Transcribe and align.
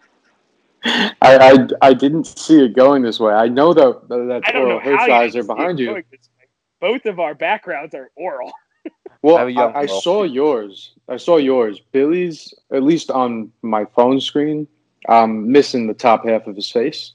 I, 0.86 1.16
I 1.22 1.68
I 1.90 1.94
didn't 1.94 2.26
see 2.26 2.64
it 2.64 2.76
going 2.76 3.02
this 3.02 3.20
way. 3.20 3.34
I 3.34 3.48
know 3.48 3.74
that 3.74 4.08
that 4.08 4.42
I 4.46 4.52
don't 4.52 4.70
know 4.70 4.76
Oral 4.76 4.80
how 4.80 5.06
you 5.06 5.32
Hershiser 5.32 5.48
behind 5.48 5.80
you. 5.80 5.88
going 5.88 6.04
this 6.12 6.30
way. 6.40 6.48
Both 6.80 7.06
of 7.06 7.20
our 7.20 7.34
backgrounds 7.34 7.96
are 7.96 8.12
Oral. 8.16 8.52
Well, 9.24 9.38
I 9.38 9.40
have 9.40 9.48
a 9.48 9.52
young 9.54 9.76
I, 9.76 9.80
I 9.80 9.86
saw 9.88 10.22
yours. 10.22 10.94
I 11.10 11.18
saw 11.18 11.38
yours. 11.38 11.82
Billy's, 11.92 12.54
at 12.72 12.84
least 12.84 13.10
on 13.10 13.52
my 13.64 13.86
phone 13.96 14.22
screen, 14.22 14.68
um, 15.10 15.52
missing 15.52 15.88
the 15.88 15.96
top 15.96 16.28
half 16.28 16.46
of 16.46 16.56
his 16.56 16.70
face. 16.70 17.14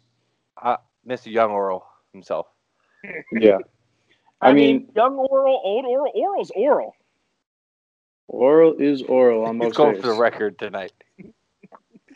Mr. 1.07 1.31
Young 1.31 1.51
Oral 1.51 1.87
himself. 2.13 2.47
Yeah, 3.33 3.59
I, 4.41 4.53
mean, 4.53 4.89
young 4.97 5.15
Oral, 5.15 5.61
old 5.63 5.85
Oral. 5.87 6.13
Oral's 6.15 6.51
Oral. 6.57 6.95
oral 8.27 8.75
is 8.79 9.03
oral 9.03 9.45
on 9.45 9.55
He's 9.55 9.63
most 9.65 9.77
going 9.77 9.95
days. 9.95 10.03
for 10.03 10.09
the 10.09 10.19
record 10.21 10.59
tonight. 10.59 10.93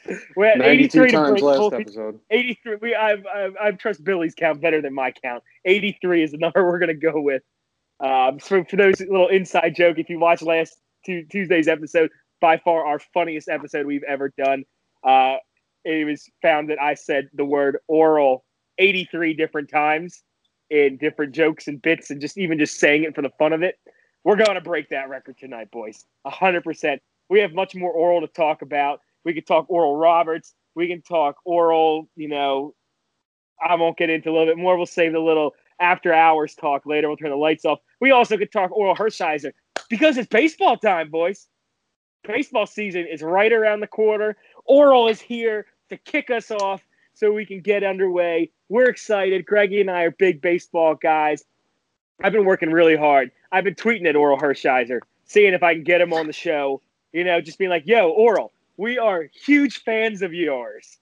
We're 0.37 0.47
at 0.47 0.59
92 0.59 1.05
83 1.05 1.07
to 1.07 1.17
times 1.17 1.43
last 1.43 1.59
both- 1.59 1.75
episode. 1.75 2.21
83. 2.31 2.77
We 2.81 2.95
I've, 2.95 3.25
I've 3.27 3.57
I 3.61 3.71
trust 3.73 4.05
Billy's 4.05 4.35
count 4.35 4.61
better 4.61 4.81
than 4.81 4.95
my 4.95 5.13
count. 5.13 5.43
83 5.65 6.23
is 6.23 6.33
the 6.33 6.39
number 6.39 6.65
we're 6.65 6.79
gonna 6.79 6.95
go 6.95 7.21
with. 7.21 7.43
Um, 8.01 8.41
so 8.41 8.65
for 8.65 8.77
those 8.77 9.01
little 9.01 9.29
inside 9.29 9.75
joke, 9.75 9.99
if 9.99 10.09
you 10.09 10.19
watch 10.19 10.43
last 10.43 10.77
two, 11.07 11.25
Tuesday's 11.31 11.69
episode, 11.69 12.11
by 12.41 12.59
far 12.59 12.85
our 12.85 12.99
funniest 12.99 13.49
episode 13.49 13.87
we've 13.87 14.03
ever 14.03 14.33
done. 14.37 14.65
Uh, 15.03 15.37
it 15.85 16.07
was 16.07 16.29
found 16.43 16.71
that 16.71 16.81
I 16.81 16.95
said 16.95 17.29
the 17.35 17.45
word 17.45 17.79
oral 17.89 18.45
83 18.79 19.35
different 19.35 19.71
times 19.71 20.23
in 20.71 20.97
different 20.97 21.35
jokes 21.35 21.69
and 21.69 21.81
bits, 21.81 22.11
and 22.11 22.21
just 22.21 22.39
even 22.39 22.59
just 22.59 22.79
saying 22.79 23.05
it 23.05 23.15
for 23.15 23.23
the 23.23 23.31
fun 23.39 23.53
of 23.53 23.63
it. 23.63 23.77
We're 24.25 24.37
going 24.37 24.55
to 24.55 24.61
break 24.61 24.89
that 24.89 25.09
record 25.09 25.37
tonight, 25.39 25.71
boys. 25.71 26.05
100%. 26.27 26.99
We 27.29 27.41
have 27.41 27.53
much 27.53 27.75
more 27.75 27.93
oral 27.93 28.23
to 28.23 28.27
talk 28.27 28.63
about. 28.63 29.01
We 29.25 29.35
could 29.35 29.47
talk 29.47 29.67
Oral 29.69 29.97
Roberts. 29.97 30.55
We 30.75 30.89
can 30.89 31.03
talk 31.03 31.37
Oral, 31.45 32.09
you 32.17 32.29
know, 32.29 32.75
I 33.67 33.75
won't 33.77 33.97
get 33.97 34.11
into 34.11 34.31
a 34.31 34.33
little 34.33 34.47
bit 34.47 34.59
more. 34.59 34.77
We'll 34.77 34.87
save 34.87 35.13
the 35.13 35.21
little 35.21 35.55
after 35.81 36.13
hours 36.13 36.55
talk 36.55 36.87
later. 36.87 37.09
We'll 37.09 37.17
turn 37.17 37.31
the 37.31 37.37
lights 37.37 37.65
off. 37.65 37.81
We 38.01 38.11
also 38.11 38.37
could 38.37 38.53
talk 38.53 38.71
Orel 38.71 38.97
Hershiser 38.97 39.53
because 39.89 40.17
it's 40.17 40.29
baseball 40.29 40.77
time, 40.77 41.11
boys. 41.11 41.47
Baseball 42.27 42.67
season 42.67 43.07
is 43.07 43.23
right 43.23 43.53
around 43.53 43.81
the 43.81 43.87
corner. 43.87 44.37
Oral 44.65 45.09
is 45.09 45.21
here 45.21 45.67
to 45.91 45.97
kick 45.99 46.31
us 46.31 46.51
off 46.51 46.83
so 47.13 47.33
we 47.33 47.47
can 47.47 47.61
get 47.61 47.85
underway. 47.85 48.51
We're 48.69 48.89
excited. 48.89 49.47
Greggy 49.47 49.81
and 49.81 49.91
I 49.91 50.03
are 50.03 50.11
big 50.11 50.41
baseball 50.41 50.95
guys. 50.95 51.45
I've 52.23 52.33
been 52.33 52.45
working 52.45 52.71
really 52.71 52.97
hard. 52.97 53.31
I've 53.53 53.65
been 53.65 53.75
tweeting 53.75 54.07
at 54.07 54.15
Orel 54.15 54.41
Hershiser, 54.41 55.01
seeing 55.27 55.53
if 55.53 55.63
I 55.63 55.75
can 55.75 55.85
get 55.85 56.01
him 56.01 56.13
on 56.13 56.27
the 56.27 56.33
show. 56.33 56.81
You 57.13 57.25
know, 57.25 57.41
just 57.41 57.59
being 57.59 57.71
like, 57.71 57.87
yo, 57.87 58.09
Oral, 58.11 58.53
we 58.77 58.99
are 58.99 59.29
huge 59.33 59.83
fans 59.83 60.23
of 60.23 60.33
yours. 60.35 60.99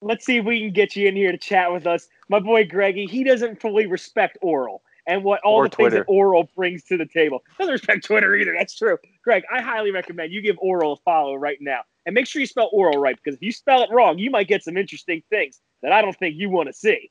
Let's 0.00 0.24
see 0.24 0.36
if 0.36 0.44
we 0.44 0.60
can 0.60 0.72
get 0.72 0.94
you 0.94 1.08
in 1.08 1.16
here 1.16 1.32
to 1.32 1.38
chat 1.38 1.72
with 1.72 1.86
us. 1.86 2.08
My 2.28 2.38
boy 2.38 2.66
Greggy, 2.66 3.06
he 3.06 3.24
doesn't 3.24 3.60
fully 3.60 3.86
respect 3.86 4.38
Oral 4.42 4.82
and 5.06 5.24
what 5.24 5.40
all 5.40 5.60
Or 5.60 5.68
the 5.68 5.76
things 5.76 5.92
that 5.94 6.04
Oral 6.06 6.48
brings 6.54 6.84
to 6.84 6.96
the 6.96 7.06
table. 7.06 7.42
Doesn't 7.58 7.72
respect 7.72 8.04
Twitter 8.04 8.36
either. 8.36 8.54
That's 8.56 8.76
true. 8.76 8.98
Greg, 9.24 9.42
I 9.52 9.60
highly 9.60 9.90
recommend 9.90 10.32
you 10.32 10.42
give 10.42 10.56
Oral 10.60 10.92
a 10.92 10.96
follow 10.98 11.34
right 11.34 11.58
now. 11.60 11.80
And 12.06 12.14
make 12.14 12.26
sure 12.26 12.40
you 12.40 12.46
spell 12.46 12.70
Oral 12.72 13.00
right 13.00 13.16
because 13.16 13.34
if 13.34 13.42
you 13.42 13.52
spell 13.52 13.82
it 13.82 13.90
wrong, 13.90 14.18
you 14.18 14.30
might 14.30 14.48
get 14.48 14.62
some 14.62 14.76
interesting 14.76 15.22
things 15.30 15.60
that 15.82 15.92
I 15.92 16.02
don't 16.02 16.16
think 16.16 16.36
you 16.36 16.48
want 16.50 16.68
to 16.68 16.72
see. 16.72 17.10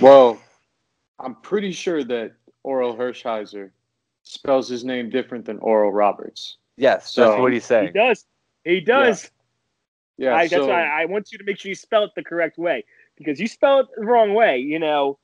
Well, 0.00 0.40
I'm 1.18 1.34
pretty 1.36 1.72
sure 1.72 2.02
that 2.04 2.32
Orel 2.64 2.96
Hershiser 2.96 3.70
spells 4.22 4.68
his 4.68 4.84
name 4.84 5.10
different 5.10 5.44
than 5.44 5.58
Oral 5.58 5.92
Roberts. 5.92 6.56
Yes, 6.78 7.10
So- 7.10 7.28
that's 7.30 7.40
what 7.40 7.52
he's 7.52 7.68
He 7.68 7.88
does. 7.88 8.24
He 8.64 8.80
does. 8.80 9.30
Yeah, 10.16 10.34
I, 10.34 10.48
that's 10.48 10.54
so, 10.62 10.66
why 10.66 10.82
I 10.84 11.04
want 11.04 11.30
you 11.30 11.38
to 11.38 11.44
make 11.44 11.58
sure 11.58 11.68
you 11.68 11.74
spell 11.76 12.02
it 12.04 12.10
the 12.16 12.24
correct 12.24 12.58
way 12.58 12.84
because 13.16 13.38
you 13.38 13.46
spell 13.46 13.80
it 13.80 13.86
the 13.96 14.04
wrong 14.04 14.34
way, 14.34 14.58
you 14.58 14.78
know. 14.78 15.18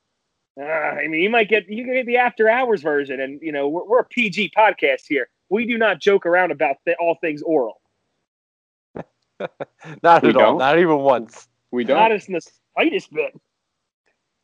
Uh, 0.59 0.63
I 0.63 1.07
mean, 1.07 1.21
you 1.21 1.29
might 1.29 1.49
get 1.49 1.67
you 1.67 1.83
get 1.85 2.05
the 2.05 2.15
after 2.17 2.49
hours 2.49 2.81
version, 2.81 3.19
and 3.19 3.41
you 3.41 3.51
know 3.51 3.67
we're, 3.67 3.83
we're 3.83 3.99
a 3.99 4.05
PG 4.05 4.51
podcast 4.57 5.01
here. 5.07 5.27
We 5.49 5.65
do 5.65 5.77
not 5.77 5.99
joke 5.99 6.25
around 6.25 6.51
about 6.51 6.77
th- 6.85 6.95
all 6.99 7.15
things 7.19 7.41
oral. 7.41 7.81
Not 10.01 10.23
We 10.23 10.29
at 10.29 10.35
all. 10.37 10.51
don't? 10.51 10.57
Not 10.59 10.79
even 10.79 10.97
once. 10.99 11.47
we 11.71 11.83
don't. 11.83 11.97
Not 11.97 12.11
in 12.13 12.33
the 12.33 12.41
slightest 12.73 13.11
bit. 13.13 13.37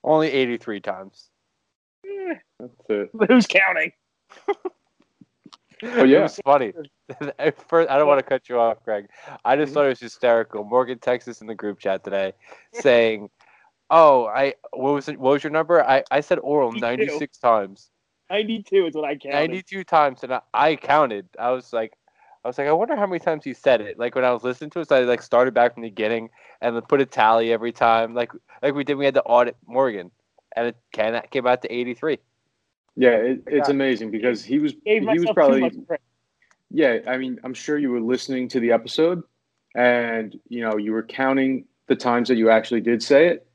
Only 0.03 0.29
83 0.31 0.81
times. 0.81 1.29
Eh, 2.05 2.35
That's 2.59 2.73
it. 2.89 3.09
who's 3.29 3.47
counting? 3.47 3.93
Oh, 5.83 6.03
yeah. 6.03 6.19
It 6.19 6.21
was 6.23 6.39
funny. 6.43 6.73
First, 7.67 7.89
I 7.89 7.97
don't 7.97 8.07
want 8.07 8.19
to 8.19 8.25
cut 8.25 8.49
you 8.49 8.59
off, 8.59 8.83
Greg. 8.83 9.07
I 9.43 9.55
just 9.55 9.69
mm-hmm. 9.69 9.73
thought 9.73 9.85
it 9.85 9.89
was 9.89 9.99
hysterical. 9.99 10.63
Morgan 10.63 10.99
Texas 10.99 11.41
in 11.41 11.47
the 11.47 11.55
group 11.55 11.79
chat 11.79 12.03
today 12.03 12.33
saying, 12.73 13.29
"Oh, 13.89 14.25
I 14.25 14.55
what 14.71 14.93
was 14.93 15.07
it, 15.07 15.19
what 15.19 15.31
was 15.31 15.43
your 15.43 15.51
number? 15.51 15.83
I, 15.83 16.03
I 16.11 16.21
said 16.21 16.39
oral 16.39 16.71
96 16.71 17.37
times, 17.37 17.89
Ninety-two 18.31 18.85
is 18.85 18.95
what 18.95 19.03
I 19.03 19.17
counted. 19.17 19.49
92 19.49 19.83
times, 19.83 20.23
and 20.23 20.33
I, 20.33 20.41
I 20.53 20.75
counted. 20.77 21.27
I 21.37 21.51
was 21.51 21.73
like, 21.73 21.97
I 22.45 22.47
was 22.47 22.57
like, 22.57 22.67
I 22.67 22.71
wonder 22.71 22.95
how 22.95 23.05
many 23.05 23.19
times 23.19 23.43
he 23.43 23.53
said 23.53 23.81
it. 23.81 23.99
Like 23.99 24.15
when 24.15 24.23
I 24.23 24.31
was 24.31 24.41
listening 24.41 24.69
to 24.71 24.79
it, 24.79 24.87
so 24.87 24.95
I 24.95 25.01
like 25.01 25.21
started 25.21 25.53
back 25.53 25.73
from 25.73 25.83
the 25.83 25.89
beginning 25.89 26.29
and 26.61 26.73
then 26.73 26.81
put 26.83 27.01
a 27.01 27.05
tally 27.05 27.51
every 27.51 27.73
time, 27.73 28.13
like 28.13 28.31
like 28.63 28.73
we 28.73 28.85
did. 28.85 28.95
We 28.95 29.03
had 29.03 29.15
to 29.15 29.23
audit 29.23 29.57
Morgan, 29.67 30.11
and 30.55 30.67
it 30.67 30.77
came 30.93 31.19
came 31.29 31.45
out 31.45 31.61
to 31.63 31.73
83. 31.73 32.19
Yeah, 32.95 33.11
it, 33.11 33.43
it's 33.47 33.67
God. 33.67 33.75
amazing 33.75 34.11
because 34.11 34.43
he 34.43 34.59
was 34.59 34.73
Gave 34.85 35.03
he 35.03 35.19
was 35.19 35.31
probably 35.33 35.71
yeah. 36.69 36.99
I 37.07 37.17
mean, 37.17 37.39
I'm 37.43 37.53
sure 37.53 37.77
you 37.77 37.91
were 37.91 38.01
listening 38.01 38.47
to 38.49 38.59
the 38.59 38.71
episode, 38.71 39.23
and 39.75 40.37
you 40.49 40.61
know 40.61 40.77
you 40.77 40.91
were 40.91 41.03
counting 41.03 41.65
the 41.87 41.95
times 41.95 42.27
that 42.27 42.35
you 42.35 42.49
actually 42.49 42.81
did 42.81 43.01
say 43.01 43.27
it, 43.27 43.47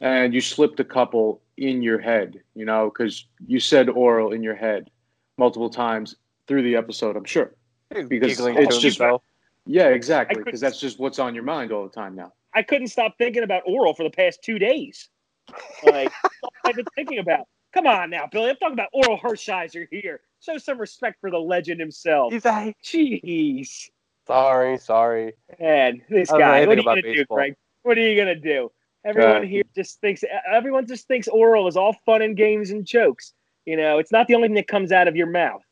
and 0.00 0.34
you 0.34 0.40
slipped 0.40 0.80
a 0.80 0.84
couple 0.84 1.42
in 1.56 1.82
your 1.82 2.00
head. 2.00 2.40
You 2.54 2.64
know, 2.64 2.90
because 2.90 3.26
you 3.46 3.60
said 3.60 3.88
oral 3.88 4.32
in 4.32 4.42
your 4.42 4.56
head 4.56 4.90
multiple 5.38 5.70
times 5.70 6.16
through 6.46 6.62
the 6.62 6.76
episode. 6.76 7.16
I'm 7.16 7.24
sure. 7.24 7.54
Because 7.90 8.36
Giggling 8.36 8.56
it's 8.58 8.78
just- 8.78 8.98
himself. 8.98 9.22
Yeah, 9.66 9.88
exactly. 9.88 10.42
Because 10.44 10.60
that's 10.60 10.78
just 10.78 10.98
what's 10.98 11.18
on 11.18 11.34
your 11.34 11.44
mind 11.44 11.72
all 11.72 11.84
the 11.84 11.90
time 11.90 12.14
now. 12.14 12.32
I 12.54 12.62
couldn't 12.62 12.88
stop 12.88 13.16
thinking 13.16 13.42
about 13.42 13.62
oral 13.66 13.94
for 13.94 14.02
the 14.02 14.10
past 14.10 14.42
two 14.42 14.58
days. 14.58 15.08
Like 15.84 16.12
all 16.42 16.50
I've 16.64 16.74
been 16.74 16.86
thinking 16.94 17.18
about. 17.18 17.46
Come 17.74 17.88
on 17.88 18.08
now, 18.08 18.28
Billy. 18.30 18.50
I'm 18.50 18.56
talking 18.56 18.74
about 18.74 18.90
Orel 18.94 19.20
Hershiser 19.20 19.88
here. 19.90 20.20
Show 20.40 20.58
some 20.58 20.78
respect 20.78 21.20
for 21.20 21.28
the 21.28 21.38
legend 21.38 21.80
himself. 21.80 22.32
He's 22.32 22.44
like, 22.44 22.76
Jeez. 22.84 23.88
sorry, 24.28 24.78
sorry. 24.78 25.32
Man, 25.58 26.00
this 26.08 26.30
I 26.30 26.38
don't 26.38 26.40
know 26.40 26.46
guy. 26.46 26.66
What 26.66 26.78
are 26.78 26.80
you 26.80 26.84
gonna 26.84 27.02
do, 27.02 27.14
baseball. 27.14 27.36
Greg? 27.36 27.56
What 27.82 27.98
are 27.98 28.08
you 28.08 28.16
gonna 28.16 28.36
do? 28.36 28.70
Everyone 29.04 29.36
Uh, 29.38 29.42
here 29.42 29.64
just 29.74 30.00
thinks. 30.00 30.22
Everyone 30.50 30.86
just 30.86 31.08
thinks 31.08 31.26
oral 31.26 31.66
is 31.66 31.76
all 31.76 31.94
fun 32.06 32.22
and 32.22 32.36
games 32.36 32.70
and 32.70 32.84
jokes. 32.86 33.34
You 33.66 33.76
know, 33.76 33.98
it's 33.98 34.12
not 34.12 34.28
the 34.28 34.36
only 34.36 34.46
thing 34.48 34.54
that 34.54 34.68
comes 34.68 34.92
out 34.92 35.08
of 35.08 35.16
your 35.16 35.26
mouth. 35.26 35.62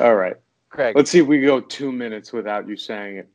All 0.00 0.16
right. 0.16 0.36
Craig, 0.70 0.96
Let's 0.96 1.10
see 1.10 1.20
if 1.20 1.26
we 1.26 1.40
go 1.40 1.60
two 1.60 1.92
minutes 1.92 2.32
without 2.32 2.68
you 2.68 2.76
saying 2.76 3.18
it. 3.18 3.28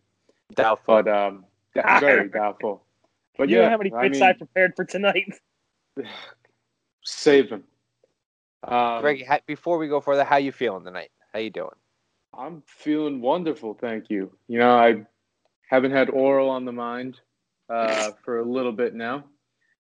doubtful. 0.56 1.02
But 1.02 1.08
um, 1.08 1.46
very 1.74 2.28
doubtful. 2.28 2.84
But 3.38 3.50
you 3.50 3.58
yeah, 3.58 3.64
know 3.64 3.70
how 3.70 3.78
many 3.78 3.94
I 3.94 4.02
bits 4.10 4.20
mean, 4.20 4.30
I 4.30 4.34
prepared 4.34 4.76
for 4.76 4.84
tonight? 4.86 5.34
Save 7.04 7.50
them. 7.50 7.64
Um, 8.64 9.02
Greg, 9.02 9.26
before 9.46 9.78
we 9.78 9.88
go 9.88 10.00
further, 10.00 10.24
how 10.24 10.38
you 10.38 10.52
feeling 10.52 10.84
tonight? 10.84 11.12
How 11.34 11.40
you 11.40 11.50
doing? 11.50 11.76
I'm 12.34 12.64
feeling 12.66 13.22
wonderful, 13.22 13.74
thank 13.74 14.10
you. 14.10 14.32
You 14.48 14.60
know, 14.60 14.76
I 14.76 15.06
haven't 15.70 15.92
had 15.92 16.10
oral 16.10 16.50
on 16.50 16.66
the 16.66 16.72
mind 16.72 17.20
uh, 17.70 18.12
for 18.24 18.40
a 18.40 18.46
little 18.46 18.72
bit 18.72 18.96
now 18.96 19.26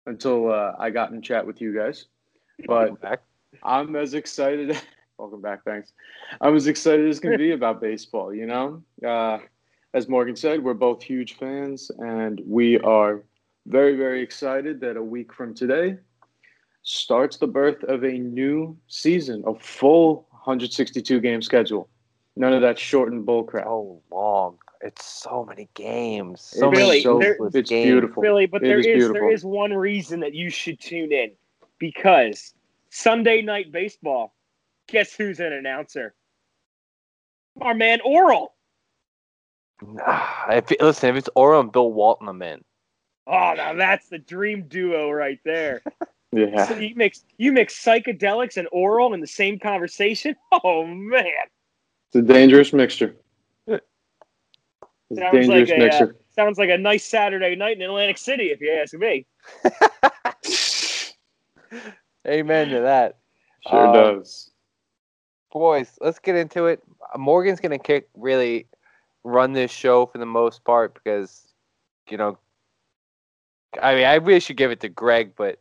until 0.06 0.52
uh, 0.52 0.74
I 0.78 0.90
got 0.90 1.12
in 1.12 1.22
chat 1.22 1.46
with 1.46 1.62
you 1.62 1.75
guys. 1.75 2.06
But 2.68 3.01
Back. 3.01 3.22
I'm 3.63 3.96
as 3.96 4.13
excited. 4.13 4.78
Welcome 5.18 5.42
back. 5.42 5.63
Thanks. 5.63 5.94
I'm 6.42 6.56
as 6.56 6.68
excited 6.68 7.08
as 7.08 7.22
can 7.22 7.38
be 7.38 7.51
about 7.54 7.80
baseball. 7.80 8.34
You 8.34 8.48
know, 8.48 8.84
uh, 9.06 9.40
as 9.94 10.10
Morgan 10.10 10.36
said, 10.36 10.62
we're 10.62 10.74
both 10.74 11.01
huge 11.01 11.38
fans, 11.38 11.90
and 12.00 12.42
we 12.46 12.80
are 12.80 13.24
very, 13.68 13.96
very 13.96 14.22
excited 14.22 14.80
that 14.82 14.98
a 14.98 15.04
week 15.04 15.34
from 15.34 15.54
today 15.54 15.98
starts 16.84 17.38
the 17.38 17.48
birth 17.48 17.84
of 17.86 18.04
a 18.04 18.12
new 18.12 18.78
season, 18.88 19.44
a 19.48 19.56
full 19.56 20.28
162 20.32 21.20
game 21.20 21.42
schedule. 21.42 21.90
None 22.36 22.54
of 22.54 22.62
that 22.62 22.78
shortened 22.78 23.26
bull 23.26 23.44
crap. 23.44 23.66
So 23.66 24.02
long. 24.12 24.58
It's 24.82 25.06
so 25.06 25.46
many 25.46 25.68
games. 25.74 26.42
So 26.42 26.70
Really, 26.70 26.88
many 26.90 27.02
so, 27.02 27.18
there- 27.20 27.38
it's 27.42 27.70
games. 27.70 27.86
beautiful. 27.86 28.22
Really, 28.22 28.46
but 28.46 28.62
It 28.62 28.68
there 28.68 28.80
is 28.80 28.86
is, 28.86 28.92
there 28.94 29.14
beautiful. 29.14 29.30
is 29.30 29.46
one 29.46 29.74
reason 29.74 30.20
that 30.20 30.34
you 30.36 30.50
should 30.50 30.80
tune 30.80 31.12
in 31.12 31.32
because 31.80 32.54
Sunday 32.90 33.42
night 33.42 33.72
baseball. 33.72 34.36
Guess 34.88 35.16
who's 35.16 35.40
an 35.40 35.52
announcer? 35.54 36.14
Our 37.62 37.74
man 37.74 38.00
Oral. 38.06 38.54
Nah, 39.82 40.24
if, 40.52 40.70
listen, 40.80 41.10
if 41.10 41.16
it's 41.16 41.30
Oral 41.36 41.62
and 41.62 41.72
Bill 41.72 41.92
Walton, 41.92 42.28
I'm 42.28 42.42
in. 42.44 42.64
Oh, 43.27 43.54
now 43.56 43.74
that's 43.74 44.10
the 44.10 44.19
dream 44.19 44.68
duo 44.68 45.10
right 45.12 45.39
there. 45.45 45.81
So 46.57 46.66
Yeah. 46.74 46.74
you 46.74 46.95
mix 46.95 47.24
you 47.38 47.51
mix 47.51 47.83
psychedelics 47.83 48.57
and 48.57 48.68
oral 48.72 49.13
in 49.13 49.22
the 49.22 49.27
same 49.27 49.60
conversation. 49.60 50.36
Oh 50.63 50.86
man, 50.86 51.25
It's 52.10 52.16
a 52.16 52.22
dangerous 52.33 52.74
mixture. 52.74 53.16
It's 55.10 55.19
a 55.19 55.22
Sounds 55.22 55.24
dangerous 55.24 55.48
like 55.48 55.69
a, 55.69 55.92
uh, 55.92 55.92
mixture. 56.01 56.16
sounds 56.36 56.57
like 56.57 56.69
a 56.69 56.77
nice 56.77 57.06
Saturday 57.06 57.56
night 57.56 57.77
in 57.77 57.83
Atlantic 57.83 58.18
City, 58.18 58.51
if 58.51 58.62
you 58.62 58.72
ask 58.72 58.94
me. 58.94 59.25
Amen 62.27 62.69
to 62.69 62.81
that. 62.81 63.18
sure 63.62 63.86
um, 63.86 63.88
does. 63.88 64.51
boys, 65.51 65.98
let's 66.01 66.19
get 66.19 66.36
into 66.36 66.68
it. 66.68 66.81
Morgan's 67.18 67.60
gonna 67.60 67.80
kick 67.80 68.10
really 68.16 68.68
run 69.24 69.54
this 69.54 69.72
show 69.72 70.06
for 70.06 70.18
the 70.18 70.25
most 70.25 70.63
part 70.63 70.94
because 70.94 71.54
you 72.10 72.18
know 72.18 72.38
I 73.81 73.95
mean 73.95 74.06
I 74.06 74.16
really 74.16 74.39
should 74.39 74.57
give 74.57 74.72
it 74.72 74.80
to 74.81 74.89
Greg, 74.89 75.33
but 75.36 75.60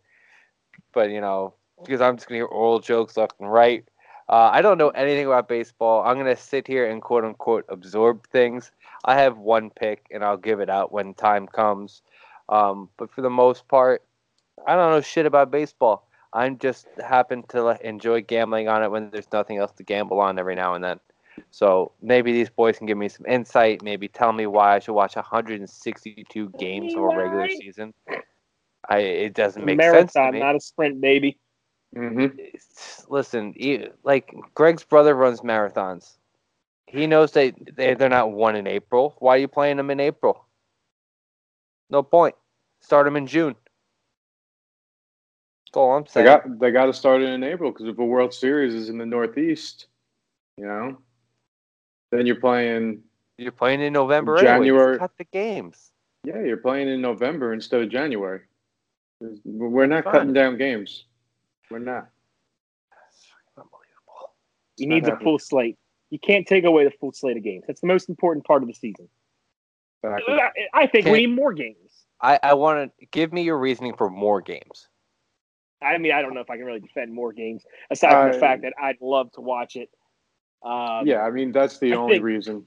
but 0.92 1.10
you 1.10 1.20
know, 1.20 1.54
because 1.82 2.00
I'm 2.00 2.16
just 2.16 2.28
gonna 2.28 2.38
hear 2.38 2.46
oral 2.46 2.80
jokes 2.80 3.16
left 3.16 3.34
and 3.40 3.50
right. 3.50 3.84
Uh, 4.28 4.48
I 4.52 4.62
don't 4.62 4.78
know 4.78 4.88
anything 4.90 5.26
about 5.26 5.48
baseball. 5.48 6.02
I'm 6.04 6.16
gonna 6.16 6.36
sit 6.36 6.66
here 6.66 6.90
and 6.90 7.02
quote 7.02 7.24
unquote 7.24 7.66
absorb 7.68 8.26
things. 8.28 8.70
I 9.04 9.16
have 9.16 9.36
one 9.36 9.70
pick 9.70 10.06
and 10.10 10.24
I'll 10.24 10.38
give 10.38 10.60
it 10.60 10.70
out 10.70 10.92
when 10.92 11.14
time 11.14 11.46
comes. 11.46 12.02
Um, 12.48 12.88
but 12.96 13.10
for 13.10 13.20
the 13.20 13.30
most 13.30 13.68
part, 13.68 14.02
I 14.66 14.76
don't 14.76 14.90
know 14.90 15.00
shit 15.00 15.26
about 15.26 15.50
baseball. 15.50 16.08
I 16.32 16.48
just 16.50 16.86
happen 17.02 17.44
to 17.50 17.78
enjoy 17.86 18.22
gambling 18.22 18.68
on 18.68 18.82
it 18.82 18.90
when 18.90 19.10
there's 19.10 19.30
nothing 19.32 19.58
else 19.58 19.72
to 19.72 19.84
gamble 19.84 20.20
on 20.20 20.38
every 20.38 20.54
now 20.54 20.74
and 20.74 20.82
then. 20.82 21.00
So 21.50 21.92
maybe 22.02 22.32
these 22.32 22.50
boys 22.50 22.78
can 22.78 22.86
give 22.86 22.98
me 22.98 23.08
some 23.08 23.26
insight. 23.26 23.82
Maybe 23.82 24.08
tell 24.08 24.32
me 24.32 24.46
why 24.46 24.74
I 24.74 24.78
should 24.80 24.94
watch 24.94 25.16
162 25.16 26.48
games 26.58 26.94
of 26.96 27.02
a 27.02 27.06
regular 27.06 27.48
season. 27.48 27.94
I 28.88 28.98
it 28.98 29.34
doesn't 29.34 29.64
make 29.64 29.82
sense 29.82 30.12
to 30.12 30.18
Marathon, 30.20 30.38
not 30.40 30.56
a 30.56 30.60
sprint, 30.60 31.00
baby. 31.00 31.38
hmm 31.94 32.26
listen, 33.08 33.54
e- 33.56 33.86
like 34.02 34.34
Greg's 34.54 34.84
brother 34.84 35.14
runs 35.14 35.40
marathons. 35.40 36.16
He 36.86 37.06
knows 37.06 37.32
they, 37.32 37.52
they 37.76 37.94
they're 37.94 38.08
not 38.08 38.32
one 38.32 38.56
in 38.56 38.66
April. 38.66 39.16
Why 39.18 39.36
are 39.36 39.38
you 39.38 39.48
playing 39.48 39.76
them 39.76 39.90
in 39.90 40.00
April? 40.00 40.44
No 41.90 42.02
point. 42.02 42.34
Start 42.80 43.06
them 43.06 43.16
in 43.16 43.26
June. 43.26 43.54
That's 45.66 45.76
all 45.76 45.96
I'm 45.96 46.06
saying. 46.06 46.24
They 46.24 46.30
got 46.30 46.58
they 46.60 46.70
got 46.70 46.86
to 46.86 46.92
start 46.92 47.22
it 47.22 47.28
in 47.30 47.42
April 47.42 47.72
because 47.72 47.86
if 47.86 47.98
a 47.98 48.04
World 48.04 48.32
Series 48.32 48.74
is 48.74 48.88
in 48.88 48.98
the 48.98 49.06
Northeast, 49.06 49.86
you 50.56 50.66
know, 50.66 50.98
then 52.14 52.26
you're 52.26 52.36
playing. 52.36 53.02
You're 53.36 53.52
playing 53.52 53.80
in 53.80 53.92
November 53.92 54.36
anyway. 54.36 54.52
January- 54.52 54.92
Just 54.94 55.00
cut 55.00 55.18
the 55.18 55.24
games. 55.24 55.90
Yeah, 56.24 56.40
you're 56.42 56.56
playing 56.56 56.88
in 56.88 57.00
November 57.02 57.52
instead 57.52 57.82
of 57.82 57.90
January. 57.90 58.40
We're 59.44 59.86
not 59.86 60.04
Fine. 60.04 60.12
cutting 60.12 60.32
down 60.32 60.56
games. 60.56 61.06
We're 61.70 61.80
not. 61.80 62.08
Unbelievable. 63.56 64.32
You 64.76 64.86
not 64.86 64.94
need 64.94 65.04
the 65.04 65.16
full 65.22 65.38
slate. 65.38 65.76
You 66.10 66.18
can't 66.18 66.46
take 66.46 66.64
away 66.64 66.84
the 66.84 66.92
full 66.92 67.12
slate 67.12 67.36
of 67.36 67.42
games. 67.42 67.64
That's 67.66 67.80
the 67.80 67.86
most 67.86 68.08
important 68.08 68.46
part 68.46 68.62
of 68.62 68.68
the 68.68 68.74
season. 68.74 69.08
Exactly. 70.02 70.34
I- 70.34 70.50
I 70.74 70.86
think 70.86 71.04
Can't- 71.04 71.12
we 71.12 71.26
need 71.26 71.34
more 71.34 71.52
games. 71.52 72.06
I, 72.20 72.38
I 72.42 72.54
want 72.54 72.92
to 73.00 73.06
give 73.06 73.32
me 73.32 73.42
your 73.42 73.58
reasoning 73.58 73.94
for 73.96 74.08
more 74.08 74.40
games. 74.40 74.88
I 75.82 75.98
mean, 75.98 76.12
I 76.12 76.22
don't 76.22 76.32
know 76.34 76.40
if 76.40 76.48
I 76.48 76.56
can 76.56 76.64
really 76.64 76.80
defend 76.80 77.12
more 77.12 77.32
games 77.32 77.64
aside 77.90 78.12
from 78.12 78.32
the 78.32 78.38
fact 78.38 78.62
that 78.62 78.72
I'd 78.80 79.00
love 79.02 79.30
to 79.32 79.40
watch 79.42 79.76
it. 79.76 79.90
Um, 80.64 81.06
yeah, 81.06 81.20
I 81.20 81.30
mean 81.30 81.52
that's 81.52 81.78
the 81.78 81.92
I 81.92 81.96
only 81.96 82.20
reason. 82.20 82.64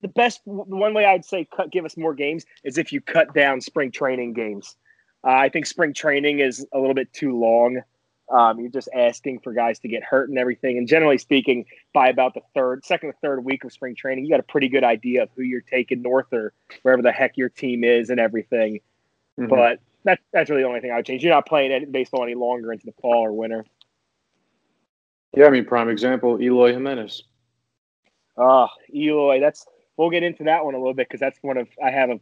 the 0.00 0.08
best 0.08 0.40
one 0.44 0.94
way 0.94 1.04
I'd 1.04 1.24
say 1.24 1.46
cut 1.54 1.70
give 1.70 1.84
us 1.84 1.96
more 1.96 2.14
games 2.14 2.44
is 2.64 2.78
if 2.78 2.92
you 2.92 3.00
cut 3.00 3.34
down 3.34 3.60
spring 3.60 3.90
training 3.90 4.32
games. 4.32 4.76
Uh, 5.24 5.30
I 5.32 5.48
think 5.48 5.66
spring 5.66 5.92
training 5.92 6.38
is 6.38 6.66
a 6.72 6.78
little 6.78 6.94
bit 6.94 7.12
too 7.12 7.38
long. 7.38 7.82
Um, 8.32 8.58
you're 8.58 8.70
just 8.70 8.88
asking 8.94 9.40
for 9.40 9.52
guys 9.52 9.78
to 9.80 9.88
get 9.88 10.02
hurt 10.02 10.28
and 10.28 10.38
everything. 10.38 10.78
And 10.78 10.88
generally 10.88 11.18
speaking, 11.18 11.64
by 11.92 12.08
about 12.08 12.34
the 12.34 12.40
third, 12.54 12.84
second 12.84 13.10
or 13.10 13.14
third 13.22 13.44
week 13.44 13.62
of 13.64 13.72
spring 13.72 13.94
training, 13.94 14.24
you 14.24 14.30
got 14.30 14.40
a 14.40 14.44
pretty 14.44 14.68
good 14.68 14.82
idea 14.82 15.22
of 15.24 15.30
who 15.36 15.42
you're 15.42 15.60
taking 15.60 16.02
north 16.02 16.32
or 16.32 16.52
wherever 16.82 17.02
the 17.02 17.12
heck 17.12 17.36
your 17.36 17.48
team 17.48 17.84
is 17.84 18.10
and 18.10 18.18
everything. 18.18 18.80
Mhm. 19.38 19.48
But 19.48 19.80
that's 20.04 20.22
that's 20.32 20.50
really 20.50 20.62
the 20.62 20.68
only 20.68 20.80
thing 20.80 20.90
I 20.90 20.96
would 20.96 21.06
change. 21.06 21.22
You're 21.22 21.34
not 21.34 21.46
playing 21.46 21.72
any, 21.72 21.86
baseball 21.86 22.22
any 22.22 22.34
longer 22.34 22.72
into 22.72 22.86
the 22.86 22.94
fall 23.00 23.24
or 23.24 23.32
winter. 23.32 23.64
Yeah, 25.36 25.46
I 25.46 25.50
mean 25.50 25.64
prime 25.64 25.88
example, 25.88 26.40
Eloy 26.40 26.72
Jimenez. 26.72 27.22
Oh, 28.36 28.68
Eloy, 28.92 29.38
that's 29.40 29.66
we'll 29.96 30.10
get 30.10 30.22
into 30.22 30.44
that 30.44 30.64
one 30.64 30.74
a 30.74 30.78
little 30.78 30.94
bit 30.94 31.08
because 31.08 31.20
that's 31.20 31.38
one 31.42 31.56
of 31.56 31.68
I 31.82 31.90
have 31.90 32.10
a 32.10 32.18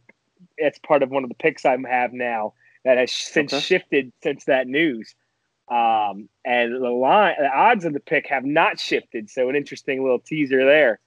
it's 0.57 0.77
part 0.79 1.01
of 1.01 1.09
one 1.09 1.23
of 1.23 1.29
the 1.29 1.35
picks 1.35 1.65
I 1.65 1.77
have 1.89 2.13
now 2.13 2.53
that 2.83 2.97
has 2.97 3.11
since 3.11 3.53
Okay. 3.53 3.61
shifted 3.61 4.11
since 4.21 4.45
that 4.45 4.67
news. 4.67 5.15
Um, 5.67 6.29
and 6.45 6.73
the 6.75 6.89
line, 6.91 7.33
the 7.39 7.49
odds 7.49 7.85
of 7.85 7.93
the 7.93 7.99
pick 7.99 8.27
have 8.27 8.45
not 8.45 8.79
shifted. 8.79 9.29
So 9.31 9.49
an 9.49 9.55
interesting 9.55 10.03
little 10.03 10.19
teaser 10.19 10.63
there. 10.63 10.99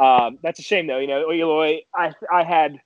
Um, 0.00 0.38
that's 0.42 0.58
a 0.58 0.62
shame 0.62 0.86
though. 0.86 0.98
You 0.98 1.06
know, 1.06 1.30
Eloy, 1.30 1.80
I 1.94 2.12
I 2.32 2.42
had 2.42 2.80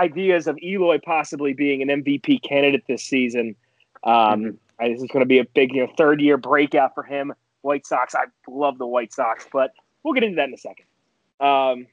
ideas 0.00 0.46
of 0.48 0.58
Eloy 0.62 0.98
possibly 1.04 1.52
being 1.52 1.82
an 1.82 1.88
MVP 2.02 2.42
candidate 2.42 2.82
this 2.88 3.04
season. 3.04 3.54
Um, 4.02 4.12
Mhm. 4.42 4.58
I- 4.80 4.88
this 4.88 5.00
is 5.02 5.08
going 5.08 5.20
to 5.20 5.26
be 5.26 5.38
a 5.38 5.44
big, 5.44 5.72
you 5.72 5.86
know, 5.86 5.92
third 5.96 6.20
year 6.20 6.36
breakout 6.36 6.94
for 6.94 7.02
him. 7.04 7.32
White 7.62 7.86
Sox, 7.86 8.14
I 8.14 8.24
love 8.48 8.78
the 8.78 8.86
White 8.86 9.12
Sox, 9.12 9.46
but 9.52 9.72
we'll 10.02 10.14
get 10.14 10.24
into 10.24 10.36
that 10.36 10.48
in 10.48 10.54
a 10.54 10.58
second. 10.58 10.86
Um, 11.40 11.86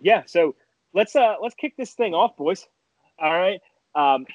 yeah, 0.00 0.22
so 0.26 0.54
let's 0.92 1.16
uh 1.16 1.36
let's 1.42 1.54
kick 1.54 1.76
this 1.76 1.92
thing 1.92 2.14
off, 2.14 2.36
boys. 2.36 2.66
All 3.18 3.32
right. 3.32 3.60
Um, 3.94 4.26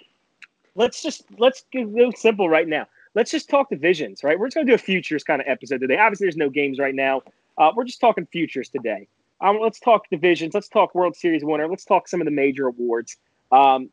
let's 0.76 1.04
just 1.04 1.24
let's 1.38 1.66
go 1.74 2.12
simple 2.16 2.50
right 2.50 2.68
now. 2.68 2.88
Let's 3.14 3.32
just 3.32 3.50
talk 3.50 3.70
divisions, 3.70 4.24
right? 4.24 4.40
We're 4.40 4.48
just 4.48 4.56
gonna 4.56 4.68
do 4.68 4.74
a 4.74 4.78
futures 4.78 5.24
kind 5.24 5.42
of 5.42 5.48
episode 5.48 5.82
today. 5.82 5.98
Obviously, 5.98 6.26
there's 6.26 6.38
no 6.38 6.50
games 6.50 6.80
right 6.80 6.96
now. 6.96 7.22
Uh, 7.58 7.72
we're 7.76 7.84
just 7.84 8.00
talking 8.00 8.26
futures 8.26 8.70
today. 8.70 9.08
Um, 9.42 9.60
let's 9.60 9.80
talk 9.80 10.10
divisions. 10.10 10.54
Let's 10.54 10.70
talk 10.70 10.96
World 10.96 11.16
Series 11.16 11.44
winner. 11.44 11.68
Let's 11.68 11.86
talk 11.86 12.08
some 12.08 12.22
of 12.22 12.26
the 12.26 12.32
major 12.32 12.68
awards. 12.68 13.18
Um, 13.52 13.90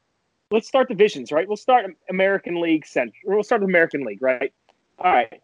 let's 0.51 0.69
start 0.69 0.89
divisions, 0.89 1.33
right? 1.33 1.49
We'll 1.49 1.57
start 1.57 1.87
American 2.09 2.61
League 2.61 2.87
Central. 2.87 3.15
We'll 3.25 3.43
start 3.43 3.63
American 3.63 4.05
League, 4.05 4.23
right? 4.23 4.53
All 4.99 5.13
right. 5.13 5.41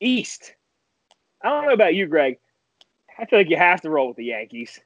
East. 0.00 0.54
I 1.42 1.50
don't 1.50 1.66
know 1.66 1.72
about 1.72 1.94
you, 1.94 2.06
Greg. 2.06 2.38
I 3.18 3.24
feel 3.26 3.38
like 3.38 3.50
you 3.50 3.56
have 3.56 3.80
to 3.82 3.90
roll 3.90 4.08
with 4.08 4.16
the 4.16 4.24
Yankees. 4.24 4.80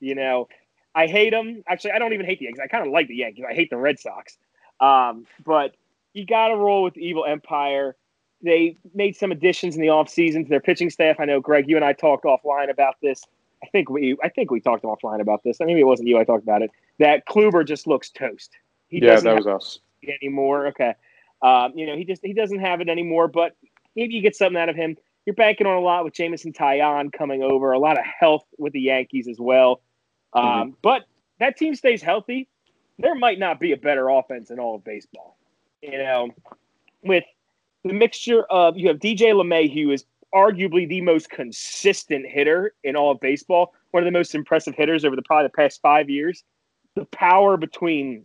You 0.00 0.14
know, 0.14 0.48
I 0.94 1.06
hate 1.06 1.30
them. 1.30 1.62
Actually, 1.66 1.92
I 1.92 1.98
don't 1.98 2.12
even 2.12 2.26
hate 2.26 2.38
the 2.38 2.46
Yankees. 2.46 2.62
I 2.62 2.68
kind 2.68 2.86
of 2.86 2.92
like 2.92 3.08
the 3.08 3.16
Yankees. 3.16 3.44
I 3.48 3.54
hate 3.54 3.70
the 3.70 3.76
Red 3.76 3.98
Sox. 3.98 4.36
Um, 4.80 5.26
but 5.44 5.74
you 6.12 6.24
got 6.24 6.48
to 6.48 6.56
roll 6.56 6.82
with 6.82 6.94
the 6.94 7.00
Evil 7.00 7.24
Empire. 7.24 7.96
They 8.42 8.76
made 8.94 9.16
some 9.16 9.32
additions 9.32 9.74
in 9.74 9.80
the 9.80 9.88
offseason 9.88 10.44
to 10.44 10.48
their 10.48 10.60
pitching 10.60 10.90
staff. 10.90 11.16
I 11.18 11.24
know, 11.24 11.40
Greg, 11.40 11.68
you 11.68 11.76
and 11.76 11.84
I 11.84 11.92
talked 11.92 12.24
offline 12.24 12.70
about 12.70 12.96
this. 13.02 13.24
I 13.62 13.66
think 13.68 13.88
we, 13.88 14.16
I 14.22 14.28
think 14.28 14.50
we 14.50 14.60
talked 14.60 14.84
offline 14.84 15.20
about 15.20 15.42
this. 15.42 15.58
Maybe 15.60 15.80
it 15.80 15.86
wasn't 15.86 16.08
you. 16.08 16.18
I 16.18 16.24
talked 16.24 16.42
about 16.42 16.62
it. 16.62 16.70
That 16.98 17.26
Kluber 17.26 17.66
just 17.66 17.86
looks 17.86 18.10
toast. 18.10 18.50
He 18.88 19.00
yeah, 19.00 19.10
doesn't 19.10 19.24
that 19.24 19.36
have 19.36 19.46
was 19.46 19.46
us. 19.46 19.78
anymore. 20.20 20.68
Okay, 20.68 20.94
um, 21.42 21.72
you 21.74 21.86
know 21.86 21.96
he 21.96 22.04
just 22.04 22.22
he 22.22 22.34
doesn't 22.34 22.60
have 22.60 22.80
it 22.80 22.88
anymore. 22.88 23.26
But 23.26 23.56
maybe 23.96 24.14
you 24.14 24.22
get 24.22 24.36
something 24.36 24.60
out 24.60 24.68
of 24.68 24.76
him. 24.76 24.96
You're 25.26 25.34
banking 25.34 25.66
on 25.66 25.76
a 25.76 25.80
lot 25.80 26.04
with 26.04 26.14
Jameson 26.14 26.52
Taillon 26.52 27.12
coming 27.12 27.42
over. 27.42 27.72
A 27.72 27.78
lot 27.78 27.98
of 27.98 28.04
health 28.04 28.44
with 28.58 28.72
the 28.72 28.80
Yankees 28.80 29.26
as 29.28 29.38
well. 29.38 29.80
Um, 30.34 30.76
But 30.82 31.04
that 31.40 31.56
team 31.56 31.74
stays 31.74 32.02
healthy. 32.02 32.48
There 32.98 33.14
might 33.14 33.38
not 33.38 33.58
be 33.58 33.72
a 33.72 33.76
better 33.76 34.08
offense 34.08 34.50
in 34.50 34.58
all 34.58 34.76
of 34.76 34.84
baseball. 34.84 35.38
You 35.82 35.98
know, 35.98 36.30
with 37.02 37.24
the 37.84 37.92
mixture 37.92 38.44
of 38.44 38.76
you 38.76 38.88
have 38.88 38.98
DJ 38.98 39.32
LeMahieu, 39.32 39.84
who 39.84 39.90
is 39.90 40.04
arguably 40.34 40.88
the 40.88 41.00
most 41.00 41.30
consistent 41.30 42.26
hitter 42.26 42.74
in 42.82 42.96
all 42.96 43.12
of 43.12 43.20
baseball, 43.20 43.72
one 43.92 44.02
of 44.02 44.06
the 44.06 44.16
most 44.16 44.34
impressive 44.34 44.74
hitters 44.74 45.04
over 45.04 45.16
the 45.16 45.22
probably 45.22 45.46
the 45.46 45.50
past 45.50 45.80
five 45.80 46.10
years. 46.10 46.44
The 46.96 47.04
power 47.06 47.56
between 47.56 48.24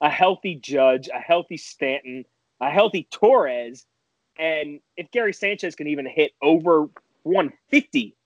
a 0.00 0.10
healthy 0.10 0.56
Judge, 0.56 1.08
a 1.08 1.18
healthy 1.18 1.56
Stanton, 1.56 2.24
a 2.60 2.70
healthy 2.70 3.08
Torres, 3.10 3.86
and 4.38 4.80
if 4.96 5.10
Gary 5.10 5.32
Sanchez 5.32 5.74
can 5.74 5.86
even 5.86 6.06
hit 6.06 6.32
over 6.42 6.88
150, 7.24 8.16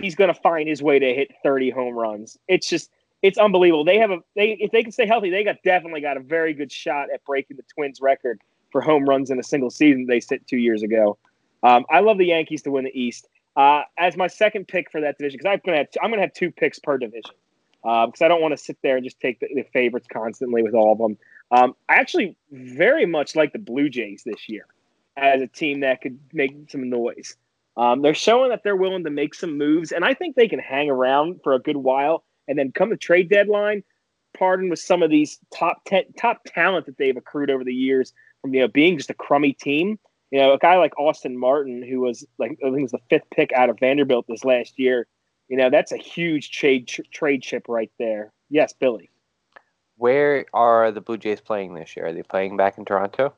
he's 0.00 0.14
going 0.14 0.32
to 0.32 0.40
find 0.40 0.68
his 0.68 0.82
way 0.82 0.98
to 0.98 1.14
hit 1.14 1.32
30 1.42 1.70
home 1.70 1.94
runs. 1.94 2.38
It's 2.48 2.68
just 2.68 2.90
it's 3.22 3.38
unbelievable. 3.38 3.84
They 3.84 3.98
have 3.98 4.10
a 4.10 4.18
they 4.36 4.56
if 4.60 4.70
they 4.70 4.82
can 4.82 4.92
stay 4.92 5.06
healthy, 5.06 5.30
they 5.30 5.44
got 5.44 5.56
definitely 5.64 6.00
got 6.00 6.16
a 6.16 6.20
very 6.20 6.52
good 6.52 6.70
shot 6.70 7.08
at 7.12 7.24
breaking 7.24 7.56
the 7.56 7.62
Twins 7.74 8.00
record 8.00 8.40
for 8.70 8.80
home 8.80 9.08
runs 9.08 9.30
in 9.30 9.38
a 9.38 9.42
single 9.42 9.70
season 9.70 10.06
they 10.06 10.20
set 10.20 10.46
two 10.46 10.58
years 10.58 10.82
ago. 10.82 11.16
Um, 11.62 11.86
I 11.90 12.00
love 12.00 12.18
the 12.18 12.26
Yankees 12.26 12.62
to 12.62 12.70
win 12.70 12.84
the 12.84 13.00
East. 13.00 13.28
Uh, 13.56 13.82
as 13.98 14.16
my 14.16 14.26
second 14.26 14.66
pick 14.68 14.90
for 14.90 15.00
that 15.00 15.16
division, 15.16 15.38
because 15.38 15.52
I'm 15.52 15.60
gonna 15.64 15.78
have 15.78 15.86
I'm 16.02 16.10
gonna 16.10 16.22
have 16.22 16.34
two 16.34 16.50
picks 16.50 16.78
per 16.78 16.98
division, 16.98 17.34
because 17.82 18.20
um, 18.20 18.24
I 18.24 18.28
don't 18.28 18.42
want 18.42 18.52
to 18.52 18.62
sit 18.62 18.76
there 18.82 18.96
and 18.96 19.04
just 19.04 19.20
take 19.20 19.40
the, 19.40 19.48
the, 19.54 19.62
favorites 19.72 20.08
constantly 20.12 20.62
with 20.62 20.74
all 20.74 20.92
of 20.92 20.98
them. 20.98 21.16
Um, 21.50 21.74
I 21.88 21.94
actually 21.94 22.36
very 22.50 23.06
much 23.06 23.36
like 23.36 23.52
the 23.52 23.58
Blue 23.58 23.88
Jays 23.88 24.24
this 24.26 24.48
year 24.48 24.66
as 25.16 25.40
a 25.40 25.46
team 25.46 25.80
that 25.80 26.00
could 26.00 26.18
make 26.32 26.70
some 26.70 26.88
noise. 26.88 27.36
Um, 27.76 28.02
they're 28.02 28.14
showing 28.14 28.50
that 28.50 28.62
they're 28.62 28.76
willing 28.76 29.04
to 29.04 29.10
make 29.10 29.34
some 29.34 29.58
moves, 29.58 29.92
and 29.92 30.04
I 30.04 30.14
think 30.14 30.36
they 30.36 30.48
can 30.48 30.60
hang 30.60 30.90
around 30.90 31.40
for 31.42 31.54
a 31.54 31.58
good 31.58 31.76
while 31.76 32.24
and 32.46 32.58
then 32.58 32.72
come 32.72 32.90
the 32.90 32.96
trade 32.96 33.28
deadline, 33.28 33.82
pardon 34.36 34.68
with 34.68 34.78
some 34.78 35.02
of 35.02 35.10
these 35.10 35.38
top 35.52 35.84
ten, 35.84 36.04
top 36.18 36.42
talent 36.46 36.86
that 36.86 36.98
they've 36.98 37.16
accrued 37.16 37.50
over 37.50 37.64
the 37.64 37.74
years 37.74 38.12
from 38.42 38.54
you 38.54 38.60
know 38.60 38.68
being 38.68 38.96
just 38.96 39.10
a 39.10 39.14
crummy 39.14 39.52
team. 39.52 39.98
You 40.30 40.40
know, 40.40 40.52
a 40.52 40.58
guy 40.58 40.76
like 40.76 40.98
Austin 40.98 41.38
Martin, 41.38 41.82
who 41.82 42.00
was 42.00 42.26
like 42.38 42.52
I 42.64 42.70
think 42.70 42.82
was 42.82 42.92
the 42.92 42.98
fifth 43.10 43.28
pick 43.30 43.52
out 43.52 43.70
of 43.70 43.78
Vanderbilt 43.78 44.26
this 44.28 44.44
last 44.44 44.78
year. 44.78 45.06
You 45.48 45.56
know, 45.56 45.70
that's 45.70 45.92
a 45.92 45.96
huge 45.96 46.50
trade 46.50 46.88
tr- 46.88 47.02
trade 47.12 47.42
chip 47.42 47.66
right 47.68 47.90
there. 47.98 48.32
Yes, 48.50 48.72
Billy. 48.72 49.10
Where 49.96 50.46
are 50.52 50.90
the 50.90 51.00
Blue 51.00 51.18
Jays 51.18 51.40
playing 51.40 51.74
this 51.74 51.96
year? 51.96 52.06
Are 52.06 52.12
they 52.12 52.22
playing 52.22 52.56
back 52.56 52.78
in 52.78 52.84
Toronto? 52.84 53.32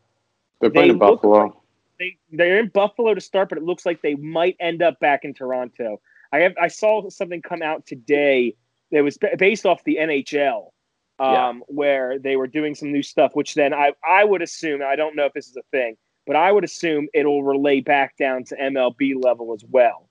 They're 0.60 0.70
playing 0.70 0.88
they 0.88 0.92
in 0.94 0.98
Buffalo. 0.98 1.60
They 1.98 2.16
they're 2.30 2.58
in 2.58 2.68
Buffalo 2.68 3.14
to 3.14 3.20
start, 3.20 3.48
but 3.48 3.58
it 3.58 3.64
looks 3.64 3.86
like 3.86 4.02
they 4.02 4.14
might 4.16 4.56
end 4.60 4.82
up 4.82 5.00
back 5.00 5.24
in 5.24 5.34
Toronto. 5.34 6.00
I 6.32 6.40
have 6.40 6.54
I 6.60 6.68
saw 6.68 7.08
something 7.08 7.42
come 7.42 7.62
out 7.62 7.86
today 7.86 8.54
that 8.92 9.02
was 9.02 9.18
based 9.38 9.66
off 9.66 9.82
the 9.84 9.98
NHL, 10.00 10.70
um, 11.18 11.32
yeah. 11.32 11.52
where 11.68 12.18
they 12.18 12.36
were 12.36 12.46
doing 12.46 12.74
some 12.74 12.92
new 12.92 13.02
stuff. 13.02 13.32
Which 13.34 13.54
then 13.54 13.72
I 13.72 13.92
I 14.06 14.24
would 14.24 14.42
assume 14.42 14.82
I 14.82 14.96
don't 14.96 15.16
know 15.16 15.24
if 15.24 15.32
this 15.32 15.48
is 15.48 15.56
a 15.56 15.62
thing, 15.70 15.96
but 16.26 16.36
I 16.36 16.52
would 16.52 16.64
assume 16.64 17.08
it'll 17.14 17.42
relay 17.42 17.80
back 17.80 18.16
down 18.16 18.44
to 18.44 18.56
MLB 18.56 19.22
level 19.22 19.54
as 19.54 19.64
well. 19.68 20.08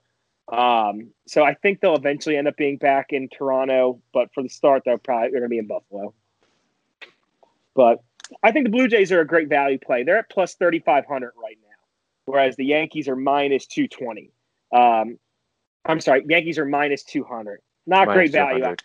Um, 0.51 1.09
so 1.27 1.43
I 1.43 1.55
think 1.55 1.81
they'll 1.81 1.95
eventually 1.95 2.37
end 2.37 2.47
up 2.47 2.55
being 2.55 2.77
back 2.77 3.07
in 3.11 3.29
Toronto, 3.29 4.01
but 4.13 4.31
for 4.33 4.43
the 4.43 4.49
start, 4.49 4.83
they're 4.85 4.97
probably 4.97 5.29
they're 5.31 5.39
going 5.39 5.49
to 5.49 5.53
be 5.53 5.57
in 5.57 5.67
Buffalo. 5.67 6.13
But 7.75 7.99
I 8.43 8.51
think 8.51 8.65
the 8.65 8.71
Blue 8.71 8.87
Jays 8.87 9.11
are 9.11 9.21
a 9.21 9.27
great 9.27 9.49
value 9.49 9.79
play. 9.79 10.03
They're 10.03 10.17
at 10.17 10.29
plus 10.29 10.55
thirty 10.55 10.79
five 10.79 11.05
hundred 11.05 11.33
right 11.41 11.57
now, 11.63 11.64
whereas 12.25 12.55
the 12.55 12.65
Yankees 12.65 13.07
are 13.07 13.15
minus 13.15 13.65
two 13.65 13.87
twenty. 13.87 14.31
Um, 14.71 15.17
I'm 15.85 15.99
sorry, 15.99 16.25
Yankees 16.27 16.57
are 16.57 16.65
minus 16.65 17.03
two 17.03 17.23
hundred. 17.23 17.61
Not 17.85 18.07
great 18.07 18.31
value. 18.31 18.75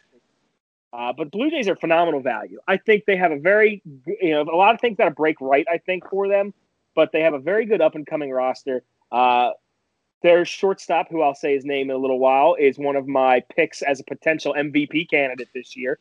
Uh, 0.92 1.12
but 1.16 1.30
Blue 1.30 1.50
Jays 1.50 1.68
are 1.68 1.76
phenomenal 1.76 2.20
value. 2.20 2.58
I 2.66 2.76
think 2.76 3.04
they 3.04 3.16
have 3.16 3.30
a 3.30 3.38
very, 3.38 3.80
you 4.20 4.30
know, 4.30 4.42
a 4.42 4.56
lot 4.56 4.74
of 4.74 4.80
things 4.80 4.96
that 4.98 5.14
break 5.14 5.40
right. 5.40 5.64
I 5.70 5.78
think 5.78 6.08
for 6.10 6.26
them, 6.26 6.52
but 6.96 7.12
they 7.12 7.20
have 7.20 7.34
a 7.34 7.38
very 7.38 7.64
good 7.64 7.80
up 7.80 7.94
and 7.94 8.06
coming 8.06 8.30
roster. 8.30 8.82
Uh, 9.12 9.50
their 10.22 10.44
shortstop, 10.44 11.08
who 11.08 11.22
I'll 11.22 11.34
say 11.34 11.54
his 11.54 11.64
name 11.64 11.90
in 11.90 11.96
a 11.96 11.98
little 11.98 12.18
while, 12.18 12.56
is 12.58 12.78
one 12.78 12.96
of 12.96 13.06
my 13.06 13.42
picks 13.54 13.82
as 13.82 14.00
a 14.00 14.04
potential 14.04 14.54
MVP 14.58 15.08
candidate 15.08 15.48
this 15.54 15.76
year, 15.76 15.98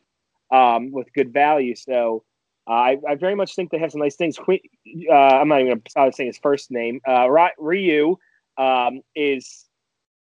um, 0.50 0.90
with 0.90 1.12
good 1.12 1.32
value. 1.32 1.76
So 1.76 2.24
uh, 2.70 2.72
I, 2.72 2.96
I, 3.08 3.14
very 3.16 3.34
much 3.34 3.56
think 3.56 3.72
they 3.72 3.78
have 3.78 3.90
some 3.90 4.00
nice 4.00 4.14
things. 4.14 4.38
Uh, 4.38 5.12
I'm 5.12 5.48
not 5.48 5.60
even 5.60 5.82
going 5.94 6.10
to 6.10 6.16
say 6.16 6.26
his 6.26 6.38
first 6.38 6.70
name. 6.70 7.00
Uh, 7.06 7.28
Ryu 7.58 8.16
um, 8.56 9.00
is 9.16 9.66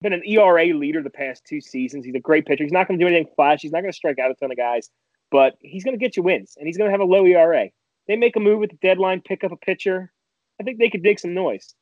been 0.03 0.13
an 0.13 0.27
ERA 0.27 0.75
leader 0.75 1.01
the 1.05 1.11
past 1.11 1.45
two 1.47 1.61
seasons. 1.61 2.05
He's 2.05 2.17
a 2.17 2.21
great 2.21 2.45
pitcher. 2.45 2.65
He's 2.65 2.73
not 2.73 2.89
going 2.89 2.99
to 2.99 3.05
do 3.05 3.07
anything 3.07 3.33
flash. 3.37 3.61
He's 3.63 3.71
not 3.71 3.83
going 3.83 3.93
to 3.93 3.97
strike 3.97 4.19
out 4.19 4.33
a 4.33 4.35
ton 4.35 4.51
of 4.51 4.57
guys, 4.57 4.91
but 5.31 5.55
he's 5.61 5.85
going 5.85 5.97
to 5.97 6.05
get 6.05 6.17
you 6.17 6.25
wins, 6.25 6.57
and 6.59 6.67
he's 6.67 6.77
going 6.77 6.89
to 6.89 6.91
have 6.91 7.01
a 7.01 7.05
low 7.05 7.25
ERA. 7.25 7.69
They 8.09 8.17
make 8.17 8.35
a 8.35 8.41
move 8.41 8.65
at 8.65 8.71
the 8.71 8.79
deadline, 8.83 9.21
pick 9.21 9.45
up 9.45 9.53
a 9.53 9.57
pitcher. 9.57 10.11
I 10.61 10.65
think 10.65 10.81
they 10.81 10.91
could 10.91 11.05
dig 11.05 11.21
some 11.21 11.35
noise. 11.35 11.75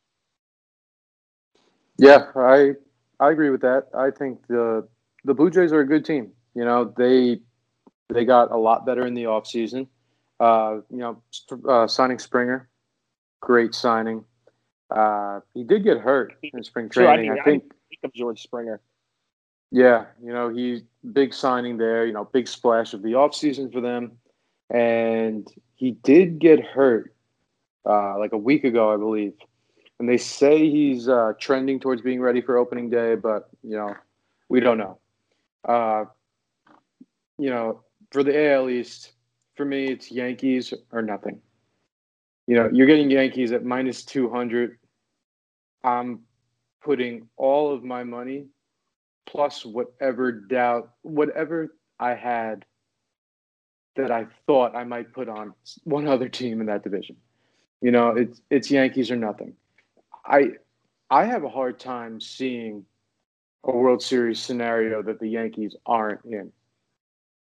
Yeah, 1.97 2.27
I 2.37 2.73
I 3.19 3.31
agree 3.31 3.49
with 3.49 3.63
that. 3.63 3.89
I 3.97 4.11
think 4.11 4.47
the 4.47 4.87
the 5.25 5.33
Blue 5.33 5.51
Jays 5.51 5.73
are 5.73 5.81
a 5.81 5.87
good 5.87 6.05
team. 6.05 6.33
You 6.55 6.67
know, 6.67 6.93
they 6.97 7.41
they 8.11 8.27
got 8.27 8.51
a 8.51 8.57
lot 8.59 8.85
better 8.85 9.07
in 9.07 9.15
the 9.15 9.25
offseason. 9.25 9.87
Uh, 10.41 10.81
you 10.91 10.97
know, 10.97 11.23
uh, 11.69 11.87
signing 11.87 12.19
Springer, 12.19 12.69
great 13.41 13.75
signing. 13.75 14.25
Uh, 14.91 15.41
he 15.55 15.63
did 15.63 15.85
get 15.85 15.99
hurt 15.99 16.35
in 16.43 16.65
spring 16.65 16.89
training. 16.89 17.27
Sure, 17.27 17.33
I, 17.33 17.37
mean, 17.37 17.41
I 17.41 17.45
think 17.45 17.73
of 18.03 18.13
George 18.13 18.43
Springer. 18.43 18.81
Yeah, 19.71 20.07
you 20.23 20.33
know, 20.33 20.49
he 20.49 20.83
big 21.13 21.33
signing 21.33 21.77
there, 21.77 22.07
you 22.07 22.13
know, 22.13 22.25
big 22.25 22.49
splash 22.49 22.93
of 22.93 23.03
the 23.03 23.11
offseason 23.11 23.73
for 23.73 23.81
them. 23.81 24.13
And 24.69 25.47
he 25.77 25.93
did 25.93 26.39
get 26.39 26.65
hurt 26.65 27.15
uh, 27.87 28.19
like 28.19 28.33
a 28.33 28.39
week 28.39 28.65
ago, 28.65 28.93
I 28.93 28.97
believe. 28.97 29.35
And 29.99 30.09
they 30.09 30.17
say 30.17 30.71
he's 30.71 31.09
uh, 31.09 31.35
trending 31.39 31.79
towards 31.79 32.03
being 32.03 32.21
ready 32.21 32.41
for 32.41 32.57
opening 32.57 32.91
day, 32.91 33.15
but, 33.15 33.49
you 33.63 33.77
know, 33.77 33.95
we 34.49 34.61
don't 34.61 34.79
know. 34.79 34.99
Uh, 35.65 36.07
you 37.39 37.51
know, 37.51 37.83
for 38.11 38.23
the 38.23 38.53
AL 38.53 38.71
East, 38.71 39.13
for 39.61 39.67
me, 39.67 39.89
it's 39.89 40.11
Yankees 40.11 40.73
or 40.91 41.03
nothing. 41.03 41.39
You 42.47 42.57
know, 42.57 42.71
you're 42.73 42.87
getting 42.87 43.11
Yankees 43.11 43.53
at 43.53 43.63
minus 43.63 44.07
200. 44.07 44.79
I'm 45.85 46.21
putting 46.83 47.29
all 47.37 47.71
of 47.71 47.85
my 47.85 48.03
money 48.03 48.47
plus 49.27 49.67
whatever 49.67 50.33
doubt, 50.33 50.93
whatever 51.03 51.77
I 51.99 52.15
had 52.15 52.65
that 53.97 54.11
I 54.11 54.29
thought 54.47 54.75
I 54.75 54.85
might 54.85 55.13
put 55.13 55.29
on 55.29 55.53
one 55.85 56.09
other 56.09 56.31
team 56.31 56.63
in 56.63 56.67
that 56.69 56.83
division. 56.83 57.17
You 57.83 57.91
know, 57.91 58.17
it's 58.17 58.41
it's 58.49 58.71
Yankees 58.71 59.11
or 59.11 59.17
nothing. 59.17 59.53
I 60.25 60.53
I 61.11 61.27
have 61.27 61.45
a 61.45 61.51
hard 61.51 61.79
time 61.79 62.19
seeing 62.19 62.87
a 63.65 63.73
World 63.73 64.03
Series 64.03 64.41
scenario 64.41 65.03
that 65.03 65.21
the 65.21 65.29
Yankees 65.29 65.77
aren't 65.85 66.25
in. 66.25 66.51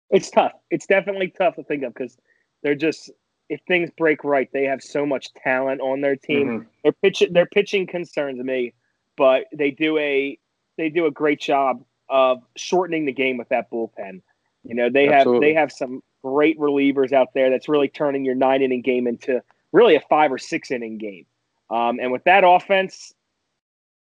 It's 0.10 0.30
tough. 0.30 0.54
It's 0.70 0.86
definitely 0.86 1.30
tough 1.30 1.56
to 1.56 1.64
think 1.64 1.84
of 1.84 1.94
because 1.94 2.18
they're 2.64 2.76
just 2.76 3.12
if 3.50 3.60
things 3.68 3.90
break 3.98 4.24
right, 4.24 4.50
they 4.54 4.64
have 4.64 4.82
so 4.82 5.06
much 5.06 5.34
talent 5.34 5.82
on 5.82 6.02
their 6.02 6.16
team. 6.16 6.48
Mm-hmm. 6.48 6.68
Their 6.84 6.92
pitching 6.94 7.34
their 7.34 7.46
pitching 7.46 7.88
concerns 7.88 8.40
me 8.44 8.74
but 9.18 9.46
they 9.54 9.72
do 9.72 9.98
a 9.98 10.38
they 10.78 10.90
do 10.90 11.06
a 11.06 11.12
great 11.12 11.40
job 11.40 11.84
of 12.10 12.44
shortening 12.56 13.06
the 13.06 13.12
game 13.12 13.38
with 13.38 13.50
that 13.50 13.72
bullpen. 13.72 14.22
You 14.64 14.76
know, 14.76 14.90
they 14.90 15.08
Absolutely. 15.08 15.34
have 15.34 15.42
they 15.42 15.60
have 15.60 15.72
some 15.72 16.04
great 16.24 16.60
relievers 16.60 17.12
out 17.14 17.34
there 17.34 17.50
that's 17.50 17.70
really 17.70 17.88
turning 17.88 18.26
your 18.26 18.36
nine 18.36 18.62
inning 18.62 18.82
game 18.82 19.08
into 19.08 19.42
really 19.72 19.96
a 19.96 20.02
five 20.02 20.32
or 20.32 20.38
six 20.38 20.72
inning 20.72 20.98
game. 20.98 21.26
Um, 21.70 22.00
and 22.00 22.12
with 22.12 22.24
that 22.26 22.44
offense, 22.46 23.14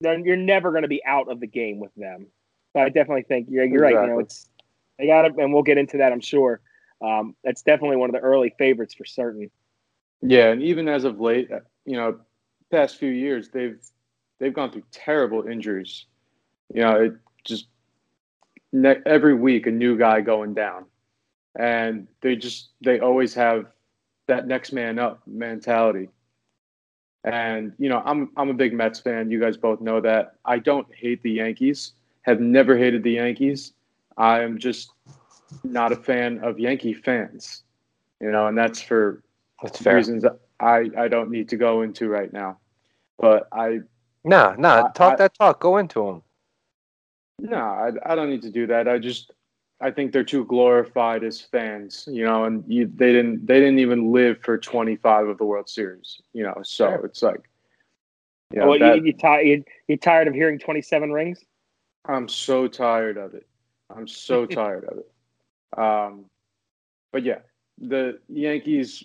then 0.02 0.24
you're 0.24 0.38
never 0.38 0.72
going 0.72 0.84
to 0.84 0.88
be 0.88 1.04
out 1.06 1.30
of 1.30 1.40
the 1.40 1.48
game 1.48 1.80
with 1.80 1.94
them. 1.96 2.28
But 2.74 2.84
I 2.84 2.90
definitely 2.90 3.24
think 3.24 3.48
you're, 3.50 3.66
you're 3.66 3.84
exactly. 3.84 3.98
right. 3.98 4.08
You 4.08 4.14
know, 4.14 4.20
it's 4.20 4.50
they 5.02 5.08
got 5.08 5.26
it, 5.26 5.34
and 5.38 5.52
we'll 5.52 5.64
get 5.64 5.80
into 5.80 5.98
that. 5.98 6.12
I'm 6.12 6.22
sure. 6.22 6.62
Um, 7.02 7.36
that's 7.44 7.64
definitely 7.64 7.98
one 7.98 8.10
of 8.10 8.14
the 8.14 8.22
early 8.22 8.54
favorites 8.60 8.94
for 8.94 9.04
certain. 9.04 9.50
Yeah, 10.22 10.50
and 10.50 10.62
even 10.62 10.88
as 10.88 11.04
of 11.04 11.20
late, 11.20 11.50
you 11.86 11.98
know, 11.98 12.20
past 12.72 12.98
few 12.98 13.10
years, 13.10 13.50
they've 13.50 13.80
they've 14.40 14.54
gone 14.54 14.72
through 14.72 14.84
terrible 14.92 15.48
injuries. 15.48 16.06
You 16.74 16.82
know, 16.82 17.02
it 17.02 17.14
just 17.44 17.66
ne- 18.72 19.02
every 19.08 19.34
week 19.34 19.66
a 19.66 19.72
new 19.72 19.98
guy 19.98 20.22
going 20.22 20.54
down, 20.54 20.86
and 21.58 22.08
they 22.22 22.36
just 22.36 22.70
they 22.82 23.00
always 23.00 23.34
have 23.34 23.66
that 24.28 24.48
next 24.48 24.72
man 24.72 25.00
up 25.00 25.22
mentality. 25.26 26.10
And 27.24 27.74
you 27.80 27.90
know, 27.90 28.04
I'm 28.06 28.30
I'm 28.38 28.50
a 28.50 28.54
big 28.54 28.74
Mets 28.74 29.00
fan. 29.00 29.32
You 29.32 29.42
guys 29.42 29.58
both 29.58 29.82
know 29.82 30.00
that. 30.02 30.36
I 30.46 30.60
don't 30.60 30.88
hate 30.94 31.24
the 31.24 31.32
Yankees. 31.32 31.94
Have 32.22 32.40
never 32.40 32.78
hated 32.78 33.02
the 33.02 33.14
Yankees. 33.14 33.74
I 34.18 34.42
am 34.42 34.58
just 34.58 34.92
not 35.64 35.92
a 35.92 35.96
fan 35.96 36.40
of 36.44 36.60
Yankee 36.60 36.94
fans. 36.94 37.64
You 38.20 38.32
know, 38.32 38.48
and 38.48 38.58
that's 38.58 38.82
for 38.82 39.24
that's 39.62 39.86
reasons 39.86 40.26
I 40.60 40.90
I 40.98 41.08
don't 41.08 41.32
need 41.32 41.50
to 41.50 41.58
go 41.58 41.82
into 41.82 42.08
right 42.08 42.32
now. 42.32 42.60
But 43.18 43.48
I 43.52 43.80
no, 44.24 44.54
no, 44.58 44.90
talk 44.94 45.14
I, 45.14 45.16
that 45.18 45.34
talk. 45.34 45.60
Go 45.60 45.78
into 45.78 46.06
them. 46.06 46.24
No, 47.40 47.58
I, 47.58 47.92
I 48.06 48.16
don't 48.16 48.30
need 48.30 48.44
to 48.44 48.52
do 48.52 48.68
that. 48.68 48.88
I 48.88 49.00
just 49.00 49.32
I 49.82 49.90
think 49.90 50.12
they're 50.12 50.24
too 50.24 50.46
glorified 50.46 51.24
as 51.24 51.42
fans, 51.42 52.08
you 52.10 52.24
know, 52.24 52.46
and 52.46 52.64
you, 52.68 52.92
they 52.96 53.12
didn't 53.12 53.48
they 53.48 53.60
didn't 53.60 53.80
even 53.80 54.12
live 54.12 54.40
for 54.42 54.58
25 54.58 55.28
of 55.28 55.38
the 55.40 55.46
World 55.46 55.68
Series, 55.68 56.22
you 56.34 56.44
know. 56.44 56.54
So 56.64 56.90
sure. 56.90 57.06
it's 57.06 57.24
like, 57.24 57.50
you 58.54 58.60
know, 58.60 58.70
well, 58.70 58.80
that, 58.80 58.98
you, 58.98 59.06
you, 59.06 59.14
tired 59.14 59.48
you, 59.48 59.64
you 59.88 59.98
tired 59.98 60.28
of 60.28 60.36
hearing 60.36 60.60
27 60.60 61.12
rings? 61.12 61.44
I'm 62.06 62.28
so 62.28 62.68
tired 62.68 63.18
of 63.18 63.34
it. 63.34 63.48
I'm 63.96 64.08
so 64.08 64.46
tired 64.60 64.86
of 64.86 65.00
it. 65.00 65.80
Um, 65.80 66.26
but 67.12 67.24
yeah, 67.24 67.40
the 67.80 68.20
Yankees 68.30 69.04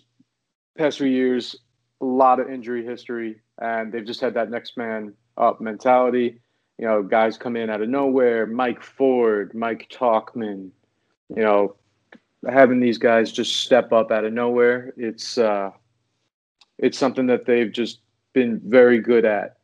past 0.76 0.98
few 0.98 1.06
years, 1.06 1.56
a 2.00 2.04
lot 2.04 2.40
of 2.40 2.50
injury 2.50 2.84
history, 2.84 3.40
and 3.60 3.92
they've 3.92 4.04
just 4.04 4.20
had 4.20 4.34
that 4.34 4.50
next 4.50 4.76
man 4.76 5.14
up 5.36 5.60
mentality. 5.60 6.40
You 6.78 6.86
know, 6.86 7.02
guys 7.02 7.38
come 7.38 7.56
in 7.56 7.70
out 7.70 7.80
of 7.80 7.88
nowhere. 7.88 8.46
Mike 8.46 8.82
Ford, 8.82 9.54
Mike 9.54 9.88
Tauchman, 9.90 10.70
You 11.34 11.42
know, 11.42 11.76
having 12.48 12.80
these 12.80 12.98
guys 12.98 13.32
just 13.32 13.62
step 13.62 13.92
up 13.92 14.10
out 14.10 14.24
of 14.24 14.32
nowhere. 14.32 14.92
It's 14.96 15.38
uh, 15.38 15.70
it's 16.78 16.98
something 16.98 17.26
that 17.26 17.46
they've 17.46 17.72
just 17.72 18.00
been 18.34 18.60
very 18.64 19.00
good 19.00 19.24
at 19.24 19.56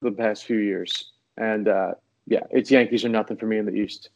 the 0.00 0.12
past 0.12 0.44
few 0.44 0.58
years. 0.58 1.10
And 1.36 1.66
uh, 1.66 1.92
yeah, 2.26 2.44
it's 2.50 2.70
Yankees 2.70 3.04
or 3.04 3.08
nothing 3.08 3.36
for 3.36 3.46
me 3.46 3.58
in 3.58 3.66
the 3.66 3.72
East. 3.72 4.10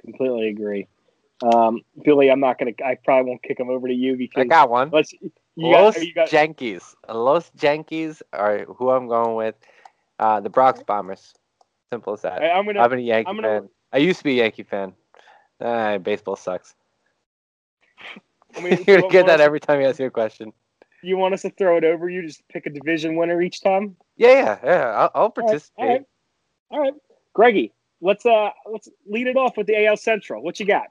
Completely 0.00 0.48
agree. 0.48 0.86
Um, 1.42 1.82
Billy, 2.04 2.30
I'm 2.30 2.40
not 2.40 2.58
gonna. 2.58 2.72
I 2.84 2.96
probably 3.02 3.30
won't 3.30 3.42
kick 3.42 3.58
him 3.58 3.70
over 3.70 3.88
to 3.88 3.94
you 3.94 4.16
because 4.16 4.42
I 4.42 4.44
got 4.44 4.70
one. 4.70 4.90
Let's. 4.92 5.14
Los 5.56 5.94
got, 5.94 6.14
got, 6.14 6.32
Yankees. 6.32 6.94
Los 7.08 7.50
Yankees 7.60 8.22
are 8.32 8.64
who 8.64 8.90
I'm 8.90 9.08
going 9.08 9.34
with. 9.36 9.54
Uh, 10.18 10.40
the 10.40 10.50
Bronx 10.50 10.82
Bombers. 10.82 11.34
Simple 11.90 12.12
as 12.14 12.22
that. 12.22 12.42
I, 12.42 12.58
am 12.58 12.66
gonna. 12.66 12.80
I'm 12.80 12.92
a 12.92 12.98
Yankee 12.98 13.28
I'm 13.28 13.36
gonna- 13.36 13.60
fan. 13.60 13.68
I 13.92 13.98
used 13.98 14.18
to 14.18 14.24
be 14.24 14.38
a 14.40 14.44
Yankee 14.44 14.62
fan. 14.62 14.94
Uh, 15.60 15.98
baseball 15.98 16.36
sucks. 16.36 16.74
I 18.56 18.60
mean, 18.60 18.84
You're 18.86 19.00
gonna 19.00 19.12
get 19.12 19.26
that 19.26 19.40
every 19.40 19.60
time 19.60 19.80
you 19.80 19.86
ask 19.88 19.98
me 19.98 20.06
a 20.06 20.10
question. 20.10 20.52
You 21.02 21.16
want 21.16 21.34
us 21.34 21.42
to 21.42 21.50
throw 21.50 21.76
it 21.78 21.84
over 21.84 22.08
you? 22.08 22.22
Just 22.22 22.46
pick 22.48 22.66
a 22.66 22.70
division 22.70 23.16
winner 23.16 23.40
each 23.40 23.62
time. 23.62 23.96
Yeah, 24.16 24.28
yeah, 24.28 24.58
yeah. 24.62 24.84
I'll, 24.88 25.10
I'll 25.14 25.22
All 25.22 25.24
right, 25.28 25.34
participate. 25.34 25.72
all 25.78 25.88
right, 25.88 26.04
all 26.70 26.80
right. 26.80 26.94
Greggy, 27.32 27.72
let's 28.00 28.26
uh 28.26 28.50
let's 28.70 28.88
lead 29.06 29.26
it 29.26 29.36
off 29.36 29.56
with 29.56 29.66
the 29.66 29.86
AL 29.86 29.96
Central. 29.96 30.42
What 30.42 30.60
you 30.60 30.66
got? 30.66 30.86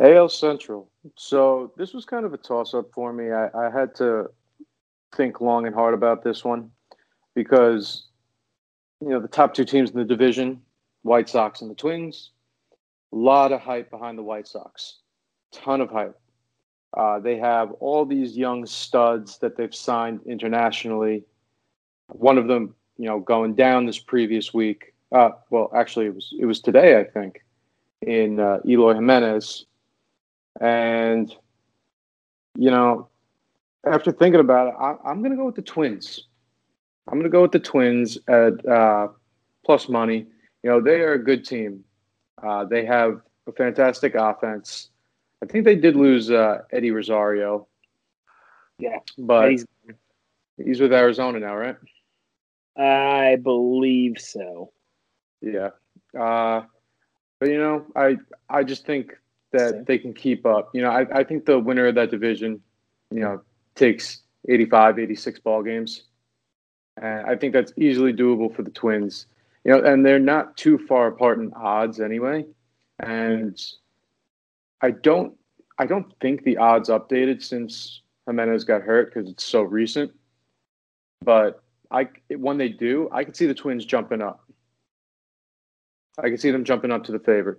AL 0.00 0.28
Central. 0.30 0.90
So 1.16 1.72
this 1.76 1.92
was 1.92 2.04
kind 2.04 2.24
of 2.24 2.32
a 2.32 2.38
toss 2.38 2.74
up 2.74 2.86
for 2.92 3.12
me. 3.12 3.30
I, 3.30 3.48
I 3.54 3.70
had 3.70 3.94
to 3.96 4.30
think 5.14 5.40
long 5.40 5.66
and 5.66 5.74
hard 5.74 5.94
about 5.94 6.22
this 6.22 6.44
one 6.44 6.70
because, 7.34 8.08
you 9.00 9.08
know, 9.08 9.20
the 9.20 9.28
top 9.28 9.52
two 9.52 9.64
teams 9.64 9.90
in 9.90 9.98
the 9.98 10.04
division, 10.04 10.62
White 11.02 11.28
Sox 11.28 11.60
and 11.60 11.70
the 11.70 11.74
Twins, 11.74 12.30
a 13.12 13.16
lot 13.16 13.52
of 13.52 13.60
hype 13.60 13.90
behind 13.90 14.16
the 14.16 14.22
White 14.22 14.48
Sox. 14.48 14.98
Ton 15.52 15.80
of 15.80 15.90
hype. 15.90 16.18
Uh, 16.96 17.18
they 17.18 17.36
have 17.36 17.72
all 17.72 18.04
these 18.04 18.36
young 18.36 18.66
studs 18.66 19.38
that 19.38 19.56
they've 19.56 19.74
signed 19.74 20.20
internationally. 20.26 21.24
One 22.08 22.38
of 22.38 22.48
them, 22.48 22.74
you 22.96 23.06
know, 23.06 23.20
going 23.20 23.54
down 23.54 23.86
this 23.86 23.98
previous 23.98 24.52
week. 24.54 24.94
Uh, 25.12 25.30
well, 25.50 25.70
actually, 25.74 26.06
it 26.06 26.14
was 26.14 26.32
it 26.38 26.44
was 26.46 26.60
today, 26.60 26.98
I 26.98 27.04
think, 27.04 27.42
in 28.02 28.38
uh, 28.40 28.60
Eloy 28.66 28.94
Jimenez. 28.94 29.66
And, 30.60 31.34
you 32.56 32.70
know, 32.70 33.08
after 33.86 34.12
thinking 34.12 34.40
about 34.40 34.68
it, 34.68 34.74
I, 34.78 34.94
I'm 35.08 35.20
going 35.20 35.30
to 35.30 35.36
go 35.36 35.46
with 35.46 35.54
the 35.54 35.62
Twins. 35.62 36.26
I'm 37.08 37.14
going 37.14 37.24
to 37.24 37.30
go 37.30 37.42
with 37.42 37.52
the 37.52 37.58
Twins 37.60 38.18
at 38.28 38.66
uh, 38.68 39.08
plus 39.64 39.88
money. 39.88 40.26
You 40.62 40.70
know, 40.70 40.80
they 40.80 41.00
are 41.00 41.14
a 41.14 41.22
good 41.24 41.44
team. 41.44 41.84
Uh, 42.42 42.64
they 42.64 42.84
have 42.84 43.20
a 43.46 43.52
fantastic 43.52 44.14
offense. 44.14 44.90
I 45.42 45.46
think 45.46 45.64
they 45.64 45.76
did 45.76 45.96
lose 45.96 46.30
uh, 46.30 46.62
Eddie 46.72 46.90
Rosario. 46.90 47.66
Yeah, 48.78 48.98
But 49.18 49.50
He's- 49.50 49.66
he's 50.58 50.80
with 50.80 50.92
Arizona 50.92 51.40
now, 51.40 51.56
right? 51.56 51.76
I 52.76 53.36
believe 53.36 54.18
so. 54.18 54.72
Yeah. 55.40 55.70
Uh, 56.18 56.62
but 57.38 57.48
you 57.48 57.58
know, 57.58 57.86
I 57.96 58.18
I 58.48 58.62
just 58.64 58.84
think 58.84 59.16
that 59.52 59.70
Same. 59.70 59.84
they 59.84 59.98
can 59.98 60.14
keep 60.14 60.46
up. 60.46 60.70
You 60.74 60.82
know, 60.82 60.90
I, 60.90 61.06
I 61.20 61.24
think 61.24 61.46
the 61.46 61.58
winner 61.58 61.86
of 61.86 61.94
that 61.96 62.10
division, 62.10 62.60
you 63.10 63.20
know, 63.20 63.40
takes 63.74 64.22
85, 64.48 64.98
86 64.98 65.38
ball 65.40 65.62
games. 65.62 66.04
And 67.00 67.26
I 67.26 67.36
think 67.36 67.52
that's 67.52 67.72
easily 67.76 68.12
doable 68.12 68.54
for 68.54 68.62
the 68.62 68.70
Twins. 68.70 69.26
You 69.64 69.72
know, 69.72 69.82
and 69.84 70.04
they're 70.04 70.18
not 70.18 70.56
too 70.56 70.78
far 70.78 71.08
apart 71.08 71.38
in 71.38 71.52
odds 71.54 72.00
anyway. 72.00 72.46
And 72.98 73.60
I 74.82 74.90
don't 74.90 75.34
I 75.78 75.86
don't 75.86 76.12
think 76.20 76.44
the 76.44 76.58
odds 76.58 76.90
updated 76.90 77.42
since 77.42 78.02
Jimenez 78.26 78.64
got 78.64 78.82
hurt 78.82 79.12
because 79.12 79.30
it's 79.30 79.44
so 79.44 79.62
recent. 79.62 80.12
But 81.22 81.62
I 81.90 82.08
when 82.36 82.58
they 82.58 82.68
do, 82.68 83.08
I 83.12 83.24
can 83.24 83.34
see 83.34 83.46
the 83.46 83.54
Twins 83.54 83.84
jumping 83.84 84.22
up. 84.22 84.44
I 86.22 86.28
can 86.28 86.38
see 86.38 86.50
them 86.50 86.64
jumping 86.64 86.90
up 86.90 87.04
to 87.04 87.12
the 87.12 87.18
favorite. 87.18 87.58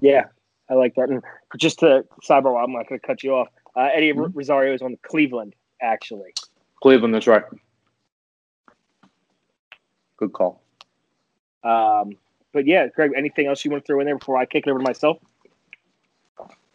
Yeah, 0.00 0.24
I 0.70 0.74
like 0.74 0.94
that. 0.96 1.08
And 1.08 1.22
just 1.56 1.78
to 1.80 2.04
sidebar, 2.22 2.62
I'm 2.62 2.72
not 2.72 2.88
going 2.88 3.00
to 3.00 3.06
cut 3.06 3.22
you 3.22 3.34
off. 3.34 3.48
Uh, 3.74 3.88
Eddie 3.92 4.12
Mhm. 4.12 4.34
Rosario 4.34 4.74
is 4.74 4.82
on 4.82 4.96
Cleveland, 5.02 5.54
actually. 5.80 6.34
Cleveland, 6.82 7.14
that's 7.14 7.26
right. 7.26 7.44
Good 10.16 10.32
call. 10.32 10.62
Um, 11.62 12.16
but 12.52 12.66
yeah, 12.66 12.88
Greg, 12.88 13.12
anything 13.16 13.46
else 13.46 13.64
you 13.64 13.70
want 13.70 13.84
to 13.84 13.86
throw 13.86 14.00
in 14.00 14.06
there 14.06 14.18
before 14.18 14.36
I 14.36 14.46
kick 14.46 14.66
it 14.66 14.70
over 14.70 14.78
to 14.78 14.84
myself? 14.84 15.18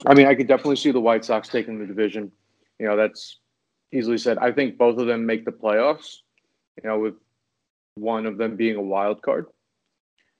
I 0.05 0.13
mean, 0.13 0.27
I 0.27 0.35
could 0.35 0.47
definitely 0.47 0.75
see 0.75 0.91
the 0.91 0.99
White 0.99 1.23
Sox 1.23 1.47
taking 1.47 1.79
the 1.79 1.85
division. 1.85 2.31
You 2.79 2.87
know, 2.87 2.97
that's 2.97 3.39
easily 3.91 4.17
said. 4.17 4.37
I 4.39 4.51
think 4.51 4.77
both 4.77 4.97
of 4.97 5.07
them 5.07 5.25
make 5.25 5.45
the 5.45 5.51
playoffs. 5.51 6.17
You 6.81 6.89
know, 6.89 6.99
with 6.99 7.15
one 7.95 8.25
of 8.25 8.37
them 8.37 8.55
being 8.55 8.75
a 8.75 8.81
wild 8.81 9.21
card. 9.21 9.47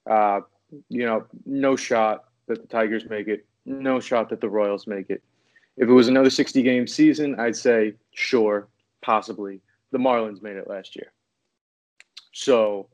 Uh, 0.09 0.41
you 0.89 1.05
know, 1.05 1.25
no 1.45 1.75
shot 1.75 2.25
that 2.47 2.61
the 2.61 2.67
Tigers 2.67 3.05
make 3.09 3.27
it. 3.27 3.45
No 3.65 3.99
shot 3.99 4.29
that 4.29 4.41
the 4.41 4.49
Royals 4.49 4.87
make 4.87 5.09
it. 5.09 5.23
If 5.77 5.87
it 5.89 5.93
was 5.93 6.07
another 6.07 6.29
60 6.29 6.61
game 6.63 6.87
season, 6.87 7.39
I'd 7.39 7.55
say 7.55 7.93
sure, 8.13 8.67
possibly. 9.01 9.61
The 9.91 9.97
Marlins 9.97 10.41
made 10.41 10.55
it 10.55 10.67
last 10.67 10.95
year. 10.95 11.11
So, 12.33 12.87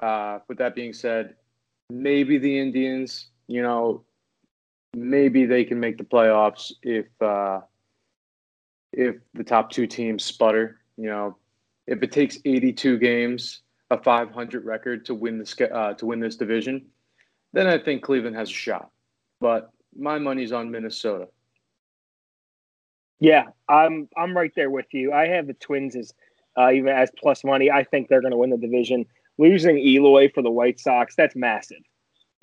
uh, 0.00 0.38
with 0.48 0.58
that 0.58 0.74
being 0.74 0.92
said, 0.92 1.34
maybe 1.90 2.38
the 2.38 2.58
Indians, 2.58 3.28
you 3.46 3.62
know, 3.62 4.04
maybe 4.94 5.44
they 5.44 5.64
can 5.64 5.78
make 5.80 5.98
the 5.98 6.04
playoffs 6.04 6.72
if 6.82 7.06
uh, 7.20 7.60
if 8.92 9.16
the 9.34 9.44
top 9.44 9.70
two 9.70 9.86
teams 9.86 10.24
sputter. 10.24 10.80
You 10.96 11.08
know, 11.08 11.36
if 11.86 12.02
it 12.02 12.12
takes 12.12 12.38
82 12.44 12.98
games, 12.98 13.62
a 13.90 13.98
500 13.98 14.64
record 14.64 15.04
to 15.06 15.14
win 15.14 15.38
this 15.38 15.54
uh, 15.60 15.94
to 15.94 16.06
win 16.06 16.20
this 16.20 16.36
division, 16.36 16.86
then 17.52 17.66
I 17.66 17.78
think 17.78 18.02
Cleveland 18.02 18.36
has 18.36 18.48
a 18.48 18.54
shot. 18.54 18.90
But 19.40 19.70
my 19.96 20.18
money's 20.18 20.52
on 20.52 20.70
Minnesota. 20.70 21.28
Yeah, 23.18 23.46
I'm 23.68 24.08
I'm 24.16 24.36
right 24.36 24.52
there 24.56 24.70
with 24.70 24.86
you. 24.92 25.12
I 25.12 25.26
have 25.28 25.46
the 25.46 25.54
Twins 25.54 25.96
as 25.96 26.14
uh, 26.56 26.70
even 26.72 26.88
as 26.88 27.10
plus 27.16 27.44
money. 27.44 27.70
I 27.70 27.84
think 27.84 28.08
they're 28.08 28.20
going 28.22 28.32
to 28.32 28.36
win 28.36 28.50
the 28.50 28.56
division. 28.56 29.06
Losing 29.38 29.78
Eloy 29.78 30.30
for 30.32 30.42
the 30.42 30.50
White 30.50 30.78
Sox, 30.78 31.14
that's 31.16 31.34
massive. 31.34 31.80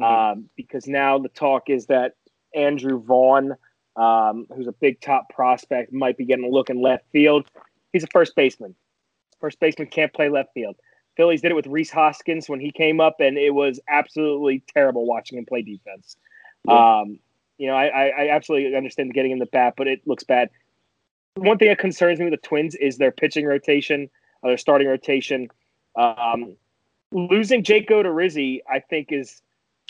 Um, 0.02 0.50
because 0.56 0.88
now 0.88 1.18
the 1.18 1.30
talk 1.30 1.70
is 1.70 1.88
that 1.88 2.14
Andrew 2.54 3.02
Vaughn, 3.02 3.56
um, 3.96 4.46
who's 4.56 4.68
a 4.68 4.72
big 4.72 5.02
top 5.02 5.30
prospect, 5.30 5.92
might 5.92 6.18
be 6.18 6.26
getting 6.26 6.46
a 6.46 6.50
look 6.50 6.70
in 6.70 6.82
left 6.82 7.06
field. 7.12 7.48
He's 7.94 8.04
a 8.04 8.08
first 8.08 8.36
baseman. 8.36 8.76
First 9.40 9.60
baseman 9.60 9.88
can't 9.88 10.14
play 10.14 10.30
left 10.30 10.54
field. 10.54 10.76
Phillies 11.18 11.42
did 11.42 11.52
it 11.52 11.56
with 11.56 11.68
Rhys 11.68 11.90
Hoskins 11.90 12.48
when 12.48 12.60
he 12.60 12.72
came 12.72 13.02
up, 13.02 13.20
and 13.20 13.38
it 13.38 13.54
was 13.54 13.80
absolutely 13.90 14.64
terrible 14.74 15.06
watching 15.06 15.38
him 15.38 15.46
play 15.46 15.64
defense. 15.64 16.16
Yeah. 16.66 17.00
Um, 17.00 17.20
you 17.58 17.68
know, 17.68 17.74
I, 17.74 17.88
I, 17.88 18.08
I 18.08 18.30
absolutely 18.30 18.76
understand 18.76 19.14
getting 19.16 19.32
in 19.32 19.40
the 19.40 19.48
bat, 19.48 19.74
but 19.76 19.88
it 19.88 20.02
looks 20.06 20.24
bad. 20.24 20.50
One 21.36 21.58
thing 21.58 21.70
that 21.70 21.80
concerns 21.80 22.20
me 22.20 22.26
with 22.26 22.40
the 22.40 22.48
Twins 22.48 22.76
is 22.76 22.98
their 22.98 23.12
pitching 23.12 23.46
rotation, 23.46 24.10
uh, 24.44 24.50
their 24.50 24.58
starting 24.58 24.88
rotation. 24.88 25.50
Um, 25.96 26.56
losing 27.12 27.64
Jake 27.64 27.90
Odorizzi, 27.90 28.62
I 28.70 28.80
think, 28.80 29.12
is 29.12 29.42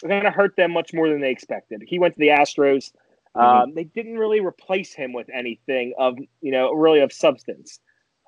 going 0.02 0.24
to 0.24 0.32
hurt 0.32 0.56
them 0.56 0.72
much 0.72 0.94
more 0.94 1.10
than 1.10 1.20
they 1.20 1.32
expected. 1.32 1.84
He 1.86 2.00
went 2.00 2.14
to 2.14 2.20
the 2.20 2.30
Astros. 2.30 2.94
Um, 3.36 3.74
they 3.76 3.84
didn't 3.84 4.18
really 4.18 4.40
replace 4.40 4.94
him 4.94 5.14
with 5.14 5.30
anything 5.32 5.94
of, 5.98 6.18
you 6.42 6.52
know, 6.52 6.72
really 6.74 7.02
of 7.02 7.12
substance. 7.12 7.80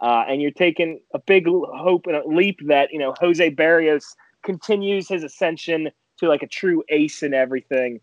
Uh, 0.01 0.23
and 0.27 0.41
you're 0.41 0.51
taking 0.51 0.99
a 1.13 1.19
big 1.19 1.45
hope 1.47 2.07
and 2.07 2.15
a 2.15 2.25
leap 2.27 2.59
that, 2.67 2.89
you 2.93 2.99
know, 2.99 3.13
Jose 3.19 3.51
Berrios 3.51 4.15
continues 4.43 5.07
his 5.09 5.23
ascension 5.23 5.89
to 6.17 6.27
like 6.27 6.41
a 6.43 6.47
true 6.47 6.83
ace 6.89 7.21
and 7.21 7.33
everything. 7.33 7.99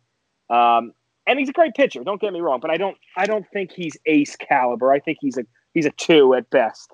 Um, 0.50 0.92
and 1.26 1.38
he's 1.38 1.48
a 1.48 1.52
great 1.52 1.74
pitcher. 1.74 2.04
Don't 2.04 2.20
get 2.20 2.32
me 2.32 2.40
wrong, 2.40 2.60
but 2.60 2.70
I 2.70 2.76
don't, 2.76 2.96
I 3.16 3.26
don't 3.26 3.46
think 3.52 3.72
he's 3.72 3.96
ace 4.06 4.36
caliber. 4.36 4.92
I 4.92 5.00
think 5.00 5.18
he's 5.20 5.38
a, 5.38 5.44
he's 5.74 5.86
a 5.86 5.90
two 5.90 6.34
at 6.34 6.48
best. 6.50 6.90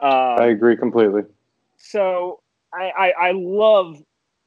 Um, 0.00 0.10
I 0.10 0.46
agree 0.46 0.76
completely. 0.76 1.22
so 1.76 2.40
I, 2.72 2.90
I 2.98 3.28
I 3.28 3.32
love 3.34 4.02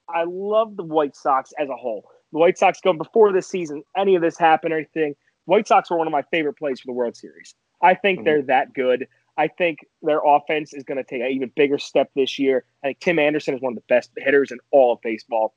I 0.09 0.23
love 0.27 0.75
the 0.77 0.83
White 0.83 1.15
Sox 1.15 1.53
as 1.57 1.69
a 1.69 1.75
whole. 1.75 2.09
The 2.33 2.39
White 2.39 2.57
Sox 2.57 2.79
going 2.81 2.97
before 2.97 3.31
this 3.31 3.47
season, 3.47 3.83
any 3.95 4.15
of 4.15 4.21
this 4.21 4.37
happened 4.37 4.73
or 4.73 4.77
anything. 4.77 5.15
White 5.45 5.67
Sox 5.67 5.89
were 5.89 5.97
one 5.97 6.07
of 6.07 6.11
my 6.11 6.21
favorite 6.23 6.57
plays 6.57 6.79
for 6.81 6.87
the 6.87 6.91
World 6.93 7.15
Series. 7.15 7.55
I 7.81 7.93
think 7.93 8.19
Mhm. 8.19 8.25
they're 8.25 8.41
that 8.43 8.73
good. 8.73 9.07
I 9.37 9.47
think 9.47 9.85
their 10.01 10.19
offense 10.25 10.73
is 10.73 10.83
going 10.83 10.97
to 10.97 11.03
take 11.03 11.21
an 11.21 11.27
even 11.27 11.51
bigger 11.55 11.77
step 11.77 12.09
this 12.15 12.39
year. 12.39 12.65
I 12.83 12.87
think 12.87 12.99
Tim 12.99 13.19
Anderson 13.19 13.53
is 13.53 13.61
one 13.61 13.73
of 13.73 13.77
the 13.77 13.83
best 13.87 14.11
hitters 14.17 14.51
in 14.51 14.59
all 14.71 14.93
of 14.93 15.01
baseball. 15.01 15.53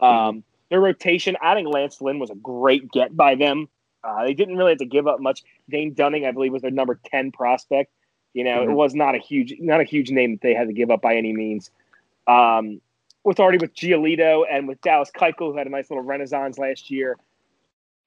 Um, 0.00 0.44
their 0.70 0.80
rotation, 0.80 1.36
adding 1.42 1.66
Lance 1.66 2.00
Lynn 2.00 2.18
was 2.18 2.30
a 2.30 2.34
great 2.36 2.90
get 2.92 3.16
by 3.16 3.34
them. 3.34 3.68
Uh, 4.04 4.24
they 4.24 4.34
didn't 4.34 4.56
really 4.56 4.72
have 4.72 4.78
to 4.78 4.86
give 4.86 5.06
up 5.06 5.18
much. 5.18 5.42
Dane 5.68 5.94
Dunning, 5.94 6.26
I 6.26 6.32
believe, 6.32 6.52
was 6.52 6.62
their 6.62 6.70
number 6.70 7.00
ten 7.04 7.32
prospect. 7.32 7.90
You 8.34 8.44
know, 8.44 8.64
Mhm. 8.66 8.70
it 8.70 8.74
was 8.74 8.94
not 8.94 9.14
a 9.14 9.18
huge, 9.18 9.54
not 9.60 9.80
a 9.80 9.84
huge 9.84 10.10
name 10.10 10.32
that 10.32 10.40
they 10.40 10.54
had 10.54 10.68
to 10.68 10.72
give 10.74 10.90
up 10.90 11.00
by 11.00 11.16
any 11.16 11.32
means. 11.32 11.70
Um, 12.26 12.80
with 13.24 13.40
already 13.40 13.58
with 13.58 13.74
Giolito 13.74 14.44
and 14.50 14.68
with 14.68 14.80
Dallas 14.82 15.10
Keuchel, 15.10 15.52
who 15.52 15.56
had 15.56 15.66
a 15.66 15.70
nice 15.70 15.90
little 15.90 16.04
renaissance 16.04 16.58
last 16.58 16.90
year. 16.90 17.16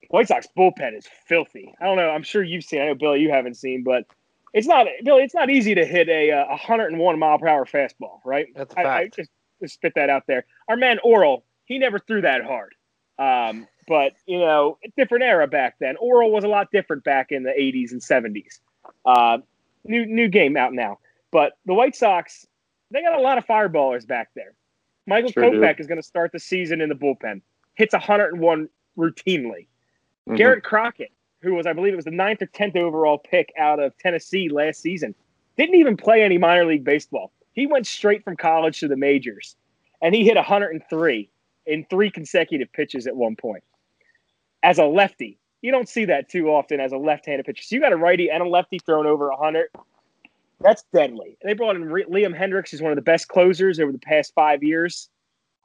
White 0.09 0.27
Sox 0.27 0.47
bullpen 0.55 0.97
is 0.97 1.07
filthy. 1.25 1.73
I 1.81 1.85
don't 1.85 1.97
know. 1.97 2.09
I'm 2.09 2.23
sure 2.23 2.43
you've 2.43 2.63
seen. 2.63 2.81
I 2.81 2.85
know 2.87 2.95
Billy, 2.95 3.21
you 3.21 3.31
haven't 3.31 3.55
seen, 3.55 3.83
but 3.83 4.05
it's 4.53 4.67
not 4.67 4.87
Billy. 5.03 5.23
It's 5.23 5.33
not 5.35 5.49
easy 5.49 5.75
to 5.75 5.85
hit 5.85 6.09
a, 6.09 6.31
uh 6.31 6.47
101 6.47 7.19
mile 7.19 7.37
per 7.39 7.47
hour 7.47 7.65
fastball, 7.65 8.19
right? 8.25 8.47
That's 8.55 8.73
a 8.73 8.79
I, 8.79 8.81
I 8.81 9.03
fact. 9.03 9.15
just, 9.17 9.29
just 9.61 9.73
spit 9.75 9.93
that 9.95 10.09
out 10.09 10.23
there. 10.27 10.45
Our 10.67 10.77
man 10.77 10.99
Oral, 11.03 11.45
he 11.65 11.77
never 11.79 11.99
threw 11.99 12.21
that 12.21 12.43
hard. 12.43 12.73
Um, 13.19 13.67
but 13.87 14.13
you 14.25 14.39
know, 14.39 14.77
different 14.95 15.23
era 15.23 15.47
back 15.47 15.75
then. 15.79 15.95
Oral 15.97 16.31
was 16.31 16.43
a 16.43 16.47
lot 16.47 16.71
different 16.71 17.03
back 17.03 17.31
in 17.31 17.43
the 17.43 17.51
80s 17.51 17.91
and 17.91 18.01
70s. 18.01 18.59
Uh, 19.05 19.39
new 19.85 20.05
new 20.05 20.27
game 20.27 20.57
out 20.57 20.73
now. 20.73 20.99
But 21.31 21.53
the 21.65 21.73
White 21.73 21.95
Sox, 21.95 22.45
they 22.91 23.01
got 23.01 23.17
a 23.17 23.21
lot 23.21 23.37
of 23.37 23.45
fireballers 23.45 24.07
back 24.07 24.29
there. 24.35 24.53
Michael 25.07 25.31
Sure 25.31 25.49
do. 25.51 25.59
Kopech 25.59 25.79
is 25.79 25.87
going 25.87 25.99
to 25.99 26.07
start 26.07 26.31
the 26.31 26.39
season 26.39 26.81
in 26.81 26.89
the 26.89 26.95
bullpen. 26.95 27.41
Hits 27.75 27.93
101 27.93 28.69
routinely. 28.97 29.67
Mhm. 30.27 30.37
Garrett 30.37 30.63
Crockett, 30.63 31.11
who 31.41 31.53
was, 31.53 31.67
I 31.67 31.73
believe, 31.73 31.93
it 31.93 31.97
was 31.97 32.05
the 32.05 32.11
ninth 32.11 32.41
or 32.41 32.47
tenth 32.47 32.75
overall 32.75 33.17
pick 33.17 33.53
out 33.57 33.79
of 33.79 33.97
Tennessee 33.97 34.49
last 34.49 34.81
season, 34.81 35.13
didn't 35.57 35.75
even 35.75 35.97
play 35.97 36.23
any 36.23 36.37
minor 36.37 36.65
league 36.65 36.83
baseball. 36.83 37.31
He 37.53 37.67
went 37.67 37.87
straight 37.87 38.23
from 38.23 38.37
college 38.37 38.79
to 38.79 38.87
the 38.87 38.97
majors, 38.97 39.55
and 40.01 40.13
he 40.13 40.23
hit 40.23 40.35
103 40.35 41.29
in 41.65 41.85
three 41.89 42.09
consecutive 42.09 42.71
pitches 42.71 43.07
at 43.07 43.15
one 43.15 43.35
point. 43.35 43.63
As 44.63 44.77
a 44.77 44.85
lefty, 44.85 45.39
you 45.61 45.71
don't 45.71 45.89
see 45.89 46.05
that 46.05 46.29
too 46.29 46.49
often 46.49 46.79
as 46.79 46.91
a 46.91 46.97
left-handed 46.97 47.45
pitcher. 47.45 47.63
So 47.63 47.75
you 47.75 47.81
got 47.81 47.93
a 47.93 47.97
righty 47.97 48.29
and 48.29 48.41
a 48.43 48.47
lefty 48.47 48.79
thrown 48.79 49.05
over 49.05 49.29
100. 49.29 49.69
That's 50.59 50.83
deadly. 50.93 51.37
They 51.43 51.53
brought 51.53 51.75
in 51.75 51.83
Liam 51.83 52.37
Hendriks, 52.37 52.71
who's 52.71 52.81
one 52.81 52.91
of 52.91 52.95
the 52.95 53.01
best 53.01 53.27
closers 53.27 53.79
over 53.79 53.91
the 53.91 53.99
past 53.99 54.33
five 54.33 54.63
years. 54.63 55.09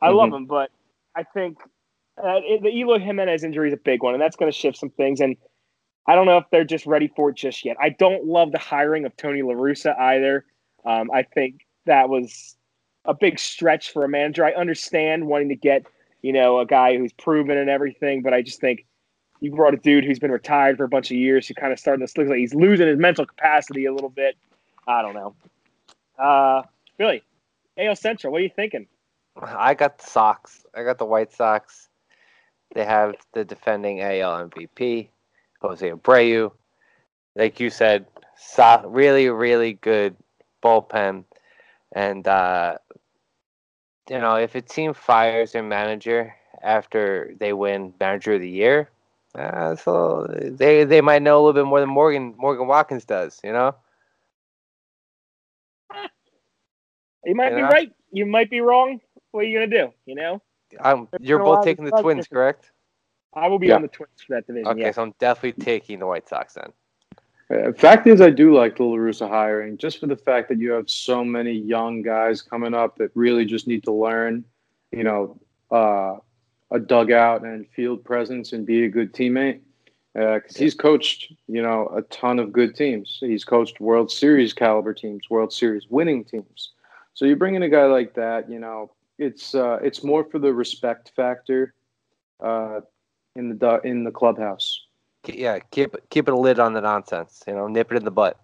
I 0.01 0.09
Mhm. 0.09 0.17
love 0.17 0.33
him, 0.33 0.47
but 0.47 0.71
I 1.15 1.23
think 1.23 1.59
uh, 2.19 2.41
the 2.61 2.69
Eloy 2.69 2.99
Jimenez 2.99 3.43
injury 3.43 3.69
is 3.69 3.75
a 3.75 3.79
big 3.79 4.03
one, 4.03 4.15
and 4.15 4.23
that's 4.23 4.37
going 4.37 4.51
to 4.51 4.57
shift 4.57 4.77
some 4.77 4.91
things. 4.91 5.21
And 5.21 5.37
I 6.07 6.15
don't 6.15 6.27
know 6.27 6.39
if 6.39 6.45
they're 6.51 6.65
just 6.65 6.87
ready 6.87 7.09
for 7.15 7.31
it 7.31 7.37
just 7.37 7.65
yet. 7.65 7.77
I 7.81 7.91
don't 7.91 8.27
love 8.27 8.53
the 8.53 8.59
hiring 8.59 9.05
of 9.05 9.17
Tony 9.17 9.43
La 9.43 9.55
Russa 9.55 9.99
either. 9.99 10.45
Um, 10.85 11.11
I 11.13 11.23
think 11.23 11.67
that 11.87 12.09
was 12.09 12.57
a 13.05 13.15
big 13.15 13.39
stretch 13.39 13.93
for 13.93 14.05
a 14.05 14.09
manager. 14.09 14.45
I 14.45 14.53
understand 14.53 15.27
wanting 15.27 15.49
to 15.51 15.57
get 15.57 15.85
you 16.23 16.33
know 16.33 16.61
a 16.61 16.67
guy 16.67 16.97
who's 16.97 17.13
proven 17.13 17.57
and 17.57 17.71
everything, 17.71 18.23
but 18.23 18.33
I 18.33 18.43
just 18.43 18.61
think 18.61 18.87
you 19.41 19.51
brought 19.51 19.75
a 19.75 19.79
dude 19.79 20.05
who's 20.05 20.21
been 20.21 20.31
retired 20.31 20.77
for 20.77 20.85
a 20.85 20.89
bunch 20.89 21.11
of 21.11 21.17
years, 21.17 21.49
who 21.49 21.55
kind 21.55 21.73
of 21.73 21.79
starting 21.79 22.07
to 22.07 22.21
look 22.21 22.29
like 22.29 22.39
he's 22.39 22.55
losing 22.55 22.87
his 22.87 22.99
mental 22.99 23.27
capacity 23.27 23.87
a 23.87 23.93
little 23.93 24.09
bit. 24.09 24.37
I 24.87 25.03
don't 25.03 25.15
know. 25.15 25.35
Uh, 26.19 26.63
Billy, 26.97 27.23
AL 27.77 27.97
Central, 27.97 28.33
what 28.33 28.41
are 28.41 28.45
you 28.45 28.51
thinking? 28.55 28.87
I 29.41 29.75
got 29.75 29.99
the 29.99 30.07
Sox. 30.07 30.65
I 30.75 30.85
got 30.85 30.99
the 30.99 31.05
White 31.05 31.33
Sox. 31.33 31.89
They 32.75 32.85
have 32.85 33.15
the 33.35 33.45
defending 33.45 34.01
AL 34.01 34.49
MVP, 34.49 35.09
Jose 35.63 35.91
Abreu. 35.91 36.53
Like 37.37 37.61
you 37.61 37.71
said, 37.71 38.07
so, 38.37 38.83
really, 38.87 39.29
really 39.31 39.75
good 39.75 40.17
bullpen. 40.63 41.25
And, 41.93 42.27
uh, 42.29 42.79
you 44.11 44.19
know, 44.19 44.37
if 44.37 44.55
a 44.55 44.63
team 44.63 44.95
fires 44.95 45.53
their 45.53 45.63
manager 45.63 46.35
after 46.63 47.35
they 47.41 47.53
win 47.53 47.95
Manager 48.01 48.35
of 48.35 48.41
the 48.41 48.51
Year, 48.51 48.91
uh, 49.37 49.77
so 49.77 50.27
they 50.29 50.85
they 50.85 51.01
might 51.01 51.23
know 51.23 51.37
a 51.37 51.41
little 51.45 51.53
bit 51.63 51.67
more 51.69 51.81
than 51.81 51.89
Morgan 51.91 52.35
Morgan 52.39 52.67
Watkins 52.69 53.05
does, 53.05 53.41
you 53.45 53.53
know? 53.53 53.75
You 57.25 57.35
might 57.35 57.55
be 57.55 57.63
Yeah. 57.63 57.71
right. 57.71 57.93
You 58.13 58.27
might 58.27 58.51
be 58.51 58.61
wrong. 58.61 59.01
What 59.33 59.45
are 59.45 59.49
you 59.49 59.59
gonna 59.59 59.71
do? 59.89 59.93
You 60.07 60.15
know, 60.17 60.43
Um, 60.81 61.09
you're 61.19 61.39
been 61.39 61.43
a 61.43 61.47
lot 61.47 61.63
both 61.63 61.63
taking 61.63 61.85
the 61.85 61.93
discussion. 61.93 62.11
Twins, 62.13 62.27
correct? 62.27 62.73
I 63.35 63.49
will 63.49 63.59
be 63.59 63.69
Yeah. 63.69 63.77
on 63.77 63.83
the 63.83 63.89
Twins 63.89 64.23
for 64.27 64.35
that 64.35 64.47
division. 64.47 64.69
Okay, 64.69 64.81
yeah. 64.83 64.91
so 64.93 65.03
I'm 65.03 65.15
definitely 65.19 65.65
taking 65.65 65.99
the 65.99 66.07
White 66.07 66.29
Sox 66.29 66.55
then. 66.55 66.73
Uh, 67.51 67.73
fact 67.73 68.07
is, 68.07 68.21
I 68.21 68.31
do 68.31 68.55
like 68.55 68.77
the 68.77 68.85
LaRussa 68.85 69.29
hiring 69.29 69.77
just 69.77 69.99
for 69.99 70.07
the 70.07 70.17
fact 70.17 70.49
that 70.49 70.59
you 70.59 70.71
have 70.73 70.89
so 70.89 71.25
many 71.25 71.53
young 71.53 72.03
guys 72.03 72.41
coming 72.41 72.75
up 72.75 72.97
that 72.97 73.11
really 73.15 73.45
just 73.45 73.67
need 73.67 73.85
to 73.85 73.93
learn, 73.93 74.45
you 74.91 75.05
know, 75.05 75.39
uh, 75.71 76.17
a 76.71 76.79
dugout 76.79 77.45
and 77.45 77.69
field 77.69 78.05
presence 78.05 78.53
and 78.53 78.65
be 78.65 78.85
a 78.85 78.89
good 78.89 79.13
teammate. 79.13 79.61
Because 80.15 80.57
he's 80.57 80.75
coached, 80.75 81.33
you 81.49 81.63
know, 81.63 81.91
a 81.97 82.03
ton 82.03 82.39
of 82.39 82.53
good 82.53 82.75
teams. 82.75 83.17
He's 83.21 83.45
coached 83.45 83.81
World 83.81 84.11
Series 84.11 84.53
caliber 84.53 84.93
teams, 84.93 85.31
World 85.31 85.53
Series 85.53 85.87
winning 85.89 86.23
teams. 86.25 86.73
So 87.15 87.25
you 87.25 87.35
bring 87.35 87.55
in 87.55 87.63
a 87.63 87.69
guy 87.69 87.87
like 87.87 88.13
that, 88.15 88.51
you 88.51 88.59
know, 88.59 88.91
it's 89.19 89.55
uh, 89.55 89.79
it's 89.83 90.05
more 90.05 90.25
for 90.25 90.39
the 90.39 90.53
respect 90.53 91.13
factor 91.17 91.75
uh, 92.41 92.81
in 93.37 93.59
the 93.59 93.81
in 93.85 94.05
the 94.05 94.11
clubhouse. 94.11 94.81
Yeah, 95.27 95.61
keep 95.71 95.95
keep 96.11 96.29
it 96.29 96.35
a 96.35 96.37
lid 96.37 96.59
on 96.59 96.73
the 96.73 96.81
nonsense. 96.81 97.43
You 97.47 97.55
know, 97.55 97.69
nip 97.69 97.93
it 97.93 97.97
in 97.97 98.05
the 98.05 98.11
butt. 98.11 98.39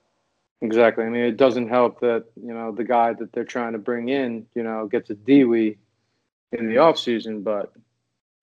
Exactly. 0.60 1.04
I 1.04 1.08
mean, 1.08 1.22
it 1.22 1.36
doesn't 1.36 1.68
help 1.68 2.00
that 2.00 2.24
you 2.40 2.52
know 2.54 2.72
the 2.72 2.84
guy 2.84 3.12
that 3.12 3.32
they're 3.32 3.44
trying 3.44 3.72
to 3.72 3.78
bring 3.78 4.08
in, 4.08 4.46
you 4.54 4.62
know, 4.62 4.86
gets 4.86 5.10
a 5.10 5.14
DWI 5.14 5.76
in 6.52 6.68
the 6.68 6.78
off 6.78 6.98
season, 6.98 7.42
but 7.42 7.72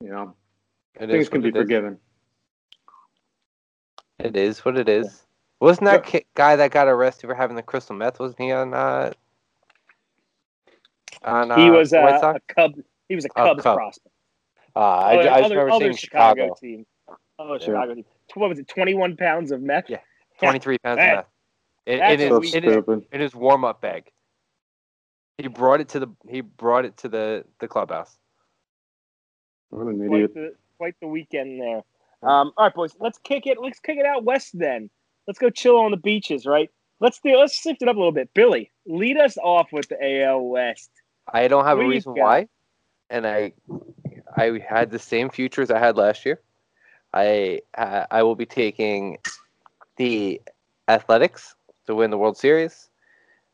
you 0.02 0.10
know 0.10 0.34
It 1.00 1.08
things 1.08 1.30
can 1.30 1.42
be 1.42 1.50
it 1.50 1.56
is. 1.56 1.62
forgiven. 1.62 1.98
It 4.20 4.38
is 4.38 4.64
what 4.64 4.78
it 4.78 4.88
is. 4.88 5.24
Wasn't 5.60 5.86
that 5.86 6.06
ki- 6.06 6.26
guy 6.36 6.56
that 6.56 6.72
got 6.72 6.88
arrested 6.88 7.28
for 7.28 7.36
having 7.36 7.56
the 7.56 7.64
crystal 7.64 7.96
meth? 7.96 8.20
Wasn't 8.20 8.40
he 8.40 8.52
on? 8.52 8.74
Uh, 8.74 9.12
on 11.24 11.52
uh, 11.52 11.64
he 11.64 11.70
was 11.70 11.92
uh, 11.94 12.20
Sox? 12.20 12.42
a 12.50 12.54
Cub. 12.54 12.76
He 13.10 13.16
was 13.16 13.26
a 13.26 13.30
Oh, 13.36 13.44
Cubs 13.44 13.64
Cub. 13.64 13.78
prospect. 13.78 14.15
Uh, 14.76 14.80
I, 14.80 15.18
Other- 15.18 15.30
I 15.32 15.38
just 15.42 15.50
remember 15.52 15.72
other 15.72 15.86
seeing 15.86 15.96
Chicago, 15.96 16.42
Chicago. 16.44 16.56
team. 16.62 16.86
Oh, 17.40 17.58
Chicago 17.60 17.94
team. 17.96 18.06
What 18.34 18.50
was 18.50 18.60
it? 18.60 18.68
Twenty-one 18.68 19.16
pounds 19.18 19.52
of 19.52 19.62
meth. 19.62 19.86
Yeah. 19.90 20.00
Twenty-three 20.40 20.78
pounds 20.80 20.98
That- 20.98 21.12
of 21.12 21.18
meth. 21.18 21.26
In, 21.88 22.00
that's 22.00 22.22
in, 22.24 22.30
So 22.30 22.42
his, 22.42 22.54
weak- 22.54 22.56
in, 22.56 22.64
his, 22.64 22.74
stupid. 22.74 23.06
in 23.12 23.22
his 23.22 23.36
warm-up 23.36 23.80
bag. 23.80 24.10
He 25.38 25.48
brought 25.48 25.82
it 25.82 25.90
to 25.90 26.00
the 26.00 26.08
he 26.28 26.42
brought 26.42 26.86
it 26.86 26.98
to 26.98 27.10
the 27.10 27.46
the 27.60 27.68
clubhouse. 27.68 28.18
What 29.70 29.88
an 29.88 29.98
Quite 30.08 30.14
idiot. 30.16 30.34
the, 30.34 30.56
quite 30.78 30.96
the 31.02 31.08
weekend 31.08 31.62
there. 31.62 31.78
Um, 32.24 32.52
all 32.58 32.66
right, 32.66 32.74
boys. 32.74 32.96
Let's 33.00 33.18
kick 33.20 33.46
it. 33.46 33.58
Let's 33.62 33.80
kick 33.80 33.98
it 33.98 34.06
out 34.06 34.24
west. 34.24 34.52
Then 34.58 34.90
let's 35.28 35.38
go 35.38 35.50
chill 35.50 35.78
on 35.78 35.92
the 35.92 35.98
beaches. 35.98 36.46
Right. 36.46 36.70
Let's 37.02 37.20
do. 37.20 37.36
Let's 37.38 37.54
shift 37.54 37.82
it 37.82 37.88
up 37.90 37.96
a 37.98 38.00
little 38.00 38.14
bit. 38.14 38.30
Billy, 38.34 38.72
lead 38.88 39.18
us 39.18 39.38
off 39.38 39.68
with 39.74 39.90
the 39.90 40.22
AL 40.24 40.42
West. 40.42 40.90
I 41.32 41.48
don't 41.50 41.66
have 41.66 41.78
What 41.78 41.84
a 41.84 41.88
do 41.88 41.92
reason 41.92 42.14
why, 42.14 42.48
and 43.10 43.28
I 43.28 43.52
I 44.36 44.60
had 44.68 44.92
the 44.92 45.00
same 45.00 45.30
future 45.30 45.62
as 45.62 45.72
I 45.72 45.80
had 45.80 45.98
last 45.98 46.26
year. 46.26 46.42
I 47.14 47.62
uh, 47.78 48.06
I 48.12 48.24
will 48.24 48.36
be 48.36 48.46
taking 48.46 49.18
the 49.98 50.42
Athletics 50.88 51.56
to 51.88 51.96
win 51.96 52.12
the 52.12 52.18
World 52.18 52.38
Series, 52.38 52.90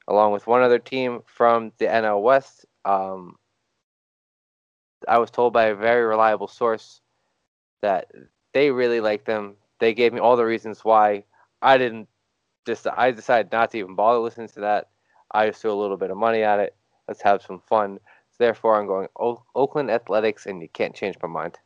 along 0.07 0.31
with 0.31 0.47
one 0.47 0.61
other 0.61 0.79
team 0.79 1.21
from 1.25 1.71
the 1.77 1.85
NL 1.85 2.21
West. 2.21 2.65
Um, 2.85 3.37
I 5.07 5.17
was 5.19 5.31
told 5.31 5.53
by 5.53 5.65
a 5.65 5.75
very 5.75 6.03
reliable 6.05 6.47
source 6.47 7.01
that 7.81 8.11
they 8.53 8.71
really 8.71 8.99
like 9.01 9.25
them. 9.25 9.55
They 9.79 9.93
gave 9.93 10.13
me 10.13 10.19
all 10.19 10.35
the 10.35 10.45
reasons 10.45 10.83
why. 10.83 11.23
I 11.61 11.77
didn't 11.77 12.07
just 12.65 12.87
I 12.87 13.11
decided 13.11 13.51
not 13.51 13.71
to 13.71 13.77
even 13.77 13.95
bother 13.95 14.19
listening 14.19 14.47
to 14.49 14.61
that. 14.61 14.89
I 15.31 15.47
just 15.47 15.61
threw 15.61 15.71
a 15.71 15.81
little 15.81 15.97
bit 15.97 16.11
of 16.11 16.17
money 16.17 16.43
at 16.43 16.59
it. 16.59 16.75
Let's 17.07 17.21
have 17.21 17.41
some 17.41 17.59
fun. 17.59 17.99
Therefore, 18.41 18.79
I'm 18.79 18.87
going 18.87 19.07
o- 19.19 19.43
Oakland 19.53 19.91
Athletics, 19.91 20.47
and 20.47 20.63
you 20.63 20.67
can't 20.67 20.95
change 20.95 21.15
my 21.21 21.29
mind. 21.29 21.59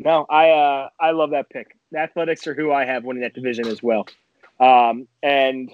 No, 0.00 0.26
I 0.28 0.50
uh, 0.50 0.88
I 0.98 1.12
love 1.12 1.30
that 1.30 1.48
pick. 1.48 1.76
The 1.92 1.98
Athletics 1.98 2.44
are 2.48 2.54
who 2.54 2.72
I 2.72 2.86
have 2.86 3.04
winning 3.04 3.22
that 3.22 3.32
division 3.32 3.68
as 3.68 3.80
well. 3.80 4.08
Um, 4.58 5.06
and 5.22 5.70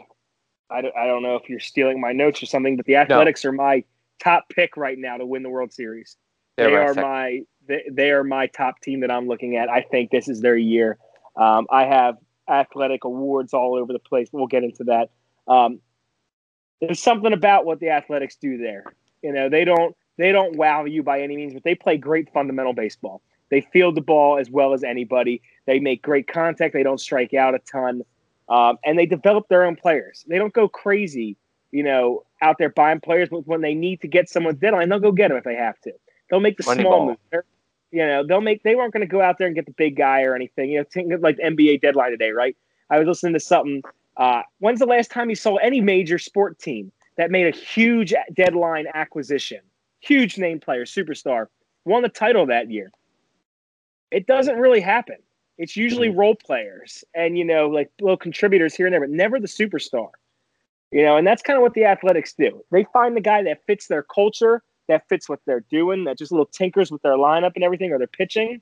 I 0.69 0.83
don't, 0.83 0.95
I 0.95 1.07
don't 1.07 1.23
know 1.23 1.37
if 1.37 1.49
you're 1.49 1.61
stealing 1.61 1.99
my 1.99 2.13
notes 2.13 2.43
or 2.43 2.47
something, 2.47 2.77
but 2.77 2.85
the 2.85 2.97
Athletics 2.97 3.47
are 3.47 3.53
my 3.53 3.85
top 4.23 4.51
pick 4.51 4.77
right 4.77 4.99
now 4.99 5.17
to 5.17 5.25
win 5.25 5.43
the 5.43 5.49
World 5.49 5.73
Series. 5.73 6.19
They're 6.59 6.69
they 6.69 6.77
are 6.77 6.93
my 6.93 7.41
they, 7.67 7.85
they 7.91 8.11
are 8.11 8.25
my 8.25 8.49
top 8.49 8.83
team 8.83 9.01
that 9.01 9.11
I'm 9.11 9.29
looking 9.29 9.57
at. 9.57 9.71
I 9.71 9.81
think 9.81 10.11
this 10.11 10.29
is 10.29 10.43
their 10.43 10.59
year. 10.59 10.99
Um, 11.37 11.67
I 11.71 11.87
have 11.87 12.19
athletic 12.47 13.05
awards 13.05 13.55
all 13.55 13.77
over 13.77 13.95
the 13.95 13.99
place. 13.99 14.29
We'll 14.31 14.47
get 14.47 14.63
into 14.63 14.85
that. 14.85 15.09
Um, 15.49 15.81
there's 16.83 17.01
something 17.01 17.33
about 17.33 17.65
what 17.65 17.81
the 17.81 17.89
Athletics 17.89 18.37
do 18.37 18.59
there. 18.59 18.85
You 19.23 19.33
know, 19.33 19.49
they 19.49 19.65
don't 19.65 19.97
they 20.19 20.33
don't 20.33 20.57
wow 20.57 20.85
you 20.85 21.03
by 21.03 21.21
any 21.21 21.37
means, 21.37 21.55
but 21.55 21.65
they 21.65 21.75
play 21.75 21.97
great 21.97 22.33
fundamental 22.33 22.73
baseball. 22.73 23.23
They 23.51 23.61
field 23.61 23.95
the 23.95 24.03
ball 24.03 24.39
as 24.39 24.51
well 24.51 24.73
as 24.73 24.83
anybody. 24.83 25.43
They 25.67 25.79
make 25.79 26.03
great 26.03 26.27
contact. 26.27 26.73
They 26.73 26.83
don't 26.83 27.01
strike 27.01 27.35
out 27.35 27.55
a 27.55 27.59
ton, 27.61 28.03
um, 28.49 28.79
and 28.85 28.99
they 28.99 29.07
develop 29.07 29.49
their 29.49 29.65
own 29.65 29.77
players. 29.77 30.25
They 30.27 30.39
don't 30.39 30.53
go 30.53 30.69
crazy, 30.69 31.37
you 31.71 31.83
know, 31.83 32.25
out 32.41 32.59
there 32.59 32.71
buying 32.71 33.01
players. 33.01 33.29
But 33.31 33.47
when 33.47 33.61
they 33.61 33.75
need 33.75 34.01
to 34.03 34.09
get 34.09 34.29
someone's 34.29 34.59
deadline, 34.59 34.89
they'll 34.89 35.01
go 35.01 35.13
get 35.13 35.29
them 35.29 35.39
if 35.39 35.45
they 35.45 35.55
have 35.55 35.79
to. 35.83 35.93
They'll 36.31 36.41
make 36.41 36.57
the 36.57 36.65
Moneyball. 36.65 36.81
small 36.81 37.07
move. 37.07 37.45
You 37.91 38.07
know, 38.07 38.27
they'll 38.27 38.41
make 38.41 38.63
they 38.63 38.75
weren't 38.75 38.93
going 38.93 39.07
to 39.07 39.11
go 39.11 39.21
out 39.21 39.37
there 39.37 39.47
and 39.47 39.55
get 39.55 39.67
the 39.67 39.73
big 39.73 39.97
guy 39.97 40.23
or 40.23 40.35
anything. 40.35 40.71
You 40.71 40.87
know, 40.97 41.17
like 41.21 41.37
the 41.37 41.43
NBA 41.43 41.83
deadline 41.83 42.11
today, 42.11 42.31
right? 42.31 42.57
I 42.89 42.99
was 42.99 43.07
listening 43.07 43.35
to 43.35 43.41
something. 43.41 43.83
Uh, 44.17 44.43
when's 44.59 44.79
the 44.79 44.87
last 44.87 45.11
time 45.11 45.29
you 45.31 45.37
saw 45.37 45.57
any 45.57 45.81
major 45.81 46.19
sport 46.19 46.59
team 46.59 46.91
that 47.17 47.31
made 47.31 47.47
a 47.53 47.57
huge 47.57 48.15
deadline 48.35 48.87
acquisition, 48.95 49.61
huge 50.01 50.39
name 50.39 50.61
player, 50.61 50.85
superstar, 50.85 51.47
won 51.85 52.03
the 52.03 52.09
title 52.09 52.47
that 52.47 52.71
year? 52.71 52.91
It 54.11 54.27
doesn't 54.27 54.57
really 54.57 54.81
happen. 54.81 55.17
It's 55.59 55.77
usually 55.77 56.09
Mm-hmm. 56.09 56.19
role 56.19 56.35
players 56.35 57.05
and 57.15 57.37
you 57.39 57.45
know 57.45 57.69
like 57.69 57.91
little 58.01 58.17
contributors 58.17 58.75
here 58.75 58.87
and 58.87 58.93
there, 58.93 59.01
but 59.01 59.11
never 59.11 59.39
the 59.39 59.47
superstar. 59.47 60.09
You 60.91 61.03
know, 61.03 61.17
and 61.17 61.27
that's 61.27 61.41
kind 61.43 61.57
of 61.57 61.63
what 61.63 61.75
the 61.75 61.85
Athletics 61.87 62.35
do. 62.35 62.63
They 62.71 62.85
find 62.93 63.17
the 63.17 63.21
guy 63.21 63.43
that 63.45 63.65
fits 63.67 63.87
their 63.87 64.03
culture, 64.03 64.63
that 64.89 65.09
fits 65.09 65.29
what 65.29 65.41
they're 65.47 65.65
doing, 65.71 66.05
that 66.05 66.19
just 66.19 66.33
little 66.33 66.47
tinkers 66.47 66.91
with 66.91 67.01
their 67.03 67.17
lineup 67.17 67.53
and 67.55 67.65
everything 67.65 67.93
or 67.93 67.99
their 67.99 68.07
pitching, 68.07 68.61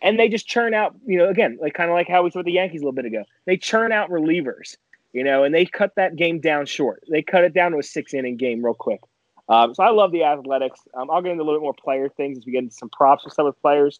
and 0.00 0.18
they 0.18 0.28
just 0.28 0.46
churn 0.46 0.72
out. 0.74 0.94
You 1.06 1.18
know, 1.18 1.28
again, 1.28 1.58
like 1.60 1.74
kind 1.74 1.90
of 1.90 1.94
like 1.94 2.08
how 2.08 2.22
we 2.22 2.30
saw 2.30 2.42
the 2.42 2.52
Yankees 2.52 2.80
a 2.80 2.84
little 2.84 2.92
bit 2.92 3.04
ago. 3.04 3.24
They 3.46 3.56
churn 3.56 3.92
out 3.92 4.10
relievers. 4.10 4.76
You 5.12 5.24
know, 5.24 5.44
and 5.44 5.54
they 5.54 5.64
cut 5.64 5.92
that 5.96 6.16
game 6.16 6.40
down 6.40 6.66
short. 6.66 7.02
They 7.10 7.22
cut 7.22 7.44
it 7.44 7.54
down 7.54 7.72
to 7.72 7.78
a 7.78 7.82
six 7.82 8.12
inning 8.12 8.36
game 8.36 8.64
real 8.64 8.74
quick. 8.74 9.00
Um, 9.48 9.74
so 9.74 9.82
I 9.82 9.90
love 9.90 10.12
the 10.12 10.24
Athletics. 10.24 10.80
Um, 10.94 11.10
I'll 11.10 11.22
get 11.22 11.32
into 11.32 11.42
a 11.42 11.46
little 11.46 11.60
bit 11.60 11.64
more 11.64 11.74
player 11.74 12.08
things 12.08 12.38
as 12.38 12.46
we 12.46 12.52
get 12.52 12.64
into 12.64 12.74
some 12.74 12.90
props 12.90 13.24
and 13.24 13.32
stuff 13.32 13.46
with 13.46 13.60
players. 13.60 13.98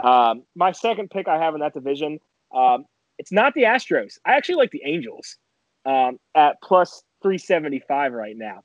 Um, 0.00 0.44
my 0.54 0.72
second 0.72 1.10
pick 1.10 1.26
I 1.26 1.38
have 1.38 1.54
in 1.54 1.60
that 1.60 1.74
division, 1.74 2.18
um, 2.54 2.84
it's 3.18 3.32
not 3.32 3.54
the 3.54 3.62
Astros. 3.62 4.18
I 4.24 4.34
actually 4.34 4.56
like 4.56 4.70
the 4.70 4.82
Angels 4.84 5.36
um, 5.84 6.18
at 6.34 6.62
plus 6.62 7.02
375 7.22 8.12
right 8.12 8.36
now. 8.36 8.62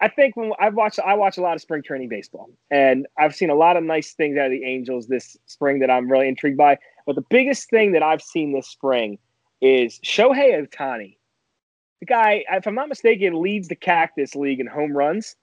I 0.00 0.08
think 0.08 0.36
when 0.36 0.52
I've 0.60 0.74
watched, 0.74 1.00
I 1.00 1.14
watch 1.14 1.38
a 1.38 1.40
lot 1.40 1.56
of 1.56 1.60
spring 1.60 1.82
training 1.82 2.08
baseball, 2.08 2.48
and 2.70 3.06
I've 3.18 3.34
seen 3.34 3.50
a 3.50 3.54
lot 3.54 3.76
of 3.76 3.82
nice 3.82 4.12
things 4.12 4.38
out 4.38 4.46
of 4.46 4.52
the 4.52 4.64
Angels 4.64 5.08
this 5.08 5.36
spring 5.46 5.80
that 5.80 5.90
I'm 5.90 6.10
really 6.10 6.28
intrigued 6.28 6.56
by. 6.56 6.78
But 7.04 7.16
the 7.16 7.24
biggest 7.28 7.68
thing 7.68 7.92
that 7.92 8.02
I've 8.02 8.22
seen 8.22 8.52
this 8.52 8.68
spring 8.68 9.18
is 9.60 9.98
Shohei 10.00 10.66
Ohtani. 10.66 11.16
The 12.00 12.06
guy, 12.06 12.44
if 12.50 12.66
I'm 12.66 12.74
not 12.74 12.88
mistaken, 12.88 13.42
leads 13.42 13.68
the 13.68 13.74
Cactus 13.74 14.34
League 14.34 14.60
in 14.60 14.66
home 14.66 14.96
runs. 14.96 15.36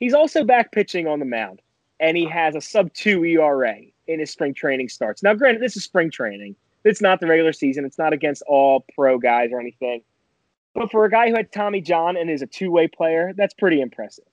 He's 0.00 0.14
also 0.14 0.44
back 0.44 0.72
pitching 0.72 1.06
on 1.06 1.18
the 1.18 1.26
mound, 1.26 1.60
and 2.00 2.16
he 2.16 2.24
has 2.26 2.54
a 2.54 2.60
sub 2.60 2.92
two 2.94 3.24
ERA 3.24 3.76
in 4.06 4.20
his 4.20 4.30
spring 4.30 4.54
training 4.54 4.88
starts. 4.88 5.22
Now, 5.22 5.34
granted, 5.34 5.62
this 5.62 5.76
is 5.76 5.84
spring 5.84 6.10
training. 6.10 6.56
It's 6.84 7.02
not 7.02 7.20
the 7.20 7.26
regular 7.26 7.52
season. 7.52 7.84
It's 7.84 7.98
not 7.98 8.12
against 8.12 8.42
all 8.46 8.86
pro 8.94 9.18
guys 9.18 9.50
or 9.52 9.60
anything. 9.60 10.02
But 10.74 10.90
for 10.90 11.04
a 11.04 11.10
guy 11.10 11.28
who 11.28 11.36
had 11.36 11.52
Tommy 11.52 11.80
John 11.80 12.16
and 12.16 12.30
is 12.30 12.40
a 12.40 12.46
two 12.46 12.70
way 12.70 12.88
player, 12.88 13.32
that's 13.36 13.54
pretty 13.54 13.80
impressive. 13.80 14.24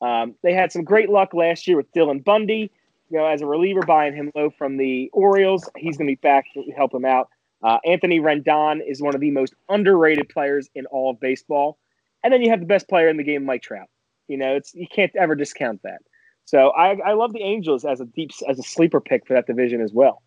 Um, 0.00 0.34
they 0.42 0.52
had 0.52 0.72
some 0.72 0.82
great 0.82 1.10
luck 1.10 1.32
last 1.34 1.68
year 1.68 1.76
with 1.76 1.92
Dylan 1.92 2.24
Bundy, 2.24 2.72
you 3.10 3.18
know, 3.18 3.26
as 3.26 3.42
a 3.42 3.46
reliever, 3.46 3.82
buying 3.82 4.14
him 4.14 4.32
low 4.34 4.50
from 4.50 4.76
the 4.76 5.10
Orioles. 5.12 5.68
He's 5.76 5.96
going 5.96 6.08
to 6.08 6.12
be 6.12 6.20
back 6.20 6.46
to 6.54 6.64
help 6.76 6.92
him 6.92 7.04
out. 7.04 7.28
Uh, 7.62 7.78
Anthony 7.84 8.20
Rendon 8.20 8.80
is 8.86 9.00
one 9.00 9.14
of 9.14 9.20
the 9.20 9.30
most 9.30 9.54
underrated 9.68 10.28
players 10.28 10.68
in 10.74 10.86
all 10.86 11.10
of 11.10 11.20
baseball. 11.20 11.78
And 12.24 12.32
then 12.32 12.42
you 12.42 12.50
have 12.50 12.60
the 12.60 12.66
best 12.66 12.88
player 12.88 13.08
in 13.08 13.16
the 13.16 13.22
game, 13.22 13.44
Mike 13.44 13.62
Trout. 13.62 13.88
You 14.28 14.36
know, 14.36 14.54
it's 14.54 14.74
you 14.74 14.86
can't 14.86 15.14
ever 15.16 15.34
discount 15.34 15.82
that. 15.82 16.00
So 16.44 16.70
I, 16.70 16.96
I 17.04 17.12
love 17.12 17.32
the 17.32 17.42
Angels 17.42 17.84
as 17.84 18.00
a 18.00 18.04
deep 18.04 18.30
as 18.48 18.58
a 18.58 18.62
sleeper 18.62 19.00
pick 19.00 19.26
for 19.26 19.34
that 19.34 19.46
division 19.46 19.80
as 19.80 19.92
well. 19.92 20.22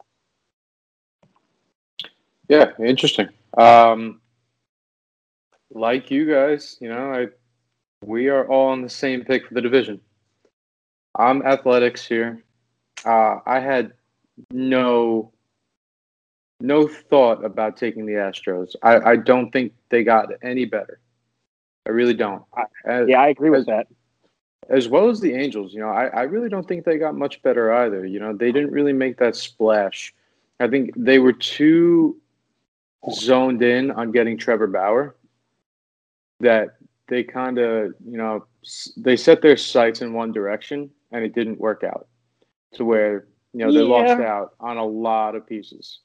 Yeah, 2.47 2.71
interesting. 2.79 3.29
Um, 3.57 4.21
like 5.71 6.11
you 6.11 6.31
guys, 6.31 6.77
you 6.79 6.89
know, 6.89 7.11
I 7.11 7.27
we 8.03 8.29
are 8.29 8.47
all 8.47 8.69
on 8.69 8.81
the 8.81 8.89
same 8.89 9.23
pick 9.23 9.47
for 9.47 9.53
the 9.53 9.61
division. 9.61 9.99
I'm 11.17 11.41
athletics 11.43 12.05
here. 12.05 12.43
Uh, 13.05 13.39
I 13.45 13.59
had 13.59 13.93
no 14.51 15.31
no 16.61 16.87
thought 16.87 17.43
about 17.43 17.77
taking 17.77 18.05
the 18.05 18.13
Astros. 18.13 18.75
I, 18.81 19.11
I 19.11 19.15
don't 19.15 19.51
think 19.51 19.73
they 19.89 20.03
got 20.03 20.29
any 20.41 20.65
better. 20.65 20.99
I 21.85 21.91
really 21.91 22.13
don't. 22.13 22.43
As, 22.85 23.07
Yeah, 23.07 23.21
I 23.21 23.27
agree 23.27 23.49
with 23.49 23.67
that. 23.67 23.87
as 24.69 24.87
well 24.87 25.09
as 25.09 25.19
the 25.19 25.33
Angels, 25.33 25.73
you 25.73 25.79
know, 25.79 25.89
I, 25.89 26.07
I 26.07 26.21
really 26.23 26.49
don't 26.49 26.67
think 26.67 26.85
they 26.85 26.97
got 26.97 27.15
much 27.15 27.41
better 27.43 27.71
either. 27.71 28.05
You 28.05 28.19
know, 28.19 28.33
they 28.33 28.51
didn't 28.51 28.71
really 28.71 28.93
make 28.93 29.17
that 29.17 29.35
splash. 29.35 30.13
I 30.59 30.67
think 30.67 30.91
they 30.95 31.19
were 31.19 31.33
too 31.33 32.19
zoned 33.11 33.61
in 33.61 33.91
on 33.91 34.11
getting 34.11 34.37
Trevor 34.37 34.67
Bauer 34.67 35.15
that 36.39 36.77
they 37.07 37.23
kind 37.23 37.59
of, 37.59 37.93
you 38.03 38.17
know, 38.17 38.45
they 38.97 39.15
set 39.15 39.41
their 39.41 39.57
sights 39.57 40.01
in 40.01 40.13
one 40.13 40.31
direction 40.31 40.89
and 41.11 41.23
it 41.23 41.35
didn't 41.35 41.59
work 41.59 41.83
out 41.83 42.07
to 42.73 42.83
where, 42.83 43.27
you 43.53 43.59
know, 43.59 43.71
they 43.71 43.81
lost 43.81 44.19
out 44.21 44.55
on 44.59 44.77
a 44.77 44.85
lot 44.85 45.35
of 45.35 45.45
pieces. 45.45 45.99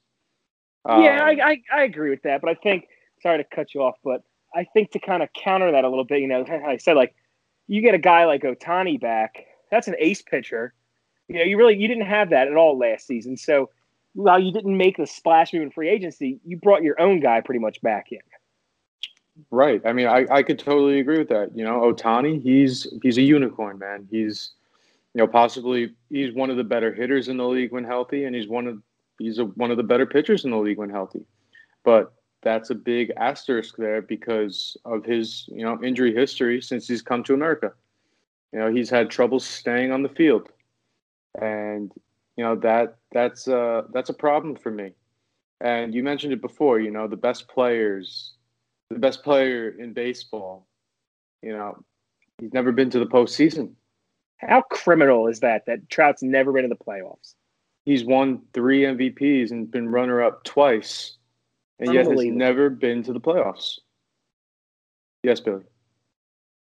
Yeah, 0.87 0.93
Um, 0.93 1.03
I, 1.03 1.37
I, 1.43 1.61
I 1.73 1.83
agree 1.83 2.09
with 2.09 2.23
that. 2.23 2.41
But 2.41 2.49
I 2.49 2.55
think, 2.55 2.87
sorry 3.21 3.37
to 3.37 3.55
cut 3.55 3.73
you 3.73 3.83
off, 3.83 3.95
but 4.03 4.23
I 4.55 4.65
think 4.73 4.91
to 4.91 4.99
kind 4.99 5.23
of 5.23 5.29
counter 5.33 5.71
that 5.71 5.83
a 5.83 5.89
little 5.89 6.05
bit, 6.05 6.21
you 6.21 6.27
know, 6.27 6.45
I 6.65 6.77
said 6.77 6.95
like 6.95 7.15
you 7.67 7.81
get 7.81 7.93
a 7.93 7.99
guy 7.99 8.25
like 8.25 8.41
Ohtani 8.41 8.99
back, 8.99 9.45
that's 9.69 9.87
an 9.87 9.95
ace 9.99 10.21
pitcher. 10.21 10.73
You 11.27 11.37
know, 11.37 11.43
you 11.43 11.57
really 11.57 11.77
you 11.77 11.87
didn't 11.87 12.07
have 12.07 12.31
that 12.31 12.47
at 12.47 12.55
all 12.55 12.77
last 12.77 13.07
season. 13.07 13.37
So 13.37 13.69
while 14.13 14.39
you 14.39 14.51
didn't 14.51 14.75
make 14.75 14.97
the 14.97 15.07
splash 15.07 15.53
move 15.53 15.63
in 15.63 15.71
free 15.71 15.89
agency, 15.89 16.39
you 16.43 16.57
brought 16.57 16.83
your 16.83 16.99
own 16.99 17.21
guy 17.21 17.39
pretty 17.41 17.59
much 17.59 17.81
back 17.81 18.07
in. 18.11 18.19
Right. 19.49 19.81
I 19.85 19.93
mean, 19.93 20.07
I, 20.07 20.25
I 20.29 20.43
could 20.43 20.59
totally 20.59 20.99
agree 20.99 21.17
with 21.17 21.29
that. 21.29 21.55
You 21.55 21.63
know, 21.63 21.79
Ohtani, 21.81 22.41
he's 22.41 22.87
he's 23.01 23.17
a 23.17 23.21
unicorn, 23.21 23.79
man. 23.79 24.07
He's 24.11 24.51
you 25.13 25.19
know 25.19 25.27
possibly 25.27 25.93
he's 26.09 26.33
one 26.33 26.49
of 26.49 26.57
the 26.57 26.63
better 26.63 26.93
hitters 26.93 27.29
in 27.29 27.37
the 27.37 27.47
league 27.47 27.71
when 27.71 27.85
healthy, 27.85 28.25
and 28.25 28.35
he's 28.35 28.47
one 28.47 28.67
of 28.67 28.81
he's 29.19 29.37
a, 29.37 29.45
one 29.45 29.71
of 29.71 29.77
the 29.77 29.83
better 29.83 30.05
pitchers 30.05 30.45
in 30.45 30.51
the 30.51 30.57
league 30.57 30.77
when 30.77 30.89
healthy. 30.89 31.25
But 31.83 32.13
that's 32.43 32.69
a 32.69 32.75
big 32.75 33.11
asterisk 33.17 33.75
there 33.77 34.01
because 34.01 34.75
of 34.85 35.05
his 35.05 35.45
you 35.49 35.63
know 35.63 35.81
injury 35.83 36.13
history 36.13 36.61
since 36.61 36.87
he's 36.87 37.01
come 37.01 37.23
to 37.23 37.33
America. 37.33 37.73
You 38.51 38.59
know, 38.59 38.71
he's 38.73 38.89
had 38.89 39.09
trouble 39.09 39.39
staying 39.39 39.91
on 39.91 40.03
the 40.03 40.09
field, 40.09 40.49
and 41.39 41.91
you 42.35 42.43
know 42.43 42.55
that 42.57 42.97
that's 43.11 43.47
uh 43.47 43.83
that's 43.93 44.09
a 44.09 44.13
problem 44.13 44.55
for 44.55 44.71
me. 44.71 44.91
And 45.61 45.93
you 45.93 46.03
mentioned 46.03 46.33
it 46.33 46.41
before. 46.41 46.79
You 46.79 46.91
know, 46.91 47.07
the 47.07 47.17
best 47.17 47.47
players 47.47 48.33
the 48.93 48.99
best 48.99 49.23
player 49.23 49.69
in 49.69 49.93
baseball. 49.93 50.67
You 51.41 51.53
know, 51.53 51.83
he's 52.39 52.53
never 52.53 52.71
been 52.71 52.89
to 52.91 52.99
the 52.99 53.05
postseason. 53.05 53.73
How 54.37 54.61
criminal 54.61 55.27
is 55.27 55.39
that? 55.41 55.65
That 55.65 55.89
Trout's 55.89 56.23
never 56.23 56.51
been 56.51 56.63
in 56.63 56.69
the 56.69 56.75
playoffs. 56.75 57.35
He's 57.91 58.05
won 58.05 58.41
three 58.53 58.83
MVPs 58.83 59.51
and 59.51 59.69
been 59.69 59.89
runner 59.89 60.21
up 60.23 60.45
twice, 60.45 61.17
and 61.77 61.93
yet 61.93 62.07
has 62.07 62.23
never 62.23 62.69
been 62.69 63.03
to 63.03 63.11
the 63.11 63.19
playoffs. 63.19 63.79
Yes, 65.23 65.41
Billy. 65.41 65.63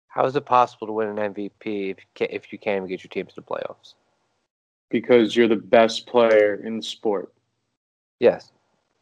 How 0.07 0.25
is 0.27 0.35
it 0.35 0.45
possible 0.45 0.85
to 0.85 0.93
win 0.93 1.07
an 1.17 1.33
MVP 1.33 1.89
if 1.89 1.97
you 1.97 2.05
can't, 2.13 2.31
if 2.31 2.53
you 2.53 2.59
can't 2.59 2.77
even 2.77 2.89
get 2.89 3.03
your 3.03 3.09
team 3.09 3.25
to 3.25 3.33
the 3.33 3.41
playoffs? 3.41 3.95
Because 4.91 5.35
you're 5.35 5.47
the 5.47 5.55
best 5.55 6.05
player 6.05 6.61
in 6.63 6.77
the 6.77 6.83
sport. 6.83 7.33
Yes, 8.19 8.51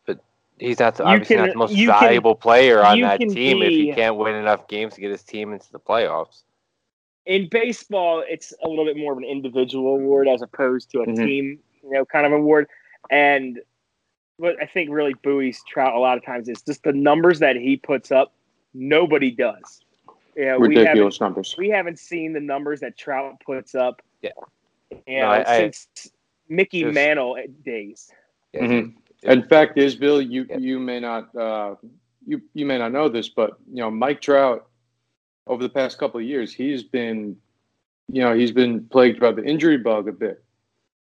but 0.05 0.23
he's 0.59 0.79
not 0.79 0.95
the, 0.95 1.03
obviously 1.03 1.35
can- 1.35 1.45
not 1.47 1.51
the 1.51 1.59
most 1.59 1.73
you 1.73 1.89
can- 1.89 1.99
valuable 1.99 2.35
player 2.35 2.85
on 2.85 3.01
that 3.01 3.19
can 3.19 3.33
team 3.33 3.61
if 3.61 3.69
he 3.69 3.91
can't 3.91 4.15
win 4.15 4.35
enough 4.35 4.69
games 4.69 4.93
to 4.93 5.01
get 5.01 5.11
his 5.11 5.23
team 5.23 5.51
into 5.51 5.69
the 5.73 5.79
playoffs. 5.79 6.43
in 7.25 7.49
baseball, 7.49 8.23
it's 8.29 8.53
a 8.63 8.67
little 8.69 8.85
bit 8.85 8.95
more 8.97 9.11
of 9.11 9.17
an 9.17 9.23
individual 9.25 9.95
award 9.95 10.27
as 10.29 10.41
opposed 10.41 10.89
to 10.91 11.01
a 11.01 11.05
Mhm. 11.05 11.15
team, 11.25 11.59
you 11.83 11.91
know, 11.91 12.05
kind 12.05 12.25
of 12.25 12.31
award. 12.31 12.67
And 13.09 13.59
what 14.37 14.55
I 14.61 14.65
think 14.65 14.89
really 14.89 15.13
buoys 15.23 15.61
Trout 15.67 15.93
a 15.93 15.99
lot 15.99 16.17
of 16.17 16.25
times 16.25 16.49
is 16.49 16.61
just 16.61 16.83
the 16.83 16.93
numbers 16.93 17.39
that 17.39 17.55
he 17.55 17.77
puts 17.77 18.11
up. 18.11 18.33
Nobody 18.73 19.31
does. 19.31 19.81
You 20.35 20.45
know, 20.45 20.59
we 20.59 20.75
haven't 20.75 20.83
Ridiculous 20.85 21.21
numbers. 21.21 21.55
we 21.57 21.69
haven't 21.69 21.99
seen 21.99 22.33
the 22.33 22.39
numbers 22.39 22.79
that 22.79 22.97
Trout 22.97 23.39
puts 23.45 23.75
up. 23.75 24.01
Yeah. 24.21 24.31
You 25.07 25.19
know, 25.19 25.27
I- 25.27 25.43
I- 25.55 25.59
since 25.71 26.11
Mickey 26.49 26.81
Just- 26.81 26.95
Mantle 26.95 27.37
days. 27.63 28.11
Yes. 28.53 28.63
Mhm. 28.63 28.95
In 29.23 29.43
fact, 29.43 29.77
is 29.77 29.95
Bill, 29.95 30.21
you 30.21 30.45
Yeah. 30.49 30.57
you 30.57 30.79
may 30.79 30.99
not 30.99 31.33
uh, 31.35 31.75
you 32.25 32.41
you 32.53 32.65
may 32.65 32.77
not 32.77 32.91
know 32.91 33.09
this, 33.09 33.29
but 33.29 33.57
you 33.69 33.77
know 33.77 33.89
Mike 33.91 34.21
Trout 34.21 34.67
over 35.47 35.61
the 35.63 35.69
past 35.69 35.97
couple 35.97 36.19
of 36.19 36.25
years, 36.25 36.53
he's 36.53 36.83
been 36.83 37.37
you 38.07 38.21
know 38.21 38.33
he's 38.35 38.51
been 38.51 38.85
plagued 38.87 39.19
by 39.19 39.31
the 39.31 39.43
injury 39.43 39.77
bug 39.77 40.07
a 40.07 40.11
bit. 40.11 40.43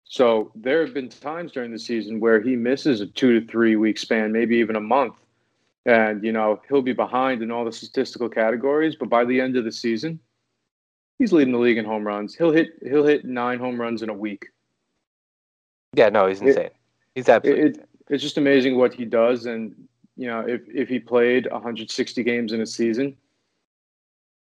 So 0.09 0.51
there 0.55 0.85
have 0.85 0.95
been 0.95 1.09
times 1.11 1.53
during 1.53 1.71
the 1.71 1.79
season 1.79 2.19
where 2.19 2.41
he 2.41 2.57
misses 2.57 3.01
a 3.03 3.07
two 3.07 3.39
to 3.41 3.47
three 3.47 3.77
week 3.77 3.99
span, 3.99 4.33
maybe 4.33 4.57
even 4.57 4.75
a 4.77 4.81
month, 4.81 5.15
and 5.85 6.25
you 6.25 6.33
know 6.33 6.61
he'll 6.69 6.81
be 6.83 6.95
behind 6.95 7.43
in 7.43 7.51
all 7.51 7.65
the 7.65 7.73
statistical 7.73 8.29
categories. 8.29 8.97
But 8.97 9.11
by 9.11 9.25
the 9.27 9.39
end 9.41 9.57
of 9.57 9.65
the 9.65 9.73
season, 9.73 10.19
he's 11.19 11.33
leading 11.33 11.53
the 11.53 11.59
league 11.59 11.77
in 11.77 11.85
home 11.85 12.07
runs. 12.07 12.35
He'll 12.35 12.53
hit 12.53 12.69
he'll 12.83 13.05
hit 13.07 13.27
nine 13.27 13.59
home 13.59 13.79
runs 13.79 14.03
in 14.03 14.09
a 14.09 14.15
week. 14.15 14.47
Yeah, 15.95 16.09
no, 16.09 16.27
he's 16.27 16.41
It- 16.41 16.49
insane. 16.49 16.71
he's 17.15 17.29
absolutely 17.29 17.65
it, 17.71 17.89
it's 18.09 18.23
just 18.23 18.39
amazing 18.39 18.77
what 18.79 18.95
he 18.95 19.05
does 19.05 19.45
and 19.45 19.75
you 20.17 20.27
know 20.27 20.41
if, 20.41 20.63
if 20.73 20.89
he 20.89 20.99
played 20.99 21.47
160 21.51 22.23
games 22.23 22.53
in 22.53 22.61
a 22.63 22.67
season 22.67 23.15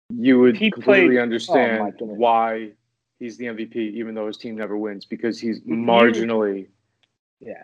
you 0.09 0.39
would 0.39 0.57
He 0.57 0.69
completely 0.71 1.07
played- 1.15 1.17
oh 1.19 1.21
understand 1.21 1.93
goodness. 1.97 2.17
why 2.17 2.71
he's 3.19 3.37
the 3.37 3.45
MVP, 3.45 3.75
even 3.75 4.15
though 4.15 4.27
his 4.27 4.37
team 4.37 4.55
never 4.55 4.77
wins, 4.77 5.05
because 5.05 5.39
he's 5.39 5.61
marginally 5.61 6.67
Yeah. 7.39 7.63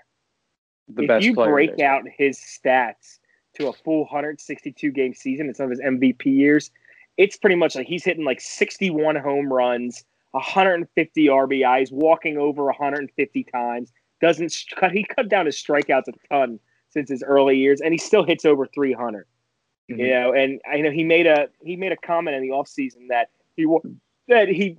the 0.88 1.03
if 1.03 1.07
best 1.07 1.25
you 1.25 1.33
player. 1.33 1.51
break 1.51 1.79
out 1.79 2.03
his 2.07 2.38
stats 2.39 3.19
to 3.53 3.67
a 3.67 3.73
full 3.73 4.05
162 4.05 4.91
game 4.91 5.13
season 5.13 5.47
in 5.47 5.53
some 5.53 5.65
of 5.65 5.71
his 5.71 5.79
MVP 5.81 6.25
years, 6.25 6.71
it's 7.17 7.38
pretty 7.38 7.55
much 7.55 7.75
like 7.75 7.88
he's 7.88 8.03
hitting 8.03 8.23
like 8.23 8.39
61 8.41 9.15
home 9.17 9.51
runs, 9.51 10.05
150 10.31 11.27
RBIs, 11.27 11.91
walking 11.91 12.38
over 12.38 12.65
150 12.65 13.43
times. 13.45 13.91
Doesn't 14.21 14.53
cut 14.75 14.91
he 14.91 15.03
cut 15.03 15.29
down 15.29 15.45
his 15.45 15.55
strikeouts 15.55 16.07
a 16.07 16.13
ton 16.29 16.59
since 16.89 17.09
his 17.09 17.23
early 17.23 17.57
years, 17.57 17.81
and 17.81 17.93
he 17.93 17.97
still 17.97 18.23
hits 18.23 18.45
over 18.45 18.65
300. 18.67 19.25
You 19.88 19.95
Mhm. 19.95 20.09
know, 20.09 20.33
and 20.33 20.62
I 20.69 20.81
know 20.81 20.91
he 20.91 21.03
made 21.03 21.25
a 21.25 21.49
he 21.63 21.75
made 21.75 21.91
a 21.91 21.97
comment 21.97 22.35
in 22.35 22.41
the 22.43 22.49
offseason 22.49 23.07
that 23.09 23.29
he 23.55 23.65
that 24.27 24.47
he 24.49 24.77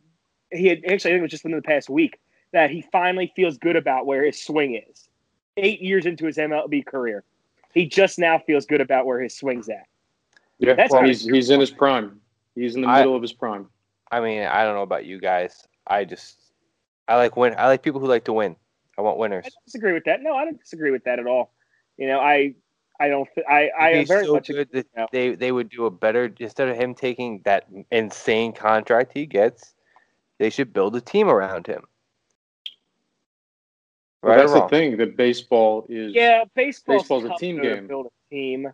he 0.53 0.67
had 0.67 0.79
actually 0.87 1.13
I 1.13 1.15
think 1.15 1.19
it 1.19 1.23
was 1.23 1.31
just 1.31 1.45
within 1.45 1.57
the 1.57 1.63
past 1.63 1.89
week 1.89 2.21
that 2.53 2.71
he 2.71 2.83
finally 2.93 3.33
feels 3.37 3.59
good 3.59 3.77
about 3.77 4.07
where 4.07 4.25
his 4.25 4.43
swing 4.43 4.83
is. 4.91 5.09
Eight 5.57 5.81
years 5.81 6.07
into 6.07 6.27
his 6.27 6.37
MLB 6.37 6.87
career, 6.87 7.25
he 7.75 7.87
just 7.87 8.19
now 8.19 8.39
feels 8.39 8.67
good 8.67 8.81
about 8.81 9.07
where 9.07 9.21
his 9.21 9.37
swing's 9.37 9.69
at. 9.69 9.87
Yeah, 10.59 10.75
That's 10.75 10.93
well, 10.93 11.05
he's 11.05 11.25
he's 11.25 11.51
in 11.51 11.61
his 11.61 11.71
prime. 11.71 12.21
He's 12.55 12.75
in 12.75 12.83
the 12.83 12.89
I- 12.89 13.01
middle 13.01 13.17
of 13.17 13.23
his 13.23 13.33
prime. 13.33 13.69
I 14.13 14.21
mean, 14.21 14.43
I 14.43 14.65
don't 14.65 14.75
know 14.75 14.83
about 14.83 15.07
you 15.07 15.21
guys. 15.21 15.67
I 15.87 16.05
just 16.05 16.39
I 17.07 17.17
like 17.17 17.37
win. 17.37 17.55
I 17.57 17.67
like 17.67 17.83
people 17.83 18.01
who 18.01 18.07
like 18.07 18.25
to 18.25 18.33
win. 18.33 18.57
I 18.99 19.03
want 19.03 19.19
winners. 19.19 19.45
I 19.47 19.49
don't 19.49 19.65
disagree 19.65 19.93
with 19.93 20.05
that. 20.05 20.23
No, 20.23 20.35
I 20.35 20.45
don't 20.45 20.59
disagree 20.59 20.91
with 20.91 21.05
that 21.05 21.19
at 21.19 21.27
all. 21.27 21.53
You 21.97 22.09
know, 22.09 22.21
I 22.21 22.55
I 22.99 23.09
don't 23.09 23.29
I 23.49 23.71
I 23.79 23.91
am 23.91 24.07
very 24.07 24.27
so 24.27 24.35
much 24.35 24.49
good 24.49 24.69
that 24.73 24.87
yeah. 24.97 25.07
they 25.11 25.35
they 25.35 25.53
would 25.53 25.71
do 25.71 25.87
a 25.87 25.91
better 25.91 26.33
instead 26.39 26.69
of 26.69 26.77
him 26.77 26.95
taking 26.95 27.41
that 27.45 27.67
insane 27.91 28.53
contract 28.53 29.13
he 29.15 29.27
gets. 29.27 29.75
They 30.41 30.49
should 30.49 30.73
build 30.73 30.97
a 30.97 31.03
team 31.03 31.29
around 31.29 31.67
him. 31.67 31.85
Right 34.23 34.37
or 34.39 34.41
that's 34.41 34.53
the 34.55 34.69
thing 34.69 34.97
that 34.97 35.15
baseball 35.17 35.87
is. 35.91 36.15
yeah. 36.15 36.45
Baseball's, 36.55 37.03
Baseball's 37.03 37.25
a 37.25 37.35
team 37.39 37.57
though, 37.57 37.63
to 37.63 37.75
game. 37.77 37.87
Build 37.87 38.07
a 38.07 38.35
team 38.35 38.67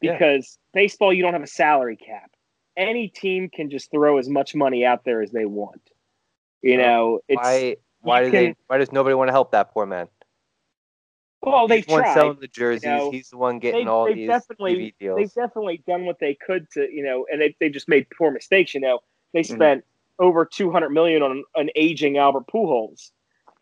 Yeah. 0.00 0.12
because 0.14 0.58
baseball 0.74 1.12
you 1.12 1.22
don't 1.22 1.32
have 1.32 1.42
a 1.42 1.46
salary 1.46 1.96
cap. 1.96 2.32
Any 2.76 3.06
team 3.06 3.48
can 3.48 3.70
just 3.70 3.90
throw 3.92 4.18
as 4.18 4.28
much 4.28 4.54
money 4.56 4.84
out 4.84 5.04
there 5.04 5.22
as 5.22 5.30
they 5.30 5.44
want. 5.44 5.80
You 6.60 6.74
Uh, 6.74 6.82
know, 6.82 7.20
it's 7.28 7.36
Why 7.36 7.76
why 8.00 8.20
you 8.22 8.24
do 8.26 8.30
they 8.32 8.54
why 8.66 8.78
does 8.78 8.90
nobody 8.90 9.14
want 9.14 9.28
to 9.28 9.32
help 9.32 9.52
that 9.52 9.70
poor 9.72 9.86
man? 9.86 10.08
well 11.40 11.68
they've 11.68 11.78
He's 11.78 11.86
the 11.86 11.92
one 11.92 12.02
tried. 12.02 12.14
selling 12.14 12.38
the 12.40 12.48
jerseys. 12.48 12.82
know, 12.84 13.10
He's 13.12 13.30
the 13.30 13.36
one 13.38 13.60
getting 13.60 13.80
they've- 13.82 13.88
all 13.88 14.06
they've 14.06 14.16
these 14.16 14.28
definitely- 14.28 14.74
TV 14.76 14.94
deals. 14.98 15.18
they've 15.18 15.32
definitely 15.34 15.82
done 15.86 16.04
what 16.04 16.18
they 16.18 16.34
could 16.34 16.68
to 16.72 16.88
you 16.92 17.04
know 17.04 17.26
and 17.30 17.40
they, 17.40 17.54
they've 17.60 17.72
just 17.72 17.88
made 17.88 18.08
poor 18.16 18.32
mistakes 18.32 18.74
you 18.74 18.80
know 18.80 18.98
they 19.32 19.40
Mhm. 19.42 19.54
spent 19.54 19.84
over 20.22 20.44
200 20.44 20.90
million 20.90 21.22
on 21.22 21.44
an 21.54 21.70
aging 21.76 22.16
albert 22.16 22.44
pujols 22.52 23.10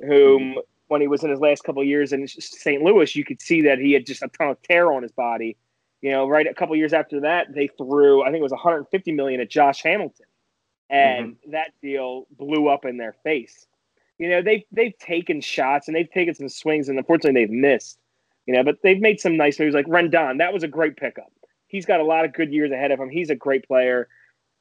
whom 0.00 0.42
mm-hmm. 0.42 0.58
when 0.88 1.00
he 1.00 1.08
was 1.08 1.24
in 1.24 1.30
his 1.30 1.40
last 1.40 1.64
couple 1.64 1.82
of 1.82 1.88
years 1.88 2.12
in 2.12 2.26
st 2.28 2.82
louis 2.82 3.16
you 3.16 3.24
could 3.24 3.40
see 3.40 3.62
that 3.62 3.78
he 3.78 3.92
had 3.92 4.06
just 4.06 4.22
a 4.22 4.28
ton 4.28 4.48
of 4.48 4.62
tear 4.62 4.92
on 4.92 5.02
his 5.02 5.12
body 5.12 5.56
you 6.02 6.10
know 6.10 6.28
right 6.28 6.46
a 6.46 6.54
couple 6.54 6.74
of 6.74 6.78
years 6.78 6.92
after 6.92 7.20
that 7.20 7.52
they 7.54 7.68
threw 7.78 8.22
i 8.22 8.26
think 8.26 8.40
it 8.40 8.42
was 8.42 8.52
150 8.52 9.12
million 9.12 9.40
at 9.40 9.50
josh 9.50 9.82
hamilton 9.82 10.26
and 10.88 11.32
mm-hmm. 11.32 11.50
that 11.52 11.72
deal 11.82 12.26
blew 12.38 12.68
up 12.68 12.84
in 12.84 12.96
their 12.96 13.14
face 13.24 13.66
you 14.18 14.28
know 14.28 14.42
they've 14.42 14.64
they've 14.70 14.96
taken 14.98 15.40
shots 15.40 15.88
and 15.88 15.96
they've 15.96 16.10
taken 16.12 16.34
some 16.34 16.48
swings 16.48 16.88
and 16.88 16.98
unfortunately 16.98 17.40
they've 17.40 17.50
missed 17.50 17.98
you 18.50 18.56
know, 18.56 18.64
but 18.64 18.78
they've 18.82 19.00
made 19.00 19.20
some 19.20 19.36
nice 19.36 19.60
moves 19.60 19.76
like 19.76 19.86
Rendon. 19.86 20.38
That 20.38 20.52
was 20.52 20.64
a 20.64 20.68
great 20.68 20.96
pickup. 20.96 21.30
He's 21.68 21.86
got 21.86 22.00
a 22.00 22.04
lot 22.04 22.24
of 22.24 22.32
good 22.32 22.52
years 22.52 22.72
ahead 22.72 22.90
of 22.90 22.98
him. 22.98 23.08
He's 23.08 23.30
a 23.30 23.36
great 23.36 23.64
player. 23.64 24.08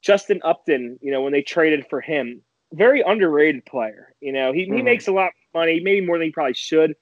Justin 0.02 0.40
Upton, 0.44 0.98
you 1.02 1.10
know, 1.12 1.22
when 1.22 1.32
they 1.32 1.42
traded 1.42 1.86
for 1.88 2.00
him, 2.00 2.42
very 2.72 3.02
underrated 3.02 3.64
player. 3.66 4.14
You 4.20 4.32
know, 4.32 4.52
he, 4.52 4.64
he 4.64 4.70
Mhm. 4.70 4.84
makes 4.84 5.08
a 5.08 5.12
lot 5.12 5.28
of 5.28 5.32
money, 5.54 5.80
maybe 5.80 6.04
more 6.04 6.18
than 6.18 6.28
he 6.28 6.32
probably 6.32 6.54
should. 6.54 6.94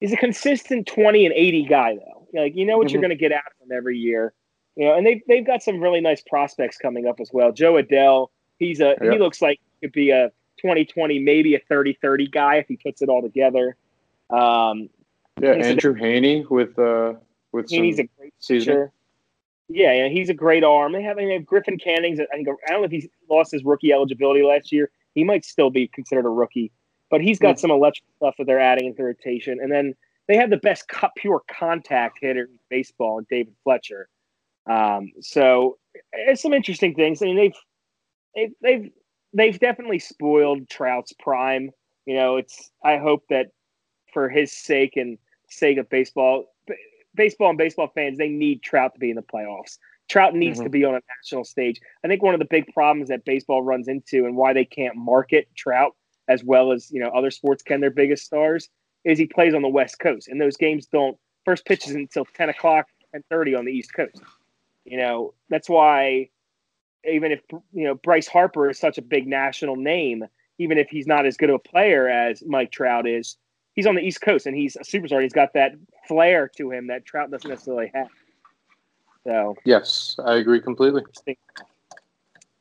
He's 0.00 0.12
a 0.12 0.16
consistent 0.16 0.86
20 0.86 1.24
and 1.24 1.34
80 1.34 1.64
guy, 1.64 1.96
though. 1.96 2.28
Like, 2.32 2.56
you 2.56 2.66
know 2.66 2.76
what 2.76 2.90
you're 2.90 2.98
Mhm. 2.98 3.04
going 3.04 3.10
to 3.10 3.16
get 3.16 3.32
out 3.32 3.44
of 3.46 3.66
him 3.66 3.76
every 3.76 3.96
year. 3.96 4.34
You 4.76 4.86
know, 4.86 4.94
and 4.94 5.06
they've, 5.06 5.22
they've 5.28 5.46
got 5.46 5.62
some 5.62 5.80
really 5.80 6.00
nice 6.00 6.20
prospects 6.22 6.76
coming 6.76 7.06
up 7.06 7.20
as 7.20 7.30
well. 7.32 7.52
Jo 7.52 7.74
Adell, 7.74 8.28
he's 8.58 8.80
a 8.80 8.96
he 9.00 9.18
looks 9.18 9.40
like 9.40 9.60
he 9.80 9.86
could 9.86 9.92
be 9.92 10.10
a 10.10 10.32
2020, 10.58 11.20
maybe 11.20 11.54
a 11.54 11.60
30-30 11.60 12.30
guy 12.30 12.56
if 12.56 12.66
he 12.66 12.76
puts 12.76 13.00
it 13.00 13.08
all 13.08 13.22
together. 13.22 13.76
Um, 14.30 14.90
Yeah, 15.40 15.52
Andrew 15.52 15.94
Heaney 15.94 16.48
with 16.48 16.78
uh 16.78 17.14
with 17.52 17.68
some 17.68 17.84
a 17.84 18.08
great 18.18 18.34
season. 18.40 18.90
Yeah, 19.74 19.92
yeah, 19.92 20.08
he's 20.08 20.28
a 20.28 20.34
great 20.34 20.62
arm. 20.62 20.92
They 20.92 21.02
have, 21.02 21.16
they 21.16 21.32
have 21.32 21.44
Griffin 21.44 21.78
Canning's. 21.78 22.20
I 22.20 22.26
think 22.26 22.46
I 22.68 22.70
don't 22.70 22.82
know 22.82 22.84
if 22.84 22.92
he 22.92 23.10
lost 23.28 23.50
his 23.50 23.64
rookie 23.64 23.92
eligibility 23.92 24.44
last 24.44 24.70
year. 24.70 24.88
He 25.16 25.24
might 25.24 25.44
still 25.44 25.68
be 25.68 25.88
considered 25.88 26.26
a 26.26 26.28
rookie, 26.28 26.70
but 27.10 27.20
he's 27.20 27.40
got 27.40 27.58
some 27.58 27.72
electric 27.72 28.04
stuff 28.16 28.36
that 28.38 28.46
they're 28.46 28.60
adding 28.60 28.86
into 28.86 29.02
rotation. 29.02 29.58
And 29.60 29.72
then 29.72 29.94
they 30.28 30.36
have 30.36 30.50
the 30.50 30.58
best 30.58 30.86
cut, 30.86 31.10
pure 31.16 31.42
contact 31.50 32.18
hitter 32.20 32.44
in 32.44 32.58
baseball, 32.70 33.22
David 33.28 33.54
Fletcher. 33.64 34.08
Um, 34.70 35.10
so 35.20 35.78
it's 36.12 36.42
some 36.42 36.52
interesting 36.52 36.94
things. 36.94 37.20
I 37.20 37.26
mean, 37.26 37.36
they've 37.36 37.56
they've 38.36 38.52
they've 38.62 38.90
they've 39.32 39.58
definitely 39.58 39.98
spoiled 39.98 40.68
Trout's 40.68 41.12
prime. 41.18 41.72
You 42.06 42.14
know, 42.14 42.36
it's. 42.36 42.70
I 42.84 42.98
hope 42.98 43.24
that 43.28 43.48
for 44.12 44.28
his 44.28 44.52
sake 44.52 44.96
and 44.96 45.18
sake 45.50 45.78
of 45.78 45.90
baseball, 45.90 46.53
baseball 47.14 47.50
and 47.50 47.58
baseball 47.58 47.88
fans, 47.94 48.18
they 48.18 48.28
need 48.28 48.62
Trout 48.62 48.94
to 48.94 49.00
be 49.00 49.10
in 49.10 49.16
the 49.16 49.22
playoffs. 49.22 49.78
Trout 50.08 50.34
needs 50.34 50.60
Mhm. 50.60 50.64
to 50.64 50.70
be 50.70 50.84
on 50.84 50.94
a 50.94 51.00
national 51.18 51.44
stage. 51.44 51.80
I 52.04 52.08
think 52.08 52.22
one 52.22 52.34
of 52.34 52.40
the 52.40 52.46
big 52.46 52.66
problems 52.74 53.08
that 53.08 53.24
baseball 53.24 53.62
runs 53.62 53.88
into 53.88 54.26
and 54.26 54.36
why 54.36 54.52
they 54.52 54.64
can't 54.64 54.96
market 54.96 55.48
Trout 55.56 55.94
as 56.28 56.42
well 56.42 56.72
as 56.72 56.90
you 56.90 57.00
know 57.00 57.08
other 57.08 57.30
sports 57.30 57.62
can 57.62 57.80
their 57.80 57.90
biggest 57.90 58.24
stars 58.24 58.68
is 59.04 59.18
he 59.18 59.26
plays 59.26 59.54
on 59.54 59.62
the 59.62 59.68
West 59.68 59.98
Coast, 59.98 60.28
and 60.28 60.40
those 60.40 60.56
games 60.56 60.86
don't 60.86 61.18
first 61.44 61.64
pitch 61.66 61.86
is 61.86 61.94
until 61.94 62.24
ten 62.24 62.48
o'clock 62.48 62.88
and 63.12 63.24
thirty 63.30 63.54
on 63.54 63.64
the 63.64 63.72
East 63.72 63.94
Coast. 63.94 64.22
You 64.84 64.98
know 64.98 65.34
that's 65.48 65.68
why 65.68 66.28
even 67.06 67.32
if 67.32 67.40
you 67.72 67.84
know 67.84 67.94
Bryce 67.94 68.26
Harper 68.26 68.70
is 68.70 68.78
such 68.78 68.98
a 68.98 69.02
big 69.02 69.26
national 69.26 69.76
name, 69.76 70.24
even 70.58 70.78
if 70.78 70.88
he's 70.88 71.06
not 71.06 71.26
as 71.26 71.36
good 71.36 71.50
of 71.50 71.56
a 71.56 71.58
player 71.58 72.08
as 72.08 72.42
Mike 72.46 72.72
Trout 72.72 73.06
is, 73.06 73.36
he's 73.74 73.86
on 73.86 73.94
the 73.94 74.02
East 74.02 74.20
Coast 74.20 74.46
and 74.46 74.56
he's 74.56 74.76
a 74.76 74.80
superstar. 74.80 75.22
He's 75.22 75.32
got 75.32 75.52
that 75.54 75.74
flair 76.08 76.48
to 76.56 76.70
him 76.70 76.86
that 76.88 77.04
Trout 77.04 77.30
doesn't 77.30 77.48
necessarily 77.48 77.90
have. 77.94 78.08
So, 79.24 79.56
Yes, 79.64 80.16
I 80.24 80.36
agree 80.36 80.60
completely. 80.60 81.02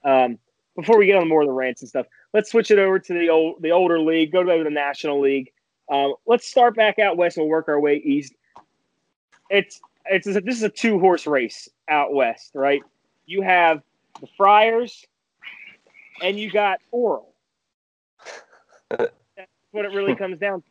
um, 0.04 0.39
before 0.76 0.97
we 0.97 1.06
get 1.06 1.17
on 1.17 1.28
more 1.28 1.41
of 1.41 1.47
the 1.47 1.54
rants 1.54 1.82
and 1.82 1.89
stuff, 1.89 2.08
let's 2.34 2.52
switch 2.52 2.71
it 2.71 2.80
over 2.80 2.99
to 2.99 3.13
the 3.13 3.30
old 3.30 3.62
the 3.62 3.71
older 3.71 3.99
league. 3.99 4.32
Go 4.32 4.43
to 4.43 4.63
the 4.63 4.69
National 4.69 5.19
League. 5.19 5.52
Um, 5.91 6.15
let's 6.26 6.47
start 6.47 6.76
back 6.76 6.99
out 6.99 7.17
west 7.17 7.38
and 7.38 7.45
we'll 7.45 7.52
work 7.52 7.67
our 7.67 7.80
way 7.80 7.97
east. 7.97 8.34
It's 9.49 9.82
it's 10.06 10.26
a, 10.28 10.41
this 10.41 10.56
is 10.56 10.63
a 10.63 10.69
two 10.69 10.99
horse 10.99 11.28
race 11.28 11.69
out 11.89 12.13
west, 12.13 12.52
right? 12.56 12.82
You 13.26 13.41
have 13.41 13.84
the 14.19 14.28
Friars, 14.38 15.06
and 16.21 16.39
you 16.39 16.49
got 16.49 16.80
Oral. 16.91 17.34
That's 18.89 19.12
what 19.71 19.86
it 19.86 19.91
really 19.91 20.15
comes 20.15 20.39
down 20.39 20.62
to. 20.62 20.67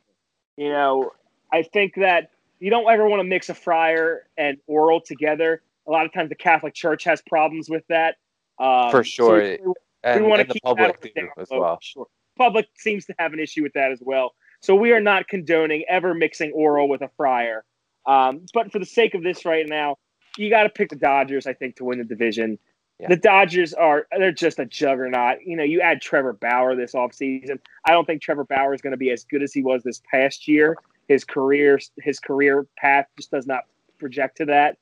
You 0.56 0.68
know, 0.70 1.12
I 1.52 1.62
think 1.62 1.94
that 1.96 2.30
you 2.60 2.70
don't 2.70 2.88
ever 2.90 3.08
want 3.08 3.20
to 3.20 3.24
mix 3.24 3.48
a 3.48 3.54
Friar 3.54 4.26
and 4.36 4.58
Oral 4.66 5.00
together. 5.00 5.62
A 5.86 5.90
lot 5.90 6.06
of 6.06 6.12
times, 6.12 6.28
the 6.28 6.34
Catholic 6.34 6.74
Church 6.74 7.04
has 7.04 7.22
problems 7.22 7.68
with 7.68 7.84
that. 7.88 8.16
Um, 8.58 8.90
For 8.90 9.02
so 9.02 9.02
sure. 9.02 9.40
we- 9.40 9.58
and, 10.04 10.24
we 10.24 10.28
want 10.28 10.40
and 10.40 10.48
to 10.48 10.54
the 10.54 10.54
keep 10.54 10.62
that 10.64 10.68
public 10.68 10.88
on 10.88 10.96
the 11.00 11.08
too 11.08 11.14
down 11.14 11.30
as 11.38 11.48
well. 11.50 11.78
Sure. 11.80 12.06
Public 12.36 12.66
seems 12.76 13.06
to 13.06 13.14
have 13.18 13.32
an 13.32 13.38
issue 13.40 13.62
with 13.62 13.72
that 13.74 13.92
as 13.92 14.00
well. 14.02 14.34
So 14.60 14.74
we 14.74 14.92
are 14.92 15.00
not 15.00 15.28
condoning 15.28 15.84
ever 15.88 16.14
mixing 16.14 16.52
oral 16.52 16.88
with 16.88 17.02
a 17.02 17.10
friar. 17.16 17.64
Um, 18.06 18.46
but 18.52 18.72
for 18.72 18.78
the 18.78 18.86
sake 18.86 19.14
of 19.14 19.22
this 19.22 19.44
right 19.44 19.66
now, 19.66 19.98
you 20.36 20.50
got 20.50 20.64
to 20.64 20.68
pick 20.68 20.88
the 20.88 20.96
Dodgers, 20.96 21.46
I 21.46 21.52
think, 21.52 21.76
to 21.76 21.84
win 21.84 21.98
the 21.98 22.04
division. 22.04 22.58
Yeah. 23.02 23.08
The 23.08 23.16
Dodgers 23.16 23.74
are 23.74 24.06
they're 24.16 24.30
just 24.30 24.60
a 24.60 24.64
juggernaut. 24.64 25.44
You 25.44 25.56
know, 25.56 25.64
you 25.64 25.80
add 25.80 26.00
Trevor 26.00 26.34
Bauer 26.34 26.76
this 26.76 26.92
offseason. 26.92 27.58
I 27.84 27.90
don't 27.90 28.06
think 28.06 28.22
Trevor 28.22 28.44
Bauer 28.44 28.74
is 28.74 28.80
going 28.80 28.92
to 28.92 28.96
be 28.96 29.10
as 29.10 29.24
good 29.24 29.42
as 29.42 29.52
he 29.52 29.60
was 29.60 29.82
this 29.82 30.00
past 30.08 30.46
year. 30.46 30.76
His 31.08 31.24
career 31.24 31.80
his 32.00 32.20
career 32.20 32.64
path 32.76 33.06
just 33.16 33.32
does 33.32 33.44
not 33.44 33.64
project 33.98 34.36
to 34.36 34.44
that. 34.46 34.78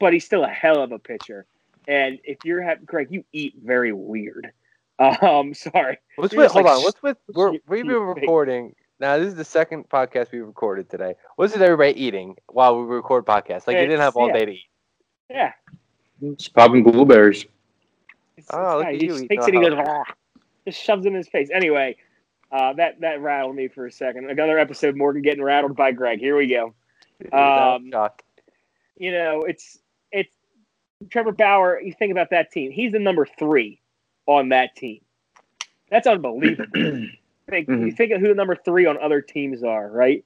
But 0.00 0.12
he's 0.12 0.24
still 0.24 0.42
a 0.42 0.48
hell 0.48 0.82
of 0.82 0.90
a 0.90 0.98
pitcher. 0.98 1.46
And 1.86 2.18
if 2.24 2.38
you're 2.44 2.60
having 2.60 2.86
Greg, 2.86 3.06
you 3.10 3.24
eat 3.32 3.54
very 3.64 3.92
weird. 3.92 4.52
Um, 5.22 5.54
sorry. 5.54 5.96
What's 6.16 6.34
with 6.34 6.52
hold 6.52 6.66
like, 6.66 6.74
on? 6.74 6.82
What's 6.82 7.02
with 7.02 7.16
we're, 7.34 7.52
we've 7.66 7.86
been 7.86 7.88
recording 7.88 8.74
now. 8.98 9.16
This 9.16 9.28
is 9.28 9.34
the 9.34 9.46
second 9.46 9.88
podcast 9.88 10.30
we 10.30 10.40
recorded 10.40 10.90
today. 10.90 11.14
What's 11.36 11.54
with 11.54 11.62
everybody 11.62 11.98
eating 11.98 12.36
while 12.50 12.78
we 12.78 12.84
record 12.84 13.24
podcasts? 13.24 13.66
Like 13.66 13.78
they 13.78 13.86
didn't 13.86 14.00
have 14.00 14.14
all 14.14 14.28
It's- 14.28 14.38
day 14.38 14.44
to 14.44 14.52
eat. 14.52 14.64
Yeah. 15.30 15.52
It's 16.20 16.48
popping 16.48 16.82
blueberries. 16.82 17.46
It's, 18.40 18.48
Oh, 18.52 18.80
at 18.80 18.94
he 18.94 19.02
you 19.04 19.08
just 19.08 19.28
takes 19.28 19.46
it 19.46 19.54
he 19.54 19.60
goes, 19.60 19.74
"Rah," 19.74 20.04
just 20.66 20.82
shoves 20.82 21.06
it 21.06 21.10
in 21.10 21.14
his 21.14 21.28
face. 21.28 21.48
Anyway, 21.52 21.96
uh, 22.52 22.72
that 22.74 23.00
that 23.00 23.20
rattled 23.20 23.56
me 23.56 23.68
for 23.68 23.86
a 23.86 23.92
second. 23.92 24.30
Another 24.30 24.58
episode, 24.58 24.96
Morgan 24.96 25.22
getting 25.22 25.42
rattled 25.42 25.76
by 25.76 25.92
Greg. 25.92 26.18
Here 26.18 26.36
we 26.36 26.46
go. 26.46 26.74
Um, 27.32 27.90
You 28.96 29.12
know, 29.12 29.42
it's 29.42 29.78
it's 30.12 30.34
Trevor 31.10 31.32
Bauer. 31.32 31.80
You 31.80 31.92
think 31.92 32.12
about 32.12 32.30
that 32.30 32.50
team. 32.50 32.70
He's 32.70 32.92
the 32.92 32.98
number 32.98 33.26
three 33.38 33.80
on 34.26 34.50
that 34.50 34.76
team. 34.76 35.00
That's 35.90 36.06
unbelievable. 36.06 36.66
think, 37.50 37.68
Mhm. 37.68 37.86
You 37.86 37.92
think 37.92 38.12
of 38.12 38.20
who 38.20 38.28
the 38.28 38.34
number 38.34 38.56
three 38.56 38.86
on 38.86 38.96
other 38.98 39.20
teams 39.20 39.62
are, 39.62 39.90
right? 39.90 40.24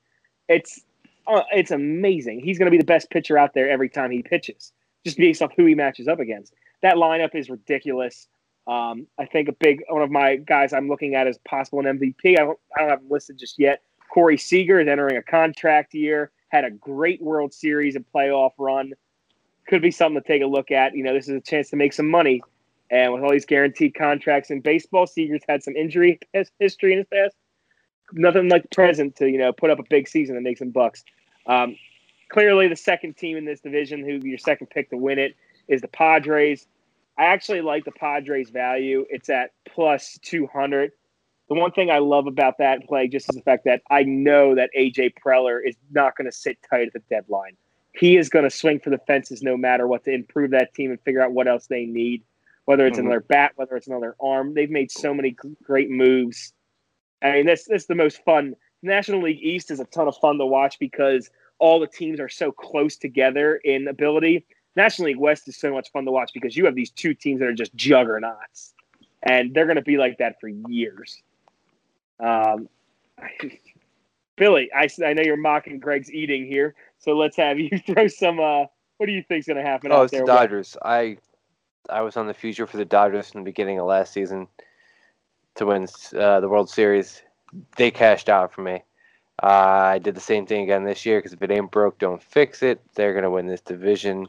It's 0.48 0.82
uh, 1.26 1.42
it's 1.52 1.70
amazing. 1.70 2.40
He's 2.40 2.58
going 2.58 2.66
to 2.66 2.70
be 2.70 2.78
the 2.78 2.84
best 2.84 3.08
pitcher 3.10 3.38
out 3.38 3.54
there 3.54 3.68
every 3.68 3.88
time 3.88 4.10
he 4.10 4.22
pitches, 4.22 4.72
just 5.04 5.16
based 5.16 5.40
off 5.40 5.52
who 5.56 5.64
he 5.64 5.74
matches 5.74 6.06
up 6.06 6.20
against. 6.20 6.52
That 6.84 6.96
lineup 6.96 7.34
is 7.34 7.48
ridiculous. 7.48 8.28
Um, 8.66 9.06
I 9.18 9.24
think 9.24 9.48
a 9.48 9.52
big 9.52 9.82
one 9.88 10.02
of 10.02 10.10
my 10.10 10.36
guys 10.36 10.74
I'm 10.74 10.86
looking 10.86 11.14
at 11.14 11.26
as 11.26 11.38
possible 11.38 11.80
an 11.80 11.98
MVP. 11.98 12.38
I 12.38 12.42
don't, 12.42 12.58
I 12.76 12.80
don't 12.80 12.90
have 12.90 13.00
him 13.00 13.08
listed 13.08 13.38
just 13.38 13.58
yet. 13.58 13.80
Corey 14.12 14.36
Seager 14.36 14.80
is 14.80 14.86
entering 14.86 15.16
a 15.16 15.22
contract 15.22 15.94
year. 15.94 16.30
Had 16.50 16.66
a 16.66 16.70
great 16.70 17.22
World 17.22 17.54
Series 17.54 17.96
and 17.96 18.04
playoff 18.14 18.50
run. 18.58 18.92
Could 19.66 19.80
be 19.80 19.90
something 19.90 20.20
to 20.20 20.28
take 20.28 20.42
a 20.42 20.46
look 20.46 20.70
at. 20.70 20.94
You 20.94 21.04
know, 21.04 21.14
this 21.14 21.26
is 21.26 21.36
a 21.36 21.40
chance 21.40 21.70
to 21.70 21.76
make 21.76 21.94
some 21.94 22.10
money. 22.10 22.42
And 22.90 23.14
with 23.14 23.22
all 23.22 23.32
these 23.32 23.46
guaranteed 23.46 23.94
contracts 23.94 24.50
in 24.50 24.60
baseball, 24.60 25.06
Seager's 25.06 25.40
had 25.48 25.62
some 25.62 25.76
injury 25.76 26.20
history 26.60 26.92
in 26.92 26.98
his 26.98 27.06
past. 27.10 27.34
Nothing 28.12 28.50
like 28.50 28.60
the 28.60 28.68
present 28.68 29.16
to 29.16 29.26
you 29.26 29.38
know 29.38 29.54
put 29.54 29.70
up 29.70 29.78
a 29.78 29.84
big 29.88 30.06
season 30.06 30.36
and 30.36 30.44
make 30.44 30.58
some 30.58 30.68
bucks. 30.68 31.02
Um, 31.46 31.78
clearly, 32.28 32.68
the 32.68 32.76
second 32.76 33.16
team 33.16 33.38
in 33.38 33.46
this 33.46 33.60
division, 33.60 34.04
who 34.04 34.20
your 34.28 34.36
second 34.36 34.66
pick 34.68 34.90
to 34.90 34.98
win 34.98 35.18
it, 35.18 35.34
is 35.66 35.80
the 35.80 35.88
Padres. 35.88 36.66
I 37.16 37.24
actually 37.26 37.60
like 37.60 37.84
the 37.84 37.92
Padres 37.92 38.50
value. 38.50 39.06
It's 39.08 39.28
at 39.28 39.50
plus 39.68 40.18
two 40.22 40.46
hundred. 40.46 40.92
The 41.48 41.54
one 41.54 41.72
thing 41.72 41.90
I 41.90 41.98
love 41.98 42.26
about 42.26 42.58
that 42.58 42.86
play 42.86 43.06
just 43.06 43.28
is 43.30 43.36
the 43.36 43.42
fact 43.42 43.64
that 43.66 43.82
I 43.90 44.02
know 44.02 44.54
that 44.54 44.70
AJ 44.76 45.14
Preller 45.24 45.60
is 45.64 45.76
not 45.90 46.16
going 46.16 46.24
to 46.24 46.32
sit 46.32 46.58
tight 46.68 46.86
at 46.86 46.92
the 46.94 47.02
deadline. 47.10 47.56
He 47.92 48.16
is 48.16 48.30
going 48.30 48.44
to 48.44 48.50
swing 48.50 48.80
for 48.80 48.90
the 48.90 48.98
fences 48.98 49.42
no 49.42 49.56
matter 49.56 49.86
what 49.86 50.04
to 50.04 50.12
improve 50.12 50.50
that 50.52 50.74
team 50.74 50.90
and 50.90 51.00
figure 51.02 51.20
out 51.22 51.32
what 51.32 51.46
else 51.46 51.66
they 51.66 51.84
need, 51.84 52.24
whether 52.64 52.86
it's 52.86 52.96
Mhm. 52.98 53.02
another 53.02 53.20
bat, 53.20 53.52
whether 53.56 53.76
it's 53.76 53.86
another 53.86 54.16
arm. 54.20 54.54
They've 54.54 54.70
made 54.70 54.90
so 54.90 55.12
many 55.14 55.36
great 55.62 55.90
moves. 55.90 56.54
I 57.22 57.32
mean, 57.32 57.46
this 57.46 57.64
this 57.64 57.82
is 57.82 57.86
the 57.88 57.94
most 57.94 58.24
fun. 58.24 58.56
National 58.82 59.22
League 59.22 59.42
East 59.42 59.70
is 59.70 59.80
a 59.80 59.84
ton 59.84 60.08
of 60.08 60.16
fun 60.16 60.38
to 60.38 60.46
watch 60.46 60.78
because 60.78 61.30
all 61.58 61.78
the 61.78 61.86
teams 61.86 62.20
are 62.20 62.28
so 62.28 62.50
close 62.50 62.96
together 62.96 63.56
in 63.56 63.86
ability. 63.86 64.46
National 64.76 65.06
League 65.06 65.18
West 65.18 65.48
is 65.48 65.56
so 65.56 65.72
much 65.72 65.90
fun 65.92 66.04
to 66.04 66.10
watch 66.10 66.30
because 66.34 66.56
you 66.56 66.64
have 66.64 66.74
these 66.74 66.90
two 66.90 67.14
teams 67.14 67.40
that 67.40 67.48
are 67.48 67.54
just 67.54 67.74
juggernauts, 67.74 68.74
and 69.22 69.54
they're 69.54 69.66
going 69.66 69.76
to 69.76 69.82
be 69.82 69.96
like 69.96 70.18
that 70.18 70.40
for 70.40 70.48
years. 70.48 71.22
Um, 72.20 72.68
Billy, 74.36 74.68
I, 74.74 74.88
I 75.04 75.12
know 75.12 75.22
you're 75.22 75.36
mocking 75.36 75.78
Greg's 75.78 76.12
eating 76.12 76.46
here, 76.46 76.74
so 76.98 77.12
let's 77.16 77.36
have 77.36 77.58
you 77.58 77.70
throw 77.86 78.08
some. 78.08 78.40
Uh, 78.40 78.64
what 78.96 79.06
do 79.06 79.12
you 79.12 79.22
think's 79.28 79.46
going 79.46 79.56
to 79.56 79.62
happen 79.62 79.92
Oh, 79.92 79.96
out 79.96 80.02
it's 80.04 80.12
the 80.12 80.18
there? 80.18 80.26
Dodgers. 80.26 80.76
I 80.84 81.18
I 81.90 82.00
was 82.00 82.16
on 82.16 82.26
the 82.26 82.34
future 82.34 82.66
for 82.66 82.76
the 82.76 82.84
Dodgers 82.84 83.32
in 83.34 83.40
the 83.40 83.44
beginning 83.44 83.78
of 83.78 83.86
last 83.86 84.12
season 84.12 84.48
to 85.56 85.66
win 85.66 85.86
uh, 86.16 86.40
the 86.40 86.48
World 86.48 86.70
Series. 86.70 87.22
They 87.76 87.90
cashed 87.90 88.28
out 88.28 88.52
for 88.52 88.62
me. 88.62 88.82
Uh, 89.42 89.46
I 89.46 89.98
did 89.98 90.14
the 90.14 90.20
same 90.20 90.46
thing 90.46 90.62
again 90.62 90.84
this 90.84 91.04
year 91.04 91.18
because 91.18 91.32
if 91.32 91.42
it 91.42 91.50
ain't 91.50 91.70
broke, 91.70 91.98
don't 91.98 92.22
fix 92.22 92.62
it. 92.62 92.80
They're 92.94 93.14
gonna 93.14 93.30
win 93.30 93.46
this 93.46 93.60
division. 93.60 94.26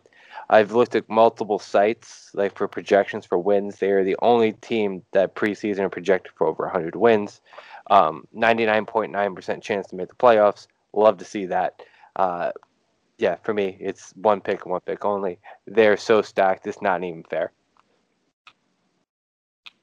I've 0.49 0.71
looked 0.71 0.95
at 0.95 1.09
multiple 1.09 1.59
sites 1.59 2.31
like 2.33 2.55
for 2.55 2.67
projections 2.67 3.25
for 3.25 3.37
wins. 3.37 3.77
They 3.77 3.91
are 3.91 4.03
the 4.03 4.17
only 4.21 4.53
team 4.53 5.03
that 5.11 5.35
preseason 5.35 5.79
are 5.79 5.89
projected 5.89 6.33
for 6.35 6.47
over 6.47 6.63
100 6.63 6.95
wins. 6.95 7.41
Um, 7.89 8.27
99.9% 8.35 9.61
chance 9.61 9.87
to 9.87 9.95
make 9.95 10.09
the 10.09 10.15
playoffs. 10.15 10.67
Love 10.93 11.17
to 11.17 11.25
see 11.25 11.45
that. 11.47 11.81
Uh, 12.15 12.51
yeah, 13.17 13.35
for 13.43 13.53
me, 13.53 13.77
it's 13.79 14.13
one 14.17 14.41
pick, 14.41 14.65
one 14.65 14.81
pick 14.81 15.05
only. 15.05 15.39
They're 15.65 15.97
so 15.97 16.21
stacked, 16.21 16.67
it's 16.67 16.81
not 16.81 17.03
even 17.03 17.23
fair. 17.23 17.51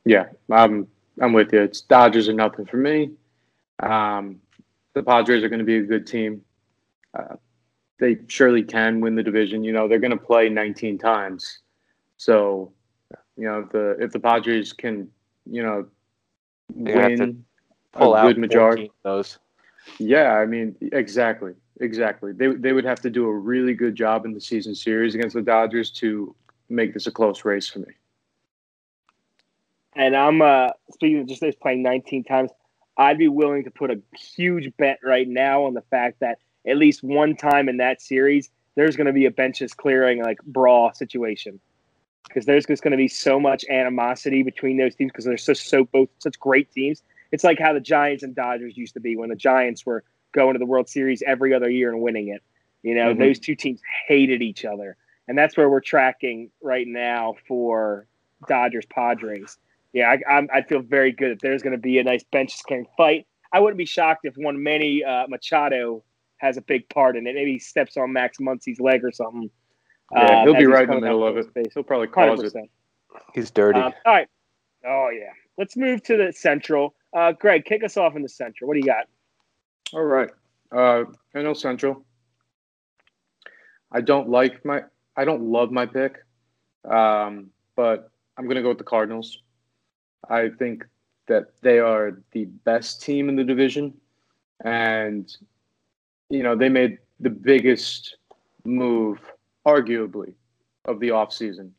Yeah, 0.05 0.27
I'm 0.51 0.89
I'm 1.21 1.33
with 1.33 1.53
you. 1.53 1.63
It's 1.63 1.81
Dodgers 1.81 2.29
are 2.29 2.33
nothing 2.33 2.67
for 2.67 2.77
me. 2.77 3.13
Um, 3.81 4.41
the 4.95 5.03
Padres 5.03 5.45
are 5.45 5.49
going 5.49 5.61
to 5.61 5.65
be 5.65 5.77
a 5.77 5.83
good 5.83 6.07
team. 6.07 6.43
Uh, 7.17 7.37
they 8.03 8.19
surely 8.27 8.65
can 8.65 9.01
win 9.01 9.15
the 9.15 9.23
division. 9.23 9.63
You 9.63 9.73
know, 9.73 9.87
they're 9.87 10.01
going 10.01 10.11
to 10.11 10.17
play 10.17 10.49
19 10.49 10.99
times, 10.99 11.61
so 12.17 12.73
you 13.37 13.45
know 13.45 13.61
if 13.61 13.71
the 13.71 13.97
if 14.01 14.11
the 14.11 14.19
Padres 14.19 14.73
can, 14.73 15.09
you 15.49 15.63
know, 15.63 15.87
They're 16.75 16.95
gonna 16.95 17.09
have 17.09 17.19
to 17.19 17.25
win 17.27 17.45
Pull 17.93 18.15
a 18.15 18.19
out 18.19 18.27
good 18.27 18.39
majority. 18.39 18.87
of 18.87 18.91
those. 19.05 19.39
Yeah, 19.99 20.33
I 20.33 20.47
mean, 20.47 20.75
exactly, 20.93 21.53
exactly. 21.81 22.33
They 22.33 22.49
they 22.49 22.73
would 22.73 22.85
have 22.85 23.01
to 23.03 23.11
do 23.11 23.27
a 23.27 23.33
really 23.33 23.73
good 23.73 23.95
job 23.95 24.25
in 24.25 24.33
the 24.33 24.41
season 24.41 24.75
series 24.75 25.15
against 25.15 25.35
the 25.35 25.43
Dodgers 25.43 25.93
to 25.93 26.35
make 26.69 26.95
this 26.95 27.07
a 27.07 27.13
close 27.13 27.45
race 27.45 27.69
for 27.69 27.79
me. 27.79 27.93
And 29.95 30.17
I'm 30.17 30.43
uh, 30.43 30.71
speaking 30.91 31.21
of 31.21 31.29
just 31.29 31.41
this 31.41 31.55
playing 31.55 31.83
19 31.83 32.25
times. 32.25 32.51
I'd 32.97 33.17
be 33.17 33.29
willing 33.29 33.65
to 33.65 33.71
put 33.71 33.91
a 33.91 34.01
huge 34.37 34.71
bet 34.77 34.99
right 35.03 35.27
now 35.29 35.65
on 35.65 35.75
the 35.75 35.83
fact 35.83 36.21
that 36.21 36.39
at 36.67 36.77
least 36.77 37.03
one 37.03 37.37
time 37.37 37.69
in 37.69 37.79
that 37.79 38.01
series, 38.01 38.51
there's 38.75 38.97
going 38.97 39.07
to 39.07 39.13
be 39.13 39.27
a 39.27 39.31
benches 39.31 39.75
clearing 39.75 40.23
like 40.23 40.39
brawl 40.45 40.93
situation 40.95 41.61
because 42.29 42.47
there's 42.47 42.65
just 42.67 42.83
going 42.83 42.93
to 42.93 42.97
be 42.97 43.09
so 43.09 43.39
much 43.39 43.65
animosity 43.69 44.43
between 44.43 44.77
those 44.77 44.95
teams 44.95 45.11
because 45.11 45.25
they're 45.25 45.37
such 45.37 45.69
so 45.69 45.85
both 45.85 46.09
such 46.19 46.39
great 46.39 46.71
teams. 46.73 47.03
It's 47.33 47.45
like 47.45 47.59
how 47.59 47.73
the 47.73 47.81
Giants 47.81 48.23
and 48.23 48.35
Dodgers 48.35 48.77
used 48.77 48.95
to 48.95 49.01
be 49.01 49.17
when 49.17 49.29
the 49.29 49.37
Giants 49.37 49.85
were 49.85 50.05
going 50.33 50.55
to 50.55 50.59
the 50.59 50.67
World 50.67 50.89
Series 50.89 51.23
every 51.27 51.53
other 51.53 51.69
year 51.69 51.91
and 51.91 52.01
winning 52.01 52.29
it. 52.29 52.43
You 52.83 52.95
know, 52.95 53.15
Mhm. 53.15 53.19
those 53.19 53.39
two 53.39 53.55
teams 53.55 53.81
hated 54.07 54.43
each 54.43 54.65
other, 54.65 54.97
and 55.29 55.37
that's 55.37 55.57
where 55.57 55.69
we're 55.69 55.81
tracking 55.81 56.51
right 56.63 56.87
now 56.87 57.35
for 57.47 58.07
Dodgers 58.49 58.87
Padres. 58.87 59.59
Yeah, 59.93 60.11
I, 60.11 60.37
I'm, 60.37 60.49
I 60.53 60.63
feel 60.63 60.81
very 60.81 61.13
good 61.13 61.33
that 61.33 61.41
there's 61.41 61.63
going 61.63 61.75
to 61.75 61.79
be 61.79 61.99
a 61.99 62.05
nice 62.05 62.25
bench 62.25 62.63
clearing 62.65 62.87
fight. 62.97 63.27
I 63.53 63.61
wouldn't 63.61 63.79
be 63.79 63.85
shocked 63.85 64.25
if 64.25 64.35
one 64.37 64.63
Manny 64.63 65.05
uh, 65.05 65.27
Machado 65.29 66.03
has 66.43 66.57
a 66.57 66.61
big 66.61 66.89
part 66.89 67.17
in 67.17 67.27
it. 67.27 67.35
Maybe 67.35 67.53
he 67.53 67.59
steps 67.59 67.97
on 67.97 68.13
Max 68.13 68.39
Muncy's 68.39 68.81
leg 68.81 69.05
or 69.05 69.13
something. 69.13 69.49
Yeah, 70.13 70.41
um, 70.41 70.47
he'll 70.47 70.57
be 70.57 70.67
right 70.67 70.89
in 70.89 70.97
the 70.97 71.01
middle 71.01 71.27
of 71.27 71.37
it. 71.37 71.45
his 71.45 71.53
face. 71.55 71.73
He'll 71.73 71.85
probably 71.85 72.09
cause 72.09 72.43
it. 72.43 72.53
100%. 72.53 72.69
He's 73.33 73.51
dirty. 73.51 73.81
Um, 73.81 73.93
all 74.05 74.13
right. 74.13 74.29
Oh 74.85 75.09
yeah. 75.11 75.31
Let's 75.57 75.77
move 75.77 76.03
to 76.05 76.17
the 76.17 76.33
Central. 76.33 76.95
Uh, 77.17 77.33
Greg, 77.33 77.65
kick 77.65 77.85
us 77.85 77.97
off 77.97 78.17
in 78.17 78.23
the 78.23 78.29
Central. 78.29 78.69
What 78.69 78.75
do 78.75 78.81
you 78.81 78.87
got? 78.87 79.07
All 79.93 80.03
right. 80.03 80.31
Uh, 80.73 81.05
NL 81.35 81.57
Central. 81.57 82.05
I 83.93 84.01
don't 84.01 84.29
like 84.29 84.65
my. 84.65 84.83
I 85.17 85.25
don't 85.25 85.43
love 85.43 85.71
my 85.71 85.87
pick, 85.87 86.25
um, 86.91 87.51
but 87.77 88.11
I'm 88.37 88.45
going 88.45 88.57
to 88.57 88.63
go 88.63 88.71
with 88.71 88.79
the 88.79 88.85
Cardinals. 88.85 89.39
I 90.29 90.49
think 90.49 90.87
that 91.29 91.53
they 91.61 91.79
are 91.79 92.23
the 92.33 92.47
best 92.47 93.03
team 93.03 93.29
in 93.29 93.37
the 93.37 93.45
division, 93.45 93.93
and 94.65 95.37
you 96.33 96.43
know 96.43 96.57
they 96.57 96.71
made 96.71 96.99
the 97.21 97.31
biggest 97.31 98.17
move, 98.65 99.21
arguably, 99.67 100.33
of 100.87 100.99
the 100.99 101.09
offseason. 101.09 101.71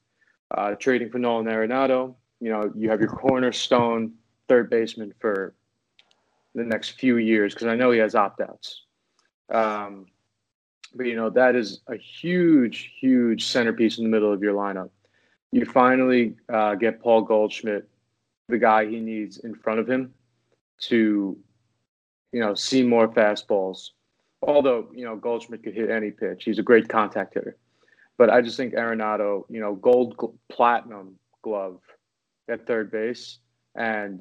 Uh, 0.55 0.75
trading 0.75 1.09
for 1.09 1.17
Nolan 1.17 1.47
Arenado. 1.47 2.13
You 2.39 2.51
know, 2.51 2.71
you 2.75 2.89
have 2.89 2.99
your 2.99 3.09
cornerstone 3.09 4.13
third 4.47 4.69
baseman 4.69 5.13
for 5.19 5.55
the 6.53 6.63
next 6.63 6.91
few 6.91 7.17
years 7.17 7.55
because 7.55 7.67
I 7.67 7.75
know 7.75 7.89
he 7.89 7.99
has 7.99 8.13
opt 8.13 8.41
outs. 8.41 8.83
Um, 9.51 10.05
but 10.93 11.07
you 11.07 11.15
know 11.15 11.31
that 11.31 11.55
is 11.55 11.81
a 11.87 11.97
huge, 11.97 12.93
huge 12.99 13.45
centerpiece 13.45 13.97
in 13.97 14.03
the 14.03 14.09
middle 14.09 14.31
of 14.31 14.43
your 14.43 14.53
lineup. 14.53 14.91
You 15.51 15.65
finally 15.65 16.35
uh, 16.47 16.75
get 16.75 17.01
Paul 17.01 17.23
Goldschmidt, 17.23 17.89
the 18.49 18.59
guy 18.59 18.85
he 18.85 18.99
needs 18.99 19.39
in 19.39 19.55
front 19.55 19.79
of 19.79 19.89
him, 19.89 20.13
to 20.81 21.35
you 22.31 22.39
know 22.39 22.53
see 22.53 22.83
more 22.83 23.07
fastballs. 23.07 23.89
Although 24.47 24.89
you 24.93 25.05
know 25.05 25.15
Goldschmidt 25.15 25.63
could 25.63 25.73
hit 25.73 25.89
any 25.89 26.11
pitch, 26.11 26.43
he's 26.43 26.59
a 26.59 26.63
great 26.63 26.89
contact 26.89 27.33
hitter. 27.33 27.57
But 28.17 28.29
I 28.29 28.41
just 28.41 28.57
think 28.57 28.73
Arenado, 28.73 29.45
you 29.49 29.59
know, 29.59 29.75
gold 29.75 30.17
gl- 30.17 30.35
platinum 30.49 31.15
glove 31.41 31.79
at 32.47 32.67
third 32.67 32.91
base, 32.91 33.39
and 33.75 34.19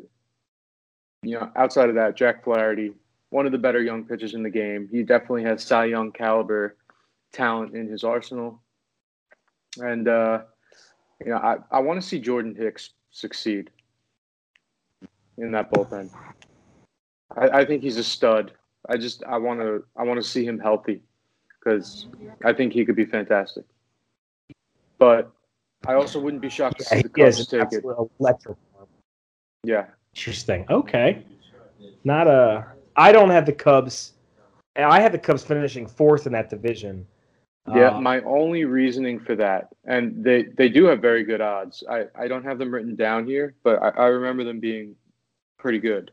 you 1.23 1.39
know, 1.39 1.51
outside 1.57 1.89
of 1.89 1.95
that, 1.95 2.17
Jack 2.17 2.45
Flaherty, 2.45 2.93
one 3.31 3.47
of 3.47 3.53
the 3.53 3.59
better 3.59 3.83
young 3.83 4.05
pitchers 4.05 4.35
in 4.35 4.43
the 4.43 4.51
game. 4.51 4.89
He 4.91 5.03
definitely 5.03 5.45
has 5.45 5.63
Cy 5.63 5.87
Young 5.87 6.13
caliber 6.13 6.77
talent 7.33 7.75
in 7.75 7.89
his 7.89 8.05
arsenal. 8.05 8.61
And, 9.81 10.09
uh, 10.09 10.43
you 11.25 11.31
know, 11.31 11.39
I, 11.39 11.57
I 11.71 11.81
want 11.81 12.01
to 12.01 12.07
see 12.07 12.19
Jordan 12.19 12.55
Hicks 12.55 12.91
succeed 13.11 13.71
in 15.39 15.53
that 15.53 15.73
bullpen. 15.73 16.11
I, 17.37 17.61
I 17.61 17.65
think 17.65 17.83
he's 17.83 17.97
a 17.97 18.05
stud. 18.05 18.53
I 18.89 18.97
just 18.97 19.23
I 19.25 19.39
want 19.39 19.61
to 19.61 19.85
I 19.97 20.03
want 20.05 20.21
to 20.23 20.29
see 20.29 20.45
him 20.45 20.59
healthy 20.59 21.03
because 21.59 22.07
I 22.45 22.53
think 22.53 22.73
he 22.73 22.85
could 22.85 22.97
be 22.97 23.05
fantastic. 23.05 23.65
But 24.99 25.31
I 25.87 25.95
also 25.95 26.21
wouldn't 26.21 26.43
be 26.43 26.49
shocked 26.49 26.79
to 26.79 26.85
see 26.85 26.97
Yeah, 26.97 27.03
the 27.03 27.09
he 27.17 27.23
Cubs 27.23 27.47
take 27.47 27.73
it. 27.73 27.85
electric. 28.21 28.57
Yeah, 29.65 29.87
Interesting. 30.15 30.67
Okay. 30.71 31.25
Not 32.05 32.27
a. 32.27 32.67
I 32.97 33.13
don't 33.13 33.31
have 33.31 33.47
the 33.47 33.53
Cubs. 33.53 34.13
and 34.77 34.85
I 34.87 35.01
have 35.01 35.13
the 35.13 35.19
Cubs 35.19 35.43
finishing 35.45 35.87
fourth 35.87 36.27
in 36.27 36.33
that 36.33 36.51
division. 36.51 37.07
Yeah, 37.69 37.91
Uh, 37.91 38.01
my 38.01 38.21
only 38.23 38.65
reasoning 38.65 39.21
for 39.21 39.37
that, 39.37 39.69
and 39.85 40.25
they, 40.25 40.43
they 40.43 40.69
do 40.69 40.85
have 40.87 41.01
very 41.01 41.23
good 41.23 41.41
odds. 41.41 41.85
I, 41.89 42.07
I 42.19 42.27
don't 42.27 42.43
have 42.43 42.59
them 42.59 42.75
written 42.75 42.97
down 42.97 43.25
here, 43.25 43.55
but 43.63 43.81
I, 43.81 43.89
I 43.91 44.07
remember 44.07 44.43
them 44.43 44.59
being 44.59 44.97
pretty 45.59 45.79
good. 45.79 46.11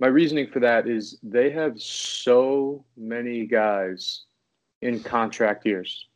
My 0.00 0.06
reasoning 0.06 0.46
for 0.46 0.60
that 0.60 0.88
is 0.88 1.18
they 1.22 1.50
have 1.50 1.78
so 1.78 2.86
many 2.96 3.44
guys 3.44 4.22
in 4.80 5.02
contract 5.02 5.66
years. 5.66 6.06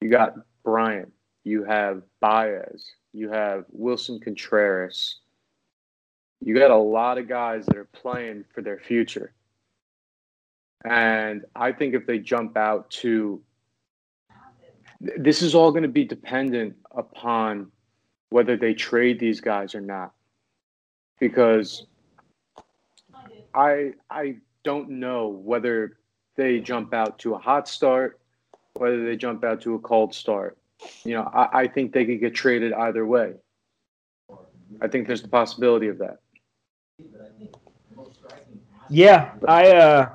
You 0.00 0.10
got 0.10 0.34
Bryant, 0.64 1.12
you 1.44 1.62
have 1.62 2.02
Baez, 2.20 2.84
you 3.12 3.30
have 3.30 3.64
Willson 3.70 4.20
Contreras. 4.20 5.20
You 6.40 6.52
got 6.58 6.72
a 6.72 6.76
lot 6.76 7.16
of 7.16 7.28
guys 7.28 7.64
that 7.66 7.76
are 7.76 7.88
playing 7.92 8.44
for 8.52 8.60
their 8.60 8.80
future. 8.80 9.32
And 10.84 11.44
I 11.54 11.70
think 11.70 11.94
if 11.94 12.06
they 12.06 12.18
jump 12.18 12.56
out 12.56 12.90
to 13.02 13.40
this 15.00 15.42
is 15.42 15.54
all 15.54 15.70
going 15.70 15.84
to 15.84 15.88
be 15.88 16.04
dependent 16.04 16.74
upon 16.90 17.70
whether 18.30 18.56
they 18.56 18.74
trade 18.74 19.20
these 19.20 19.40
guys 19.40 19.76
or 19.76 19.80
not. 19.80 20.12
Because 21.20 21.86
I 23.58 23.92
I 24.08 24.36
don't 24.62 24.88
know 24.88 25.26
whether 25.28 25.98
they 26.36 26.60
jump 26.60 26.94
out 26.94 27.18
to 27.20 27.34
a 27.34 27.38
hot 27.38 27.68
start, 27.68 28.20
whether 28.74 29.04
they 29.04 29.16
jump 29.16 29.44
out 29.44 29.60
to 29.62 29.74
a 29.74 29.78
cold 29.80 30.14
start. 30.14 30.56
You 31.04 31.14
know, 31.14 31.22
I, 31.34 31.62
I 31.62 31.66
think 31.66 31.92
they 31.92 32.04
could 32.06 32.20
get 32.20 32.34
traded 32.34 32.72
either 32.72 33.04
way. 33.04 33.34
I 34.80 34.86
think 34.86 35.08
there's 35.08 35.22
the 35.22 35.28
possibility 35.28 35.88
of 35.88 35.98
that. 35.98 36.18
Yeah, 38.88 39.32
I. 39.46 39.72
Uh, 39.72 40.10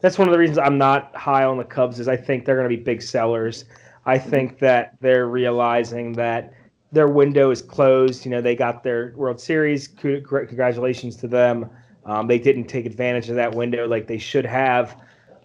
that's 0.00 0.16
one 0.16 0.28
of 0.28 0.32
the 0.32 0.38
reasons 0.38 0.58
I'm 0.58 0.78
not 0.78 1.14
high 1.16 1.42
on 1.42 1.58
the 1.58 1.64
Cubs 1.64 1.98
is 1.98 2.06
I 2.06 2.16
think 2.16 2.44
they're 2.44 2.54
going 2.54 2.70
to 2.70 2.76
be 2.76 2.80
big 2.80 3.02
sellers. 3.02 3.64
I 4.06 4.16
think 4.16 4.60
that 4.60 4.96
they're 5.00 5.26
realizing 5.26 6.12
that 6.12 6.54
their 6.92 7.08
window 7.08 7.50
is 7.50 7.60
closed. 7.60 8.24
You 8.24 8.30
know, 8.30 8.40
they 8.40 8.54
got 8.54 8.84
their 8.84 9.12
World 9.16 9.40
Series. 9.40 9.88
Congratulations 9.88 11.16
to 11.16 11.26
them. 11.26 11.68
Um, 12.08 12.26
they 12.26 12.38
didn't 12.38 12.64
take 12.64 12.86
advantage 12.86 13.28
of 13.28 13.36
that 13.36 13.54
window 13.54 13.86
like 13.86 14.06
they 14.06 14.16
should 14.16 14.46
have. 14.46 14.96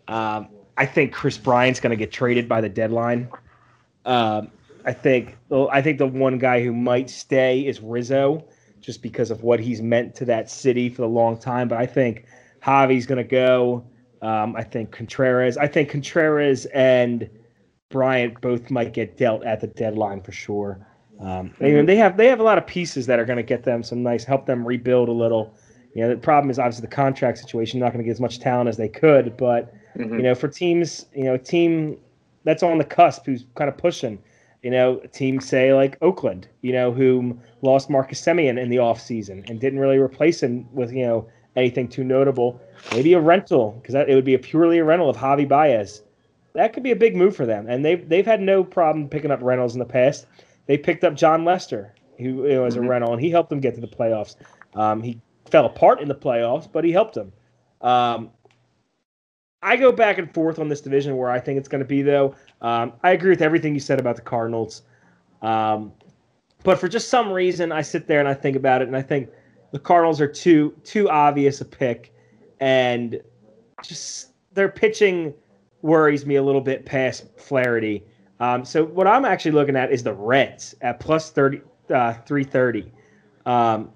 Um, 0.08 0.48
I 0.78 0.86
think 0.86 1.12
Kris 1.12 1.38
Bryant's 1.38 1.82
going 1.82 1.92
to 1.92 1.98
get 1.98 2.12
traded 2.12 2.48
by 2.48 2.62
the 2.62 2.70
deadline. 2.70 3.28
Um, 4.06 4.50
I 4.86 4.94
think 4.94 5.38
I 5.52 5.82
think 5.82 5.98
the 5.98 6.08
one 6.08 6.38
guy 6.38 6.64
who 6.64 6.74
might 6.74 7.10
stay 7.10 7.62
is 7.62 7.82
Rizzo, 7.82 8.46
just 8.80 9.02
because 9.02 9.30
of 9.30 9.44
what 9.44 9.60
he's 9.60 9.82
meant 9.82 10.16
to 10.16 10.26
that 10.26 10.50
city 10.50 10.90
for 10.90 11.04
a 11.04 11.08
long 11.08 11.38
time. 11.38 11.68
But 11.68 11.80
I 11.80 11.86
think 11.86 12.26
Javi's 12.64 13.06
going 13.06 13.18
to 13.18 13.30
go. 13.30 13.86
Um, 14.22 14.56
I 14.56 14.64
think 14.64 14.92
Contreras. 14.92 15.58
I 15.58 15.68
think 15.68 15.90
Contreras 15.90 16.66
and 16.68 17.30
Bryant 17.90 18.40
both 18.40 18.72
might 18.72 18.94
get 18.94 19.18
dealt 19.18 19.44
at 19.44 19.60
the 19.60 19.68
deadline 19.68 20.22
for 20.22 20.32
sure. 20.32 20.86
Um, 21.20 21.54
they 21.60 21.96
have 21.98 22.18
they 22.18 22.28
have 22.28 22.40
a 22.40 22.44
lot 22.44 22.58
of 22.58 22.66
pieces 22.66 23.06
that 23.08 23.20
are 23.20 23.26
going 23.26 23.38
to 23.38 23.44
get 23.44 23.64
them 23.64 23.84
some 23.84 24.02
nice 24.02 24.24
help 24.24 24.46
them 24.46 24.66
rebuild 24.66 25.10
a 25.10 25.14
little. 25.14 25.56
You 25.94 26.02
know, 26.02 26.10
the 26.10 26.18
problem 26.18 26.50
is 26.50 26.58
obviously 26.58 26.82
the 26.82 26.96
contract 26.96 27.38
situation. 27.38 27.80
Not 27.80 27.94
going 27.94 28.00
to 28.00 28.04
get 28.04 28.12
as 28.12 28.20
much 28.20 28.40
talent 28.40 28.68
as 28.68 28.78
they 28.78 28.90
could, 28.90 29.38
but 29.38 29.74
mm-hmm. 29.96 30.16
you 30.16 30.24
know, 30.24 30.36
for 30.36 30.48
teams, 30.48 31.06
you 31.14 31.26
know, 31.26 31.36
a 31.36 31.40
team 31.40 31.98
that's 32.44 32.64
on 32.64 32.78
the 32.78 32.84
cusp 32.84 33.26
who's 33.26 33.46
kind 33.56 33.70
of 33.70 33.78
pushing. 33.78 34.20
You 34.64 34.72
know, 34.72 35.02
a 35.04 35.08
team 35.08 35.42
say 35.42 35.74
like 35.74 35.98
Oakland, 36.02 36.48
you 36.62 36.72
know, 36.72 36.92
who 36.92 37.38
lost 37.62 37.90
Marcus 37.90 38.22
Semien 38.22 38.58
in 38.60 38.70
the 38.70 38.78
offseason 38.78 39.48
and 39.50 39.60
didn't 39.60 39.80
really 39.80 39.98
replace 39.98 40.42
him 40.42 40.68
with 40.74 40.92
you 40.94 41.06
know 41.06 41.28
anything 41.56 41.88
too 41.88 42.04
notable. 42.04 42.60
Maybe 42.92 43.14
a 43.14 43.20
rental 43.20 43.78
because 43.82 43.94
it 43.96 44.14
would 44.14 44.26
be 44.26 44.34
a 44.34 44.40
purely 44.40 44.80
a 44.80 44.84
rental 44.84 45.10
of 45.10 45.18
Javi 45.18 45.48
Baez. 45.48 46.02
That 46.54 46.74
could 46.74 46.84
be 46.84 46.92
a 46.92 46.96
big 46.96 47.16
move 47.16 47.36
for 47.36 47.46
them, 47.46 47.68
and 47.68 47.84
they've 47.84 48.08
they've 48.08 48.26
had 48.26 48.42
no 48.42 48.64
problem 48.64 49.10
picking 49.10 49.32
up 49.32 49.42
rentals 49.42 49.74
in 49.74 49.80
the 49.80 49.86
past. 49.86 50.28
They 50.66 50.78
picked 50.78 51.04
up 51.04 51.16
Jon 51.16 51.44
Lester, 51.44 51.94
who 52.18 52.48
you 52.48 52.54
know, 52.54 52.64
was 52.64 52.76
mm-hmm. 52.76 52.86
a 52.86 52.90
rental, 52.90 53.14
and 53.14 53.22
he 53.22 53.30
helped 53.30 53.50
them 53.50 53.60
get 53.60 53.76
to 53.76 53.82
the 53.82 53.88
playoffs. 53.88 54.36
Um, 54.76 55.02
he 55.02 55.20
fell 55.54 55.68
apart 55.68 56.02
in 56.02 56.08
the 56.08 56.16
playoffs, 56.16 56.68
but 56.70 56.84
he 56.84 56.92
helped 56.92 57.14
them. 57.14 57.32
Um, 57.82 58.32
I 59.62 59.78
go 59.78 59.92
back 59.92 60.18
and 60.18 60.34
forth 60.34 60.58
on 60.58 60.68
this 60.68 60.82
division 60.82 61.16
where 61.16 61.30
I 61.30 61.40
think 61.40 61.60
it's 61.60 61.68
going 61.68 61.84
to 61.84 61.88
be, 61.88 62.02
though. 62.02 62.34
Um, 62.64 62.94
I 63.04 63.12
agree 63.12 63.30
with 63.30 63.44
everything 63.44 63.76
you 63.76 63.80
said 63.80 64.00
about 64.00 64.16
the 64.16 64.24
Cardinals. 64.24 64.82
Um, 65.44 65.94
but 66.64 66.80
for 66.80 66.88
just 66.88 67.10
some 67.10 67.32
reason, 67.32 67.72
I 67.72 67.84
sit 67.84 68.08
there 68.08 68.20
and 68.20 68.28
I 68.28 68.34
think 68.34 68.56
about 68.56 68.82
it, 68.82 68.88
and 68.88 68.98
I 68.98 69.04
think 69.04 69.30
the 69.72 69.78
Cardinals 69.78 70.20
are 70.20 70.28
too 70.28 70.74
too 70.84 71.08
obvious 71.08 71.62
a 71.62 71.66
pick, 71.66 72.12
and 72.60 73.22
just 73.84 74.30
their 74.56 74.70
pitching 74.70 75.36
worries 75.84 76.26
me 76.26 76.38
a 76.38 76.44
little 76.44 76.62
bit 76.62 76.84
past 76.84 77.26
Flaherty. 77.38 78.04
Um, 78.40 78.66
so 78.66 78.86
what 78.86 79.06
I'm 79.06 79.24
actually 79.24 79.52
looking 79.52 79.76
at 79.76 79.92
is 79.92 80.02
the 80.02 80.14
Reds 80.14 80.74
at 80.82 81.00
plus 81.00 81.30
30, 81.30 81.62
uh, 81.92 82.14
330. 82.26 82.92
Um, 83.46 83.92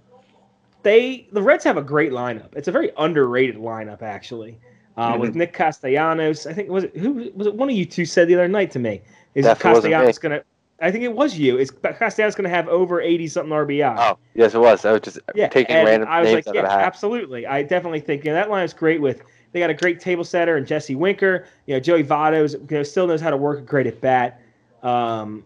they 0.88 1.28
the 1.34 1.42
Reds 1.42 1.66
have 1.66 1.76
a 1.76 1.82
great 1.82 2.14
lineup. 2.14 2.56
It's 2.56 2.70
a 2.70 2.72
very 2.72 2.92
underrated 2.98 3.58
lineup 3.58 4.02
actually. 4.02 4.58
Uh, 4.96 5.12
mm-hmm. 5.12 5.20
With 5.20 5.36
Nick 5.36 5.54
Castellanos, 5.54 6.48
I 6.48 6.54
think 6.54 6.70
was 6.70 6.86
it 6.86 6.96
who 6.96 7.30
was 7.36 7.48
it? 7.48 7.54
One 7.54 7.70
of 7.70 7.76
you 7.76 7.86
two 7.86 8.06
said 8.06 8.30
the 8.30 8.36
other 8.36 8.48
night 8.48 8.72
to 8.72 8.80
me 8.80 9.02
is 9.36 9.46
Castellanos 9.46 10.18
going 10.18 10.40
to 10.40 10.44
I 10.80 10.92
think 10.92 11.04
it 11.04 11.14
was 11.14 11.38
you. 11.38 11.58
Is 11.58 11.72
Castellanos 11.72 12.36
going 12.36 12.50
to 12.50 12.56
have 12.56 12.70
over 12.70 13.02
eighty 13.02 13.28
something 13.28 13.52
RBI? 13.52 13.96
Oh, 13.98 14.18
yes, 14.34 14.56
it 14.56 14.60
was. 14.60 14.86
I 14.86 14.94
was 14.94 15.02
just 15.02 15.20
yeah, 15.36 15.50
taking 15.50 15.76
random 15.76 16.08
I 16.08 16.22
was 16.22 16.32
names 16.32 16.46
like, 16.46 16.56
yeah, 16.56 16.66
absolutely. 16.66 17.46
I 17.46 17.64
definitely 17.64 18.00
think 18.00 18.24
you 18.24 18.32
know, 18.32 18.36
that 18.36 18.50
line 18.50 18.64
is 18.64 18.74
great. 18.74 19.02
With 19.02 19.24
they 19.52 19.60
got 19.60 19.70
a 19.70 19.74
great 19.74 20.00
table 20.00 20.24
setter 20.24 20.56
and 20.56 20.66
Jesse 20.66 20.96
Winker. 20.96 21.48
You 21.66 21.74
know, 21.74 21.80
Joey 21.82 22.04
Votto's 22.04 22.54
you 22.54 22.78
know, 22.78 22.84
still 22.84 23.08
knows 23.08 23.20
how 23.20 23.32
to 23.32 23.38
work 23.38 23.60
a 23.60 23.64
great 23.64 23.88
at 23.88 24.00
bat. 24.00 24.42
Um, 24.84 25.46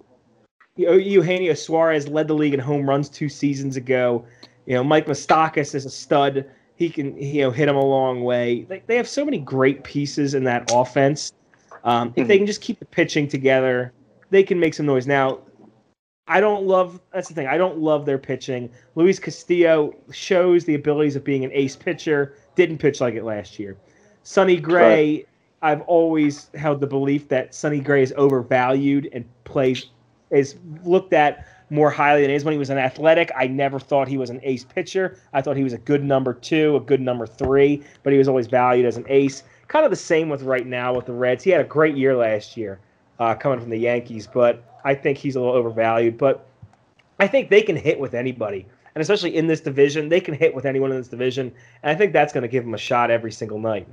Eugenio 0.77 1.53
Suarez 1.55 2.07
led 2.07 2.27
the 2.27 2.35
league 2.35 2.53
in 2.53 2.59
home 2.59 2.87
runs 2.87 3.09
two 3.09 3.27
seasons 3.27 3.75
ago. 3.75 4.25
You 4.65 4.75
know, 4.75 4.83
Mike 4.83 5.07
Moustakas 5.07 5.75
is 5.75 5.85
a 5.85 5.89
stud. 5.89 6.49
He 6.75 6.89
can 6.89 7.17
you 7.17 7.41
know 7.41 7.51
hit 7.51 7.67
him 7.67 7.75
a 7.75 7.85
long 7.85 8.23
way. 8.23 8.63
They, 8.63 8.83
they 8.87 8.95
have 8.95 9.07
so 9.07 9.25
many 9.25 9.39
great 9.39 9.83
pieces 9.83 10.33
in 10.33 10.43
that 10.45 10.71
offense. 10.73 11.33
Um, 11.83 12.09
if 12.09 12.27
they 12.27 12.35
mm-hmm. 12.35 12.41
can 12.41 12.47
just 12.47 12.61
keep 12.61 12.79
the 12.79 12.85
pitching 12.85 13.27
together 13.27 13.93
they 14.31 14.41
can 14.43 14.59
make 14.59 14.73
some 14.73 14.87
noise. 14.87 15.05
Now, 15.05 15.39
I 16.27 16.39
don't 16.39 16.65
love 16.65 16.99
that's 17.13 17.27
the 17.27 17.35
thing. 17.35 17.47
I 17.47 17.57
don't 17.57 17.77
love 17.77 18.05
their 18.05 18.17
pitching. 18.17 18.71
Luis 18.95 19.19
Castillo 19.19 19.93
shows 20.11 20.65
the 20.65 20.75
abilities 20.75 21.15
of 21.15 21.23
being 21.23 21.43
an 21.43 21.51
ace 21.53 21.75
pitcher. 21.75 22.35
Didn't 22.55 22.79
pitch 22.79 23.01
like 23.01 23.13
it 23.13 23.23
last 23.23 23.59
year. 23.59 23.77
Sonny 24.23 24.57
Gray, 24.57 25.15
right. 25.15 25.27
I've 25.61 25.81
always 25.81 26.49
held 26.55 26.79
the 26.79 26.87
belief 26.87 27.27
that 27.27 27.53
Sonny 27.53 27.79
Gray 27.79 28.01
is 28.01 28.13
overvalued 28.17 29.09
and 29.13 29.25
plays 29.43 29.87
is 30.31 30.55
looked 30.83 31.11
at 31.11 31.45
more 31.71 31.89
highly 31.89 32.21
than 32.21 32.29
he 32.29 32.35
is 32.35 32.43
when 32.43 32.51
he 32.51 32.57
was 32.57 32.69
an 32.69 32.77
athletic. 32.77 33.31
I 33.35 33.47
never 33.47 33.79
thought 33.79 34.07
he 34.07 34.17
was 34.17 34.29
an 34.29 34.41
ace 34.43 34.65
pitcher. 34.65 35.17
I 35.33 35.41
thought 35.41 35.55
he 35.55 35.63
was 35.63 35.73
a 35.73 35.77
good 35.77 36.03
number 36.03 36.33
two, 36.33 36.75
a 36.75 36.81
good 36.81 36.99
number 36.99 37.25
three, 37.25 37.81
but 38.03 38.11
he 38.11 38.19
was 38.19 38.27
always 38.27 38.47
valued 38.47 38.85
as 38.85 38.97
an 38.97 39.05
ace. 39.07 39.43
Kind 39.69 39.85
of 39.85 39.89
the 39.89 39.97
same 39.97 40.27
with 40.27 40.43
right 40.43 40.67
now 40.67 40.93
with 40.93 41.05
the 41.05 41.13
Reds. 41.13 41.45
He 41.45 41.49
had 41.49 41.61
a 41.61 41.65
great 41.65 41.95
year 41.95 42.15
last 42.15 42.57
year 42.57 42.79
uh, 43.19 43.33
coming 43.35 43.59
from 43.59 43.69
the 43.69 43.77
Yankees, 43.77 44.27
but 44.27 44.63
I 44.83 44.93
think 44.93 45.17
he's 45.17 45.37
a 45.37 45.39
little 45.39 45.55
overvalued. 45.55 46.17
But 46.17 46.45
I 47.19 47.27
think 47.27 47.49
they 47.49 47.61
can 47.61 47.77
hit 47.77 47.97
with 47.97 48.13
anybody, 48.13 48.65
and 48.93 49.01
especially 49.01 49.37
in 49.37 49.47
this 49.47 49.61
division, 49.61 50.09
they 50.09 50.19
can 50.19 50.33
hit 50.33 50.53
with 50.53 50.65
anyone 50.65 50.91
in 50.91 50.97
this 50.97 51.07
division, 51.07 51.53
and 51.83 51.91
I 51.91 51.95
think 51.95 52.11
that's 52.11 52.33
going 52.33 52.41
to 52.41 52.49
give 52.49 52.65
them 52.65 52.73
a 52.73 52.79
shot 52.79 53.09
every 53.09 53.31
single 53.31 53.59
night. 53.59 53.87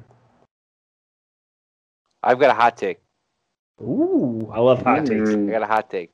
I've 2.24 2.40
got 2.40 2.50
a 2.50 2.54
hot 2.54 2.76
take. 2.76 2.98
Ooh, 3.80 4.50
I 4.52 4.58
love 4.58 4.82
hot 4.82 5.06
takes. 5.06 5.30
I 5.30 5.36
got 5.36 5.62
a 5.62 5.66
hot 5.66 5.88
take. 5.88 6.10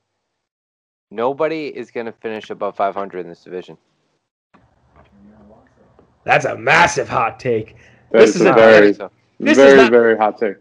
Nobody 1.11 1.67
is 1.67 1.91
going 1.91 2.07
to 2.07 2.13
finish 2.13 2.51
above 2.51 2.77
500 2.77 3.21
in 3.21 3.29
this 3.29 3.45
division. 3.45 3.77
That's 6.25 6.45
a 6.45 6.57
massive 6.57 7.09
hot 7.09 7.39
take. 7.39 7.77
this 8.11 8.35
is 8.35 8.43
a 8.43 8.53
very, 8.53 8.93
this 8.93 9.57
very, 9.57 9.73
is 9.73 9.77
not, 9.77 9.91
very 9.91 10.17
hot 10.17 10.39
take. 10.39 10.57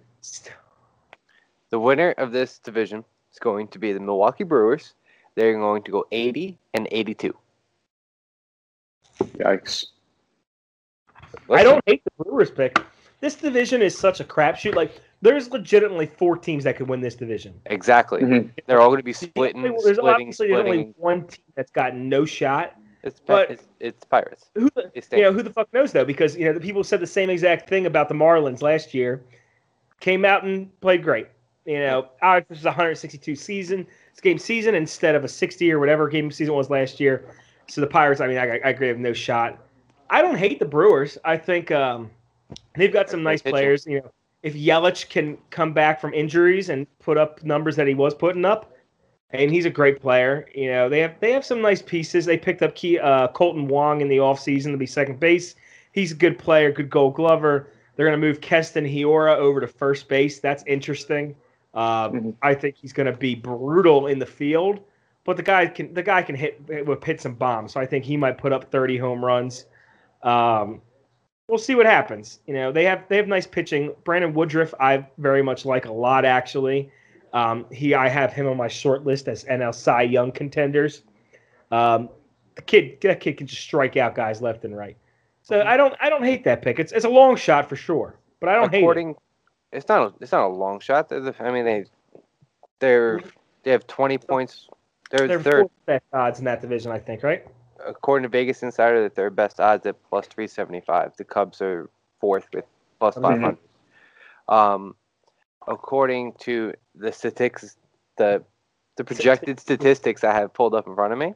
The 1.70 1.80
winner 1.80 2.12
of 2.12 2.32
this 2.32 2.60
division 2.60 3.04
is 3.32 3.40
going 3.40 3.68
to 3.70 3.80
be 3.80 3.94
the 3.94 4.00
Milwaukee 4.00 4.44
Brewers. 4.44 4.94
They're 5.36 5.58
going 5.58 5.84
to 5.84 5.92
go 5.92 6.06
80 6.12 6.60
and 6.74 6.88
82. 6.92 7.36
Yikes. 9.38 9.86
I 11.50 11.64
don't 11.64 11.82
hate 11.86 12.04
the 12.04 12.24
Brewers 12.24 12.52
pick. 12.52 12.80
This 13.22 13.36
division 13.36 13.82
is 13.82 13.98
such 13.98 14.20
a 14.20 14.24
crapshoot. 14.24 14.76
Like, 14.76 15.02
there's 15.24 15.50
legitimately 15.50 16.06
four 16.06 16.38
teams 16.38 16.66
that 16.66 16.76
could 16.76 16.90
win 16.90 17.00
this 17.00 17.16
division. 17.16 17.54
Exactly. 17.68 18.22
Mm-hmm. 18.22 18.50
They're 18.68 18.82
all 18.82 18.90
going 18.90 19.00
to 19.00 19.04
be 19.04 19.14
splitting, 19.14 19.62
there's 19.62 19.80
splitting, 19.82 20.06
obviously 20.06 20.50
splitting. 20.50 20.72
only 20.72 20.94
one 20.98 21.26
team 21.28 21.46
that's 21.56 21.72
got 21.72 21.96
no 21.96 22.26
shot. 22.26 22.76
It's, 23.04 23.22
but 23.26 23.52
it's, 23.52 23.64
it's 23.80 24.04
Pirates. 24.04 24.50
Who 24.56 24.70
the, 24.76 24.92
you 25.14 25.24
know, 25.24 25.32
who 25.34 25.42
the 25.42 25.50
fuck 25.50 25.74
knows 25.74 25.94
though? 25.94 26.06
Because 26.06 26.36
you 26.36 26.46
know 26.46 26.54
the 26.54 26.60
people 26.60 26.84
said 26.84 27.00
the 27.00 27.08
same 27.08 27.30
exact 27.30 27.70
thing 27.70 27.86
about 27.86 28.10
the 28.10 28.16
Marlins 28.16 28.62
last 28.62 28.94
year. 28.94 29.24
Came 30.02 30.26
out 30.26 30.44
and 30.44 30.70
played 30.82 31.04
great. 31.04 31.28
You 31.66 31.80
know, 31.80 32.10
Alex, 32.22 32.48
this 32.50 32.60
is 32.60 32.66
a 32.66 32.70
162 32.70 33.36
season, 33.36 33.88
it's 34.12 34.20
game 34.20 34.38
season 34.38 34.76
instead 34.76 35.16
of 35.16 35.24
a 35.24 35.30
60 35.30 35.72
or 35.72 35.80
whatever 35.80 36.10
game 36.10 36.32
season 36.32 36.54
was 36.54 36.70
last 36.70 37.00
year. 37.00 37.34
So 37.68 37.80
the 37.80 37.88
Pirates, 37.88 38.20
I 38.20 38.28
mean, 38.28 38.38
I, 38.38 38.60
I 38.60 38.70
agree, 38.70 38.90
have 38.90 38.98
no 39.00 39.14
shot. 39.14 39.58
I 40.10 40.22
don't 40.22 40.38
hate 40.38 40.60
the 40.60 40.66
Brewers. 40.66 41.18
I 41.24 41.38
think 41.38 41.72
um, 41.72 42.12
they've 42.76 42.92
got 42.92 43.10
some 43.10 43.24
nice 43.24 43.42
players. 43.42 43.86
You 43.86 44.02
know, 44.02 44.12
if 44.44 44.54
Yelich 44.56 45.10
can 45.10 45.38
come 45.50 45.74
back 45.74 46.00
from 46.00 46.14
injuries 46.14 46.70
and 46.70 46.86
put 47.00 47.18
up 47.18 47.44
numbers 47.44 47.76
that 47.78 47.88
he 47.88 47.96
was 47.96 48.14
putting 48.14 48.46
up, 48.46 48.74
and 49.32 49.50
he's 49.50 49.66
a 49.66 49.70
great 49.70 50.00
player. 50.02 50.48
You 50.54 50.70
know, 50.70 50.90
they 50.90 51.00
have 51.00 51.16
they 51.20 51.32
have 51.32 51.44
some 51.46 51.62
nice 51.62 51.82
pieces. 51.82 52.26
They 52.26 52.38
picked 52.38 52.62
up 52.62 52.76
Key, 52.76 53.00
uh, 53.00 53.30
Kolten 53.30 53.68
Wong 53.68 54.02
in 54.02 54.10
the 54.10 54.18
offseason 54.18 54.72
to 54.72 54.78
be 54.78 54.86
second 54.86 55.20
base. 55.20 55.56
He's 55.94 56.12
a 56.12 56.16
good 56.16 56.38
player, 56.38 56.72
good 56.72 56.90
Gold 56.90 57.16
Glover. 57.16 57.70
They're 57.96 58.08
going 58.08 58.20
to 58.20 58.28
move 58.28 58.42
Keston 58.42 58.86
Hiura 58.86 59.36
over 59.38 59.60
to 59.62 59.68
first 59.68 60.08
base. 60.08 60.40
That's 60.40 60.64
interesting. 60.68 61.36
Um, 61.74 61.84
Mm-hmm. 62.14 62.30
I 62.42 62.54
think 62.54 62.76
he's 62.76 62.94
going 62.94 63.08
to 63.08 63.18
be 63.18 63.34
brutal 63.34 64.08
in 64.08 64.20
the 64.20 64.26
field, 64.26 64.80
but 65.24 65.38
the 65.38 65.44
guy 65.44 65.66
can 65.68 65.94
the 65.94 66.04
guy 66.04 66.22
can 66.22 66.36
hit 66.36 66.86
with 66.86 67.04
hit 67.04 67.22
some 67.22 67.34
bombs. 67.34 67.74
So 67.74 67.80
I 67.80 67.86
think 67.86 68.06
he 68.06 68.18
might 68.18 68.38
put 68.38 68.54
up 68.54 68.72
30 68.72 68.98
home 68.98 69.24
runs. 69.26 69.66
Um, 70.22 70.82
we'll 71.48 71.58
see 71.58 71.76
what 71.76 71.86
happens. 71.86 72.40
You 72.48 72.54
know, 72.54 72.72
they 72.72 72.84
have 72.86 73.04
they 73.10 73.18
have 73.18 73.28
nice 73.28 73.48
pitching. 73.48 73.94
Brandon 74.04 74.34
Woodruff, 74.34 74.74
I 74.80 75.08
very 75.18 75.42
much 75.42 75.66
like 75.66 75.86
a 75.86 75.92
lot 75.92 76.26
actually. 76.26 76.92
Um, 77.34 77.66
he, 77.72 77.96
I 77.96 78.10
have 78.10 78.32
him 78.32 78.48
on 78.48 78.58
my 78.58 78.68
short 78.68 79.06
list 79.06 79.28
as 79.28 79.44
NL 79.46 79.74
Cy 79.74 80.04
Young 80.04 80.32
contenders. 80.32 81.02
Um, 81.72 82.10
the 82.56 82.62
kid, 82.62 83.02
that 83.02 83.20
kid 83.20 83.38
can 83.38 83.48
just 83.48 83.64
strike 83.64 83.98
out 83.98 84.14
guys 84.14 84.40
left 84.40 84.66
and 84.66 84.78
right. 84.78 84.96
So 85.42 85.62
I 85.62 85.76
don't, 85.76 85.96
I 86.00 86.10
don't 86.10 86.24
hate 86.24 86.44
that 86.44 86.62
pick. 86.62 86.80
It's, 86.80 86.92
it's 86.92 87.06
a 87.06 87.10
long 87.10 87.36
shot 87.36 87.68
for 87.68 87.76
sure, 87.76 88.16
but 88.40 88.50
I 88.50 88.56
don't 88.56 88.72
hate 88.72 88.86
it. 88.86 89.18
It's 89.72 89.90
not 89.90 90.02
a, 90.04 90.14
it's 90.22 90.32
not 90.32 90.46
a 90.46 90.48
long 90.48 90.80
shot. 90.80 91.10
The, 91.10 91.36
I 91.40 91.52
mean 91.52 91.66
they 91.66 91.86
they're 92.80 93.22
they 93.64 93.72
have 93.72 93.88
20 93.88 94.20
points. 94.20 94.70
They're 95.10 95.28
They're 95.28 95.66
best 95.86 96.06
odds 96.14 96.40
in 96.40 96.46
that 96.46 96.62
division, 96.62 96.92
I 96.92 97.00
think, 97.00 97.24
right? 97.24 97.46
According 97.86 98.24
to 98.24 98.30
Vegas 98.30 98.64
Insider, 98.64 99.02
the 99.04 99.10
third 99.10 99.36
best 99.36 99.60
odds 99.60 99.86
at 99.86 100.02
plus 100.10 100.28
375. 100.28 101.16
The 101.18 101.24
Cubs 101.24 101.62
are 101.62 101.90
fourth 102.20 102.48
with 102.54 102.66
plus 103.00 103.16
Mhm. 103.16 103.22
500. 103.22 103.58
Um, 104.48 104.96
according 105.68 106.34
to 106.34 106.74
the 106.96 107.12
statistics, 107.12 107.78
the 108.18 108.44
the 108.96 109.04
projected 109.04 109.60
statistics 109.60 110.24
I 110.24 110.34
have 110.34 110.54
pulled 110.54 110.76
up 110.76 110.88
in 110.88 110.96
front 110.96 111.14
of 111.14 111.20
me, 111.20 111.34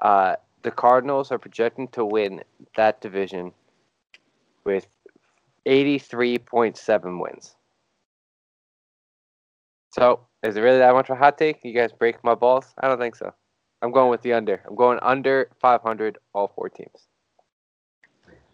uh, 0.00 0.36
the 0.62 0.70
Cardinals 0.70 1.30
are 1.30 1.38
projecting 1.38 1.88
to 1.88 2.04
win 2.04 2.42
that 2.76 3.00
division 3.00 3.52
with 4.64 4.88
83.7 5.66 7.18
wins. 7.18 7.56
So, 9.90 10.26
is 10.42 10.56
it 10.56 10.60
really 10.60 10.78
that 10.78 10.94
much 10.94 11.08
of 11.10 11.16
a 11.16 11.18
hot 11.18 11.38
take? 11.38 11.64
You 11.64 11.72
guys 11.72 11.92
break 11.92 12.22
my 12.24 12.34
balls? 12.34 12.74
I 12.78 12.88
don't 12.88 12.98
think 12.98 13.16
so. 13.16 13.32
I'm 13.86 13.92
going 13.92 14.10
with 14.10 14.22
the 14.22 14.32
under. 14.32 14.60
I'm 14.66 14.74
going 14.74 14.98
under 15.00 15.48
500 15.60 16.18
all 16.34 16.48
four 16.48 16.68
teams. 16.68 17.06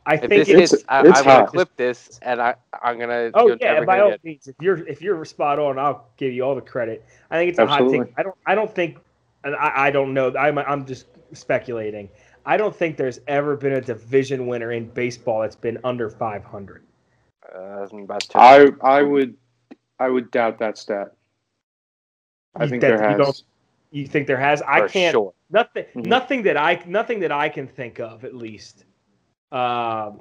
I 0.04 0.14
If 0.14 0.20
think 0.20 0.30
this 0.30 0.48
it's- 0.50 0.70
hits, 0.72 0.84
I, 0.88 1.06
it's 1.08 1.18
I'm 1.20 1.24
gonna 1.24 1.46
clip 1.46 1.74
this, 1.76 2.18
and 2.22 2.42
I 2.42 2.54
I'm 2.82 2.98
gonna. 2.98 3.30
Oh 3.34 3.46
you're 3.48 3.56
yeah, 3.60 3.82
by 3.84 4.00
all 4.00 4.10
get- 4.10 4.24
means, 4.24 4.46
if 4.48 4.56
you're 4.60 4.86
if 4.86 5.00
you're 5.00 5.24
spot 5.24 5.58
on, 5.58 5.78
I'll 5.78 6.08
give 6.16 6.32
you 6.32 6.42
all 6.42 6.54
the 6.56 6.60
credit. 6.60 7.04
I 7.30 7.38
think 7.38 7.50
it's 7.50 7.58
a 7.60 7.66
hot 7.66 7.80
Absolutely. 7.80 8.06
take. 8.06 8.14
I 8.18 8.22
don't 8.24 8.36
I 8.46 8.54
don't 8.56 8.74
think, 8.74 8.98
and 9.44 9.54
I, 9.56 9.86
I 9.86 9.90
don't 9.90 10.12
know. 10.12 10.36
I'm 10.36 10.58
I'm 10.58 10.84
just 10.84 11.06
speculating. 11.32 12.08
I 12.44 12.56
don't 12.56 12.74
think 12.74 12.96
there's 12.96 13.20
ever 13.28 13.56
been 13.56 13.72
a 13.74 13.80
division 13.80 14.48
winner 14.48 14.72
in 14.72 14.88
baseball 14.90 15.42
that's 15.42 15.54
been 15.56 15.78
under 15.84 16.10
500. 16.10 16.82
Uh, 17.54 17.86
I'm 17.90 18.00
about 18.00 18.20
to. 18.22 18.38
I 18.38 18.66
I 18.82 19.02
would 19.02 19.36
I 20.00 20.08
would 20.10 20.30
doubt 20.32 20.58
that 20.58 20.76
stat. 20.78 21.12
I 22.56 22.64
You- 22.64 22.70
think 22.70 22.80
that 22.82 22.98
there 22.98 23.10
you 23.12 23.16
don't- 23.16 23.26
has. 23.28 23.44
You 23.92 24.06
think 24.06 24.26
there 24.26 24.38
has? 24.38 24.62
I 24.62 24.88
can't. 24.88 25.12
Sure. 25.12 25.32
Nothing. 25.50 25.84
Mhm. 25.94 26.06
Nothing 26.06 26.42
that 26.44 26.56
I. 26.56 26.82
Nothing 26.86 27.20
that 27.20 27.30
I 27.30 27.48
can 27.48 27.68
think 27.68 28.00
of, 28.00 28.24
at 28.24 28.34
least. 28.34 28.84
Um, 29.52 30.20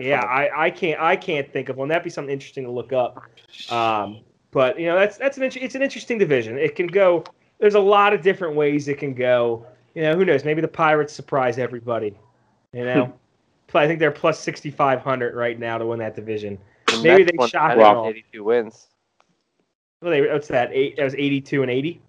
yeah, 0.00 0.20
I, 0.20 0.66
I 0.66 0.70
can't. 0.70 1.00
I 1.00 1.16
can't 1.16 1.50
think 1.50 1.68
of 1.68 1.76
one. 1.76 1.88
That'd 1.88 2.02
be 2.02 2.10
something 2.10 2.32
interesting 2.32 2.64
to 2.64 2.70
look 2.70 2.92
up. 2.92 3.22
Um, 3.70 4.20
but 4.50 4.78
you 4.78 4.86
know, 4.86 4.98
that's 4.98 5.16
that's 5.16 5.38
an 5.38 5.44
it's 5.44 5.74
an 5.74 5.82
interesting 5.82 6.18
division. 6.18 6.58
It 6.58 6.74
can 6.74 6.88
go. 6.88 7.24
There's 7.58 7.74
a 7.76 7.80
lot 7.80 8.12
of 8.12 8.22
different 8.22 8.56
ways 8.56 8.88
it 8.88 8.98
can 8.98 9.14
go. 9.14 9.64
You 9.94 10.02
know, 10.02 10.16
who 10.16 10.24
knows? 10.24 10.44
Maybe 10.44 10.60
the 10.60 10.68
Pirates 10.68 11.12
surprise 11.12 11.58
everybody. 11.58 12.18
You 12.72 12.84
know, 12.84 13.12
I 13.74 13.86
think 13.86 14.00
they're 14.00 14.10
plus 14.10 14.40
6,500 14.40 15.34
right 15.34 15.58
now 15.58 15.78
to 15.78 15.86
win 15.86 15.98
that 16.00 16.16
division. 16.16 16.58
Maybe 17.02 17.24
they 17.24 17.46
shock 17.46 17.76
182 17.76 18.42
wins. 18.44 18.88
Well, 20.02 20.10
they, 20.10 20.20
what's 20.22 20.48
that? 20.48 20.70
Eight. 20.72 20.96
That 20.96 21.04
was 21.04 21.14
82 21.14 21.62
and 21.62 21.70
80. 21.70 22.00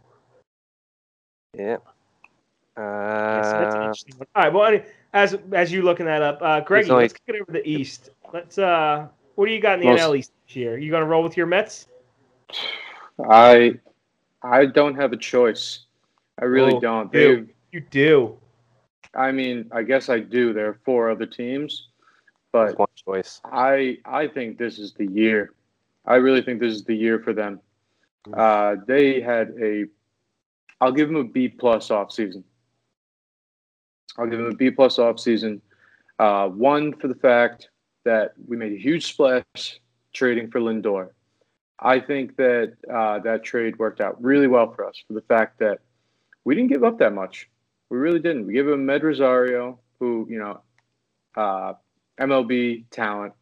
Yeah. 1.56 1.78
Yeah, 2.76 3.44
so 3.44 3.52
that's 3.52 3.76
an 3.76 3.82
Uh, 3.82 3.84
interesting 3.86 4.16
one. 4.18 4.28
All 4.36 4.44
right. 4.44 4.54
Well, 4.54 4.82
as 5.14 5.38
as 5.52 5.72
you 5.72 5.84
looking 5.84 6.08
that 6.08 6.24
up, 6.24 6.40
uh, 6.42 6.62
Greggy, 6.62 6.90
only- 6.90 7.04
let's 7.04 7.14
kick 7.14 7.22
it 7.28 7.36
over 7.36 7.46
to 7.46 7.52
the 7.54 7.68
East. 7.70 8.10
Let's. 8.34 8.58
uh 8.58 9.08
What 9.36 9.46
do 9.46 9.52
you 9.52 9.60
got 9.62 9.76
in 9.76 9.82
the 9.82 9.86
Most- 9.88 10.02
NL 10.02 10.16
East 10.18 10.32
this 10.48 10.56
year? 10.56 10.78
You 10.80 10.90
going 10.90 11.04
to 11.04 11.08
roll 11.08 11.22
with 11.24 11.38
your 11.38 11.46
Mets? 11.46 11.88
I 13.30 13.80
I 14.42 14.66
don't 14.66 14.96
have 14.96 15.14
a 15.14 15.18
choice. 15.18 15.86
I 16.42 16.46
really 16.46 16.74
Oh, 16.74 16.80
don't. 16.80 17.14
you 17.14 17.20
They've 17.36 17.50
You 17.72 17.80
do. 17.82 18.38
I 19.16 19.32
mean, 19.32 19.70
I 19.72 19.84
guess 19.84 20.10
I 20.10 20.20
do. 20.20 20.52
There 20.54 20.68
are 20.70 20.80
four 20.86 21.12
other 21.12 21.28
teams, 21.28 21.90
but 22.52 22.66
that's 22.68 22.78
one 22.80 22.88
choice. 22.96 23.40
I 23.46 24.00
I 24.06 24.28
think 24.28 24.58
this 24.58 24.80
is 24.80 24.94
the 24.94 25.06
year. 25.06 25.54
I 26.06 26.16
really 26.16 26.42
think 26.42 26.60
this 26.60 26.74
is 26.74 26.84
the 26.84 26.96
year 26.96 27.20
for 27.20 27.34
them. 27.34 27.62
Uh, 28.32 28.76
they 28.88 29.22
had 29.22 29.54
a. 29.62 29.86
I'll 30.80 30.92
give 30.92 31.08
them 31.08 31.18
a 31.18 31.24
B 31.24 31.48
plus 31.48 31.92
off 31.92 32.12
season. 32.12 32.44
I'll 34.18 34.28
give 34.28 34.40
them 34.40 34.52
a 34.52 34.56
B 34.56 34.70
plus 34.70 35.00
off 35.00 35.20
season. 35.20 35.62
Uh, 36.20 36.48
one 36.48 36.94
for 36.94 37.08
the 37.08 37.16
fact 37.16 37.70
that 38.06 38.34
we 38.48 38.58
made 38.58 38.74
a 38.74 38.78
huge 38.78 39.06
splash 39.06 39.80
trading 40.14 40.50
for 40.52 40.60
Lindor. 40.60 41.10
I 41.80 42.00
think 42.00 42.36
that 42.38 42.74
uh, 42.92 43.20
that 43.20 43.44
trade 43.44 43.78
worked 43.78 44.00
out 44.00 44.22
really 44.24 44.48
well 44.48 44.72
for 44.74 44.86
us 44.86 45.02
for 45.08 45.14
the 45.14 45.22
fact 45.22 45.60
that 45.60 45.80
we 46.46 46.56
didn't 46.56 46.70
give 46.70 46.84
up 46.84 47.00
that 47.00 47.14
much. 47.14 47.50
We 47.90 47.98
really 47.98 48.20
didn't. 48.20 48.48
We 48.48 48.54
gave 48.54 48.68
him 48.68 48.86
Amed 48.86 49.04
Rosario, 49.04 49.80
who 50.00 50.28
you 50.30 50.40
know, 50.40 50.62
uh, 51.36 51.74
MLB 52.20 52.86
talent. 52.92 53.34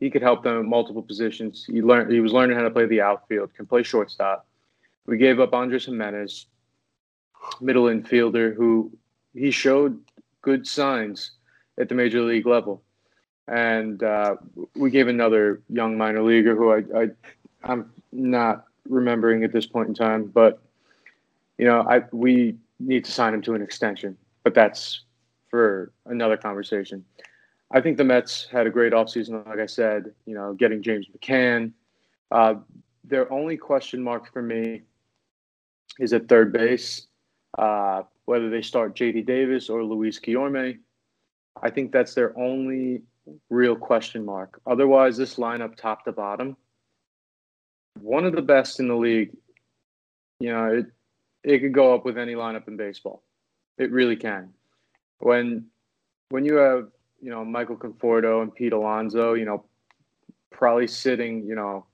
He 0.00 0.10
could 0.10 0.22
help 0.22 0.42
them 0.42 0.58
at 0.58 0.64
multiple 0.64 1.02
positions. 1.02 1.64
He 1.66 1.82
learned. 1.82 2.10
He 2.10 2.20
was 2.20 2.32
learning 2.32 2.56
how 2.56 2.62
to 2.62 2.70
play 2.70 2.86
the 2.86 3.02
outfield. 3.02 3.54
Can 3.54 3.66
play 3.66 3.82
shortstop. 3.82 4.46
We 5.06 5.18
gave 5.18 5.40
up 5.40 5.52
Andres 5.52 5.84
Gimenez, 5.84 6.46
middle 7.60 7.84
infielder, 7.84 8.54
who 8.54 8.90
he 9.34 9.50
showed 9.50 10.00
good 10.42 10.66
signs 10.66 11.32
at 11.78 11.88
the 11.88 11.94
major 11.94 12.22
league 12.22 12.46
level. 12.46 12.82
And 13.46 14.02
uh, 14.02 14.36
we 14.74 14.90
gave 14.90 15.08
another 15.08 15.60
young 15.68 15.98
minor 15.98 16.22
leaguer 16.22 16.54
who 16.56 16.72
I, 16.72 17.02
I 17.02 17.08
I'm 17.62 17.92
not 18.12 18.64
remembering 18.88 19.44
at 19.44 19.52
this 19.52 19.66
point 19.66 19.88
in 19.88 19.94
time, 19.94 20.26
but 20.26 20.62
you 21.58 21.66
know, 21.66 21.82
I 21.82 22.04
we 22.12 22.56
need 22.78 23.04
to 23.04 23.12
sign 23.12 23.34
him 23.34 23.42
to 23.42 23.54
an 23.54 23.60
extension, 23.60 24.16
but 24.44 24.54
that's 24.54 25.04
for 25.50 25.92
another 26.06 26.36
conversation. 26.36 27.04
I 27.70 27.80
think 27.80 27.96
the 27.96 28.04
Mets 28.04 28.48
had 28.50 28.66
a 28.66 28.70
great 28.70 28.92
offseason, 28.92 29.46
like 29.46 29.60
I 29.60 29.66
said, 29.66 30.12
you 30.26 30.34
know, 30.34 30.54
getting 30.54 30.82
James 30.82 31.06
McCann. 31.08 31.72
Uh, 32.30 32.54
their 33.04 33.32
only 33.32 33.56
question 33.56 34.02
mark 34.02 34.32
for 34.32 34.42
me 34.42 34.82
is 35.98 36.12
at 36.12 36.28
third 36.28 36.52
base, 36.52 37.06
uh, 37.58 38.02
whether 38.24 38.50
they 38.50 38.62
start 38.62 38.96
JD 38.96 39.26
Davis 39.26 39.68
or 39.68 39.84
Luis 39.84 40.18
Guillorme. 40.18 40.78
I 41.62 41.70
think 41.70 41.92
that's 41.92 42.14
their 42.14 42.36
only 42.38 43.02
real 43.50 43.76
question 43.76 44.24
mark. 44.24 44.60
Otherwise, 44.66 45.16
this 45.16 45.36
lineup, 45.36 45.76
top 45.76 46.04
to 46.04 46.12
bottom, 46.12 46.56
one 48.00 48.24
of 48.24 48.34
the 48.34 48.42
best 48.42 48.80
in 48.80 48.88
the 48.88 48.96
league. 48.96 49.36
You 50.40 50.52
know, 50.52 50.66
it 50.66 50.86
it 51.42 51.58
could 51.60 51.74
go 51.74 51.94
up 51.94 52.04
with 52.04 52.18
any 52.18 52.34
lineup 52.34 52.68
in 52.68 52.76
baseball. 52.76 53.22
It 53.78 53.90
really 53.92 54.16
can. 54.16 54.52
When 55.18 55.66
when 56.30 56.44
you 56.44 56.56
have 56.56 56.88
you 57.20 57.30
know 57.30 57.44
Michael 57.44 57.76
Conforto 57.76 58.42
and 58.42 58.54
Pete 58.54 58.72
Alonso, 58.72 59.34
you 59.34 59.44
know, 59.44 59.64
probably 60.50 60.86
sitting 60.86 61.46
you 61.46 61.54
know 61.54 61.86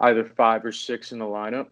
either 0.00 0.24
five 0.24 0.64
or 0.64 0.72
six 0.72 1.12
in 1.12 1.18
the 1.18 1.24
lineup. 1.24 1.68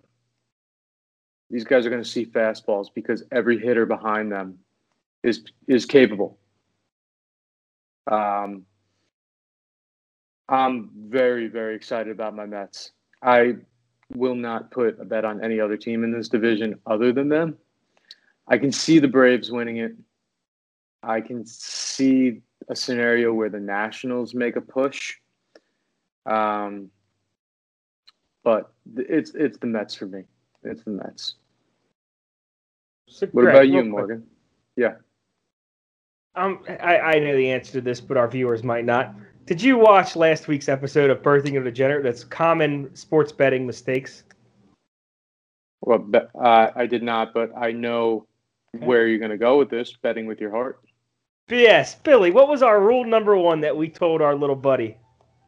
These 1.50 1.64
guys 1.64 1.86
are 1.86 1.90
going 1.90 2.02
to 2.02 2.08
see 2.08 2.26
fastballs 2.26 2.88
because 2.94 3.22
every 3.32 3.58
hitter 3.58 3.86
behind 3.86 4.30
them 4.30 4.58
is 5.22 5.44
is 5.66 5.86
capable. 5.86 6.38
Um, 8.10 8.64
I'm 10.48 10.90
very 11.08 11.48
very 11.48 11.74
excited 11.74 12.10
about 12.10 12.34
my 12.34 12.46
Mets. 12.46 12.92
I 13.22 13.56
will 14.14 14.34
not 14.34 14.70
put 14.70 14.98
a 15.00 15.04
bet 15.04 15.24
on 15.24 15.44
any 15.44 15.60
other 15.60 15.76
team 15.76 16.04
in 16.04 16.12
this 16.12 16.28
division 16.28 16.78
other 16.86 17.12
than 17.12 17.28
them. 17.28 17.56
I 18.46 18.56
can 18.56 18.72
see 18.72 18.98
the 18.98 19.08
Braves 19.08 19.50
winning 19.52 19.78
it. 19.78 19.92
I 21.02 21.20
can 21.20 21.46
see 21.46 22.40
a 22.68 22.76
scenario 22.76 23.32
where 23.32 23.48
the 23.48 23.60
Nationals 23.60 24.34
make 24.34 24.56
a 24.56 24.60
push. 24.60 25.16
Um, 26.26 26.90
but 28.44 28.72
it's 28.96 29.32
it's 29.34 29.58
the 29.58 29.66
Mets 29.66 29.94
for 29.94 30.06
me. 30.06 30.24
It's 30.62 30.82
the 30.82 30.90
Mets. 30.90 31.34
So, 33.08 33.26
What 33.28 33.42
Greg, 33.42 33.54
about 33.54 33.68
you, 33.68 33.80
quick. 33.80 33.90
Morgan? 33.90 34.26
Um, 36.34 36.60
I, 36.68 36.98
I 36.98 37.18
know 37.18 37.36
the 37.36 37.50
answer 37.50 37.72
to 37.72 37.80
this, 37.80 38.00
but 38.00 38.16
our 38.16 38.28
viewers 38.28 38.62
might 38.62 38.84
not. 38.84 39.14
Did 39.46 39.60
you 39.60 39.76
watch 39.76 40.14
last 40.14 40.46
week's 40.46 40.68
episode 40.68 41.10
of 41.10 41.22
Birthing 41.22 41.58
a 41.58 41.64
Degenerate? 41.64 42.04
That's 42.04 42.22
common 42.22 42.94
sports 42.94 43.32
betting 43.32 43.66
mistakes. 43.66 44.22
Well, 45.80 46.08
uh, 46.14 46.70
I 46.76 46.86
did 46.86 47.02
not, 47.02 47.34
but 47.34 47.50
I 47.56 47.72
know 47.72 48.26
where 48.72 49.08
you're 49.08 49.18
going 49.18 49.30
to 49.30 49.38
go 49.38 49.58
with 49.58 49.70
this. 49.70 49.96
Betting 50.02 50.26
with 50.26 50.40
your 50.40 50.50
heart. 50.50 50.78
Yes, 51.50 51.94
Billy. 51.94 52.30
What 52.30 52.48
was 52.48 52.62
our 52.62 52.80
rule 52.80 53.04
number 53.04 53.36
one 53.36 53.60
that 53.60 53.76
we 53.76 53.88
told 53.88 54.20
our 54.20 54.34
little 54.34 54.56
buddy? 54.56 54.96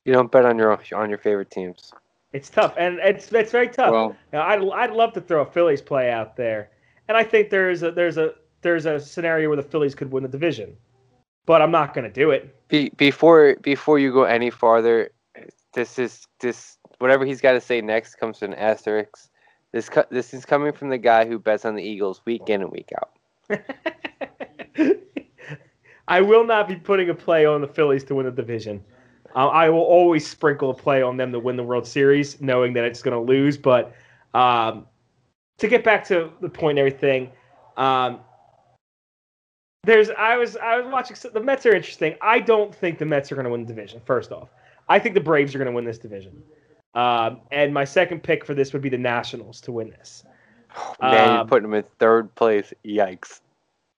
You 0.04 0.12
don't 0.12 0.30
bet 0.30 0.44
on 0.44 0.56
your 0.56 0.78
on 0.94 1.08
your 1.08 1.18
favorite 1.18 1.50
teams. 1.50 1.92
It's 2.32 2.48
tough, 2.48 2.74
and 2.78 2.98
it's 3.00 3.30
it's 3.32 3.50
very 3.52 3.68
tough. 3.68 3.92
Well, 3.92 4.16
Now, 4.32 4.42
I'd 4.42 4.62
I'd 4.70 4.92
love 4.92 5.12
to 5.14 5.20
throw 5.20 5.42
a 5.42 5.46
Phillies 5.46 5.82
play 5.82 6.10
out 6.10 6.36
there, 6.36 6.70
and 7.08 7.16
I 7.16 7.24
think 7.24 7.50
there's 7.50 7.82
a 7.82 7.90
there's 7.90 8.16
a 8.16 8.34
there's 8.62 8.86
a 8.86 9.00
scenario 9.00 9.48
where 9.48 9.56
the 9.56 9.62
Phillies 9.62 9.94
could 9.94 10.10
win 10.12 10.22
the 10.22 10.28
division, 10.28 10.76
but 11.44 11.60
I'm 11.60 11.70
not 11.70 11.92
going 11.92 12.04
to 12.04 12.12
do 12.12 12.30
it. 12.30 12.54
Be, 12.68 12.90
before 12.96 13.56
before 13.62 13.98
you 13.98 14.12
go 14.12 14.24
any 14.24 14.48
farther, 14.48 15.10
this 15.74 15.98
is 15.98 16.26
this 16.40 16.78
whatever 16.98 17.26
he's 17.26 17.40
got 17.40 17.52
to 17.52 17.60
say 17.60 17.80
next 17.80 18.14
comes 18.14 18.38
to 18.38 18.46
an 18.46 18.54
asterisk. 18.54 19.28
This 19.72 19.90
this 20.10 20.32
is 20.32 20.44
coming 20.46 20.72
from 20.72 20.88
the 20.88 20.98
guy 20.98 21.26
who 21.26 21.38
bets 21.38 21.64
on 21.64 21.74
the 21.74 21.82
Eagles 21.82 22.22
week 22.24 22.48
in 22.48 22.62
and 22.62 22.70
week 22.70 22.90
out. 22.96 23.60
I 26.10 26.20
will 26.20 26.44
not 26.44 26.66
be 26.68 26.74
putting 26.74 27.08
a 27.08 27.14
play 27.14 27.46
on 27.46 27.60
the 27.60 27.68
Phillies 27.68 28.04
to 28.04 28.16
win 28.16 28.26
the 28.26 28.32
division. 28.32 28.84
Uh, 29.34 29.46
I 29.46 29.68
will 29.68 29.82
always 29.82 30.28
sprinkle 30.28 30.70
a 30.70 30.74
play 30.74 31.02
on 31.02 31.16
them 31.16 31.30
to 31.30 31.38
win 31.38 31.56
the 31.56 31.62
World 31.62 31.86
Series, 31.86 32.40
knowing 32.40 32.72
that 32.72 32.84
it's 32.84 33.00
going 33.00 33.14
to 33.14 33.32
lose. 33.32 33.56
But 33.56 33.94
um, 34.34 34.86
to 35.58 35.68
get 35.68 35.84
back 35.84 36.04
to 36.08 36.32
the 36.40 36.48
point 36.48 36.78
and 36.78 36.86
everything, 36.86 37.30
um, 37.76 38.18
there's 39.84 40.10
I 40.10 40.36
was 40.36 40.56
I 40.56 40.80
was 40.80 40.92
watching 40.92 41.16
the 41.32 41.40
Mets 41.40 41.64
are 41.64 41.74
interesting. 41.74 42.16
I 42.20 42.40
don't 42.40 42.74
think 42.74 42.98
the 42.98 43.06
Mets 43.06 43.30
are 43.30 43.36
going 43.36 43.44
to 43.44 43.50
win 43.50 43.62
the 43.62 43.72
division. 43.72 44.00
First 44.04 44.32
off, 44.32 44.48
I 44.88 44.98
think 44.98 45.14
the 45.14 45.20
Braves 45.20 45.54
are 45.54 45.58
going 45.58 45.70
to 45.70 45.74
win 45.74 45.84
this 45.84 45.98
division. 45.98 46.42
Um, 46.94 47.40
and 47.52 47.72
my 47.72 47.84
second 47.84 48.24
pick 48.24 48.44
for 48.44 48.52
this 48.52 48.72
would 48.72 48.82
be 48.82 48.88
the 48.88 48.98
Nationals 48.98 49.60
to 49.62 49.72
win 49.72 49.90
this. 49.90 50.24
Man, 51.00 51.28
you're 51.30 51.40
Um, 51.42 51.46
putting 51.46 51.66
him 51.66 51.74
in 51.74 51.84
third 52.00 52.34
place. 52.34 52.74
Yikes! 52.84 53.40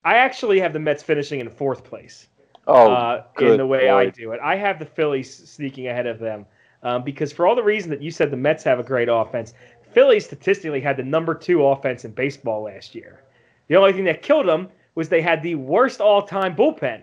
I 0.05 0.15
actually 0.15 0.59
have 0.59 0.73
the 0.73 0.79
Mets 0.79 1.03
finishing 1.03 1.39
in 1.39 1.49
fourth 1.49 1.83
place. 1.83 2.27
Oh, 2.65 2.91
uh, 2.91 3.23
in 3.39 3.57
the 3.57 3.67
way 3.67 3.89
I 3.89 4.09
do 4.09 4.31
it. 4.31 4.39
I 4.41 4.55
have 4.55 4.79
the 4.79 4.85
Phillies 4.85 5.49
sneaking 5.49 5.87
ahead 5.87 6.07
of 6.07 6.19
them 6.19 6.45
um, 6.81 7.03
because 7.03 7.33
for 7.33 7.45
all 7.45 7.55
the 7.55 7.63
reason 7.63 7.89
that 7.89 8.01
you 8.01 8.09
said 8.09 8.31
the 8.31 8.37
Mets 8.37 8.63
have 8.63 8.79
a 8.79 8.83
great 8.83 9.09
offense, 9.09 9.53
Phillies 9.91 10.25
statistically 10.25 10.79
had 10.79 10.97
the 10.97 11.03
number 11.03 11.35
two 11.35 11.65
offense 11.65 12.05
in 12.05 12.11
baseball 12.11 12.63
last 12.63 12.95
year. 12.95 13.21
The 13.67 13.75
only 13.75 13.93
thing 13.93 14.05
that 14.05 14.21
killed 14.21 14.47
them 14.47 14.69
was 14.95 15.09
they 15.09 15.21
had 15.21 15.43
the 15.43 15.55
worst 15.55 15.99
all-time 15.99 16.55
bullpen, 16.55 17.01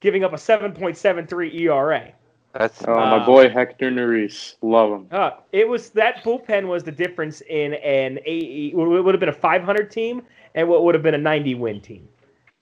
giving 0.00 0.24
up 0.24 0.32
a 0.32 0.36
7.73 0.36 1.54
ERA. 1.60 2.12
that's 2.52 2.82
oh, 2.86 2.94
my 2.94 3.18
Uh, 3.18 3.26
boy 3.26 3.48
Hector 3.48 3.90
Neris, 3.90 4.54
love 4.62 4.90
him. 4.90 5.06
Uh, 5.10 5.30
it 5.52 5.68
was 5.68 5.90
that 5.90 6.24
bullpen 6.24 6.66
was 6.66 6.82
the 6.82 6.92
difference 6.92 7.42
in 7.42 7.74
an 7.74 8.18
eight, 8.24 8.72
it 8.72 8.76
would 8.76 9.14
have 9.14 9.20
been 9.20 9.28
a 9.28 9.32
500 9.32 9.90
team 9.90 10.22
and 10.54 10.68
what 10.68 10.82
would 10.82 10.94
have 10.94 11.02
been 11.02 11.14
a 11.14 11.18
90 11.18 11.54
win 11.54 11.80
team. 11.80 12.08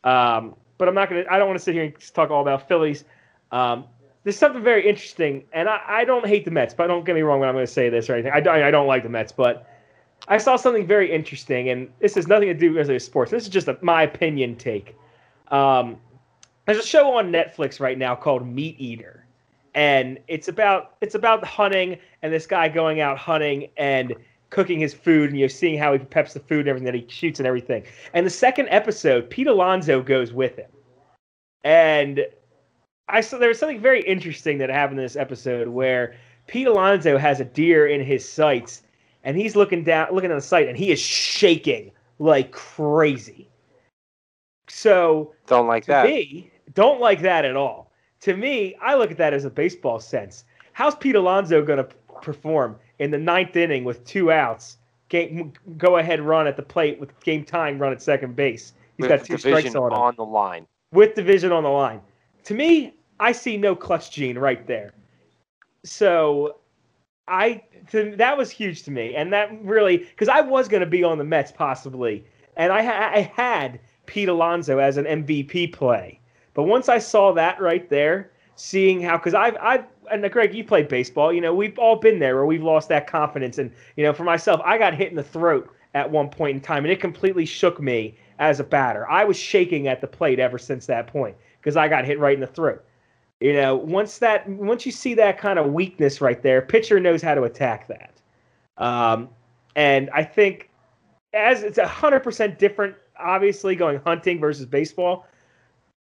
Um, 0.05 0.55
but 0.79 0.89
I'm 0.89 0.95
not 0.95 1.09
gonna. 1.09 1.25
I 1.31 1.39
don't 1.39 1.49
want 1.49 1.59
to 1.59 1.65
sit 1.65 1.75
here 1.75 1.85
and 1.85 2.15
talk 2.15 2.31
all 2.31 2.43
about 2.43 2.69
Phillies. 2.69 3.05
Um, 3.53 3.85
there's 4.25 4.39
something 4.39 4.63
very 4.63 4.89
interesting, 4.89 5.45
and 5.53 5.69
I, 5.69 5.81
I 5.87 6.05
don't 6.05 6.27
hate 6.27 6.45
the 6.45 6.51
Mets, 6.51 6.73
but 6.73 6.87
don't 6.87 7.05
get 7.05 7.15
me 7.15 7.21
wrong 7.21 7.41
when 7.41 7.49
I'm 7.49 7.55
going 7.55 7.67
to 7.67 7.73
say 7.73 7.91
this 7.91 8.09
or 8.09 8.15
anything. 8.15 8.33
I, 8.33 8.69
I 8.69 8.71
don't 8.71 8.87
like 8.87 9.03
the 9.03 9.11
Mets, 9.11 9.33
but 9.33 9.69
I 10.29 10.39
saw 10.39 10.57
something 10.57 10.87
very 10.87 11.13
interesting, 11.13 11.69
and 11.69 11.91
this 12.01 12.15
has 12.15 12.27
nothing 12.27 12.49
to 12.49 12.55
do 12.55 12.73
with 12.73 13.03
sports. 13.03 13.31
This 13.31 13.43
is 13.43 13.51
just 13.51 13.69
a, 13.69 13.77
my 13.83 14.03
opinion 14.03 14.57
take. 14.57 14.97
Um, 15.49 15.99
there's 16.65 16.79
a 16.79 16.87
show 16.87 17.17
on 17.17 17.31
Netflix 17.31 17.81
right 17.81 17.99
now 17.99 18.15
called 18.15 18.47
Meat 18.47 18.77
Eater, 18.79 19.27
and 19.75 20.19
it's 20.27 20.49
about 20.49 20.95
it's 21.03 21.15
about 21.15 21.45
hunting 21.45 21.99
and 22.23 22.33
this 22.33 22.47
guy 22.47 22.69
going 22.69 23.01
out 23.01 23.19
hunting 23.19 23.69
and 23.77 24.15
cooking 24.55 24.79
his 24.79 24.95
food 24.95 25.31
and 25.31 25.39
you're 25.39 25.49
seeing 25.49 25.77
how 25.77 25.93
he 25.93 25.99
preps 25.99 26.33
the 26.33 26.39
food 26.39 26.61
and 26.61 26.69
everything 26.69 26.87
that 26.87 26.95
he 26.95 27.05
shoots 27.09 27.41
and 27.41 27.47
everything. 27.47 27.83
And 28.13 28.25
the 28.25 28.31
second 28.31 28.69
episode, 28.71 29.29
Pete 29.29 29.49
Alonso 29.49 30.01
goes 30.01 30.33
with 30.33 30.57
him, 30.57 30.71
and 31.65 32.25
I 33.09 33.21
saw 33.21 33.39
there 33.39 33.49
was 33.49 33.59
something 33.59 33.81
very 33.81 34.03
interesting 34.03 34.59
that 34.59 34.71
happened 34.71 35.01
in 35.01 35.05
this 35.05 35.17
episode 35.17 35.67
where 35.69 36.15
Pete 36.47 36.69
Alonso 36.69 37.19
has 37.19 37.41
a 37.41 37.45
deer 37.45 37.89
in 37.89 38.01
his 38.01 38.27
sights 38.27 38.83
and 39.25 39.37
he's 39.37 39.57
looking 39.57 39.83
down 39.83 40.15
looking 40.15 40.31
at 40.31 40.35
the 40.35 40.41
sight 40.41 40.69
and 40.69 40.77
he 40.77 40.93
is 40.93 41.01
shaking 41.01 41.91
like 42.21 42.53
crazy. 42.53 43.49
So 44.69 45.35
don't 45.47 45.67
like 45.67 45.85
to 45.85 45.91
that. 45.91 46.07
me, 46.07 46.51
don't 46.75 47.01
like 47.01 47.21
that 47.23 47.45
at 47.45 47.57
all. 47.57 47.91
To 48.21 48.37
me, 48.37 48.77
I 48.81 48.95
look 48.95 49.11
at 49.11 49.19
that 49.19 49.35
as 49.35 49.45
a 49.45 49.51
baseball 49.51 49.99
sense. 49.99 50.45
How's 50.73 50.95
Pete 50.95 51.17
Alonso 51.17 51.63
going 51.63 51.79
to 51.79 51.89
perform 52.23 52.77
in 52.99 53.11
the 53.11 53.18
ninth 53.18 53.57
inning 53.57 53.84
with 53.84 54.05
two 54.05 54.30
outs? 54.32 54.78
Game, 55.09 55.53
go 55.78 55.99
ahead 55.99 56.20
run 56.20 56.47
at 56.47 56.57
the 56.57 56.62
plate 56.62 56.99
with 56.99 57.18
game 57.20 57.45
time 57.45 57.78
run 57.78 57.92
at 57.92 58.03
second 58.03 58.34
base. 58.36 58.72
He's 58.97 59.03
with 59.03 59.11
got 59.11 59.24
two 59.24 59.38
strikes 59.38 59.74
on 59.74 59.92
him 59.92 59.99
on 59.99 60.14
the 60.16 60.24
line. 60.24 60.66
with 60.92 61.14
division 61.14 61.53
on 61.53 61.62
the 61.62 61.68
line. 61.68 62.01
To 62.45 62.55
me, 62.55 62.95
I 63.20 63.32
see 63.32 63.57
no 63.57 63.76
clutch 63.76 64.11
gene 64.11 64.38
right 64.38 64.66
there. 64.66 64.95
So 65.84 66.57
I 67.28 67.62
to, 67.90 68.14
that 68.16 68.36
was 68.36 68.51
huge 68.51 68.82
to 68.84 68.90
me, 68.90 69.14
and 69.14 69.32
that 69.32 69.51
really 69.62 69.99
because 69.99 70.28
I 70.28 70.40
was 70.40 70.68
going 70.68 70.80
to 70.80 70.86
be 70.86 71.05
on 71.05 71.18
the 71.18 71.24
Mets 71.24 71.53
possibly, 71.53 72.24
and 72.57 72.72
I, 72.72 72.82
ha- 72.82 73.12
I 73.14 73.20
had 73.20 73.80
Pete 74.07 74.28
Alonso 74.28 74.78
as 74.78 74.97
an 74.97 75.05
MVP 75.05 75.72
play, 75.72 76.20
but 76.55 76.64
once 76.64 76.88
I 76.88 76.99
saw 76.99 77.32
that 77.32 77.61
right 77.61 77.88
there, 77.88 78.30
seeing 78.57 79.01
how 79.03 79.16
because 79.16 79.34
I've 79.34 79.57
I've 79.61 79.84
and 80.11 80.31
Greg, 80.31 80.55
you 80.55 80.65
played 80.65 80.89
baseball, 80.89 81.33
you 81.33 81.41
know 81.41 81.55
we've 81.55 81.79
all 81.79 81.97
been 81.97 82.19
there 82.19 82.37
where 82.37 82.47
we've 82.47 82.63
lost 82.63 82.89
that 82.89 83.07
confidence, 83.07 83.59
and 83.59 83.71
you 83.97 84.05
know 84.05 84.13
for 84.13 84.25
myself, 84.25 84.61
I 84.65 84.79
got 84.79 84.95
hit 84.95 85.11
in 85.11 85.17
the 85.17 85.23
throat 85.23 85.71
at 85.95 86.11
one 86.11 86.29
point 86.29 86.57
in 86.57 86.61
time, 86.61 86.85
and 86.85 86.93
it 86.93 87.01
completely 87.01 87.47
shook 87.47 87.81
me 87.81 88.17
as 88.39 88.61
a 88.61 88.65
batter. 88.65 89.09
I 89.09 89.25
was 89.25 89.37
shaking 89.37 89.89
at 89.89 90.01
the 90.01 90.07
plate 90.07 90.39
ever 90.39 90.59
since 90.59 90.87
that 90.87 91.07
point 91.07 91.37
because 91.61 91.77
I 91.77 91.89
got 91.89 92.05
hit 92.05 92.19
right 92.19 92.35
in 92.35 92.41
the 92.41 92.47
throat. 92.47 92.85
You 93.41 93.53
know, 93.53 93.77
once 93.77 94.19
that 94.19 94.49
once 94.49 94.87
you 94.87 94.93
see 94.93 95.15
that 95.15 95.39
kind 95.39 95.59
of 95.59 95.73
weakness 95.73 96.21
right 96.21 96.43
there, 96.43 96.63
pitcher 96.63 97.01
knows 97.01 97.23
how 97.23 97.35
to 97.35 97.45
attack 97.45 97.89
that. 97.89 98.21
Um, 98.77 99.29
and 99.77 100.11
I 100.11 100.25
think 100.25 100.71
as 101.33 101.63
it's 101.63 101.79
a 101.79 101.87
hundred 101.87 102.21
percent 102.21 102.59
different, 102.59 102.95
obviously 103.19 103.77
going 103.77 104.01
hunting 104.05 104.41
versus 104.41 104.67
baseball. 104.67 105.27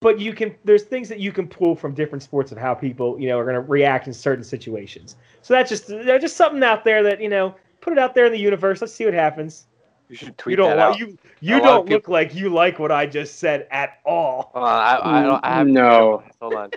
But 0.04 0.20
you 0.20 0.34
can 0.34 0.54
there's 0.64 0.82
things 0.82 1.08
that 1.08 1.18
you 1.18 1.32
can 1.32 1.48
pull 1.48 1.74
from 1.74 1.94
different 1.94 2.22
sports 2.22 2.52
of 2.52 2.58
how 2.58 2.74
people 2.74 3.18
you 3.18 3.26
know 3.26 3.38
are 3.38 3.44
going 3.44 3.54
to 3.54 3.62
react 3.62 4.06
in 4.06 4.12
certain 4.12 4.44
situations. 4.44 5.16
So 5.40 5.54
that's 5.54 5.70
just 5.70 5.86
that's 5.88 6.20
just 6.20 6.36
something 6.36 6.62
out 6.62 6.84
there 6.84 7.02
that 7.02 7.22
you 7.22 7.30
know 7.30 7.54
put 7.80 7.94
it 7.94 7.98
out 7.98 8.14
there 8.14 8.26
in 8.26 8.32
the 8.32 8.38
universe. 8.38 8.82
Let's 8.82 8.92
see 8.92 9.06
what 9.06 9.14
happens. 9.14 9.64
You 10.10 10.16
should 10.16 10.36
tweet 10.36 10.52
You 10.52 10.56
don't 10.58 10.76
that 10.76 10.78
out. 10.78 10.98
you 10.98 11.16
you 11.40 11.54
A 11.54 11.56
lot 11.56 11.62
of 11.62 11.64
don't 11.64 11.84
people- 11.86 11.96
look 11.96 12.08
like 12.08 12.34
you 12.34 12.50
like 12.50 12.78
what 12.78 12.92
I 12.92 13.06
just 13.06 13.38
said 13.38 13.66
at 13.70 14.00
all. 14.04 14.50
Hold 14.52 14.66
on, 14.66 14.70
I, 14.70 15.00
I, 15.02 15.22
don't, 15.22 15.44
I 15.46 15.54
have 15.54 15.66
No. 15.68 16.22
Hold 16.38 16.54
on. 16.54 16.70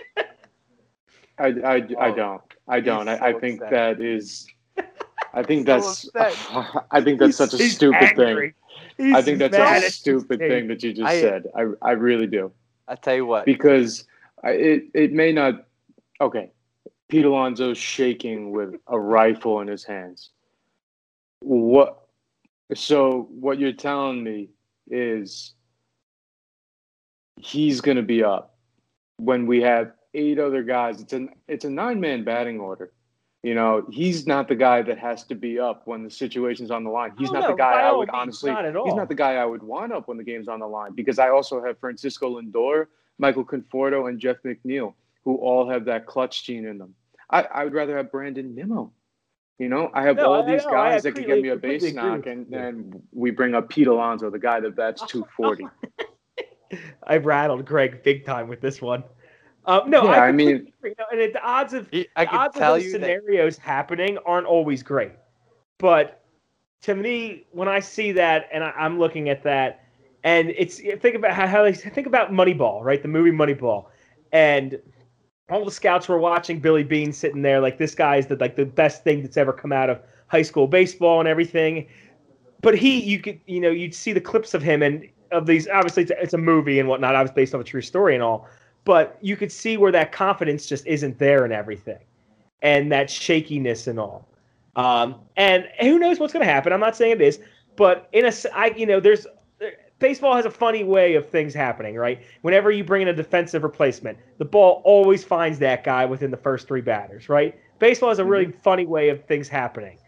I, 1.38 1.44
I, 1.48 1.74
I 1.74 2.08
Oh, 2.08 2.14
don't. 2.14 2.42
I 2.66 2.80
don't. 2.80 3.06
he's 3.08 3.18
I, 3.20 3.26
I 3.26 3.32
think 3.34 3.60
upset. 3.60 3.70
that 3.98 4.00
is. 4.04 4.46
I 5.34 5.42
think 5.42 5.66
So 5.66 5.72
that's. 5.74 6.08
upset. 6.16 6.86
I 6.90 7.02
think 7.02 7.20
that's 7.20 7.36
such 7.36 7.52
a 7.52 7.58
He's 7.58 7.74
stupid 7.74 8.16
thing. 8.16 8.54
He's 8.96 9.14
I 9.14 9.20
think 9.20 9.38
that's 9.38 9.52
mad 9.52 9.82
a 9.84 9.90
stupid 9.90 10.38
thing 10.38 10.66
that 10.68 10.82
you 10.82 10.94
just 10.94 11.06
I- 11.06 11.20
said. 11.20 11.46
I, 11.54 11.66
I 11.82 11.90
really 11.92 12.26
do 12.26 12.50
I 12.88 12.94
tell 12.96 13.14
you 13.14 13.26
what. 13.26 13.44
because 13.44 14.04
I, 14.42 14.50
it 14.50 14.84
it 14.94 15.12
may 15.12 15.32
not. 15.32 15.66
Okay, 16.20 16.50
Pete 17.08 17.24
Alonso's 17.24 17.78
shaking 17.78 18.50
with 18.50 18.74
a 18.86 18.98
rifle 18.98 19.60
in 19.60 19.68
his 19.68 19.84
hands. 19.84 20.30
What? 21.40 22.00
So 22.74 23.28
what 23.30 23.58
you're 23.58 23.72
telling 23.72 24.22
me 24.22 24.50
is 24.90 25.54
he's 27.36 27.80
going 27.80 27.96
to 27.96 28.02
be 28.02 28.22
up 28.24 28.56
when 29.18 29.46
we 29.46 29.62
have 29.62 29.92
eight 30.14 30.38
other 30.38 30.62
guys. 30.62 31.00
It's 31.00 31.12
an 31.12 31.30
it's 31.46 31.64
a 31.64 31.70
nine 31.70 32.00
man 32.00 32.24
batting 32.24 32.58
order. 32.60 32.92
You 33.42 33.54
know, 33.54 33.86
he's 33.88 34.26
not 34.26 34.48
the 34.48 34.56
guy 34.56 34.82
that 34.82 34.98
has 34.98 35.22
to 35.24 35.36
be 35.36 35.60
up 35.60 35.86
when 35.86 36.02
the 36.02 36.10
situation's 36.10 36.72
on 36.72 36.82
the 36.82 36.90
line. 36.90 37.12
He's 37.16 37.30
not 37.30 37.42
no, 37.42 37.48
the 37.50 37.56
guy 37.56 37.82
I 37.82 37.92
would 37.92 38.10
honestly. 38.10 38.50
not 38.50 38.64
at 38.64 38.74
all. 38.74 38.86
He's 38.86 38.96
not 38.96 39.08
the 39.08 39.14
guy 39.14 39.36
I 39.36 39.44
would 39.44 39.62
want 39.62 39.92
up 39.92 40.08
when 40.08 40.16
the 40.16 40.24
game's 40.24 40.48
on 40.48 40.58
the 40.58 40.66
line 40.66 40.92
because 40.92 41.20
I 41.20 41.28
also 41.28 41.64
have 41.64 41.78
Francisco 41.78 42.40
Lindor, 42.40 42.86
Michael 43.18 43.44
Conforto, 43.44 44.08
and 44.08 44.18
Jeff 44.18 44.38
McNeil, 44.44 44.94
who 45.24 45.36
all 45.36 45.68
have 45.68 45.84
that 45.84 46.06
clutch 46.06 46.44
gene 46.44 46.66
in 46.66 46.78
them. 46.78 46.94
I, 47.30 47.42
I 47.42 47.64
would 47.64 47.74
rather 47.74 47.96
have 47.96 48.10
Brandon 48.10 48.54
Nimmo. 48.56 48.92
You 49.58 49.68
know, 49.68 49.90
I 49.92 50.02
have 50.02 50.16
No, 50.16 50.32
all 50.32 50.46
these 50.46 50.64
guys 50.64 51.02
that 51.02 51.12
can 51.12 51.24
give 51.24 51.40
me 51.40 51.48
a 51.48 51.56
base 51.56 51.92
knock, 51.92 52.26
and 52.26 52.46
then 52.48 53.02
we 53.12 53.30
bring 53.30 53.54
up 53.54 53.68
Pete 53.68 53.88
Alonso, 53.88 54.30
the 54.30 54.38
guy 54.38 54.60
that 54.60 54.76
bats 54.76 55.02
240. 55.08 55.66
I've 57.02 57.26
rattled 57.26 57.64
Greg 57.64 58.02
big 58.02 58.24
time 58.24 58.48
with 58.48 58.60
this 58.60 58.80
one. 58.80 59.02
Um, 59.68 59.90
no, 59.90 60.04
Yeah, 60.04 60.10
I, 60.10 60.28
I 60.28 60.32
mean- 60.32 60.48
completely 60.48 60.72
agree. 60.80 60.94
No, 60.98 61.04
and 61.12 61.20
it, 61.20 61.32
the 61.34 61.42
odds 61.42 61.74
of 61.74 61.88
He- 61.90 62.08
I 62.16 62.24
the 62.24 62.30
can 62.30 62.38
odds 62.40 62.56
of 62.56 62.60
tell 62.60 62.74
those 62.74 62.84
you 62.86 62.92
that 62.92 63.00
scenarios 63.02 63.58
happening 63.58 64.18
aren't 64.26 64.46
always 64.46 64.82
great. 64.82 65.12
But 65.78 66.24
to 66.82 66.94
me, 66.94 67.46
when 67.52 67.68
I 67.68 67.78
see 67.80 68.10
that 68.12 68.48
and 68.52 68.64
I, 68.64 68.70
I'm 68.70 68.98
looking 68.98 69.28
at 69.28 69.42
that, 69.44 69.84
and 70.24 70.50
it's 70.56 70.78
think 70.80 71.14
about 71.14 71.32
how, 71.32 71.46
how 71.46 71.62
they 71.62 71.72
think 71.74 72.06
about 72.06 72.32
Moneyball, 72.32 72.82
right? 72.82 73.00
The 73.00 73.08
movie 73.08 73.30
Moneyball, 73.30 73.86
and 74.32 74.80
all 75.50 75.64
the 75.64 75.70
scouts 75.70 76.08
were 76.08 76.18
watching 76.18 76.60
Billy 76.60 76.82
Beane 76.82 77.12
sitting 77.12 77.42
there 77.42 77.60
like 77.60 77.78
this 77.78 77.94
guy 77.94 78.16
is 78.16 78.26
the 78.26 78.36
like 78.36 78.56
the 78.56 78.66
best 78.66 79.04
thing 79.04 79.22
that's 79.22 79.36
ever 79.36 79.52
come 79.52 79.72
out 79.72 79.88
of 79.90 80.00
high 80.28 80.42
school 80.42 80.66
baseball 80.66 81.20
and 81.20 81.28
everything. 81.28 81.86
but 82.62 82.76
he, 82.76 83.00
you 83.00 83.20
could, 83.20 83.38
you 83.46 83.60
know, 83.60 83.70
you'd 83.70 83.94
see 83.94 84.12
the 84.12 84.20
clips 84.20 84.52
of 84.54 84.62
him 84.62 84.82
and 84.82 85.08
of 85.30 85.46
these. 85.46 85.68
Obviously, 85.68 86.02
it's 86.04 86.12
a, 86.12 86.22
it's 86.22 86.34
a 86.34 86.38
movie 86.38 86.80
and 86.80 86.88
whatnot. 86.88 87.14
I 87.14 87.22
was 87.22 87.30
based 87.30 87.54
off 87.54 87.60
a 87.60 87.64
true 87.64 87.82
story 87.82 88.14
and 88.14 88.22
all, 88.22 88.48
but 88.88 89.18
you 89.20 89.36
could 89.36 89.52
see 89.52 89.76
where 89.76 89.92
that 89.92 90.12
confidence 90.12 90.64
just 90.64 90.86
isn't 90.86 91.18
there 91.18 91.44
and 91.44 91.52
everything, 91.52 91.98
and 92.62 92.90
that 92.90 93.10
shakiness 93.10 93.86
and 93.86 94.00
all. 94.00 94.26
Um, 94.76 95.16
and 95.36 95.68
who 95.78 95.98
knows 95.98 96.18
what's 96.18 96.32
going 96.32 96.46
to 96.46 96.50
happen? 96.50 96.72
I'm 96.72 96.80
not 96.80 96.96
saying 96.96 97.12
it 97.12 97.20
is, 97.20 97.38
but 97.76 98.08
in 98.12 98.24
a, 98.24 98.32
I, 98.54 98.68
you 98.68 98.86
know, 98.86 98.98
there's 98.98 99.26
baseball 99.98 100.34
has 100.34 100.46
a 100.46 100.50
funny 100.50 100.84
way 100.84 101.16
of 101.16 101.28
things 101.28 101.52
happening, 101.52 101.96
right? 101.96 102.22
Whenever 102.40 102.70
you 102.70 102.82
bring 102.82 103.02
in 103.02 103.08
a 103.08 103.12
defensive 103.12 103.62
replacement, 103.62 104.16
the 104.38 104.46
ball 104.46 104.80
always 104.86 105.22
finds 105.22 105.58
that 105.58 105.84
guy 105.84 106.06
within 106.06 106.30
the 106.30 106.38
first 106.38 106.66
three 106.66 106.80
batters, 106.80 107.28
right? 107.28 107.60
Baseball 107.78 108.08
has 108.08 108.20
a 108.20 108.24
really 108.24 108.46
mm-hmm. 108.46 108.60
funny 108.60 108.86
way 108.86 109.10
of 109.10 109.22
things 109.26 109.48
happening. 109.48 109.98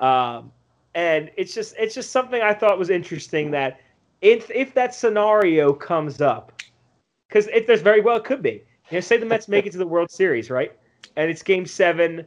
Um, 0.00 0.50
and 0.96 1.30
it's 1.36 1.54
just 1.54 1.76
it's 1.78 1.94
just 1.94 2.10
something 2.10 2.42
I 2.42 2.52
thought 2.52 2.80
was 2.80 2.90
interesting 2.90 3.52
that 3.52 3.78
if 4.22 4.50
if 4.50 4.74
that 4.74 4.92
scenario 4.92 5.72
comes 5.72 6.20
up, 6.20 6.50
because 7.34 7.48
it 7.48 7.66
there's 7.66 7.82
very 7.82 8.00
well 8.00 8.16
it 8.16 8.24
could 8.24 8.42
be. 8.42 8.62
You 8.90 8.98
know, 8.98 9.00
say 9.00 9.16
the 9.16 9.26
Mets 9.26 9.48
make 9.48 9.66
it 9.66 9.72
to 9.72 9.78
the 9.78 9.86
World 9.86 10.10
Series, 10.10 10.50
right? 10.50 10.72
And 11.16 11.28
it's 11.28 11.42
Game 11.42 11.66
Seven, 11.66 12.24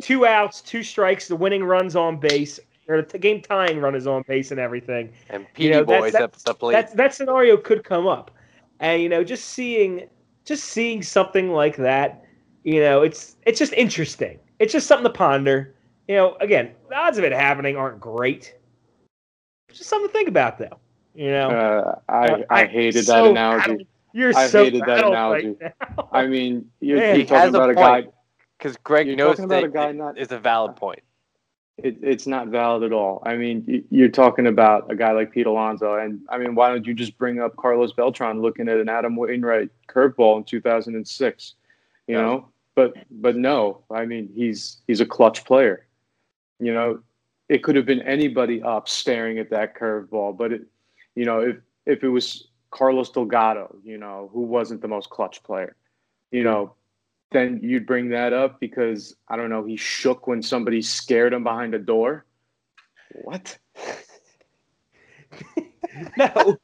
two 0.00 0.26
outs, 0.26 0.62
two 0.62 0.82
strikes, 0.82 1.28
the 1.28 1.36
winning 1.36 1.62
runs 1.62 1.94
on 1.94 2.18
base, 2.18 2.58
or 2.88 3.02
the 3.02 3.18
game 3.18 3.42
tying 3.42 3.78
run 3.78 3.94
is 3.94 4.06
on 4.06 4.24
base 4.26 4.50
and 4.50 4.60
everything. 4.60 5.12
And 5.28 5.46
Petey 5.52 5.68
you 5.68 5.74
know, 5.74 5.84
boys 5.84 6.14
at 6.14 6.32
the 6.32 6.54
plate. 6.54 6.72
That, 6.72 6.96
that 6.96 7.14
scenario 7.14 7.58
could 7.58 7.84
come 7.84 8.06
up, 8.06 8.30
and 8.80 9.02
you 9.02 9.08
know, 9.08 9.22
just 9.22 9.48
seeing 9.48 10.08
just 10.44 10.64
seeing 10.64 11.02
something 11.02 11.50
like 11.50 11.76
that, 11.76 12.24
you 12.62 12.80
know, 12.80 13.02
it's 13.02 13.36
it's 13.44 13.58
just 13.58 13.74
interesting. 13.74 14.38
It's 14.58 14.72
just 14.72 14.86
something 14.86 15.04
to 15.04 15.10
ponder. 15.10 15.74
You 16.08 16.14
know, 16.14 16.36
again, 16.40 16.70
the 16.88 16.96
odds 16.96 17.18
of 17.18 17.24
it 17.24 17.32
happening 17.32 17.76
aren't 17.76 18.00
great. 18.00 18.54
It's 19.68 19.78
just 19.78 19.90
something 19.90 20.08
to 20.08 20.12
think 20.12 20.28
about, 20.28 20.58
though. 20.58 20.78
You 21.14 21.30
know, 21.30 21.50
uh, 21.50 21.98
I 22.08 22.44
I 22.48 22.66
hated 22.66 23.06
that 23.06 23.24
analogy. 23.24 23.86
You're 24.16 24.34
I 24.34 24.46
so 24.46 24.64
hated 24.64 24.80
that 24.86 25.04
analogy. 25.04 25.56
Right 25.60 25.74
I 26.10 26.26
mean, 26.26 26.70
you're, 26.80 26.96
Man, 26.96 27.16
you're 27.16 27.26
talking 27.26 27.54
about 27.54 27.68
a, 27.68 27.72
a 27.72 27.74
guy 27.74 28.04
because 28.56 28.78
Greg 28.78 29.08
you're 29.08 29.14
knows 29.14 29.38
about 29.38 29.62
a 29.62 29.68
guy 29.68 29.92
not, 29.92 30.16
is 30.16 30.32
a 30.32 30.38
valid 30.38 30.74
point. 30.74 31.00
It, 31.76 31.98
it's 32.00 32.26
not 32.26 32.48
valid 32.48 32.82
at 32.82 32.94
all. 32.94 33.22
I 33.26 33.36
mean, 33.36 33.84
you're 33.90 34.08
talking 34.08 34.46
about 34.46 34.90
a 34.90 34.96
guy 34.96 35.12
like 35.12 35.32
Pete 35.32 35.44
Alonso, 35.44 35.96
and 35.96 36.22
I 36.30 36.38
mean, 36.38 36.54
why 36.54 36.70
don't 36.70 36.86
you 36.86 36.94
just 36.94 37.18
bring 37.18 37.40
up 37.40 37.56
Carlos 37.56 37.92
Beltran 37.92 38.40
looking 38.40 38.70
at 38.70 38.78
an 38.78 38.88
Adam 38.88 39.16
Wainwright 39.16 39.68
curveball 39.86 40.38
in 40.38 40.44
2006? 40.44 41.54
You 42.06 42.14
yeah. 42.14 42.22
know, 42.22 42.48
but 42.74 42.94
but 43.10 43.36
no, 43.36 43.82
I 43.90 44.06
mean, 44.06 44.30
he's 44.34 44.78
he's 44.86 45.02
a 45.02 45.06
clutch 45.06 45.44
player. 45.44 45.86
You 46.58 46.72
know, 46.72 47.00
it 47.50 47.62
could 47.62 47.76
have 47.76 47.84
been 47.84 48.00
anybody 48.00 48.62
up 48.62 48.88
staring 48.88 49.38
at 49.38 49.50
that 49.50 49.76
curveball, 49.76 50.38
but 50.38 50.54
it, 50.54 50.62
you 51.14 51.26
know, 51.26 51.40
if 51.40 51.56
if 51.84 52.02
it 52.02 52.08
was 52.08 52.48
Carlos 52.76 53.08
Delgado, 53.10 53.74
you 53.82 53.96
know, 53.96 54.28
who 54.34 54.42
wasn't 54.42 54.82
the 54.82 54.88
most 54.88 55.08
clutch 55.08 55.42
player, 55.42 55.76
you 56.30 56.44
know, 56.44 56.74
then 57.32 57.58
you'd 57.62 57.86
bring 57.86 58.10
that 58.10 58.34
up 58.34 58.60
because 58.60 59.16
I 59.28 59.36
don't 59.36 59.48
know, 59.48 59.64
he 59.64 59.76
shook 59.76 60.26
when 60.26 60.42
somebody 60.42 60.82
scared 60.82 61.32
him 61.32 61.42
behind 61.42 61.74
a 61.74 61.78
door. 61.78 62.26
What? 63.12 63.56
no, 66.18 66.58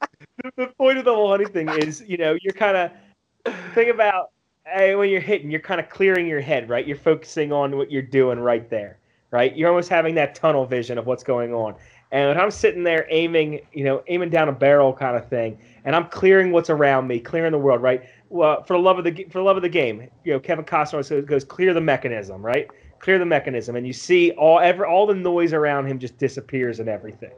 the 0.56 0.66
point 0.76 0.98
of 0.98 1.06
the 1.06 1.14
whole 1.14 1.30
hunting 1.30 1.48
thing 1.48 1.70
is, 1.70 2.04
you 2.06 2.18
know, 2.18 2.36
you're 2.42 2.52
kind 2.52 2.76
of 2.76 3.54
think 3.74 3.90
about 3.90 4.32
hey, 4.66 4.94
when 4.94 5.08
you're 5.08 5.20
hitting, 5.20 5.50
you're 5.50 5.60
kind 5.60 5.80
of 5.80 5.88
clearing 5.88 6.26
your 6.26 6.40
head, 6.40 6.68
right? 6.68 6.86
You're 6.86 6.96
focusing 6.96 7.52
on 7.52 7.76
what 7.76 7.90
you're 7.90 8.02
doing 8.02 8.38
right 8.38 8.68
there 8.68 8.98
right? 9.32 9.56
You're 9.56 9.70
almost 9.70 9.88
having 9.88 10.14
that 10.14 10.36
tunnel 10.36 10.66
vision 10.66 10.98
of 10.98 11.06
what's 11.06 11.24
going 11.24 11.52
on. 11.52 11.74
And 12.12 12.38
I'm 12.38 12.50
sitting 12.50 12.84
there 12.84 13.06
aiming, 13.08 13.60
you 13.72 13.84
know, 13.84 14.02
aiming 14.06 14.28
down 14.28 14.50
a 14.50 14.52
barrel 14.52 14.92
kind 14.92 15.16
of 15.16 15.28
thing, 15.30 15.58
and 15.86 15.96
I'm 15.96 16.06
clearing 16.08 16.52
what's 16.52 16.68
around 16.68 17.08
me, 17.08 17.18
clearing 17.18 17.52
the 17.52 17.58
world, 17.58 17.80
right? 17.80 18.02
Well, 18.28 18.62
for 18.64 18.74
the 18.74 18.82
love 18.82 18.98
of 18.98 19.04
the 19.04 19.24
for 19.24 19.38
the 19.38 19.44
love 19.44 19.56
of 19.56 19.62
the 19.62 19.70
game, 19.70 20.08
you 20.22 20.34
know, 20.34 20.38
Kevin 20.38 20.64
Costner 20.64 21.26
goes 21.26 21.42
clear 21.42 21.72
the 21.72 21.80
mechanism, 21.80 22.44
right? 22.44 22.68
Clear 22.98 23.18
the 23.18 23.24
mechanism, 23.24 23.76
and 23.76 23.86
you 23.86 23.94
see 23.94 24.30
all 24.32 24.60
ever 24.60 24.86
all 24.86 25.06
the 25.06 25.14
noise 25.14 25.54
around 25.54 25.86
him 25.86 25.98
just 25.98 26.18
disappears 26.18 26.80
and 26.80 26.88
everything, 26.88 27.32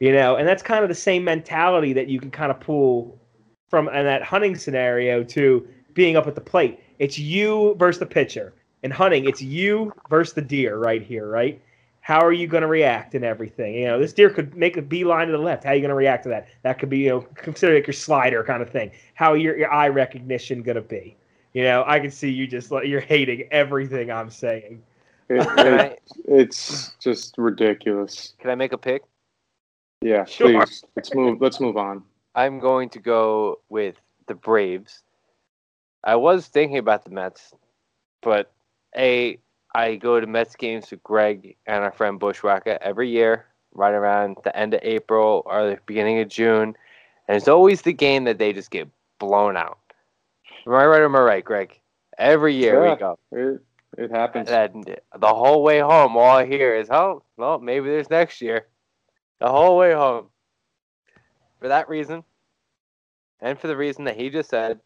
you 0.00 0.12
know. 0.12 0.36
And 0.36 0.46
that's 0.46 0.62
kind 0.62 0.84
of 0.84 0.90
the 0.90 0.94
same 0.94 1.24
mentality 1.24 1.94
that 1.94 2.06
you 2.06 2.20
can 2.20 2.30
kind 2.30 2.50
of 2.50 2.60
pull 2.60 3.18
from 3.70 3.88
in 3.88 4.04
that 4.04 4.22
hunting 4.22 4.54
scenario 4.54 5.24
to 5.24 5.66
being 5.94 6.16
up 6.16 6.26
at 6.26 6.34
the 6.34 6.42
plate. 6.42 6.78
It's 6.98 7.18
you 7.18 7.74
versus 7.78 8.00
the 8.00 8.06
pitcher 8.06 8.52
in 8.82 8.90
hunting, 8.90 9.24
it's 9.24 9.40
you 9.40 9.94
versus 10.10 10.34
the 10.34 10.42
deer 10.42 10.76
right 10.76 11.02
here, 11.02 11.26
right? 11.26 11.60
How 12.04 12.20
are 12.20 12.34
you 12.34 12.46
going 12.46 12.60
to 12.60 12.66
react 12.68 13.14
and 13.14 13.24
everything? 13.24 13.76
You 13.76 13.86
know, 13.86 13.98
this 13.98 14.12
deer 14.12 14.28
could 14.28 14.54
make 14.54 14.76
a 14.76 14.82
beeline 14.82 15.28
to 15.28 15.32
the 15.32 15.38
left. 15.38 15.64
How 15.64 15.70
are 15.70 15.74
you 15.74 15.80
going 15.80 15.88
to 15.88 15.94
react 15.94 16.24
to 16.24 16.28
that? 16.28 16.48
That 16.60 16.78
could 16.78 16.90
be, 16.90 16.98
you 16.98 17.08
know, 17.08 17.20
consider 17.34 17.74
like 17.74 17.86
your 17.86 17.94
slider 17.94 18.44
kind 18.44 18.62
of 18.62 18.68
thing. 18.68 18.90
How 19.14 19.32
your 19.32 19.56
your 19.56 19.72
eye 19.72 19.88
recognition 19.88 20.62
going 20.62 20.76
to 20.76 20.82
be? 20.82 21.16
You 21.54 21.62
know, 21.62 21.82
I 21.86 21.98
can 22.00 22.10
see 22.10 22.28
you 22.28 22.46
just 22.46 22.70
like 22.70 22.86
you're 22.86 23.00
hating 23.00 23.48
everything 23.50 24.10
I'm 24.10 24.28
saying. 24.28 24.82
It, 25.30 25.46
it, 25.58 26.02
it's 26.26 26.92
just 27.00 27.36
ridiculous. 27.38 28.34
Can 28.38 28.50
I 28.50 28.54
make 28.54 28.74
a 28.74 28.78
pick? 28.78 29.00
Yeah, 30.02 30.26
sure. 30.26 30.62
please. 30.62 30.84
Let's 30.96 31.14
move. 31.14 31.40
Let's 31.40 31.58
move 31.58 31.78
on. 31.78 32.02
I'm 32.34 32.58
going 32.58 32.90
to 32.90 32.98
go 32.98 33.60
with 33.70 33.96
the 34.26 34.34
Braves. 34.34 35.04
I 36.04 36.16
was 36.16 36.48
thinking 36.48 36.76
about 36.76 37.06
the 37.06 37.12
Mets, 37.12 37.54
but 38.20 38.52
a 38.94 39.38
I 39.74 39.96
go 39.96 40.20
to 40.20 40.26
Mets 40.26 40.54
games 40.54 40.90
with 40.90 41.02
Greg 41.02 41.56
and 41.66 41.82
our 41.82 41.92
friend 41.92 42.18
Bushwhacker 42.18 42.78
every 42.80 43.08
year, 43.08 43.46
right 43.74 43.92
around 43.92 44.36
the 44.44 44.56
end 44.56 44.72
of 44.74 44.80
April 44.82 45.42
or 45.46 45.70
the 45.70 45.78
beginning 45.86 46.20
of 46.20 46.28
June, 46.28 46.76
and 47.26 47.36
it's 47.36 47.48
always 47.48 47.82
the 47.82 47.92
game 47.92 48.24
that 48.24 48.38
they 48.38 48.52
just 48.52 48.70
get 48.70 48.88
blown 49.18 49.56
out. 49.56 49.78
Am 50.66 50.74
I 50.74 50.84
right 50.86 51.00
or 51.00 51.04
am 51.06 51.16
I 51.16 51.20
right, 51.20 51.44
Greg? 51.44 51.78
Every 52.18 52.54
year 52.54 52.84
yeah, 52.84 52.92
we 52.92 52.96
go. 52.96 53.18
It, 53.32 53.60
it 53.98 54.10
happens. 54.10 54.48
And 54.48 54.96
the 55.18 55.34
whole 55.34 55.62
way 55.62 55.80
home, 55.80 56.16
all 56.16 56.36
I 56.36 56.46
hear 56.46 56.76
is, 56.76 56.88
"Oh, 56.90 57.22
well, 57.36 57.58
maybe 57.58 57.88
there's 57.88 58.10
next 58.10 58.40
year." 58.40 58.68
The 59.40 59.50
whole 59.50 59.76
way 59.76 59.92
home. 59.92 60.28
For 61.60 61.68
that 61.68 61.88
reason, 61.88 62.22
and 63.40 63.58
for 63.58 63.66
the 63.66 63.76
reason 63.76 64.04
that 64.04 64.16
he 64.16 64.30
just 64.30 64.50
said 64.50 64.78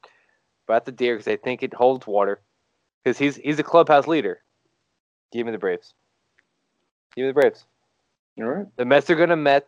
about 0.67 0.87
the 0.87 0.93
deer, 0.93 1.17
because 1.17 1.31
I 1.31 1.37
think 1.37 1.63
it 1.63 1.75
holds 1.75 2.07
water 2.07 2.41
because 3.03 3.19
he's 3.19 3.37
he's 3.37 3.59
a 3.59 3.63
clubhouse 3.63 4.07
leader. 4.07 4.41
Give 5.33 5.47
me 5.47 5.53
the 5.53 5.59
Braves. 5.59 5.95
Give 7.15 7.25
me 7.25 7.29
the 7.31 7.35
Braves. 7.35 7.67
All 8.39 8.45
right. 8.47 8.67
The 8.77 8.85
Mets 8.85 9.11
are 9.11 9.15
gonna 9.15 9.37
Met. 9.37 9.67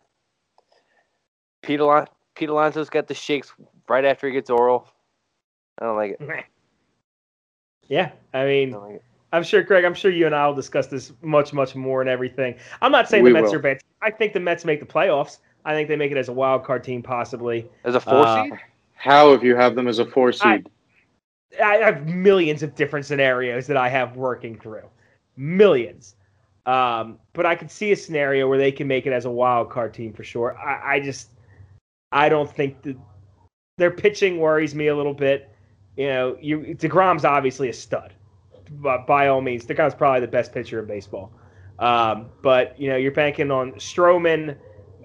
Pete, 1.61 1.79
Alon- 1.79 2.07
Pete 2.35 2.49
Alonso's 2.49 2.89
got 2.89 3.07
the 3.07 3.13
shakes 3.13 3.53
right 3.87 4.03
after 4.03 4.27
he 4.27 4.33
gets 4.33 4.49
oral. 4.49 4.87
I 5.79 5.85
don't 5.85 5.95
like 5.95 6.17
it. 6.19 6.45
Yeah, 7.87 8.11
I 8.33 8.45
mean, 8.45 8.73
I 8.73 8.77
like 8.77 9.03
I'm 9.33 9.43
sure, 9.43 9.63
Craig. 9.63 9.85
I'm 9.85 9.93
sure 9.93 10.11
you 10.11 10.25
and 10.25 10.35
I 10.35 10.47
will 10.47 10.55
discuss 10.55 10.87
this 10.87 11.13
much, 11.21 11.53
much 11.53 11.75
more 11.75 12.01
and 12.01 12.09
everything. 12.09 12.55
I'm 12.81 12.91
not 12.91 13.07
saying 13.07 13.23
we 13.23 13.29
the 13.29 13.33
Mets 13.35 13.51
will. 13.51 13.55
are 13.55 13.59
bad. 13.59 13.81
I 14.01 14.11
think 14.11 14.33
the 14.33 14.39
Mets 14.39 14.65
make 14.65 14.79
the 14.79 14.85
playoffs. 14.85 15.39
I 15.63 15.73
think 15.73 15.87
they 15.87 15.95
make 15.95 16.11
it 16.11 16.17
as 16.17 16.27
a 16.27 16.33
wild 16.33 16.63
card 16.63 16.83
team, 16.83 17.03
possibly 17.03 17.69
as 17.83 17.95
a 17.95 17.99
four 17.99 18.25
uh, 18.25 18.43
seed. 18.43 18.53
How 18.95 19.33
if 19.33 19.43
you 19.43 19.55
have 19.55 19.75
them 19.75 19.87
as 19.87 19.99
a 19.99 20.05
four 20.05 20.31
seed? 20.31 20.69
I, 21.61 21.77
I 21.77 21.77
have 21.77 22.07
millions 22.07 22.63
of 22.63 22.75
different 22.75 23.05
scenarios 23.05 23.67
that 23.67 23.77
I 23.77 23.89
have 23.89 24.15
working 24.15 24.57
through, 24.57 24.83
millions. 25.35 26.15
Um, 26.65 27.17
but 27.33 27.45
I 27.45 27.55
could 27.55 27.71
see 27.71 27.91
a 27.91 27.95
scenario 27.95 28.47
where 28.47 28.57
they 28.57 28.71
can 28.71 28.87
make 28.87 29.07
it 29.07 29.13
as 29.13 29.25
a 29.25 29.31
wild 29.31 29.69
card 29.69 29.93
team 29.93 30.13
for 30.13 30.23
sure. 30.23 30.57
I, 30.57 30.95
I 30.95 30.99
just, 30.99 31.29
I 32.11 32.29
don't 32.29 32.49
think 32.49 32.81
that 32.83 32.97
their 33.77 33.91
pitching 33.91 34.37
worries 34.37 34.75
me 34.75 34.87
a 34.87 34.95
little 34.95 35.13
bit. 35.13 35.49
You 35.97 36.07
know, 36.07 36.37
you 36.39 36.75
Degrom's 36.75 37.25
obviously 37.25 37.69
a 37.69 37.73
stud, 37.73 38.13
but 38.69 39.07
by 39.07 39.27
all 39.27 39.41
means, 39.41 39.65
Degrom's 39.65 39.95
probably 39.95 40.21
the 40.21 40.27
best 40.27 40.53
pitcher 40.53 40.79
in 40.79 40.85
baseball. 40.85 41.31
Um, 41.79 42.27
but 42.41 42.79
you 42.79 42.89
know, 42.89 42.95
you're 42.95 43.11
banking 43.11 43.51
on 43.51 43.73
Stroman. 43.73 44.55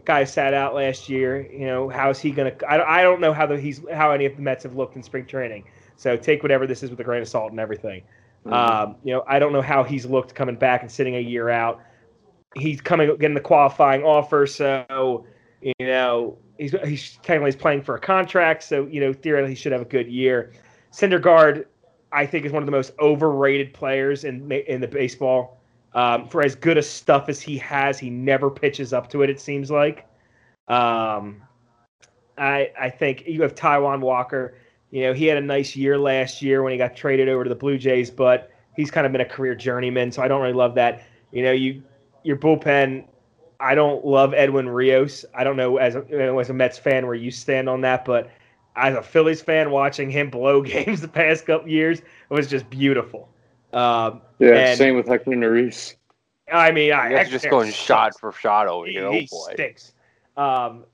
Guy 0.04 0.22
sat 0.24 0.54
out 0.54 0.74
last 0.74 1.08
year. 1.08 1.50
You 1.50 1.66
know, 1.66 1.88
how's 1.88 2.20
he 2.20 2.30
gonna? 2.30 2.52
I, 2.68 3.00
I 3.00 3.02
don't 3.02 3.20
know 3.20 3.32
how 3.32 3.46
the, 3.46 3.58
he's 3.58 3.80
how 3.92 4.12
any 4.12 4.26
of 4.26 4.36
the 4.36 4.42
Mets 4.42 4.62
have 4.62 4.76
looked 4.76 4.94
in 4.94 5.02
spring 5.02 5.26
training. 5.26 5.64
So 5.96 6.16
take 6.16 6.42
whatever 6.42 6.66
this 6.66 6.82
is 6.82 6.90
with 6.90 7.00
a 7.00 7.04
grain 7.04 7.22
of 7.22 7.28
salt 7.28 7.50
and 7.50 7.58
everything. 7.58 8.02
Mm-hmm. 8.46 8.52
Um, 8.52 8.96
you 9.02 9.12
know, 9.12 9.24
I 9.26 9.38
don't 9.38 9.52
know 9.52 9.62
how 9.62 9.82
he's 9.82 10.06
looked 10.06 10.34
coming 10.34 10.56
back 10.56 10.82
and 10.82 10.90
sitting 10.90 11.16
a 11.16 11.20
year 11.20 11.48
out. 11.48 11.80
He's 12.54 12.80
coming 12.80 13.08
getting 13.16 13.34
the 13.34 13.40
qualifying 13.40 14.02
offer, 14.02 14.46
so 14.46 15.26
you 15.60 15.74
know 15.80 16.38
he's 16.58 16.74
he's 16.84 17.18
technically 17.22 17.50
he's 17.50 17.56
playing 17.56 17.82
for 17.82 17.96
a 17.96 18.00
contract, 18.00 18.62
so 18.62 18.86
you 18.86 19.00
know 19.00 19.12
theoretically 19.12 19.54
he 19.54 19.60
should 19.60 19.72
have 19.72 19.82
a 19.82 19.86
good 19.86 20.08
year. 20.08 20.52
Syndergaard, 20.92 21.66
I 22.12 22.24
think, 22.24 22.46
is 22.46 22.52
one 22.52 22.62
of 22.62 22.66
the 22.66 22.72
most 22.72 22.92
overrated 23.00 23.74
players 23.74 24.24
in 24.24 24.50
in 24.50 24.80
the 24.80 24.88
baseball. 24.88 25.60
Um, 25.92 26.28
for 26.28 26.44
as 26.44 26.54
good 26.54 26.76
a 26.78 26.82
stuff 26.82 27.28
as 27.28 27.40
he 27.40 27.58
has, 27.58 27.98
he 27.98 28.10
never 28.10 28.50
pitches 28.50 28.92
up 28.92 29.10
to 29.10 29.22
it. 29.22 29.30
It 29.30 29.40
seems 29.40 29.70
like. 29.70 30.06
Um, 30.68 31.42
I 32.38 32.70
I 32.78 32.90
think 32.90 33.24
you 33.26 33.42
have 33.42 33.54
Taijuan 33.54 34.00
Walker. 34.00 34.54
You 34.90 35.02
know, 35.02 35.12
he 35.12 35.26
had 35.26 35.36
a 35.36 35.40
nice 35.42 35.74
year 35.76 35.98
last 35.98 36.42
year 36.42 36.62
when 36.62 36.72
he 36.72 36.78
got 36.78 36.96
traded 36.96 37.28
over 37.28 37.44
to 37.44 37.48
the 37.48 37.54
Blue 37.56 37.76
Jays, 37.78 38.10
but 38.10 38.50
he's 38.76 38.90
kind 38.90 39.04
of 39.06 39.12
been 39.12 39.20
a 39.20 39.24
career 39.26 39.54
journeyman, 39.54 40.12
so 40.12 40.22
I 40.22 40.28
don't 40.28 40.40
really 40.40 40.54
love 40.54 40.74
that. 40.76 41.02
You 41.32 41.42
know, 41.42 41.52
you 41.52 41.82
your 42.22 42.36
bullpen, 42.36 43.04
I 43.60 43.74
don't 43.74 44.04
love 44.04 44.32
Edwin 44.34 44.68
Rios. 44.68 45.24
I 45.34 45.44
don't 45.44 45.56
know 45.56 45.76
as 45.78 45.94
a, 45.96 46.04
you 46.08 46.18
know, 46.18 46.38
as 46.38 46.50
a 46.50 46.54
Mets 46.54 46.78
fan 46.78 47.06
where 47.06 47.14
you 47.14 47.30
stand 47.30 47.68
on 47.68 47.80
that, 47.82 48.04
but 48.04 48.30
as 48.76 48.94
a 48.94 49.02
Phillies 49.02 49.40
fan, 49.42 49.70
watching 49.70 50.10
him 50.10 50.30
blow 50.30 50.60
games 50.62 51.00
the 51.00 51.08
past 51.08 51.46
couple 51.46 51.68
years 51.68 52.02
was 52.28 52.46
just 52.48 52.68
beautiful. 52.70 53.28
Um, 53.72 54.20
Yeah, 54.38 54.54
and- 54.68 54.78
same 54.78 54.96
with 54.96 55.08
Hector 55.08 55.30
Neris. 55.32 55.94
I 56.52 56.70
mean, 56.70 56.92
I 56.92 57.10
You 57.10 57.16
guys 57.16 57.28
just 57.30 57.50
going 57.50 57.72
shot 57.72 58.18
for 58.20 58.30
shot 58.30 58.68
over 58.68 58.86
He. 58.86 58.98
Oh 59.00 59.10
he 59.10 59.26
boy. 59.28 59.52
stinks. 59.54 59.94
Um, 60.36 60.84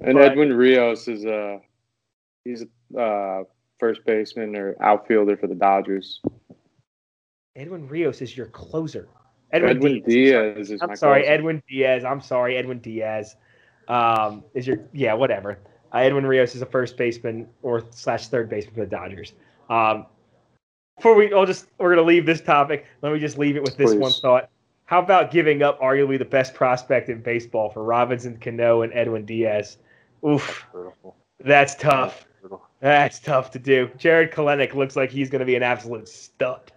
And 0.00 0.14
But- 0.14 0.32
Edwin 0.32 0.52
Rios 0.54 1.08
is 1.08 1.24
a 1.26 1.60
he's 2.44 2.62
a 2.62 2.66
uh, 2.98 3.42
first 3.78 4.04
baseman 4.04 4.56
or 4.56 4.76
outfielder 4.80 5.36
for 5.36 5.46
the 5.46 5.54
Dodgers. 5.54 6.20
Edwin 7.56 7.86
Rios 7.88 8.20
is 8.22 8.36
your 8.36 8.46
closer. 8.46 9.08
Edwin, 9.52 10.02
Diaz 10.02 10.70
is 10.70 10.82
I'm 10.82 10.88
my 10.88 10.94
sorry, 10.94 11.22
closer. 11.22 11.32
Edwin 11.32 11.62
Diaz. 11.68 12.04
I'm 12.04 12.20
sorry, 12.20 12.56
Edwin 12.56 12.80
Diaz. 12.80 13.36
Um, 13.86 14.42
is 14.54 14.66
your 14.66 14.78
yeah, 14.92 15.14
whatever. 15.14 15.58
Uh, 15.92 15.98
Edwin 15.98 16.26
Rios 16.26 16.54
is 16.54 16.62
a 16.62 16.66
first 16.66 16.96
baseman 16.96 17.46
or 17.62 17.84
slash 17.90 18.28
third 18.28 18.48
baseman 18.48 18.74
for 18.74 18.80
the 18.80 18.86
Dodgers. 18.86 19.34
Um, 19.70 20.06
before 20.96 21.14
we, 21.14 21.32
I'll 21.32 21.46
just 21.46 21.66
we're 21.78 21.94
gonna 21.94 22.06
leave 22.06 22.26
this 22.26 22.40
topic. 22.40 22.86
Let 23.02 23.12
me 23.12 23.20
just 23.20 23.38
leave 23.38 23.56
it 23.56 23.62
with 23.62 23.76
this 23.76 23.92
Please. 23.92 24.00
one 24.00 24.12
thought. 24.12 24.50
How 24.86 25.00
about 25.00 25.30
giving 25.30 25.62
up 25.62 25.80
arguably 25.80 26.18
the 26.18 26.24
best 26.24 26.54
prospect 26.54 27.08
in 27.08 27.22
baseball 27.22 27.70
for 27.70 27.82
Robinson 27.84 28.36
Cano 28.38 28.82
and 28.82 28.92
Edwin 28.92 29.24
Diaz? 29.24 29.78
Oof, 30.26 30.66
Brutal. 30.72 31.16
that's 31.40 31.74
tough. 31.74 32.26
That's 32.84 33.18
tough 33.18 33.50
to 33.52 33.58
do. 33.58 33.90
Jarred 33.96 34.30
Kelenic 34.30 34.74
looks 34.74 34.94
like 34.94 35.10
he's 35.10 35.30
going 35.30 35.40
to 35.40 35.46
be 35.46 35.56
an 35.56 35.62
absolute 35.62 36.06
stud. 36.06 36.70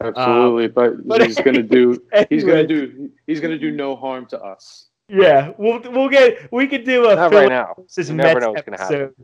Absolutely, 0.00 0.68
but, 0.68 1.08
but- 1.08 1.26
he's 1.26 1.40
gonna 1.40 1.62
do 1.62 2.00
he's 2.30 2.44
gonna 2.44 2.66
do 2.66 3.10
he's 3.26 3.40
gonna 3.40 3.58
do 3.58 3.70
no 3.70 3.94
harm 3.96 4.24
to 4.26 4.40
us. 4.40 4.86
Yeah, 5.08 5.52
we'll 5.58 5.80
we'll 5.90 6.08
get 6.08 6.50
we 6.52 6.66
could 6.68 6.84
do 6.84 7.10
a 7.10 7.16
Not 7.16 7.34
right 7.34 7.48
now. 7.48 7.74
You 7.76 8.14
never 8.14 8.40
know 8.40 8.52
what's 8.52 8.62
gonna 8.62 8.80
episode 8.80 9.14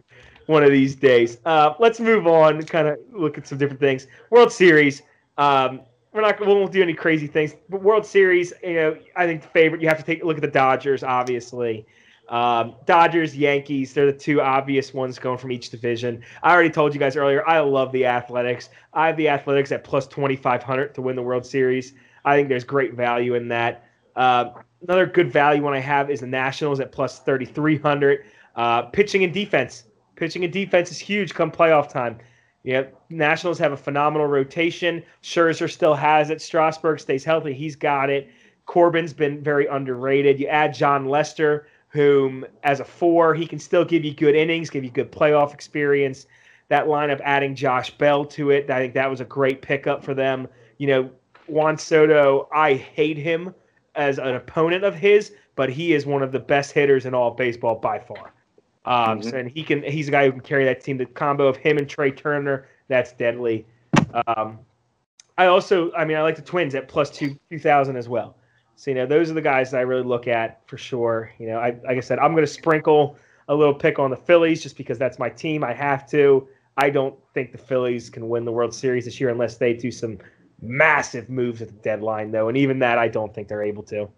one 0.46 0.64
of 0.64 0.70
these 0.72 0.96
days. 0.96 1.38
Uh, 1.46 1.74
let's 1.78 1.98
move 2.00 2.26
on. 2.26 2.60
Kind 2.64 2.88
of 2.88 2.98
look 3.12 3.38
at 3.38 3.46
some 3.46 3.56
different 3.56 3.80
things. 3.80 4.06
World 4.30 4.52
Series. 4.52 5.02
Um, 5.38 5.80
we're 6.12 6.22
not. 6.22 6.38
We 6.40 6.46
won't 6.46 6.72
do 6.72 6.82
any 6.82 6.92
crazy 6.92 7.28
things. 7.28 7.54
But 7.70 7.82
World 7.82 8.04
Series. 8.04 8.52
You 8.62 8.74
know, 8.74 8.98
I 9.14 9.26
think 9.26 9.42
the 9.42 9.48
favorite. 9.48 9.80
You 9.80 9.88
have 9.88 9.98
to 9.98 10.04
take 10.04 10.24
a 10.24 10.26
look 10.26 10.36
at 10.36 10.42
the 10.42 10.48
Dodgers. 10.48 11.02
Obviously, 11.02 11.86
um, 12.28 12.74
Dodgers, 12.86 13.36
Yankees. 13.36 13.92
They're 13.92 14.06
the 14.06 14.12
two 14.12 14.40
obvious 14.40 14.92
ones 14.92 15.18
going 15.18 15.38
from 15.38 15.52
each 15.52 15.70
division. 15.70 16.22
I 16.42 16.52
already 16.52 16.70
told 16.70 16.92
you 16.92 17.00
guys 17.00 17.16
earlier. 17.16 17.46
I 17.48 17.60
love 17.60 17.92
the 17.92 18.06
Athletics. 18.06 18.70
I 18.92 19.06
have 19.06 19.16
the 19.16 19.28
Athletics 19.28 19.72
at 19.72 19.84
plus 19.84 20.06
twenty 20.06 20.36
five 20.36 20.62
hundred 20.62 20.94
to 20.94 21.02
win 21.02 21.16
the 21.16 21.22
World 21.22 21.46
Series. 21.46 21.94
I 22.24 22.36
think 22.36 22.48
there's 22.48 22.64
great 22.64 22.94
value 22.94 23.34
in 23.34 23.48
that. 23.48 23.84
Uh, 24.16 24.50
another 24.82 25.06
good 25.06 25.30
value 25.30 25.62
one 25.62 25.74
I 25.74 25.78
have 25.80 26.10
is 26.10 26.20
the 26.20 26.26
Nationals 26.26 26.80
at 26.80 26.90
plus 26.90 27.20
3,300. 27.20 28.24
Uh, 28.56 28.82
pitching 28.82 29.22
and 29.22 29.32
defense. 29.32 29.84
Pitching 30.16 30.42
and 30.42 30.52
defense 30.52 30.90
is 30.90 30.98
huge 30.98 31.34
come 31.34 31.52
playoff 31.52 31.88
time. 31.88 32.18
Yeah, 32.64 32.86
Nationals 33.10 33.58
have 33.60 33.72
a 33.72 33.76
phenomenal 33.76 34.26
rotation. 34.26 35.04
Scherzer 35.22 35.70
still 35.70 35.94
has 35.94 36.30
it. 36.30 36.42
Strasburg 36.42 36.98
stays 36.98 37.22
healthy. 37.22 37.54
He's 37.54 37.76
got 37.76 38.10
it. 38.10 38.28
Corbin's 38.64 39.12
been 39.12 39.40
very 39.40 39.66
underrated. 39.66 40.40
You 40.40 40.48
add 40.48 40.74
Jon 40.74 41.06
Lester, 41.06 41.68
whom 41.88 42.44
as 42.62 42.80
a 42.80 42.84
four, 42.84 43.34
he 43.34 43.46
can 43.46 43.58
still 43.58 43.84
give 43.84 44.04
you 44.04 44.12
good 44.14 44.34
innings, 44.34 44.70
give 44.70 44.84
you 44.84 44.90
good 44.90 45.10
playoff 45.10 45.54
experience. 45.54 46.26
That 46.68 46.86
lineup 46.86 47.20
adding 47.22 47.54
Josh 47.54 47.90
Bell 47.90 48.24
to 48.26 48.50
it, 48.50 48.68
I 48.70 48.78
think 48.78 48.94
that 48.94 49.08
was 49.08 49.20
a 49.20 49.24
great 49.24 49.62
pickup 49.62 50.04
for 50.04 50.14
them. 50.14 50.48
You 50.78 50.88
know, 50.88 51.10
Juan 51.46 51.78
Soto, 51.78 52.48
I 52.52 52.74
hate 52.74 53.16
him 53.16 53.54
as 53.94 54.18
an 54.18 54.34
opponent 54.34 54.84
of 54.84 54.94
his, 54.94 55.32
but 55.54 55.70
he 55.70 55.94
is 55.94 56.04
one 56.06 56.22
of 56.22 56.32
the 56.32 56.40
best 56.40 56.72
hitters 56.72 57.06
in 57.06 57.14
all 57.14 57.30
of 57.30 57.36
baseball 57.36 57.76
by 57.76 57.98
far. 57.98 58.32
Um, 58.84 59.20
Mhm. 59.20 59.30
so, 59.30 59.36
and 59.36 59.50
he 59.50 59.62
can 59.62 59.82
he's 59.82 60.08
a 60.08 60.10
guy 60.10 60.26
who 60.26 60.32
can 60.32 60.40
carry 60.40 60.64
that 60.64 60.80
team. 60.80 60.96
The 60.96 61.06
combo 61.06 61.46
of 61.46 61.56
him 61.56 61.78
and 61.78 61.88
Trea 61.88 62.10
Turner, 62.10 62.68
that's 62.88 63.12
deadly. 63.12 63.64
Um, 64.26 64.58
I 65.38 65.46
also, 65.46 65.92
I 65.92 66.04
mean, 66.04 66.16
I 66.16 66.22
like 66.22 66.36
the 66.36 66.42
Twins 66.42 66.74
at 66.74 66.88
plus 66.88 67.10
two 67.10 67.36
two 67.50 67.58
thousand 67.58 67.96
as 67.96 68.08
well. 68.08 68.36
So 68.76 68.90
you 68.90 68.94
know, 68.94 69.06
those 69.06 69.30
are 69.30 69.34
the 69.34 69.42
guys 69.42 69.70
that 69.70 69.78
I 69.78 69.82
really 69.82 70.04
look 70.04 70.28
at 70.28 70.60
for 70.66 70.76
sure. 70.76 71.32
You 71.38 71.48
know, 71.48 71.58
I 71.58 71.70
like 71.84 71.96
I 71.96 72.00
said, 72.00 72.18
I'm 72.18 72.32
going 72.32 72.44
to 72.44 72.52
sprinkle 72.52 73.16
a 73.48 73.54
little 73.54 73.74
pick 73.74 73.98
on 73.98 74.10
the 74.10 74.16
Phillies 74.16 74.62
just 74.62 74.76
because 74.76 74.98
that's 74.98 75.18
my 75.18 75.30
team. 75.30 75.64
I 75.64 75.72
have 75.72 76.08
to. 76.10 76.46
I 76.76 76.90
don't 76.90 77.18
think 77.32 77.52
the 77.52 77.58
Phillies 77.58 78.10
can 78.10 78.28
win 78.28 78.44
the 78.44 78.52
World 78.52 78.74
Series 78.74 79.06
this 79.06 79.18
year 79.18 79.30
unless 79.30 79.56
they 79.56 79.72
do 79.72 79.90
some 79.90 80.18
massive 80.60 81.30
moves 81.30 81.62
at 81.62 81.68
the 81.68 81.74
deadline, 81.74 82.30
though, 82.30 82.48
and 82.48 82.56
even 82.56 82.78
that, 82.80 82.98
I 82.98 83.08
don't 83.08 83.34
think 83.34 83.48
they're 83.48 83.62
able 83.62 83.82
to. 83.84 84.08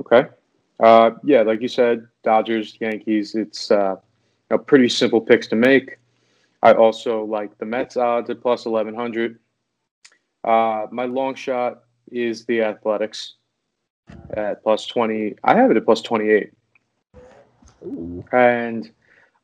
Okay. 0.00 0.24
Uh, 0.80 1.10
yeah, 1.24 1.42
like 1.42 1.60
you 1.60 1.68
said, 1.68 2.06
Dodgers, 2.22 2.76
Yankees. 2.80 3.34
It's 3.34 3.70
uh, 3.70 3.96
pretty 4.66 4.88
simple 4.88 5.20
picks 5.20 5.46
to 5.48 5.56
make. 5.56 5.98
I 6.62 6.72
also 6.72 7.24
like 7.24 7.56
the 7.58 7.66
Mets 7.66 7.96
odds 7.96 8.30
at 8.30 8.40
plus 8.40 8.66
eleven 8.66 8.94
hundred. 8.94 9.38
Uh, 10.42 10.86
my 10.90 11.04
long 11.04 11.34
shot 11.34 11.84
is 12.12 12.44
the 12.46 12.62
Athletics 12.62 13.34
at 14.34 14.62
plus 14.62 14.86
twenty. 14.86 15.34
I 15.44 15.54
have 15.54 15.70
it 15.70 15.76
at 15.76 15.84
plus 15.84 16.02
twenty 16.02 16.30
eight. 16.30 16.52
And 18.32 18.90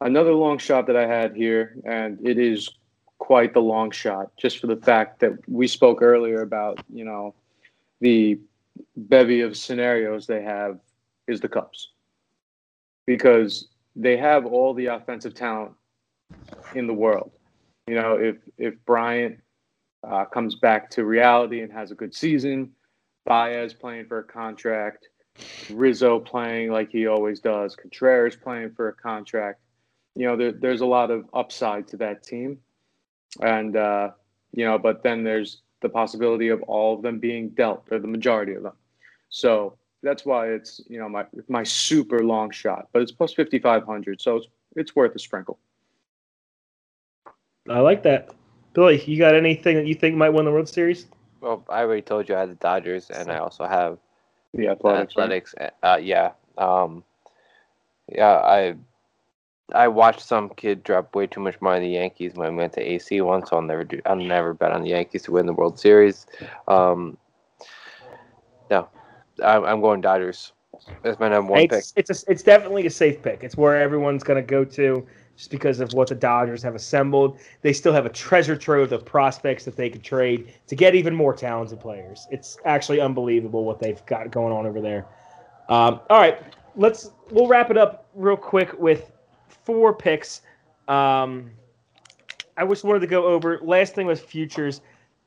another 0.00 0.32
long 0.32 0.58
shot 0.58 0.86
that 0.86 0.96
I 0.96 1.06
had 1.06 1.36
here, 1.36 1.76
and 1.84 2.18
it 2.26 2.38
is 2.38 2.68
quite 3.18 3.54
the 3.54 3.60
long 3.60 3.90
shot, 3.90 4.36
just 4.36 4.58
for 4.58 4.66
the 4.66 4.76
fact 4.76 5.20
that 5.20 5.32
we 5.48 5.66
spoke 5.68 6.02
earlier 6.02 6.42
about, 6.42 6.78
you 6.92 7.04
know, 7.04 7.34
the 8.00 8.38
bevy 8.96 9.40
of 9.40 9.56
scenarios 9.56 10.26
they 10.26 10.42
have 10.42 10.80
is 11.26 11.40
the 11.40 11.48
Cubs. 11.48 11.90
Because 13.06 13.68
they 13.96 14.16
have 14.16 14.46
all 14.46 14.74
the 14.74 14.86
offensive 14.86 15.34
talent 15.34 15.72
in 16.74 16.86
the 16.86 16.92
world. 16.92 17.30
You 17.86 17.94
know, 17.94 18.16
if 18.16 18.36
if 18.58 18.74
Bryant 18.84 19.38
uh, 20.08 20.24
comes 20.26 20.54
back 20.54 20.90
to 20.90 21.04
reality 21.04 21.60
and 21.62 21.72
has 21.72 21.90
a 21.90 21.94
good 21.94 22.14
season, 22.14 22.70
Baez 23.24 23.72
playing 23.72 24.06
for 24.06 24.18
a 24.18 24.24
contract, 24.24 25.08
Rizzo 25.70 26.20
playing 26.20 26.70
like 26.70 26.90
he 26.90 27.06
always 27.06 27.40
does, 27.40 27.74
Contreras 27.74 28.36
playing 28.36 28.72
for 28.72 28.88
a 28.88 28.92
contract. 28.92 29.60
You 30.14 30.26
know, 30.26 30.36
there, 30.36 30.52
there's 30.52 30.80
a 30.80 30.86
lot 30.86 31.10
of 31.10 31.26
upside 31.32 31.88
to 31.88 31.96
that 31.98 32.22
team, 32.22 32.58
and 33.42 33.76
uh, 33.76 34.10
you 34.52 34.64
know, 34.64 34.78
but 34.78 35.02
then 35.02 35.24
there's 35.24 35.62
the 35.80 35.88
possibility 35.88 36.48
of 36.48 36.62
all 36.62 36.94
of 36.94 37.02
them 37.02 37.18
being 37.18 37.48
dealt, 37.50 37.88
or 37.90 37.98
the 37.98 38.06
majority 38.06 38.54
of 38.54 38.62
them. 38.62 38.74
So 39.30 39.76
that's 40.02 40.24
why 40.24 40.48
it's 40.48 40.80
you 40.88 40.98
know 40.98 41.08
my 41.08 41.26
my 41.48 41.64
super 41.64 42.22
long 42.22 42.50
shot, 42.50 42.88
but 42.92 43.02
it's 43.02 43.10
plus 43.10 43.32
fifty 43.32 43.58
five 43.58 43.84
hundred, 43.84 44.20
so 44.20 44.36
it's 44.36 44.46
it's 44.76 44.94
worth 44.94 45.14
a 45.16 45.18
sprinkle. 45.18 45.58
I 47.68 47.80
like 47.80 48.02
that. 48.04 48.30
Billy, 48.74 49.02
you 49.04 49.16
got 49.18 49.34
anything 49.34 49.76
that 49.76 49.86
you 49.86 49.94
think 49.94 50.16
might 50.16 50.30
win 50.30 50.44
the 50.44 50.50
World 50.50 50.68
Series? 50.68 51.06
Well, 51.40 51.64
I 51.68 51.80
already 51.80 52.02
told 52.02 52.28
you 52.28 52.34
I 52.34 52.40
had 52.40 52.50
the 52.50 52.56
Dodgers, 52.56 53.08
and 53.10 53.30
I 53.30 53.38
also 53.38 53.66
have 53.66 53.98
The 54.52 54.64
the 54.64 54.68
athletics. 54.68 55.54
right? 55.58 55.72
Uh, 55.82 55.98
yeah. 56.02 56.32
Um, 56.58 57.04
yeah, 58.12 58.34
I 58.34 58.74
I 59.72 59.88
watched 59.88 60.20
some 60.20 60.50
kid 60.50 60.82
drop 60.82 61.14
way 61.14 61.26
too 61.26 61.40
much 61.40 61.60
money 61.60 61.76
on 61.76 61.82
the 61.82 61.88
Yankees 61.90 62.34
when 62.34 62.46
I 62.46 62.50
went 62.50 62.72
to 62.74 62.80
AC 62.80 63.20
once, 63.20 63.50
so 63.50 63.56
I'll 63.56 63.62
never 63.62 63.84
do. 63.84 64.00
I'll 64.04 64.16
never 64.16 64.52
bet 64.52 64.72
on 64.72 64.82
the 64.82 64.90
Yankees 64.90 65.22
to 65.22 65.32
win 65.32 65.46
the 65.46 65.52
World 65.52 65.78
Series. 65.78 66.26
Um, 66.68 67.16
no, 68.70 68.88
I'm, 69.42 69.64
I'm 69.64 69.80
going 69.80 70.00
Dodgers. 70.00 70.52
That's 71.02 71.20
my 71.20 71.28
number 71.28 71.52
one 71.52 71.68
pick. 71.68 71.78
It's 71.78 71.92
it's 71.96 72.24
a, 72.24 72.30
it's 72.30 72.42
definitely 72.42 72.86
a 72.86 72.90
safe 72.90 73.22
pick. 73.22 73.44
It's 73.44 73.56
where 73.56 73.80
everyone's 73.80 74.24
going 74.24 74.42
to 74.42 74.46
go 74.46 74.64
to 74.64 75.06
just 75.36 75.50
because 75.50 75.80
of 75.80 75.92
what 75.92 76.08
the 76.08 76.14
Dodgers 76.14 76.62
have 76.62 76.74
assembled. 76.74 77.38
They 77.62 77.72
still 77.72 77.92
have 77.92 78.06
a 78.06 78.10
treasure 78.10 78.56
trove 78.56 78.92
of 78.92 79.04
prospects 79.04 79.64
that 79.64 79.76
they 79.76 79.90
could 79.90 80.02
trade 80.02 80.52
to 80.66 80.76
get 80.76 80.94
even 80.94 81.14
more 81.14 81.34
talented 81.34 81.80
players. 81.80 82.26
It's 82.30 82.58
actually 82.64 83.00
unbelievable 83.00 83.64
what 83.64 83.80
they've 83.80 84.04
got 84.06 84.30
going 84.30 84.52
on 84.52 84.66
over 84.66 84.80
there. 84.80 85.06
Um, 85.68 86.00
all 86.10 86.20
right, 86.20 86.40
let's 86.76 87.10
we'll 87.30 87.48
wrap 87.48 87.70
it 87.70 87.78
up 87.78 88.06
real 88.14 88.36
quick 88.36 88.78
with 88.78 89.12
four 89.48 89.94
picks. 89.94 90.42
Um, 90.88 91.50
I 92.56 92.66
just 92.66 92.84
wanted 92.84 93.00
to 93.00 93.06
go 93.06 93.26
over. 93.26 93.58
Last 93.62 93.94
thing 93.94 94.06
was 94.06 94.20
futures. 94.20 94.80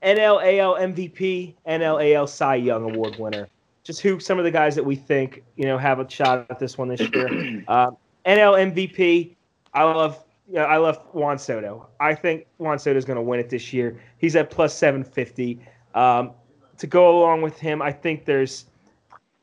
NLAL 0.03 0.79
MVP, 0.79 1.55
NLAL 1.67 2.29
Cy 2.29 2.55
Young 2.55 2.91
Award 2.91 3.17
winner. 3.17 3.47
Just 3.83 4.01
who 4.01 4.19
some 4.19 4.37
of 4.37 4.43
the 4.43 4.51
guys 4.51 4.75
that 4.75 4.85
we 4.85 4.95
think 4.95 5.43
you 5.55 5.65
know 5.65 5.77
have 5.77 5.99
a 5.99 6.09
shot 6.09 6.45
at 6.49 6.59
this 6.59 6.77
one 6.77 6.87
this 6.87 7.01
year. 7.01 7.63
Uh, 7.67 7.91
NL 8.25 8.71
MVP. 8.73 9.36
I 9.73 9.83
love. 9.83 10.23
Yeah, 10.49 10.63
I 10.63 10.77
love 10.77 10.97
Juan 11.11 11.37
Soto. 11.37 11.89
I 11.99 12.15
think 12.15 12.47
Juan 12.57 12.79
Soto 12.79 12.97
is 12.97 13.03
going 13.03 13.17
to 13.17 13.21
win 13.21 13.39
it 13.39 13.49
this 13.49 13.73
year. 13.73 13.99
He's 14.17 14.35
at 14.35 14.49
plus 14.49 14.77
seven 14.77 15.03
fifty. 15.03 15.59
Um, 15.93 16.31
to 16.77 16.87
go 16.87 17.19
along 17.19 17.41
with 17.41 17.59
him, 17.59 17.81
I 17.81 17.91
think 17.91 18.25
there's, 18.25 18.65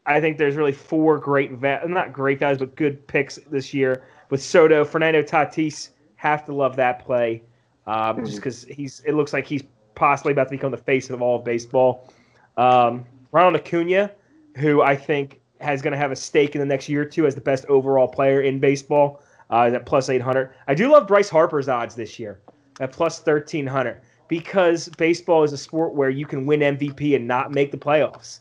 I 0.06 0.20
think 0.20 0.38
there's 0.38 0.54
really 0.54 0.72
four 0.72 1.18
great, 1.18 1.52
va- 1.52 1.82
not 1.86 2.12
great 2.12 2.40
guys, 2.40 2.58
but 2.58 2.74
good 2.76 3.06
picks 3.06 3.38
this 3.50 3.74
year 3.74 4.04
with 4.30 4.42
Soto, 4.42 4.84
Fernando 4.84 5.22
Tatis. 5.22 5.90
Have 6.16 6.46
to 6.46 6.54
love 6.54 6.76
that 6.76 7.04
play, 7.04 7.42
um, 7.86 8.24
just 8.24 8.36
because 8.36 8.64
he's. 8.64 9.00
It 9.00 9.12
looks 9.12 9.32
like 9.32 9.46
he's 9.46 9.62
possibly 9.94 10.32
about 10.32 10.44
to 10.44 10.50
become 10.52 10.70
the 10.70 10.78
face 10.78 11.10
of 11.10 11.20
all 11.20 11.36
of 11.36 11.44
baseball. 11.44 12.10
Um, 12.56 13.04
Ronald 13.30 13.56
Acuna 13.56 14.10
who 14.56 14.82
I 14.82 14.96
think 14.96 15.40
has 15.60 15.82
going 15.82 15.92
to 15.92 15.98
have 15.98 16.12
a 16.12 16.16
stake 16.16 16.54
in 16.54 16.60
the 16.60 16.66
next 16.66 16.88
year 16.88 17.02
or 17.02 17.06
two 17.06 17.26
as 17.26 17.34
the 17.34 17.40
best 17.40 17.64
overall 17.66 18.08
player 18.08 18.42
in 18.42 18.58
baseball. 18.58 19.22
Uh, 19.51 19.70
at 19.74 19.86
plus 19.86 20.09
800. 20.09 20.51
I 20.66 20.74
do 20.74 20.90
love 20.90 21.07
Bryce 21.07 21.28
Harper's 21.28 21.68
odds 21.68 21.95
this 21.95 22.18
year 22.18 22.40
at 22.80 22.92
plus 22.92 23.18
1300 23.24 24.01
because 24.28 24.88
baseball 24.97 25.45
is 25.45 25.53
a 25.53 25.59
sport 25.59 25.95
where 25.95 26.11
you 26.11 26.26
can 26.26 26.47
win 26.47 26.61
MVP 26.61 27.14
and 27.14 27.28
not 27.28 27.53
make 27.53 27.70
the 27.70 27.76
playoffs. 27.76 28.40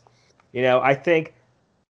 You 0.52 0.62
know, 0.62 0.80
I 0.80 0.94
think 0.94 1.34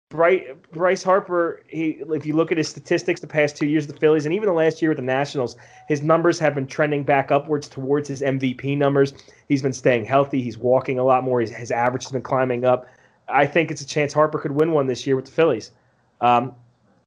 Bryce 0.10 1.04
Harper, 1.04 1.64
he, 1.68 2.02
if 2.10 2.26
you 2.26 2.36
look 2.36 2.52
at 2.52 2.58
his 2.58 2.70
statistics 2.70 3.20
the 3.20 3.28
past 3.28 3.58
two 3.58 3.66
years, 3.66 3.88
the 3.88 3.94
Phillies, 3.94 4.26
and 4.26 4.34
even 4.34 4.48
the 4.48 4.54
last 4.54 4.82
year 4.82 4.92
with 4.92 4.98
the 4.98 5.04
Nationals, 5.04 5.56
his 5.88 6.04
numbers 6.04 6.38
have 6.38 6.54
been 6.54 6.68
trending 6.68 7.04
back 7.04 7.32
upwards 7.32 7.68
towards 7.68 8.08
his 8.08 8.22
MVP 8.22 8.78
numbers. 8.78 9.14
He's 9.50 9.64
been 9.64 9.74
staying 9.74 10.06
healthy. 10.06 10.42
He's 10.42 10.58
walking 10.58 11.00
a 11.00 11.04
lot 11.04 11.24
more. 11.24 11.42
His, 11.42 11.50
his 11.50 11.72
average 11.72 12.04
has 12.04 12.12
been 12.12 12.22
climbing 12.22 12.64
up. 12.64 12.88
I 13.28 13.48
think 13.48 13.72
it's 13.72 13.82
a 13.82 13.88
chance 13.88 14.14
Harper 14.14 14.38
could 14.38 14.52
win 14.52 14.72
one 14.72 14.86
this 14.86 15.08
year 15.08 15.16
with 15.16 15.26
the 15.26 15.32
Phillies. 15.32 15.72
Um, 16.22 16.54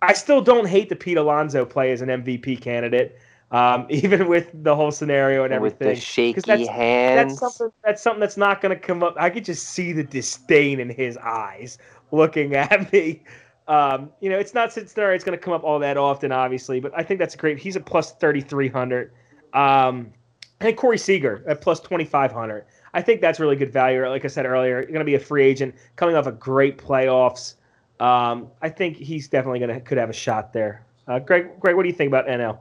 I 0.03 0.13
still 0.13 0.41
don't 0.41 0.67
hate 0.67 0.89
the 0.89 0.97
Pete 0.97 1.17
Alonso 1.17 1.65
play 1.65 1.93
as 1.93 2.03
an 2.03 2.09
MVP 2.09 2.61
candidate, 2.61 3.19
um, 3.51 3.87
even 3.91 4.29
with 4.29 4.51
the 4.63 4.75
whole 4.75 4.91
scenario 4.91 5.45
and 5.45 5.53
everything. 5.53 5.89
With 5.89 5.97
the 5.97 6.01
shaky 6.01 6.41
that's, 6.41 6.69
hands. 6.69 7.39
That's 7.39 7.41
something, 7.41 7.73
that's 7.85 8.03
something 8.03 8.21
that's 8.21 8.37
not 8.37 8.61
going 8.61 8.75
to 8.75 8.81
come 8.81 9.03
up. 9.03 9.15
I 9.19 9.31
could 9.31 9.45
just 9.45 9.69
see 9.69 9.93
the 9.93 10.05
disdain 10.05 10.81
in 10.81 10.91
his 10.91 11.17
eyes 11.19 11.79
looking 12.13 12.55
at 12.57 12.93
me. 12.93 13.23
Um, 13.69 14.11
you 14.21 14.31
know, 14.31 14.39
it's 14.39 14.55
not 14.55 14.73
since 14.73 14.93
there 14.93 15.13
it's 15.13 15.25
going 15.25 15.37
to 15.37 15.43
come 15.43 15.53
up 15.53 15.65
all 15.65 15.79
that 15.81 15.97
often, 15.97 16.31
obviously, 16.31 16.79
but 16.79 16.93
I 16.97 17.03
think 17.03 17.19
that's 17.19 17.35
great. 17.35 17.59
He's 17.59 17.75
a 17.75 17.81
plus 17.81 18.13
3,300. 18.13 19.13
Um, 19.55 20.13
and 20.61 20.77
Corey 20.77 20.99
Seager 20.99 21.45
at 21.49 21.61
plus 21.61 21.81
2,500. 21.81 22.65
I 22.95 23.03
think 23.03 23.21
that's 23.21 23.41
really 23.41 23.57
good 23.57 23.73
value. 23.73 24.07
Like 24.09 24.25
I 24.25 24.29
said 24.29 24.47
earlier, 24.47 24.77
you're 24.77 24.87
going 24.87 25.01
to 25.01 25.05
be 25.05 25.17
a 25.17 25.21
free 25.21 25.45
agent 25.45 25.75
coming 25.97 26.17
off 26.17 26.27
a 26.27 26.33
great 26.33 26.79
playoffs. 26.79 27.56
Um, 28.01 28.49
I 28.61 28.69
think 28.69 28.97
he's 28.97 29.29
definitely 29.29 29.61
to 29.61 29.81
could 29.81 29.99
have 29.99 30.11
a 30.11 30.15
shot 30.15 30.53
there. 30.53 30.85
Uh, 31.09 31.19
Greg, 31.19 31.59
Greg, 31.61 31.77
what 31.77 31.83
do 31.83 31.89
you 31.89 31.95
think 31.95 32.09
about 32.09 32.27
NL? 32.27 32.59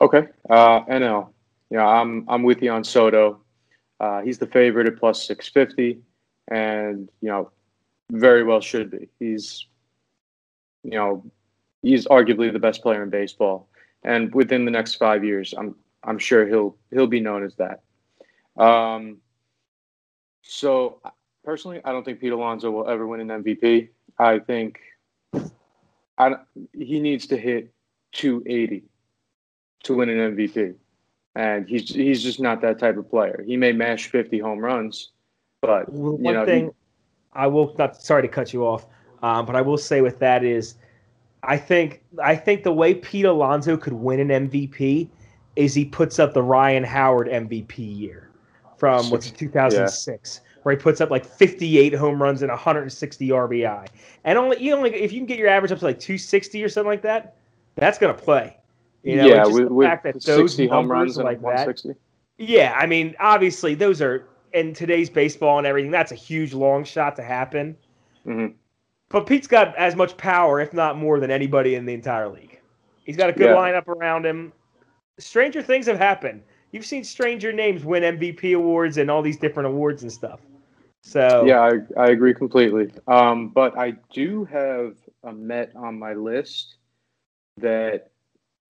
Okay, 0.00 0.26
uh, 0.50 0.84
NL. 0.84 1.30
Yeah, 1.70 1.86
I'm 1.86 2.24
I'm 2.28 2.42
with 2.42 2.62
you 2.62 2.70
on 2.70 2.84
Soto. 2.84 3.40
Uh, 4.00 4.22
he's 4.22 4.38
the 4.38 4.46
favorite 4.46 4.86
at 4.86 4.98
plus 4.98 5.26
650, 5.26 6.00
and 6.48 7.08
you 7.20 7.28
know, 7.28 7.50
very 8.10 8.42
well 8.44 8.60
should 8.60 8.90
be. 8.90 9.08
He's, 9.18 9.66
you 10.82 10.90
know, 10.90 11.24
he's 11.82 12.06
arguably 12.06 12.52
the 12.52 12.58
best 12.58 12.82
player 12.82 13.02
in 13.02 13.10
baseball, 13.10 13.68
and 14.02 14.34
within 14.34 14.64
the 14.64 14.70
next 14.70 14.94
five 14.96 15.24
years, 15.24 15.54
I'm 15.56 15.76
I'm 16.02 16.18
sure 16.18 16.46
he'll 16.46 16.76
he'll 16.90 17.06
be 17.06 17.20
known 17.20 17.44
as 17.44 17.54
that. 17.56 17.82
Um, 18.62 19.18
so 20.42 21.00
personally, 21.44 21.80
I 21.84 21.92
don't 21.92 22.04
think 22.04 22.20
Pete 22.20 22.32
Alonso 22.32 22.70
will 22.70 22.88
ever 22.88 23.06
win 23.06 23.20
an 23.20 23.42
MVP. 23.42 23.88
I 24.18 24.38
think 24.38 24.80
I, 26.18 26.34
he 26.72 27.00
needs 27.00 27.26
to 27.28 27.36
hit 27.36 27.72
280 28.12 28.84
to 29.84 29.94
win 29.94 30.08
an 30.08 30.36
MVP, 30.36 30.74
and 31.34 31.68
he's 31.68 31.88
he's 31.90 32.22
just 32.22 32.40
not 32.40 32.60
that 32.62 32.78
type 32.78 32.96
of 32.96 33.08
player. 33.10 33.44
He 33.46 33.56
may 33.56 33.72
mash 33.72 34.08
50 34.08 34.38
home 34.38 34.60
runs, 34.60 35.10
but 35.60 35.92
well, 35.92 36.16
one 36.16 36.34
know, 36.34 36.44
thing 36.44 36.66
he, 36.66 36.70
I 37.34 37.46
will 37.46 37.74
not. 37.78 38.00
Sorry 38.00 38.22
to 38.22 38.28
cut 38.28 38.52
you 38.52 38.64
off, 38.64 38.86
um, 39.22 39.44
but 39.46 39.54
I 39.56 39.60
will 39.60 39.78
say 39.78 40.00
with 40.00 40.18
that 40.20 40.44
is, 40.44 40.76
I 41.42 41.56
think 41.56 42.02
I 42.22 42.36
think 42.36 42.62
the 42.62 42.72
way 42.72 42.94
Pete 42.94 43.26
Alonso 43.26 43.76
could 43.76 43.92
win 43.92 44.30
an 44.30 44.48
MVP 44.48 45.08
is 45.56 45.74
he 45.74 45.84
puts 45.84 46.18
up 46.18 46.34
the 46.34 46.42
Ryan 46.42 46.82
Howard 46.82 47.28
MVP 47.28 47.78
year 47.78 48.30
from 48.76 49.10
what's 49.10 49.30
2006. 49.30 50.40
Yeah 50.42 50.50
where 50.64 50.74
he 50.74 50.80
puts 50.80 51.00
up 51.00 51.10
like 51.10 51.24
58 51.24 51.94
home 51.94 52.20
runs 52.20 52.42
and 52.42 52.50
160 52.50 53.28
RBI. 53.28 53.86
And 54.24 54.38
only 54.38 54.60
you 54.60 54.74
only 54.74 54.94
if 54.94 55.12
you 55.12 55.20
can 55.20 55.26
get 55.26 55.38
your 55.38 55.48
average 55.48 55.70
up 55.70 55.78
to 55.78 55.84
like 55.84 56.00
260 56.00 56.64
or 56.64 56.68
something 56.68 56.88
like 56.88 57.02
that, 57.02 57.36
that's 57.76 57.98
gonna 57.98 58.14
play. 58.14 58.56
You 59.02 59.16
know, 59.16 59.26
yeah, 59.26 59.46
with, 59.46 59.68
with 59.68 59.86
fact 59.86 60.04
that 60.04 60.22
60 60.22 60.66
home 60.66 60.90
runs 60.90 61.18
like 61.18 61.40
that. 61.42 61.96
Yeah, 62.38 62.74
I 62.76 62.86
mean, 62.86 63.14
obviously 63.20 63.74
those 63.74 64.00
are 64.00 64.26
in 64.54 64.72
today's 64.72 65.10
baseball 65.10 65.58
and 65.58 65.66
everything. 65.66 65.90
That's 65.90 66.12
a 66.12 66.16
huge 66.16 66.54
long 66.54 66.82
shot 66.82 67.14
to 67.16 67.22
happen. 67.22 67.76
Mm-hmm. 68.26 68.54
But 69.10 69.26
Pete's 69.26 69.46
got 69.46 69.76
as 69.76 69.94
much 69.94 70.16
power, 70.16 70.60
if 70.60 70.72
not 70.72 70.96
more, 70.96 71.20
than 71.20 71.30
anybody 71.30 71.74
in 71.74 71.84
the 71.84 71.92
entire 71.92 72.28
league. 72.28 72.58
He's 73.04 73.18
got 73.18 73.28
a 73.28 73.32
good 73.34 73.50
yeah. 73.50 73.56
lineup 73.56 73.86
around 73.86 74.24
him. 74.24 74.52
Stranger 75.18 75.62
things 75.62 75.86
have 75.86 75.98
happened. 75.98 76.42
You've 76.72 76.86
seen 76.86 77.04
stranger 77.04 77.52
names 77.52 77.84
win 77.84 78.02
MVP 78.02 78.56
awards 78.56 78.96
and 78.96 79.10
all 79.10 79.22
these 79.22 79.36
different 79.36 79.68
awards 79.68 80.02
and 80.02 80.10
stuff. 80.10 80.40
So 81.04 81.44
yeah, 81.46 81.60
I, 81.60 82.00
I 82.00 82.08
agree 82.08 82.32
completely. 82.32 82.90
Um, 83.06 83.50
but 83.50 83.78
I 83.78 83.92
do 84.12 84.46
have 84.46 84.96
a 85.22 85.32
Met 85.32 85.72
on 85.76 85.98
my 85.98 86.14
list 86.14 86.76
that 87.58 88.10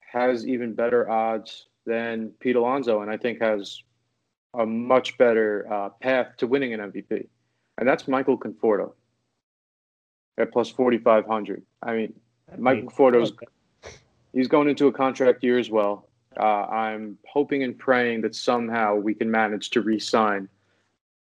has 0.01 0.47
even 0.47 0.75
better 0.75 1.09
odds 1.09 1.67
than 1.87 2.33
Pete 2.41 2.57
Alonso, 2.57 3.03
and 3.03 3.11
I 3.11 3.17
think 3.17 3.41
has 3.41 3.81
a 4.53 4.67
much 4.67 5.17
better 5.17 5.67
uh, 5.73 5.89
path 6.01 6.37
to 6.39 6.49
winning 6.49 6.75
an 6.75 6.81
MVP, 6.81 7.29
and 7.79 7.89
that's 7.89 8.09
Michael 8.09 8.37
Conforto 8.37 8.93
at 10.37 10.53
plus 10.53 10.69
forty 10.69 10.99
five 10.99 11.27
hundred. 11.27 11.63
I 11.83 11.95
mean, 11.95 12.15
Michael 12.59 12.91
Conforto's 12.91 13.33
he's 14.33 14.49
going 14.49 14.69
into 14.69 14.89
a 14.89 14.93
contract 14.93 15.45
year 15.45 15.59
as 15.59 15.71
well. 15.71 16.09
Uh, 16.37 16.67
I'm 16.67 17.17
hoping 17.29 17.63
and 17.63 17.79
praying 17.79 18.23
that 18.23 18.35
somehow 18.35 18.97
we 18.97 19.15
can 19.15 19.31
manage 19.31 19.71
to 19.71 19.83
re-sign 19.83 20.49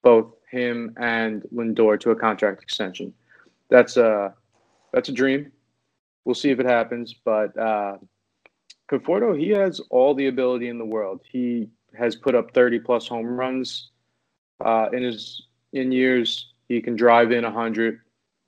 both 0.02 0.32
him 0.54 0.94
and 0.96 1.42
Lindor 1.52 1.98
to 2.00 2.10
a 2.12 2.16
contract 2.16 2.62
extension. 2.62 3.12
That's 3.68 3.96
a 3.96 4.34
that's 4.92 5.08
a 5.08 5.12
dream. 5.12 5.50
We'll 6.24 6.34
see 6.34 6.50
if 6.50 6.60
it 6.60 6.66
happens, 6.66 7.12
but 7.12 7.56
uh, 7.58 7.98
Conforto 8.88 9.38
he 9.38 9.50
has 9.50 9.80
all 9.90 10.14
the 10.14 10.28
ability 10.28 10.68
in 10.68 10.78
the 10.78 10.84
world. 10.84 11.20
He 11.28 11.68
has 11.98 12.16
put 12.16 12.34
up 12.34 12.52
30 12.52 12.80
plus 12.80 13.06
home 13.08 13.26
runs 13.26 13.90
uh, 14.64 14.88
in 14.92 15.02
his 15.02 15.42
in 15.72 15.90
years. 15.90 16.52
He 16.68 16.80
can 16.80 16.96
drive 16.96 17.30
in 17.32 17.44
100, 17.44 18.00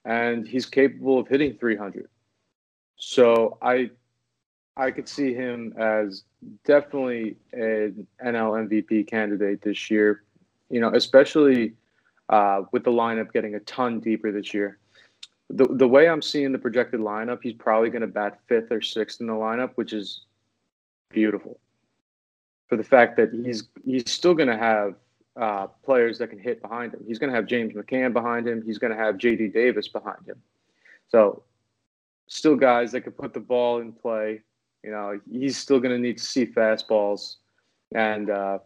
and 0.05 0.47
he's 0.47 0.65
capable 0.65 1.19
of 1.19 1.29
hitting 1.29 1.55
300. 1.59 2.09
So 2.99 3.59
I 3.61 3.91
I 4.77 4.91
could 4.91 5.09
see 5.09 5.35
him 5.35 5.75
as 5.77 6.25
definitely 6.65 7.37
an 7.53 8.07
NL 8.25 8.69
MVP 8.69 9.09
candidate 9.09 9.63
this 9.63 9.91
year. 9.91 10.23
You 10.71 10.81
know, 10.81 10.93
especially 10.95 11.75
uh, 12.29 12.63
with 12.73 12.85
the 12.85 12.91
lineup 12.91 13.33
getting 13.33 13.55
a 13.55 13.61
ton 13.61 14.01
deeper 14.01 14.33
this 14.33 14.53
year. 14.53 14.79
The, 15.49 15.65
the 15.65 15.87
way 15.87 16.09
I'm 16.09 16.23
seeing 16.23 16.51
the 16.51 16.59
projected 16.59 17.01
lineup, 17.01 17.39
he's 17.43 17.55
probably 17.55 17.91
going 17.91 18.01
to 18.01 18.09
bat 18.09 18.41
fifth 18.49 18.73
or 18.73 18.81
sixth 18.81 19.21
in 19.21 19.29
the 19.29 19.33
lineup, 19.33 19.73
which 19.77 19.93
is 19.93 20.23
beautiful 21.11 21.61
for 22.69 22.77
the 22.77 22.85
fact 22.85 23.17
that 23.17 23.33
he's 23.33 23.69
he's 23.85 24.11
still 24.11 24.35
going 24.35 24.49
to 24.49 24.57
have 24.57 24.95
uh, 25.41 25.67
players 25.85 26.19
that 26.19 26.31
can 26.31 26.39
hit 26.39 26.63
behind 26.63 26.95
him. 26.95 27.05
He's 27.07 27.19
going 27.19 27.31
to 27.31 27.37
have 27.37 27.47
James 27.47 27.75
McCann 27.75 28.13
behind 28.13 28.49
him. 28.49 28.63
He's 28.63 28.79
going 28.79 28.93
to 28.93 28.99
have 28.99 29.19
J.D. 29.19 29.49
Davis 29.49 29.89
behind 29.89 30.27
him. 30.27 30.41
So, 31.09 31.43
still 32.27 32.57
guys 32.57 32.91
that 32.93 33.03
can 33.03 33.13
put 33.13 33.33
the 33.33 33.41
ball 33.41 33.81
in 33.81 33.93
play. 33.93 34.43
You 34.83 34.91
know, 34.91 35.21
he's 35.31 35.57
still 35.57 35.79
going 35.79 35.95
to 35.95 35.99
need 35.99 36.19
to 36.19 36.25
see 36.25 36.47
fastballs, 36.47 37.37
and 37.95 38.31
uh, 38.31 38.59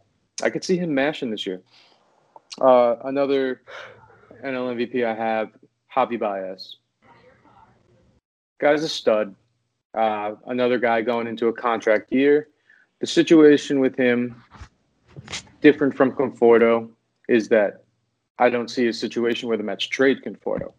I 0.43 0.49
could 0.49 0.63
see 0.63 0.77
him 0.77 0.93
mashing 0.93 1.31
this 1.31 1.45
year. 1.45 1.61
Uh, 2.59 2.95
another 3.05 3.61
NL 4.43 4.75
MVP 4.75 5.05
I 5.05 5.13
have, 5.13 5.51
Javi 5.95 6.19
Baez. 6.19 6.77
Guy's 8.59 8.83
a 8.83 8.89
stud. 8.89 9.35
Uh, 9.93 10.35
another 10.47 10.77
guy 10.77 11.01
going 11.01 11.27
into 11.27 11.47
a 11.47 11.53
contract 11.53 12.11
year. 12.11 12.49
The 12.99 13.07
situation 13.07 13.79
with 13.79 13.95
him, 13.95 14.41
different 15.61 15.95
from 15.95 16.11
Conforto, 16.11 16.89
is 17.27 17.49
that 17.49 17.83
I 18.37 18.49
don't 18.49 18.69
see 18.69 18.87
a 18.87 18.93
situation 18.93 19.47
where 19.47 19.57
the 19.57 19.63
Mets 19.63 19.85
trade 19.85 20.21
Conforto. 20.23 20.73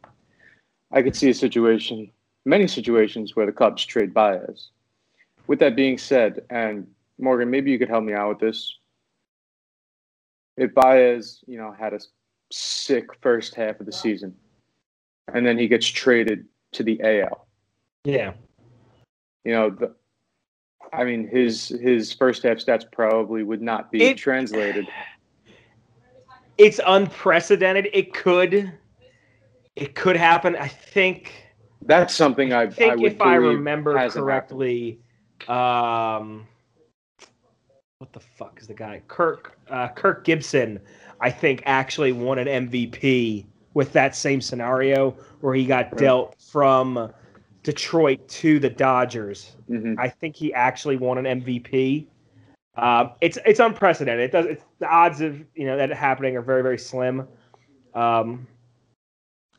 I 0.92 1.02
could 1.02 1.16
see 1.16 1.30
a 1.30 1.34
situation, 1.34 2.10
many 2.44 2.66
situations, 2.68 3.34
where 3.34 3.46
the 3.46 3.52
Cubs 3.52 3.84
trade 3.84 4.12
Baez. 4.14 4.68
With 5.46 5.58
that 5.60 5.74
being 5.74 5.98
said, 5.98 6.42
and 6.50 6.86
Morgan, 7.18 7.50
maybe 7.50 7.70
you 7.70 7.78
could 7.78 7.88
help 7.88 8.04
me 8.04 8.12
out 8.12 8.28
with 8.28 8.38
this 8.40 8.78
if 10.56 10.74
Baez, 10.74 11.42
you 11.46 11.58
know, 11.58 11.72
had 11.72 11.94
a 11.94 12.00
sick 12.50 13.06
first 13.20 13.54
half 13.54 13.80
of 13.80 13.86
the 13.86 13.92
season, 13.92 14.34
and 15.32 15.46
then 15.46 15.58
he 15.58 15.68
gets 15.68 15.86
traded 15.86 16.46
to 16.72 16.82
the 16.82 17.00
AL. 17.02 17.46
Yeah. 18.04 18.32
You 19.44 19.52
know, 19.52 19.70
the, 19.70 19.94
I 20.92 21.04
mean, 21.04 21.26
his 21.26 21.68
his 21.68 22.12
first 22.12 22.42
half 22.42 22.58
stats 22.58 22.84
probably 22.90 23.42
would 23.42 23.62
not 23.62 23.90
be 23.90 24.02
it, 24.04 24.16
translated. 24.16 24.86
It's 26.58 26.80
unprecedented. 26.86 27.88
It 27.92 28.12
could, 28.12 28.72
it 29.74 29.94
could 29.94 30.16
happen. 30.16 30.54
I 30.56 30.68
think. 30.68 31.32
That's 31.84 32.14
something 32.14 32.52
I, 32.52 32.62
I 32.62 32.70
think, 32.70 33.00
I 33.00 33.04
if 33.06 33.20
I 33.20 33.34
remember 33.34 34.08
correctly, 34.08 35.00
um, 35.48 36.46
what 38.02 38.12
the 38.12 38.18
fuck 38.18 38.58
is 38.60 38.66
the 38.66 38.74
guy? 38.74 39.00
Kirk 39.06 39.56
uh, 39.70 39.86
Kirk 39.86 40.24
Gibson, 40.24 40.80
I 41.20 41.30
think 41.30 41.62
actually 41.66 42.10
won 42.10 42.36
an 42.36 42.48
MVP 42.68 43.46
with 43.74 43.92
that 43.92 44.16
same 44.16 44.40
scenario 44.40 45.12
where 45.40 45.54
he 45.54 45.64
got 45.64 45.96
dealt 45.96 46.34
from 46.40 47.12
Detroit 47.62 48.28
to 48.28 48.58
the 48.58 48.68
Dodgers. 48.68 49.54
Mhm. 49.70 49.94
I 50.00 50.08
think 50.08 50.34
he 50.34 50.52
actually 50.52 50.96
won 50.96 51.24
an 51.24 51.42
MVP. 51.42 52.08
Um, 52.74 53.12
it's 53.20 53.38
it's 53.46 53.60
unprecedented. 53.60 54.24
It 54.24 54.32
does 54.32 54.46
it's, 54.46 54.64
the 54.80 54.88
odds 54.88 55.20
of 55.20 55.38
you 55.54 55.64
know 55.66 55.76
that 55.76 55.90
happening 55.90 56.36
are 56.36 56.42
very 56.42 56.62
very 56.64 56.78
slim. 56.78 57.28
Um, 57.94 58.48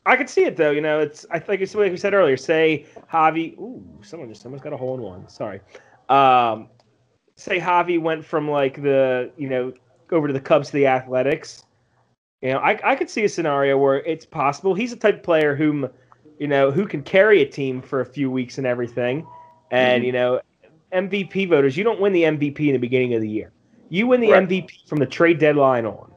I 0.04 0.16
could 0.16 0.28
see 0.28 0.44
it 0.44 0.58
though. 0.58 0.70
You 0.70 0.82
know, 0.82 1.00
it's 1.00 1.24
I 1.30 1.38
think 1.38 1.62
it's 1.62 1.74
like 1.74 1.90
we 1.90 1.96
said 1.96 2.12
earlier. 2.12 2.36
Say 2.36 2.84
Javi. 3.10 3.58
Ooh, 3.58 3.82
someone 4.02 4.28
just 4.28 4.42
someone's 4.42 4.62
got 4.62 4.74
a 4.74 4.76
hole 4.76 4.96
in 4.96 5.00
one. 5.00 5.28
Sorry. 5.30 5.62
Um, 6.10 6.68
say 7.36 7.58
Javi 7.58 8.00
went 8.00 8.24
from 8.24 8.50
like 8.50 8.82
the 8.82 9.30
you 9.36 9.48
know 9.48 9.72
over 10.12 10.26
to 10.26 10.32
the 10.32 10.40
Cubs 10.40 10.68
to 10.68 10.74
the 10.74 10.86
Athletics. 10.86 11.64
You 12.42 12.52
know, 12.52 12.58
I 12.58 12.78
I 12.84 12.96
could 12.96 13.10
see 13.10 13.24
a 13.24 13.28
scenario 13.28 13.78
where 13.78 14.00
it's 14.02 14.26
possible. 14.26 14.74
He's 14.74 14.90
the 14.90 14.96
type 14.96 15.16
of 15.16 15.22
player 15.22 15.54
whom 15.54 15.88
you 16.38 16.48
know 16.48 16.70
who 16.70 16.86
can 16.86 17.02
carry 17.02 17.42
a 17.42 17.46
team 17.46 17.80
for 17.82 18.00
a 18.00 18.06
few 18.06 18.30
weeks 18.30 18.58
and 18.58 18.66
everything. 18.66 19.26
And 19.70 20.02
Mhm. 20.02 20.06
you 20.06 20.12
know, 20.12 20.40
MVP 20.92 21.46
voters, 21.48 21.76
you 21.76 21.84
don't 21.84 22.00
win 22.00 22.12
the 22.12 22.24
MVP 22.24 22.68
in 22.68 22.72
the 22.74 22.78
beginning 22.78 23.14
of 23.14 23.20
the 23.22 23.28
year. 23.28 23.52
You 23.88 24.06
win 24.06 24.20
the 24.20 24.30
Right. 24.32 24.42
MVP 24.42 24.88
from 24.88 24.98
the 24.98 25.06
trade 25.06 25.38
deadline 25.38 25.86
on. 25.86 26.10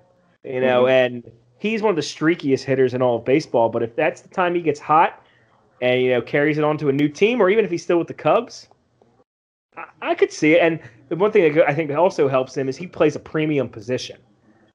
You 0.43 0.61
know, 0.61 0.87
and 0.87 1.29
he's 1.59 1.81
one 1.81 1.89
of 1.89 1.95
the 1.95 2.01
streakiest 2.01 2.63
hitters 2.63 2.93
in 2.93 3.01
all 3.01 3.17
of 3.17 3.25
baseball. 3.25 3.69
But 3.69 3.83
if 3.83 3.95
that's 3.95 4.21
the 4.21 4.29
time 4.29 4.55
he 4.55 4.61
gets 4.61 4.79
hot 4.79 5.25
and 5.81 6.01
you 6.01 6.09
know 6.11 6.21
carries 6.21 6.57
it 6.57 6.63
on 6.63 6.77
to 6.77 6.89
a 6.89 6.93
new 6.93 7.09
team, 7.09 7.41
or 7.41 7.49
even 7.49 7.65
if 7.65 7.71
he's 7.71 7.83
still 7.83 7.97
with 7.97 8.07
the 8.07 8.13
Cubs, 8.13 8.67
I, 9.77 9.85
I 10.01 10.15
could 10.15 10.31
see 10.31 10.53
it. 10.53 10.61
And 10.61 10.79
the 11.09 11.15
one 11.15 11.31
thing 11.31 11.53
that 11.53 11.69
I 11.69 11.73
think 11.73 11.91
also 11.91 12.27
helps 12.27 12.55
him 12.55 12.67
is 12.67 12.75
he 12.75 12.87
plays 12.87 13.15
a 13.15 13.19
premium 13.19 13.69
position. 13.69 14.17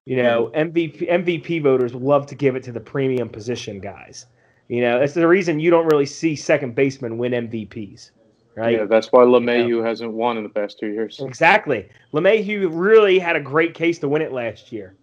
You 0.05 0.17
know, 0.17 0.51
mm-hmm. 0.53 0.77
MVP 0.77 1.09
MVP 1.09 1.63
voters 1.63 1.93
love 1.93 2.25
to 2.27 2.35
give 2.35 2.55
it 2.55 2.63
to 2.63 2.71
the 2.71 2.79
premium 2.79 3.29
position 3.29 3.79
guys. 3.79 4.25
You 4.67 4.81
know, 4.81 4.99
that's 4.99 5.13
the 5.13 5.27
reason 5.27 5.59
you 5.59 5.69
don't 5.69 5.85
really 5.85 6.05
see 6.05 6.35
second 6.35 6.75
basemen 6.75 7.17
win 7.17 7.31
MVPs, 7.31 8.11
right? 8.55 8.79
Yeah, 8.79 8.85
that's 8.85 9.11
why 9.11 9.23
LeMahieu 9.23 9.85
hasn't 9.85 10.11
won 10.11 10.37
in 10.37 10.43
the 10.43 10.49
past 10.49 10.79
two 10.79 10.87
years. 10.87 11.19
Exactly. 11.19 11.89
LeMahieu 12.13 12.69
really 12.71 13.19
had 13.19 13.35
a 13.35 13.39
great 13.39 13.73
case 13.73 13.99
to 13.99 14.09
win 14.09 14.21
it 14.21 14.33
last 14.33 14.71
year. 14.71 14.95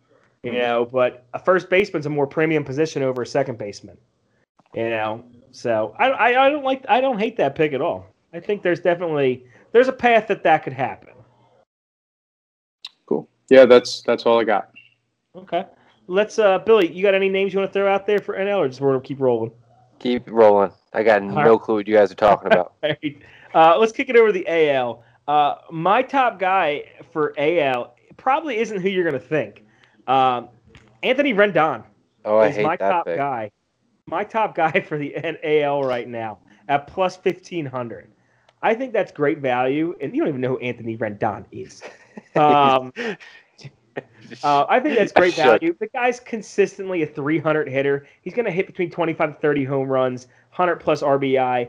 You 0.43 0.51
mm-hmm. 0.51 0.61
know, 0.61 0.89
but 0.91 1.25
a 1.35 1.39
first 1.39 1.71
baseman's 1.71 2.07
a 2.07 2.11
more 2.11 2.27
premium 2.27 2.65
position 2.65 3.03
over 3.03 3.23
a 3.23 3.27
second 3.27 3.59
baseman. 3.59 3.97
You 4.75 4.91
know, 4.91 5.25
so 5.51 5.95
I, 5.99 6.09
I, 6.09 6.47
I 6.47 6.51
don't 6.51 6.65
like 6.65 6.85
I 6.89 7.01
don't 7.01 7.19
hate 7.19 7.37
that 7.39 7.55
pick 7.55 7.73
at 7.73 7.81
all. 7.81 8.07
I 8.33 8.41
think 8.41 8.63
there's 8.63 8.81
definitely 8.81 9.45
there's 9.73 9.89
a 9.89 9.93
path 9.93 10.29
that 10.29 10.43
that 10.45 10.65
could 10.65 10.73
happen. 10.73 11.11
Cool. 13.07 13.29
Yeah, 13.49 13.67
that's 13.67 14.03
that's 14.03 14.27
all 14.27 14.41
I 14.41 14.45
got. 14.45 14.71
Okay, 15.37 15.65
let's 16.07 16.39
uh 16.39 16.59
Billy, 16.59 16.91
you 16.93 17.03
got 17.03 17.15
any 17.15 17.29
names 17.29 17.53
you 17.53 17.59
want 17.61 17.71
to 17.71 17.73
throw 17.73 17.93
out 17.93 18.07
there 18.07 18.19
for 18.19 18.37
NL, 18.37 18.59
or 18.59 18.69
just 18.69 18.81
we're 18.81 18.91
gonna 18.93 19.03
keep 19.03 19.21
rolling? 19.21 19.53
Keep 19.99 20.25
rolling. 20.29 20.73
I 20.93 21.03
got 21.03 21.23
no 21.23 21.35
right. 21.35 21.61
clue 21.61 21.77
what 21.77 21.87
you 21.89 21.95
guys 21.95 22.11
are 22.11 22.17
talking 22.17 22.47
about. 22.47 22.75
All 22.83 22.91
right. 23.03 23.19
Uh, 23.55 23.79
let's 23.79 23.93
kick 23.93 24.09
it 24.09 24.17
over 24.17 24.29
to 24.29 24.33
the 24.33 24.47
AL. 24.49 25.05
Uh, 25.29 25.57
my 25.71 26.03
top 26.03 26.39
guy 26.39 26.85
for 27.13 27.35
AL 27.39 27.95
probably 28.17 28.59
isn't 28.59 28.81
who 28.81 28.89
you're 28.89 29.05
going 29.09 29.21
to 29.21 29.27
think. 29.29 29.65
Um, 30.07 30.49
Anthony 31.03 31.33
Rendon 31.35 31.85
Oh, 32.25 32.39
I 32.39 32.49
is 32.49 32.57
hate 32.57 32.63
my 32.65 32.77
that 32.77 32.91
top 32.91 33.07
pick. 33.07 33.17
guy. 33.17 33.51
My 34.07 34.25
top 34.25 34.55
guy 34.55 34.81
for 34.89 34.99
the 34.99 35.15
N- 35.15 35.39
AL 35.45 35.85
right 35.85 36.09
now 36.09 36.39
at 36.69 36.87
plus 36.87 37.17
1500. 37.17 38.11
I 38.63 38.75
think 38.75 38.93
that's 38.93 39.13
great 39.13 39.39
value, 39.39 39.95
and 40.01 40.15
you 40.15 40.21
don't 40.21 40.29
even 40.29 40.41
know 40.41 40.51
who 40.51 40.59
Anthony 40.59 40.97
Rendon 40.97 41.45
is. 41.53 41.83
Um, 42.37 42.93
uh, 44.45 44.65
I 44.69 44.79
think 44.79 44.97
that's 44.97 45.11
great 45.13 45.35
value. 45.35 45.75
The 45.81 45.89
guy's 45.89 46.21
consistently 46.21 47.03
a 47.03 47.07
300 47.07 47.69
hitter. 47.69 48.07
He's 48.23 48.35
going 48.35 48.45
to 48.45 48.53
hit 48.53 48.67
between 48.67 48.91
25 48.91 49.35
to 49.35 49.41
30 49.41 49.65
home 49.65 49.89
runs, 49.89 50.27
100 50.51 50.77
plus 50.77 51.03
RBI. 51.03 51.69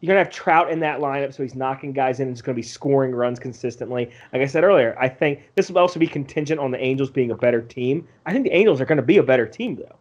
You're 0.00 0.14
going 0.14 0.18
to 0.18 0.24
have 0.24 0.30
Trout 0.30 0.70
in 0.70 0.80
that 0.80 0.98
lineup, 0.98 1.34
so 1.34 1.42
he's 1.42 1.54
knocking 1.54 1.92
guys 1.92 2.18
in 2.18 2.28
and 2.28 2.36
he's 2.36 2.42
going 2.42 2.54
to 2.54 2.58
be 2.58 2.66
scoring 2.66 3.14
runs 3.14 3.38
consistently. 3.38 4.10
Like 4.32 4.42
I 4.42 4.46
said 4.46 4.64
earlier, 4.64 4.96
I 4.98 5.08
think 5.08 5.42
this 5.54 5.70
will 5.70 5.78
also 5.78 6.00
be 6.00 6.06
contingent 6.06 6.58
on 6.58 6.70
the 6.70 6.82
Angels 6.82 7.10
being 7.10 7.30
a 7.30 7.36
better 7.36 7.60
team. 7.62 8.08
I 8.26 8.32
think 8.32 8.44
the 8.44 8.52
Angels 8.52 8.80
are 8.80 8.86
going 8.86 8.96
to 8.96 9.02
be 9.02 9.18
a 9.18 9.22
better 9.22 9.46
team, 9.46 9.76
though. 9.76 9.96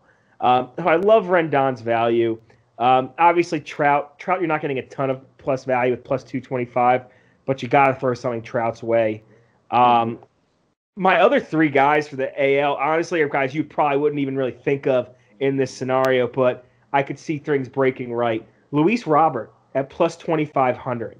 Um, 0.46 0.70
so 0.78 0.88
I 0.88 0.96
love 0.96 1.26
Rendon's 1.26 1.82
value. 1.82 2.40
Um, 2.80 3.12
obviously, 3.20 3.60
Trout, 3.60 4.18
Trout, 4.18 4.40
you're 4.40 4.48
not 4.48 4.62
getting 4.62 4.80
a 4.80 4.88
ton 4.88 5.10
of 5.10 5.22
plus 5.40 5.66
value 5.66 5.92
with 5.92 6.04
plus 6.04 6.24
225, 6.24 7.06
but 7.46 7.64
you 7.64 7.68
got 7.68 7.88
to 7.88 7.96
throw 7.96 8.14
something 8.14 8.42
Trout's 8.42 8.84
way. 8.84 9.24
Um, 9.72 10.20
my 10.96 11.22
other 11.22 11.40
three 11.40 11.70
guys 11.70 12.08
for 12.08 12.18
the 12.18 12.60
AL, 12.60 12.76
honestly, 12.76 13.22
are 13.22 13.30
guys 13.30 13.56
you 13.56 13.64
probably 13.64 13.98
wouldn't 13.98 14.20
even 14.20 14.36
really 14.36 14.52
think 14.52 14.86
of 14.86 15.10
in 15.40 15.56
this 15.56 15.74
scenario, 15.74 16.28
but 16.28 16.66
I 16.94 17.02
could 17.02 17.18
see 17.18 17.38
things 17.38 17.70
breaking 17.70 18.14
right. 18.14 18.46
Luis 18.72 19.08
Robert 19.08 19.54
at 19.76 19.90
plus 19.90 20.18
2,500. 20.18 21.18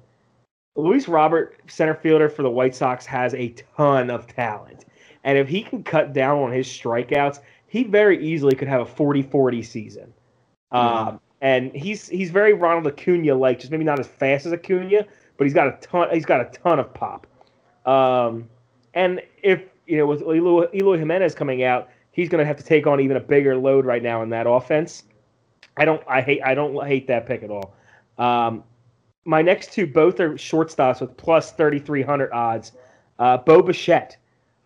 Luis 0.76 1.08
Robert, 1.08 1.56
center 1.66 1.94
fielder 1.94 2.28
for 2.28 2.42
the 2.42 2.50
White 2.50 2.74
Sox, 2.74 3.06
has 3.06 3.34
a 3.34 3.54
ton 3.76 4.10
of 4.10 4.26
talent. 4.26 4.84
And 5.24 5.36
if 5.36 5.48
he 5.48 5.62
can 5.62 5.82
cut 5.82 6.12
down 6.12 6.38
on 6.38 6.52
his 6.52 6.66
strikeouts, 6.66 7.40
he 7.66 7.84
very 7.84 8.24
easily 8.24 8.54
could 8.54 8.68
have 8.68 8.80
a 8.80 8.86
40 8.86 9.22
40 9.22 9.62
season. 9.62 10.12
Um, 10.72 11.20
and 11.40 11.74
he's 11.74 12.08
he's 12.08 12.30
very 12.30 12.52
Ronald 12.52 12.86
Acuna 12.86 13.34
like, 13.34 13.58
just 13.58 13.70
maybe 13.70 13.84
not 13.84 13.98
as 13.98 14.06
fast 14.06 14.46
as 14.46 14.52
Acuna, 14.52 15.06
but 15.36 15.44
he's 15.44 15.54
got 15.54 15.68
a 15.68 15.78
ton 15.80 16.08
he's 16.12 16.26
got 16.26 16.40
a 16.40 16.50
ton 16.58 16.78
of 16.78 16.92
pop. 16.92 17.26
Um, 17.86 18.48
and 18.94 19.22
if 19.42 19.62
you 19.86 19.96
know 19.96 20.06
with 20.06 20.22
Eloy, 20.22 20.98
Jimenez 20.98 21.34
coming 21.34 21.62
out, 21.62 21.88
he's 22.12 22.28
going 22.28 22.40
to 22.40 22.44
have 22.44 22.56
to 22.58 22.64
take 22.64 22.86
on 22.86 23.00
even 23.00 23.16
a 23.16 23.20
bigger 23.20 23.56
load 23.56 23.84
right 23.86 24.02
now 24.02 24.22
in 24.22 24.30
that 24.30 24.46
offense. 24.46 25.04
I 25.76 25.84
don't 25.84 26.02
I 26.06 26.20
hate 26.20 26.42
I 26.44 26.54
don't 26.54 26.86
hate 26.86 27.06
that 27.06 27.26
pick 27.26 27.42
at 27.42 27.50
all. 27.50 27.74
Um, 28.18 28.64
my 29.24 29.42
next 29.42 29.72
two 29.72 29.86
both 29.86 30.20
are 30.20 30.30
shortstops 30.32 31.00
with 31.00 31.16
plus 31.16 31.52
thirty 31.52 31.78
three 31.78 32.02
hundred 32.02 32.32
odds. 32.32 32.72
Uh, 33.18 33.36
Bo 33.36 33.62
Bichette, 33.62 34.16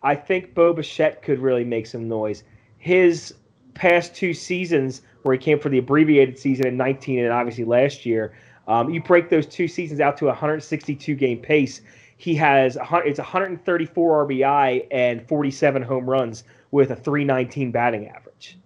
I 0.01 0.15
think 0.15 0.53
Bo 0.53 0.73
Bichette 0.73 1.21
could 1.21 1.39
really 1.39 1.63
make 1.63 1.87
some 1.87 2.07
noise. 2.07 2.43
His 2.77 3.33
past 3.73 4.15
two 4.15 4.33
seasons, 4.33 5.01
where 5.25 5.33
he 5.33 5.39
came 5.39 5.59
for 5.59 5.69
the 5.69 5.79
abbreviated 5.79 6.37
season 6.37 6.67
in 6.67 6.77
nineteen 6.77 7.19
and 7.23 7.33
obviously 7.33 7.63
last 7.63 8.05
year, 8.05 8.33
um, 8.67 8.91
you 8.91 9.01
break 9.01 9.27
those 9.27 9.47
two 9.47 9.67
seasons 9.67 9.99
out 9.99 10.17
to 10.17 10.25
a 10.25 10.29
162 10.29 11.15
game 11.15 11.39
pace. 11.39 11.81
He 12.17 12.35
has 12.35 12.77
it's 13.05 13.17
134 13.17 14.27
RBI 14.27 14.87
and 14.91 15.27
47 15.27 15.81
home 15.81 16.07
runs 16.07 16.43
with 16.69 16.91
a 16.91 16.95
319 16.95 17.71
batting 17.71 18.07
average. 18.07 18.57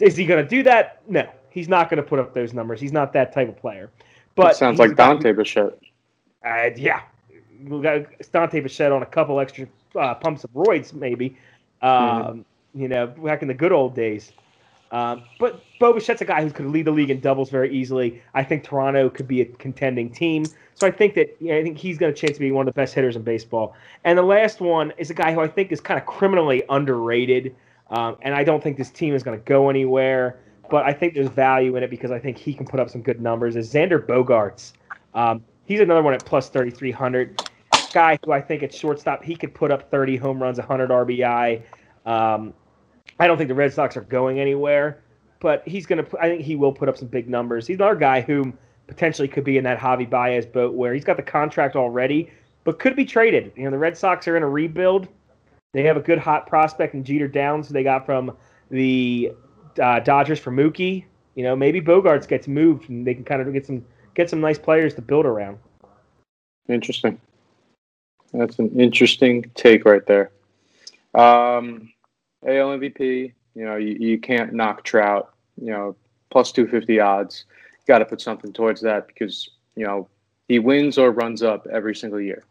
Is 0.00 0.16
he 0.16 0.26
going 0.26 0.42
to 0.42 0.48
do 0.48 0.64
that? 0.64 1.00
No, 1.08 1.30
he's 1.50 1.68
not 1.68 1.88
going 1.88 2.02
to 2.02 2.08
put 2.08 2.18
up 2.18 2.34
those 2.34 2.52
numbers. 2.52 2.80
He's 2.80 2.92
not 2.92 3.12
that 3.12 3.32
type 3.32 3.48
of 3.48 3.56
player. 3.56 3.88
But 4.34 4.48
That 4.48 4.56
sounds 4.56 4.78
like 4.80 4.96
Dante 4.96 5.32
Bichette. 5.32 5.78
uh, 6.44 6.70
yeah, 6.74 7.02
we 7.64 7.80
got 7.80 8.06
Dante 8.32 8.60
Bichette 8.60 8.90
on 8.90 9.02
a 9.02 9.06
couple 9.06 9.38
extra 9.38 9.68
uh, 9.94 10.14
pumps 10.14 10.42
of 10.42 10.50
roids, 10.50 10.92
maybe. 10.92 11.36
Um, 11.82 12.44
You 12.74 12.88
know, 12.88 13.06
back 13.06 13.42
in 13.42 13.48
the 13.48 13.54
good 13.54 13.72
old 13.72 13.94
days. 13.94 14.32
Um, 14.92 15.24
but 15.38 15.64
Bo 15.80 15.94
Bichette's 15.94 16.20
a 16.20 16.26
guy 16.26 16.42
who 16.44 16.50
could 16.50 16.66
lead 16.66 16.84
the 16.84 16.90
league 16.90 17.08
in 17.08 17.18
doubles 17.18 17.48
very 17.48 17.74
easily. 17.74 18.22
I 18.34 18.44
think 18.44 18.62
Toronto 18.62 19.08
could 19.08 19.26
be 19.26 19.40
a 19.40 19.46
contending 19.46 20.10
team. 20.10 20.44
So 20.74 20.86
I 20.86 20.90
think 20.90 21.14
that 21.14 21.34
you 21.40 21.48
know, 21.48 21.58
I 21.58 21.62
think 21.62 21.78
he's 21.78 21.96
got 21.96 22.10
a 22.10 22.12
chance 22.12 22.34
to 22.34 22.40
be 22.40 22.52
one 22.52 22.68
of 22.68 22.74
the 22.74 22.78
best 22.78 22.94
hitters 22.94 23.16
in 23.16 23.22
baseball. 23.22 23.74
And 24.04 24.18
the 24.18 24.22
last 24.22 24.60
one 24.60 24.92
is 24.98 25.08
a 25.10 25.14
guy 25.14 25.32
who 25.32 25.40
I 25.40 25.48
think 25.48 25.72
is 25.72 25.80
kind 25.80 25.98
of 25.98 26.04
criminally 26.06 26.62
underrated. 26.68 27.56
Um, 27.90 28.16
and 28.20 28.34
I 28.34 28.44
don't 28.44 28.62
think 28.62 28.76
this 28.76 28.90
team 28.90 29.14
is 29.14 29.22
going 29.22 29.38
to 29.38 29.44
go 29.44 29.70
anywhere. 29.70 30.38
But 30.70 30.84
I 30.84 30.92
think 30.92 31.14
there's 31.14 31.28
value 31.28 31.76
in 31.76 31.82
it 31.82 31.90
because 31.90 32.10
I 32.10 32.18
think 32.18 32.36
he 32.36 32.54
can 32.54 32.66
put 32.66 32.78
up 32.78 32.90
some 32.90 33.02
good 33.02 33.20
numbers. 33.20 33.56
Is 33.56 33.72
Xander 33.72 33.98
Bogaerts? 34.04 34.72
Um, 35.14 35.42
he's 35.64 35.80
another 35.80 36.02
one 36.02 36.14
at 36.14 36.24
plus 36.24 36.48
3,300. 36.48 37.48
Guy 37.92 38.18
who 38.24 38.32
I 38.32 38.40
think 38.40 38.62
at 38.62 38.74
shortstop 38.74 39.22
he 39.22 39.36
could 39.36 39.54
put 39.54 39.70
up 39.70 39.90
30 39.90 40.16
home 40.16 40.42
runs, 40.42 40.58
100 40.58 40.90
RBI. 40.90 41.62
Um, 42.06 42.54
I 43.18 43.26
don't 43.26 43.36
think 43.36 43.48
the 43.48 43.54
Red 43.54 43.72
Sox 43.72 43.96
are 43.96 44.02
going 44.02 44.40
anywhere, 44.40 45.00
but 45.40 45.66
he's 45.66 45.86
going 45.86 46.04
to. 46.04 46.18
I 46.20 46.28
think 46.28 46.42
he 46.42 46.56
will 46.56 46.72
put 46.72 46.88
up 46.88 46.96
some 46.96 47.08
big 47.08 47.28
numbers. 47.28 47.66
He's 47.66 47.76
another 47.76 47.96
guy 47.96 48.20
who 48.20 48.52
potentially 48.86 49.28
could 49.28 49.44
be 49.44 49.58
in 49.58 49.64
that 49.64 49.78
Javi 49.78 50.08
Baez 50.08 50.46
boat 50.46 50.74
where 50.74 50.92
he's 50.94 51.04
got 51.04 51.16
the 51.16 51.22
contract 51.22 51.76
already, 51.76 52.30
but 52.64 52.78
could 52.78 52.96
be 52.96 53.04
traded. 53.04 53.52
You 53.56 53.64
know, 53.64 53.70
the 53.70 53.78
Red 53.78 53.96
Sox 53.96 54.26
are 54.28 54.36
in 54.36 54.42
a 54.42 54.48
rebuild. 54.48 55.08
They 55.72 55.82
have 55.84 55.96
a 55.96 56.00
good 56.00 56.18
hot 56.18 56.46
prospect 56.46 56.94
in 56.94 57.04
Jeter 57.04 57.28
Downs, 57.28 57.68
who 57.68 57.74
they 57.74 57.82
got 57.82 58.04
from 58.04 58.36
the 58.70 59.32
uh, 59.80 60.00
Dodgers 60.00 60.38
for 60.38 60.50
Mookie. 60.50 61.04
You 61.34 61.44
know, 61.44 61.56
maybe 61.56 61.80
Bogaerts 61.80 62.28
gets 62.28 62.46
moved 62.46 62.90
and 62.90 63.06
they 63.06 63.14
can 63.14 63.24
kind 63.24 63.40
of 63.40 63.50
get 63.52 63.66
some 63.66 63.84
get 64.14 64.28
some 64.28 64.40
nice 64.40 64.58
players 64.58 64.94
to 64.94 65.02
build 65.02 65.24
around. 65.24 65.58
Interesting. 66.68 67.18
That's 68.32 68.58
an 68.58 68.78
interesting 68.78 69.50
take 69.54 69.84
right 69.84 70.04
there. 70.06 70.30
Um, 71.14 71.92
AL 72.46 72.78
MVP, 72.78 73.32
you 73.54 73.64
know, 73.64 73.76
you, 73.76 73.96
you 73.98 74.18
can't 74.18 74.52
knock 74.52 74.84
Trout, 74.84 75.34
you 75.60 75.70
know, 75.70 75.96
plus 76.30 76.52
250 76.52 77.00
odds. 77.00 77.44
Got 77.86 77.98
to 77.98 78.04
put 78.04 78.20
something 78.20 78.52
towards 78.52 78.80
that 78.82 79.06
because, 79.06 79.50
you 79.76 79.84
know, 79.84 80.08
he 80.48 80.58
wins 80.58 80.98
or 80.98 81.10
runs 81.10 81.42
up 81.42 81.66
every 81.70 81.94
single 81.94 82.20
year. 82.20 82.44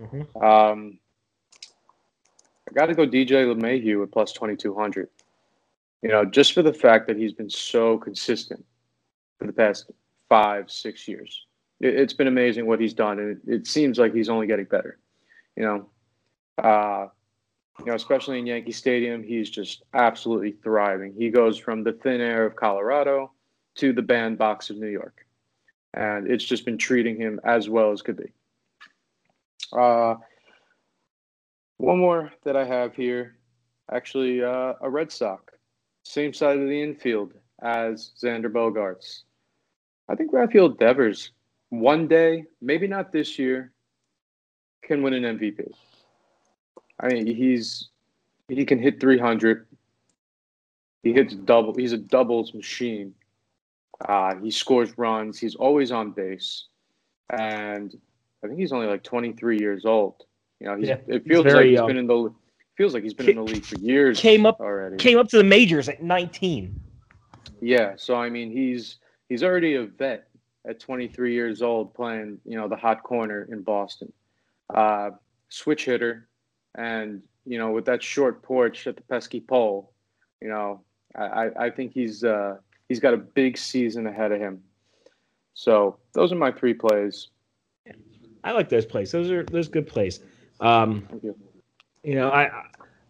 Mhm. 0.00 0.42
Um, 0.42 0.98
I 2.68 2.72
got 2.74 2.86
to 2.86 2.94
go 2.94 3.06
DJ 3.06 3.46
LeMahieu 3.46 4.02
at 4.02 4.10
plus 4.10 4.32
2200. 4.32 5.08
You 6.02 6.10
know, 6.10 6.24
just 6.24 6.52
for 6.52 6.62
the 6.62 6.74
fact 6.74 7.06
that 7.06 7.16
he's 7.16 7.32
been 7.32 7.50
so 7.50 7.98
consistent 7.98 8.64
for 9.38 9.46
the 9.46 9.52
past 9.52 9.90
five, 10.28 10.70
six 10.70 11.06
years. 11.08 11.46
It, 11.80 11.98
has 11.98 12.14
been 12.14 12.26
amazing 12.26 12.66
what 12.66 12.80
he's 12.80 12.94
done, 12.94 13.18
and 13.18 13.30
it, 13.30 13.54
it, 13.54 13.66
seems 13.66 13.98
like 13.98 14.14
he's 14.14 14.28
only 14.28 14.46
getting 14.46 14.64
better. 14.64 14.98
You 15.56 15.62
know, 15.62 15.88
uh, 16.62 17.08
you 17.80 17.86
know, 17.86 17.94
especially 17.94 18.38
in 18.38 18.46
Yankee 18.46 18.72
Stadium, 18.72 19.22
he's 19.22 19.50
just 19.50 19.82
absolutely 19.94 20.52
thriving. 20.62 21.14
He 21.16 21.30
goes 21.30 21.58
from 21.58 21.84
the 21.84 21.92
thin 21.92 22.20
air 22.20 22.46
of 22.46 22.56
Colorado 22.56 23.32
to 23.76 23.92
the 23.92 24.02
bandbox 24.02 24.70
of 24.70 24.76
New 24.76 24.88
York, 24.88 25.26
and 25.94 26.30
it's 26.30 26.44
just 26.44 26.64
been 26.64 26.78
treating 26.78 27.16
him 27.16 27.40
as 27.44 27.68
well 27.68 27.92
as 27.92 28.02
could 28.02 28.16
be. 28.16 28.32
Uh, 29.72 30.14
one 31.78 31.98
more 31.98 32.32
that 32.44 32.56
I 32.56 32.64
have 32.64 32.94
here, 32.94 33.36
actually, 33.92 34.42
uh, 34.42 34.74
a 34.80 34.88
Red 34.88 35.12
Sox, 35.12 35.54
same 36.04 36.32
side 36.32 36.58
of 36.58 36.68
the 36.68 36.82
infield 36.82 37.34
as 37.62 38.12
Xander 38.22 38.50
Bogaerts. 38.50 39.24
I 40.08 40.14
think 40.14 40.32
Rafael 40.32 40.68
Devers, 40.68 41.32
one 41.70 42.08
day, 42.08 42.44
maybe 42.62 42.86
not 42.86 43.12
this 43.12 43.38
year, 43.38 43.72
can 44.82 45.02
win 45.02 45.14
an 45.14 45.38
MVP. 45.38 45.72
I 47.00 47.08
mean, 47.08 47.26
he's 47.26 47.88
he 48.48 48.64
can 48.64 48.78
hit 48.78 49.00
300. 49.00 49.66
He 51.02 51.12
hits 51.12 51.34
double. 51.34 51.74
He's 51.74 51.92
a 51.92 51.98
doubles 51.98 52.54
machine. 52.54 53.14
Uh, 54.06 54.36
he 54.36 54.50
scores 54.50 54.96
runs. 54.98 55.38
He's 55.38 55.54
always 55.54 55.90
on 55.92 56.10
base, 56.10 56.66
and 57.30 57.96
I 58.42 58.48
think 58.48 58.58
he's 58.58 58.72
only 58.72 58.86
like 58.86 59.02
23 59.02 59.58
years 59.58 59.84
old. 59.84 60.24
You 60.60 60.66
know, 60.66 60.76
yeah, 60.76 60.96
it 61.06 61.24
feels 61.26 61.46
like 61.46 61.66
he's 61.66 61.74
young. 61.74 61.86
been 61.86 61.96
in 61.96 62.06
the 62.06 62.32
feels 62.76 62.92
like 62.94 63.02
he's 63.02 63.14
been 63.14 63.30
in 63.30 63.36
the 63.36 63.42
league 63.42 63.64
for 63.64 63.78
years. 63.78 64.20
Came 64.20 64.46
up 64.46 64.60
already. 64.60 64.96
Came 64.96 65.18
up 65.18 65.28
to 65.28 65.38
the 65.38 65.44
majors 65.44 65.88
at 65.88 66.02
19. 66.02 66.78
Yeah, 67.60 67.94
so 67.96 68.16
I 68.16 68.28
mean, 68.28 68.50
he's 68.50 68.96
he's 69.28 69.42
already 69.42 69.74
a 69.74 69.84
vet 69.84 70.28
at 70.66 70.80
23 70.80 71.32
years 71.32 71.62
old, 71.62 71.94
playing 71.94 72.38
you 72.44 72.56
know 72.56 72.68
the 72.68 72.76
hot 72.76 73.02
corner 73.02 73.48
in 73.50 73.62
Boston. 73.62 74.12
Uh, 74.72 75.10
switch 75.48 75.84
hitter, 75.84 76.28
and 76.76 77.22
you 77.44 77.58
know 77.58 77.70
with 77.70 77.84
that 77.86 78.02
short 78.02 78.42
porch 78.42 78.86
at 78.86 78.96
the 78.96 79.02
pesky 79.02 79.40
pole, 79.40 79.92
you 80.40 80.48
know, 80.48 80.82
I 81.16 81.50
I 81.58 81.70
think 81.70 81.92
he's 81.92 82.22
uh, 82.22 82.56
he's 82.88 83.00
got 83.00 83.14
a 83.14 83.18
big 83.18 83.58
season 83.58 84.06
ahead 84.06 84.32
of 84.32 84.40
him. 84.40 84.62
So 85.54 85.98
those 86.12 86.32
are 86.32 86.36
my 86.36 86.52
three 86.52 86.74
plays. 86.74 87.28
I 88.44 88.52
like 88.52 88.68
those 88.68 88.86
plays. 88.86 89.10
Those 89.10 89.30
are 89.30 89.42
those 89.44 89.68
are 89.68 89.70
good 89.70 89.86
plays. 89.86 90.20
Um, 90.60 91.08
you. 91.22 91.36
you. 92.04 92.14
know, 92.14 92.30
I, 92.30 92.50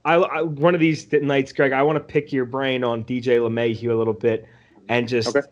I, 0.04 0.14
I, 0.14 0.42
one 0.42 0.74
of 0.74 0.80
these 0.80 1.12
nights, 1.12 1.52
Greg, 1.52 1.72
I 1.72 1.82
want 1.82 1.96
to 1.96 2.00
pick 2.00 2.32
your 2.32 2.44
brain 2.44 2.82
on 2.82 3.04
DJ 3.04 3.38
LeMahieu 3.38 3.90
a 3.90 3.94
little 3.94 4.14
bit, 4.14 4.46
and 4.88 5.06
just 5.06 5.36
okay. 5.36 5.46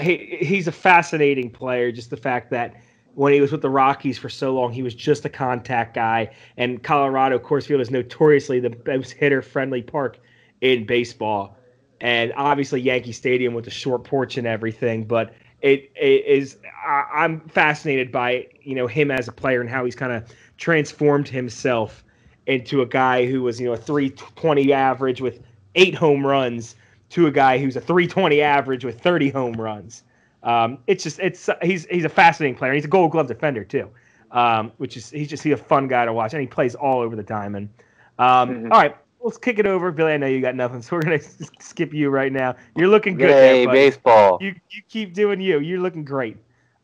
he, 0.00 0.36
he's 0.44 0.68
a 0.68 0.72
fascinating 0.72 1.50
player. 1.50 1.90
Just 1.90 2.10
the 2.10 2.16
fact 2.16 2.50
that 2.50 2.76
when 3.14 3.32
he 3.32 3.40
was 3.40 3.52
with 3.52 3.62
the 3.62 3.70
Rockies 3.70 4.18
for 4.18 4.28
so 4.28 4.54
long, 4.54 4.72
he 4.72 4.82
was 4.82 4.94
just 4.94 5.24
a 5.24 5.28
contact 5.28 5.94
guy, 5.94 6.30
and 6.56 6.82
Colorado 6.82 7.38
Coors 7.38 7.66
Field 7.66 7.80
is 7.80 7.90
notoriously 7.90 8.60
the 8.60 8.76
most 8.86 9.12
hitter-friendly 9.12 9.82
park 9.82 10.18
in 10.60 10.86
baseball, 10.86 11.56
and 12.00 12.32
obviously 12.36 12.80
Yankee 12.80 13.12
Stadium 13.12 13.54
with 13.54 13.64
the 13.64 13.70
short 13.70 14.04
porch 14.04 14.36
and 14.36 14.46
everything, 14.46 15.04
but. 15.04 15.34
It, 15.62 15.90
it 15.96 16.26
is 16.26 16.58
I, 16.86 17.04
I'm 17.14 17.40
fascinated 17.48 18.12
by 18.12 18.48
you 18.60 18.74
know 18.74 18.86
him 18.86 19.10
as 19.10 19.28
a 19.28 19.32
player 19.32 19.62
and 19.62 19.70
how 19.70 19.86
he's 19.86 19.96
kind 19.96 20.12
of 20.12 20.28
transformed 20.58 21.26
himself 21.26 22.04
into 22.46 22.82
a 22.82 22.86
guy 22.86 23.26
who 23.26 23.42
was, 23.42 23.60
you 23.60 23.66
know, 23.66 23.72
a 23.72 23.76
320 23.76 24.72
average 24.72 25.20
with 25.20 25.40
eight 25.74 25.94
home 25.94 26.26
runs 26.26 26.76
to 27.10 27.26
a 27.26 27.30
guy 27.30 27.58
who's 27.58 27.76
a 27.76 27.80
320 27.80 28.40
average 28.42 28.84
with 28.84 29.00
30 29.00 29.30
home 29.30 29.54
runs. 29.54 30.02
Um, 30.44 30.78
it's 30.86 31.02
just 31.02 31.18
it's 31.20 31.48
he's 31.62 31.86
he's 31.86 32.04
a 32.04 32.08
fascinating 32.08 32.56
player. 32.56 32.74
He's 32.74 32.84
a 32.84 32.88
Gold 32.88 33.10
Glove 33.10 33.26
defender 33.26 33.64
too, 33.64 33.90
um, 34.30 34.72
which 34.76 34.96
is 34.96 35.10
he's 35.10 35.28
just 35.28 35.42
he's 35.42 35.54
a 35.54 35.56
fun 35.56 35.88
guy 35.88 36.04
to 36.04 36.12
watch, 36.12 36.34
and 36.34 36.40
he 36.40 36.46
plays 36.46 36.74
all 36.74 37.00
over 37.00 37.16
the 37.16 37.22
diamond. 37.22 37.70
Um, 38.18 38.50
mm-hmm. 38.50 38.72
all 38.72 38.80
right, 38.80 38.96
let's 39.22 39.38
kick 39.38 39.58
it 39.58 39.66
over, 39.66 39.90
Billy. 39.90 40.12
I 40.12 40.16
know 40.18 40.26
you 40.26 40.42
got 40.42 40.54
nothing, 40.54 40.82
so 40.82 40.96
we're 40.96 41.02
gonna 41.02 41.20
skip 41.58 41.94
you 41.94 42.10
right 42.10 42.30
now. 42.30 42.54
You're 42.76 42.88
looking 42.88 43.16
good. 43.16 43.30
Hey, 43.30 43.66
baseball. 43.66 44.38
You 44.40 44.54
you 44.70 44.82
keep 44.88 45.14
doing 45.14 45.40
you. 45.40 45.60
You're 45.60 45.80
looking 45.80 46.04
great. 46.04 46.36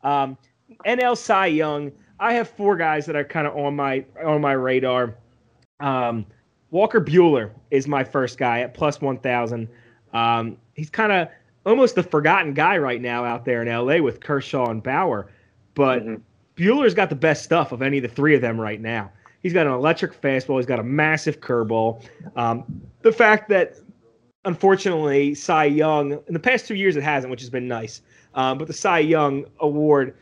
Um, 0.03 0.39
NL 0.87 1.16
Cy 1.16 1.47
Young. 1.47 1.93
I 2.19 2.35
have 2.35 2.49
four 2.49 2.77
guys 2.77 3.07
that 3.07 3.16
are 3.16 3.24
kind 3.24 3.47
of 3.47 3.57
on 3.57 3.77
my 3.77 4.05
on 4.24 4.41
my 4.41 4.53
radar. 4.53 5.15
Um, 5.81 6.24
Walker 6.70 7.01
Buehler 7.01 7.51
is 7.70 7.87
my 7.87 8.05
first 8.05 8.39
guy 8.39 8.61
at 8.61 8.73
plus 8.73 9.01
one 9.01 9.19
thousand. 9.19 9.69
Um, 10.15 10.57
he's 10.74 10.91
kind 10.91 11.12
of 11.12 11.28
almost 11.66 11.95
the 11.95 12.03
forgotten 12.03 12.55
guy 12.55 12.78
right 12.78 13.01
now 13.01 13.24
out 13.24 13.45
there 13.45 13.62
in 13.62 13.69
LA 13.69 13.99
with 13.99 14.20
Kershaw 14.20 14.70
and 14.70 14.82
Bauer, 14.82 15.31
but 15.74 16.03
mm-hmm. 16.03 16.16
Buehler's 16.57 16.95
got 16.95 17.09
the 17.09 17.16
best 17.16 17.43
stuff 17.43 17.73
of 17.73 17.82
any 17.82 17.99
of 17.99 18.03
the 18.03 18.09
three 18.09 18.35
of 18.35 18.41
them 18.41 18.61
right 18.61 18.81
now. 18.81 19.11
He's 19.43 19.53
got 19.53 19.66
an 19.66 19.73
electric 19.73 20.20
fastball. 20.20 20.57
He's 20.59 20.66
got 20.66 20.78
a 20.78 20.85
massive 20.85 21.41
curveball. 21.41 22.05
Um, 22.37 22.65
the 23.01 23.12
fact 23.12 23.49
that 23.49 23.77
unfortunately 24.45 25.35
Cy 25.35 25.65
Young 25.65 26.12
in 26.12 26.35
the 26.35 26.41
past 26.41 26.66
two 26.66 26.74
years 26.74 26.97
it 26.97 27.03
hasn't, 27.03 27.31
which 27.31 27.41
has 27.41 27.51
been 27.51 27.69
nice. 27.69 28.03
Um, 28.35 28.59
but 28.59 28.66
the 28.66 28.74
Cy 28.74 28.99
Young 29.01 29.47
award 29.61 30.15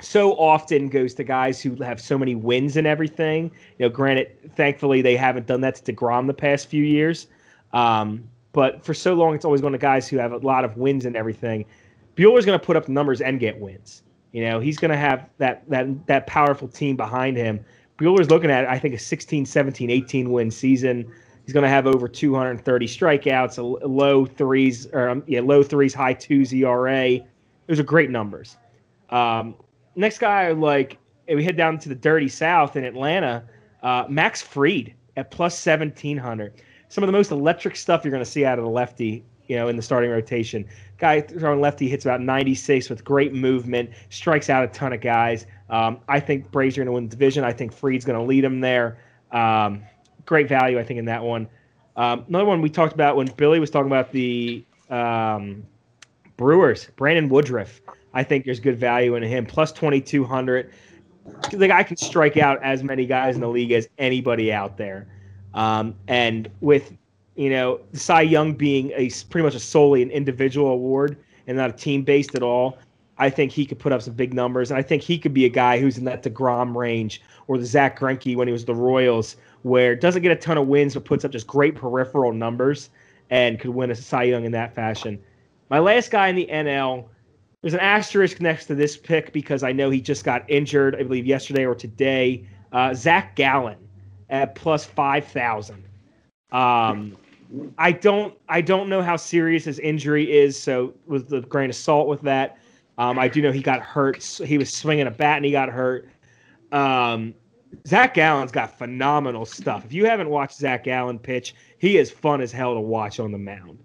so 0.00 0.32
often 0.32 0.88
goes 0.88 1.14
to 1.14 1.24
guys 1.24 1.60
who 1.62 1.74
have 1.82 2.00
so 2.00 2.18
many 2.18 2.34
wins 2.34 2.76
and 2.76 2.86
everything. 2.86 3.50
You 3.78 3.86
know, 3.86 3.88
granted, 3.88 4.54
thankfully 4.54 5.00
they 5.00 5.16
haven't 5.16 5.46
done 5.46 5.62
that 5.62 5.76
to 5.76 5.92
Degrom 5.92 6.26
the 6.26 6.34
past 6.34 6.68
few 6.68 6.84
years. 6.84 7.28
Um, 7.72 8.28
but 8.54 8.82
for 8.84 8.94
so 8.94 9.12
long, 9.14 9.34
it's 9.34 9.44
always 9.44 9.60
going 9.60 9.72
to 9.72 9.78
guys 9.78 10.08
who 10.08 10.16
have 10.16 10.32
a 10.32 10.38
lot 10.38 10.64
of 10.64 10.76
wins 10.78 11.04
and 11.04 11.16
everything. 11.16 11.66
Buehler's 12.16 12.46
going 12.46 12.58
to 12.58 12.64
put 12.64 12.76
up 12.76 12.88
numbers 12.88 13.20
and 13.20 13.38
get 13.40 13.60
wins. 13.60 14.04
You 14.32 14.44
know, 14.44 14.60
he's 14.60 14.78
going 14.78 14.92
to 14.92 14.96
have 14.96 15.28
that 15.38 15.68
that 15.68 16.06
that 16.06 16.26
powerful 16.26 16.68
team 16.68 16.96
behind 16.96 17.36
him. 17.36 17.62
Buehler's 17.98 18.30
looking 18.30 18.50
at, 18.50 18.66
I 18.68 18.78
think, 18.78 18.94
a 18.94 18.98
16, 18.98 19.44
17, 19.44 19.90
18 19.90 20.30
win 20.30 20.50
season. 20.50 21.12
He's 21.44 21.52
going 21.52 21.62
to 21.62 21.68
have 21.68 21.86
over 21.86 22.08
230 22.08 22.86
strikeouts, 22.86 23.58
a 23.58 23.86
low 23.86 24.24
threes, 24.24 24.86
or 24.92 25.10
um, 25.10 25.22
yeah, 25.26 25.40
low 25.40 25.62
threes, 25.62 25.92
high 25.92 26.14
twos 26.14 26.52
ERA. 26.52 27.18
Those 27.66 27.80
are 27.80 27.84
great 27.84 28.10
numbers. 28.10 28.56
Um, 29.10 29.56
next 29.96 30.18
guy, 30.18 30.52
like 30.52 30.98
we 31.28 31.44
head 31.44 31.56
down 31.56 31.78
to 31.80 31.88
the 31.88 31.94
dirty 31.94 32.28
South 32.28 32.76
in 32.76 32.84
Atlanta, 32.84 33.44
uh, 33.82 34.04
Max 34.08 34.40
Fried 34.42 34.94
at 35.16 35.30
plus 35.30 35.58
seventeen 35.58 36.16
hundred. 36.16 36.62
Some 36.88 37.02
of 37.04 37.08
the 37.08 37.12
most 37.12 37.30
electric 37.30 37.76
stuff 37.76 38.04
you're 38.04 38.12
going 38.12 38.24
to 38.24 38.30
see 38.30 38.44
out 38.44 38.58
of 38.58 38.64
the 38.64 38.70
lefty, 38.70 39.24
you 39.46 39.56
know, 39.56 39.68
in 39.68 39.76
the 39.76 39.82
starting 39.82 40.10
rotation. 40.10 40.64
Guy 40.98 41.20
throwing 41.20 41.60
lefty 41.60 41.88
hits 41.88 42.04
about 42.04 42.20
96 42.20 42.88
with 42.88 43.04
great 43.04 43.32
movement, 43.32 43.90
strikes 44.10 44.48
out 44.48 44.64
a 44.64 44.68
ton 44.68 44.92
of 44.92 45.00
guys. 45.00 45.46
Um, 45.70 46.00
I 46.08 46.20
think 46.20 46.50
Braves 46.50 46.76
are 46.76 46.80
going 46.80 46.86
to 46.86 46.92
win 46.92 47.04
the 47.04 47.10
division. 47.10 47.44
I 47.44 47.52
think 47.52 47.72
Fried's 47.72 48.04
going 48.04 48.18
to 48.18 48.24
lead 48.24 48.44
them 48.44 48.60
there. 48.60 48.98
Um, 49.32 49.82
great 50.26 50.48
value, 50.48 50.78
I 50.78 50.84
think, 50.84 50.98
in 50.98 51.04
that 51.06 51.22
one. 51.22 51.48
Um, 51.96 52.24
another 52.28 52.44
one 52.44 52.60
we 52.60 52.70
talked 52.70 52.92
about 52.92 53.16
when 53.16 53.26
Billy 53.36 53.60
was 53.60 53.70
talking 53.70 53.86
about 53.86 54.12
the 54.12 54.64
um, 54.90 55.64
Brewers, 56.36 56.88
Brandon 56.96 57.28
Woodruff. 57.28 57.80
I 58.14 58.22
think 58.22 58.44
there's 58.44 58.60
good 58.60 58.78
value 58.78 59.16
in 59.16 59.22
him. 59.22 59.46
Plus 59.46 59.72
2,200. 59.72 60.72
The 61.50 61.68
guy 61.68 61.82
can 61.82 61.96
strike 61.96 62.36
out 62.36 62.62
as 62.62 62.82
many 62.82 63.06
guys 63.06 63.34
in 63.34 63.40
the 63.40 63.48
league 63.48 63.72
as 63.72 63.88
anybody 63.98 64.52
out 64.52 64.76
there. 64.76 65.06
Um, 65.54 65.94
and 66.08 66.50
with, 66.60 66.92
you 67.36 67.50
know, 67.50 67.80
Cy 67.92 68.22
Young 68.22 68.52
being 68.52 68.90
a 68.92 69.10
pretty 69.30 69.44
much 69.44 69.54
a 69.54 69.60
solely 69.60 70.02
an 70.02 70.10
individual 70.10 70.70
award 70.70 71.16
and 71.46 71.56
not 71.56 71.70
a 71.70 71.72
team 71.72 72.02
based 72.02 72.34
at 72.34 72.42
all, 72.42 72.78
I 73.18 73.30
think 73.30 73.52
he 73.52 73.64
could 73.64 73.78
put 73.78 73.92
up 73.92 74.02
some 74.02 74.14
big 74.14 74.34
numbers. 74.34 74.70
And 74.70 74.78
I 74.78 74.82
think 74.82 75.02
he 75.02 75.18
could 75.18 75.32
be 75.32 75.44
a 75.44 75.48
guy 75.48 75.78
who's 75.78 75.96
in 75.96 76.04
that 76.04 76.22
DeGrom 76.22 76.74
range 76.74 77.22
or 77.46 77.58
the 77.58 77.64
Zack 77.64 77.98
Greinke 77.98 78.36
when 78.36 78.48
he 78.48 78.52
was 78.52 78.64
the 78.64 78.74
Royals, 78.74 79.36
where 79.62 79.94
doesn't 79.94 80.22
get 80.22 80.32
a 80.32 80.36
ton 80.36 80.58
of 80.58 80.66
wins 80.66 80.94
but 80.94 81.04
puts 81.04 81.24
up 81.24 81.30
just 81.30 81.46
great 81.46 81.76
peripheral 81.76 82.32
numbers 82.32 82.90
and 83.30 83.60
could 83.60 83.70
win 83.70 83.90
a 83.90 83.94
Cy 83.94 84.24
Young 84.24 84.44
in 84.44 84.52
that 84.52 84.74
fashion. 84.74 85.20
My 85.70 85.78
last 85.78 86.10
guy 86.10 86.28
in 86.28 86.36
the 86.36 86.48
NL 86.50 87.06
there's 87.64 87.72
an 87.72 87.80
asterisk 87.80 88.42
next 88.42 88.66
to 88.66 88.74
this 88.74 88.94
pick 88.94 89.32
because 89.32 89.62
I 89.62 89.72
know 89.72 89.88
he 89.88 89.98
just 89.98 90.22
got 90.22 90.44
injured, 90.50 90.96
I 90.96 91.02
believe 91.02 91.24
yesterday 91.24 91.64
or 91.64 91.74
today. 91.74 92.46
Uh, 92.72 92.92
Zach 92.92 93.36
Gallen 93.36 93.78
at 94.34 94.54
plus 94.54 94.84
five 94.84 95.24
thousand. 95.26 95.84
Um, 96.50 97.16
I 97.78 97.92
don't 97.92 98.36
I 98.48 98.60
don't 98.60 98.88
know 98.88 99.00
how 99.00 99.16
serious 99.16 99.64
his 99.64 99.78
injury 99.78 100.30
is, 100.30 100.60
so 100.60 100.92
with 101.06 101.28
the 101.28 101.40
grain 101.42 101.70
of 101.70 101.76
salt 101.76 102.08
with 102.08 102.20
that. 102.22 102.58
Um, 102.98 103.18
I 103.18 103.28
do 103.28 103.40
know 103.42 103.52
he 103.52 103.62
got 103.62 103.80
hurt. 103.80 104.22
He 104.22 104.58
was 104.58 104.72
swinging 104.72 105.06
a 105.06 105.10
bat 105.10 105.36
and 105.36 105.44
he 105.44 105.52
got 105.52 105.68
hurt. 105.68 106.08
Um, 106.72 107.34
Zach 107.86 108.14
Gallen's 108.14 108.52
got 108.52 108.78
phenomenal 108.78 109.44
stuff. 109.44 109.84
If 109.84 109.92
you 109.92 110.04
haven't 110.06 110.30
watched 110.30 110.58
Zach 110.58 110.84
Gallen 110.84 111.18
pitch, 111.18 111.54
he 111.78 111.98
is 111.98 112.10
fun 112.10 112.40
as 112.40 112.52
hell 112.52 112.74
to 112.74 112.80
watch 112.80 113.18
on 113.18 113.32
the 113.32 113.38
mound. 113.38 113.78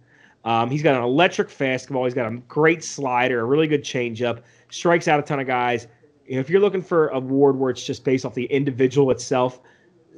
Um, 0.46 0.70
he's 0.70 0.84
got 0.84 0.96
an 0.96 1.04
electric 1.04 1.50
fastball. 1.50 2.06
He's 2.06 2.14
got 2.14 2.32
a 2.32 2.38
great 2.48 2.84
slider, 2.84 3.42
a 3.42 3.46
really 3.46 3.68
good 3.68 3.84
changeup. 3.84 4.42
Strikes 4.70 5.08
out 5.08 5.20
a 5.20 5.24
ton 5.24 5.40
of 5.40 5.48
guys. 5.48 5.88
If 6.26 6.50
you're 6.50 6.62
looking 6.62 6.84
for 6.84 7.08
a 7.10 7.18
award 7.18 7.58
where 7.58 7.72
it's 7.72 7.84
just 7.84 8.04
based 8.04 8.26
off 8.26 8.36
the 8.36 8.46
individual 8.46 9.10
itself, 9.12 9.60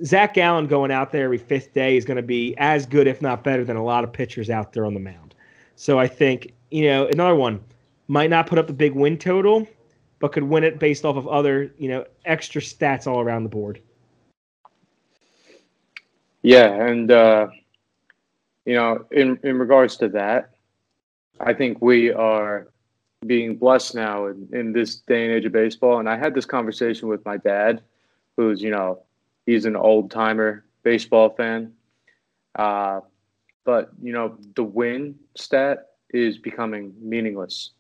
Zach 0.04 0.34
Gallen 0.34 0.68
going 0.68 0.92
out 0.92 1.12
there 1.12 1.26
every 1.26 1.38
fifth 1.38 1.74
day 1.74 1.98
is 1.98 2.06
going 2.06 2.18
to 2.18 2.24
be 2.24 2.56
as 2.58 2.86
good, 2.86 3.08
if 3.08 3.22
not 3.22 3.44
better, 3.44 3.64
than 3.64 3.76
a 3.76 3.84
lot 3.84 4.04
of 4.04 4.12
pitchers 4.12 4.50
out 4.50 4.74
there 4.74 4.86
on 4.86 4.94
the 4.94 5.00
mound. 5.00 5.36
So 5.76 6.00
I 6.00 6.08
think 6.08 6.54
you 6.70 6.86
know 6.86 7.08
another 7.08 7.36
one 7.36 7.60
might 8.08 8.30
not 8.30 8.48
put 8.48 8.58
up 8.58 8.68
the 8.68 8.74
big 8.74 8.94
win 8.94 9.18
total, 9.18 9.68
but 10.20 10.32
could 10.32 10.44
win 10.44 10.64
it 10.64 10.80
based 10.80 11.06
off 11.06 11.16
of 11.16 11.28
other 11.28 11.72
you 11.78 11.90
know 11.90 12.06
extra 12.26 12.62
stats 12.62 13.08
all 13.08 13.20
around 13.20 13.44
the 13.44 13.50
board. 13.50 13.82
Yeah, 16.44 16.74
and 16.74 17.12
uh, 17.12 17.48
you 18.66 18.76
know, 18.76 19.06
in 19.12 19.40
in 19.44 19.58
regards 19.58 19.98
to 19.98 20.10
that, 20.10 20.52
I 21.40 21.54
think 21.54 21.82
we 21.82 22.12
are 22.12 22.68
being 23.28 23.56
blessed 23.56 23.94
now 23.94 24.26
in, 24.28 24.48
in 24.52 24.74
this 24.74 24.96
day 24.96 25.26
and 25.26 25.34
age 25.34 25.46
of 25.46 25.52
baseball. 25.52 26.00
And 26.00 26.10
I 26.10 26.18
had 26.18 26.34
this 26.34 26.46
conversation 26.46 27.08
with 27.08 27.24
my 27.24 27.38
dad, 27.38 27.82
who's 28.36 28.62
you 28.62 28.72
know, 28.72 29.04
he's 29.52 29.66
an 29.66 29.76
old 29.76 30.10
timer 30.10 30.64
baseball 30.84 31.30
fan. 31.30 31.74
Uh, 32.56 33.02
but 33.66 33.92
you 34.02 34.14
know, 34.14 34.38
the 34.56 34.64
win 34.64 35.16
stat 35.36 35.90
is 36.10 36.38
becoming 36.38 36.94
meaningless. 37.00 37.72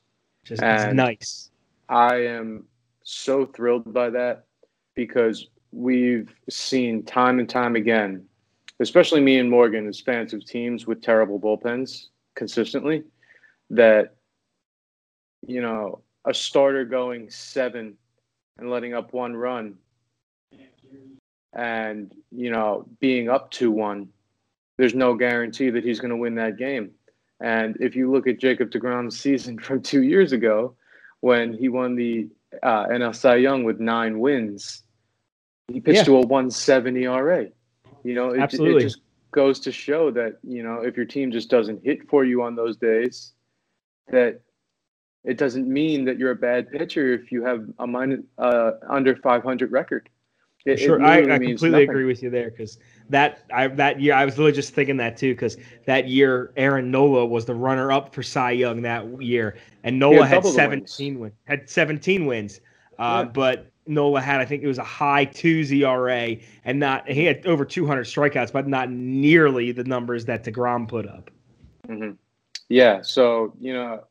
Just 0.43 0.61
And- 0.61 0.98
nice. 0.98 1.49
I 1.89 2.15
am 2.26 2.65
so 3.03 3.45
thrilled 3.45 3.93
by 3.93 4.10
that 4.11 4.45
because 4.95 5.48
we've 5.72 6.34
seen 6.49 7.03
time 7.03 7.39
and 7.39 7.49
time 7.49 7.76
again, 7.76 8.26
especially 8.80 9.22
me 9.22 9.39
and 9.39 9.49
Morgan 9.49 9.88
as 9.88 9.99
fans 9.99 10.34
of 10.34 10.45
teams 10.45 10.88
with 10.88 11.02
terrible 11.02 11.39
bullpens 11.39 12.07
consistently, 12.35 13.03
that, 13.69 14.15
you 15.45 15.61
know, 15.61 16.02
a 16.26 16.34
starter 16.34 16.85
going 16.85 17.30
seven 17.30 17.98
and 18.57 18.69
letting 18.69 18.93
up 18.93 19.11
one 19.11 19.35
run 19.35 19.77
and, 21.53 22.13
you 22.31 22.51
know, 22.51 22.85
being 22.99 23.29
up 23.29 23.51
2 23.51 23.71
1, 23.71 24.07
there's 24.77 24.95
no 24.95 25.15
guarantee 25.15 25.69
that 25.69 25.83
he's 25.83 25.99
going 25.99 26.11
to 26.11 26.17
win 26.17 26.35
that 26.35 26.57
game. 26.57 26.91
And 27.39 27.75
if 27.79 27.95
you 27.95 28.11
look 28.11 28.27
at 28.27 28.39
Jacob 28.39 28.71
DeGrom's 28.71 29.19
season 29.19 29.59
from 29.65 29.81
two 29.81 30.03
years 30.03 30.31
ago, 30.31 30.75
when 31.19 31.53
he 31.53 31.69
won 31.69 31.95
the 31.95 32.29
uh, 32.63 32.87
NL 32.87 33.15
Cy 33.15 33.35
Young 33.35 33.63
with 33.63 33.79
nine 33.79 34.19
wins, 34.19 34.83
he 35.67 35.79
pitched 35.79 35.99
Yeah. 35.99 36.03
to 36.05 36.17
a 36.17 36.21
170 36.21 37.03
ERA. 37.05 37.47
You 38.03 38.15
know, 38.15 38.29
it, 38.31 38.39
it 38.53 38.81
just 38.81 39.01
goes 39.31 39.59
to 39.61 39.71
show 39.71 40.11
that, 40.11 40.39
you 40.43 40.63
know, 40.63 40.81
if 40.81 40.97
your 40.97 41.05
team 41.05 41.31
just 41.31 41.49
doesn't 41.49 41.83
hit 41.83 42.09
for 42.09 42.25
you 42.25 42.41
on 42.41 42.55
those 42.55 42.77
days, 42.77 43.33
that 44.09 44.41
it 45.23 45.37
doesn't 45.37 45.67
mean 45.67 46.05
that 46.05 46.17
you're 46.17 46.31
a 46.31 46.35
bad 46.35 46.71
pitcher 46.71 47.13
if 47.13 47.31
you 47.31 47.43
have 47.43 47.65
a 47.79 47.85
minus, 47.85 48.21
uh, 48.37 48.71
under 48.89 49.15
500 49.15 49.71
record. 49.71 50.09
It, 50.65 50.73
it 50.73 50.79
Sure, 50.79 51.01
I, 51.01 51.17
I 51.21 51.38
completely 51.39 51.69
nothing. 51.71 51.89
agree 51.89 52.05
with 52.05 52.21
you 52.21 52.29
there 52.29 52.51
because 52.51 52.77
that 53.09 53.45
I 53.53 53.67
that 53.67 53.99
year 53.99 54.13
I 54.13 54.25
was 54.25 54.35
literally 54.38 54.51
just 54.53 54.73
thinking 54.73 54.97
that 54.97 55.17
too 55.17 55.33
because 55.33 55.57
that 55.85 56.07
year 56.07 56.53
Aaron 56.55 56.91
Nola 56.91 57.25
was 57.25 57.45
the 57.45 57.55
runner 57.55 57.91
up 57.91 58.13
for 58.13 58.23
Cy 58.23 58.51
Young 58.51 58.81
that 58.83 59.21
year 59.21 59.57
and 59.83 59.97
Nola 59.99 60.25
had 60.25 60.35
double 60.35 60.51
the 60.51 60.67
wins. 60.69 60.93
17 60.93 61.19
wins 61.19 61.33
had 61.45 61.69
17 61.69 62.25
wins, 62.25 62.61
uh, 62.99 63.23
Yeah. 63.25 63.31
but 63.31 63.67
Nola 63.88 64.21
had 64.21 64.39
I 64.39 64.45
think 64.45 64.61
it 64.63 64.67
was 64.67 64.77
a 64.77 64.83
high 64.83 65.25
two 65.25 65.65
ERA 65.71 66.38
and 66.63 66.79
not 66.79 67.09
he 67.09 67.25
had 67.25 67.45
over 67.47 67.65
200 67.65 68.05
strikeouts 68.05 68.53
but 68.53 68.67
not 68.67 68.91
nearly 68.91 69.71
the 69.71 69.83
numbers 69.83 70.25
that 70.25 70.43
Degrom 70.43 70.88
put 70.88 71.07
up. 71.07 71.31
hmm 71.88 72.11
Yeah. 72.69 73.01
So, 73.01 73.53
you 73.59 73.73
know, 73.73 74.03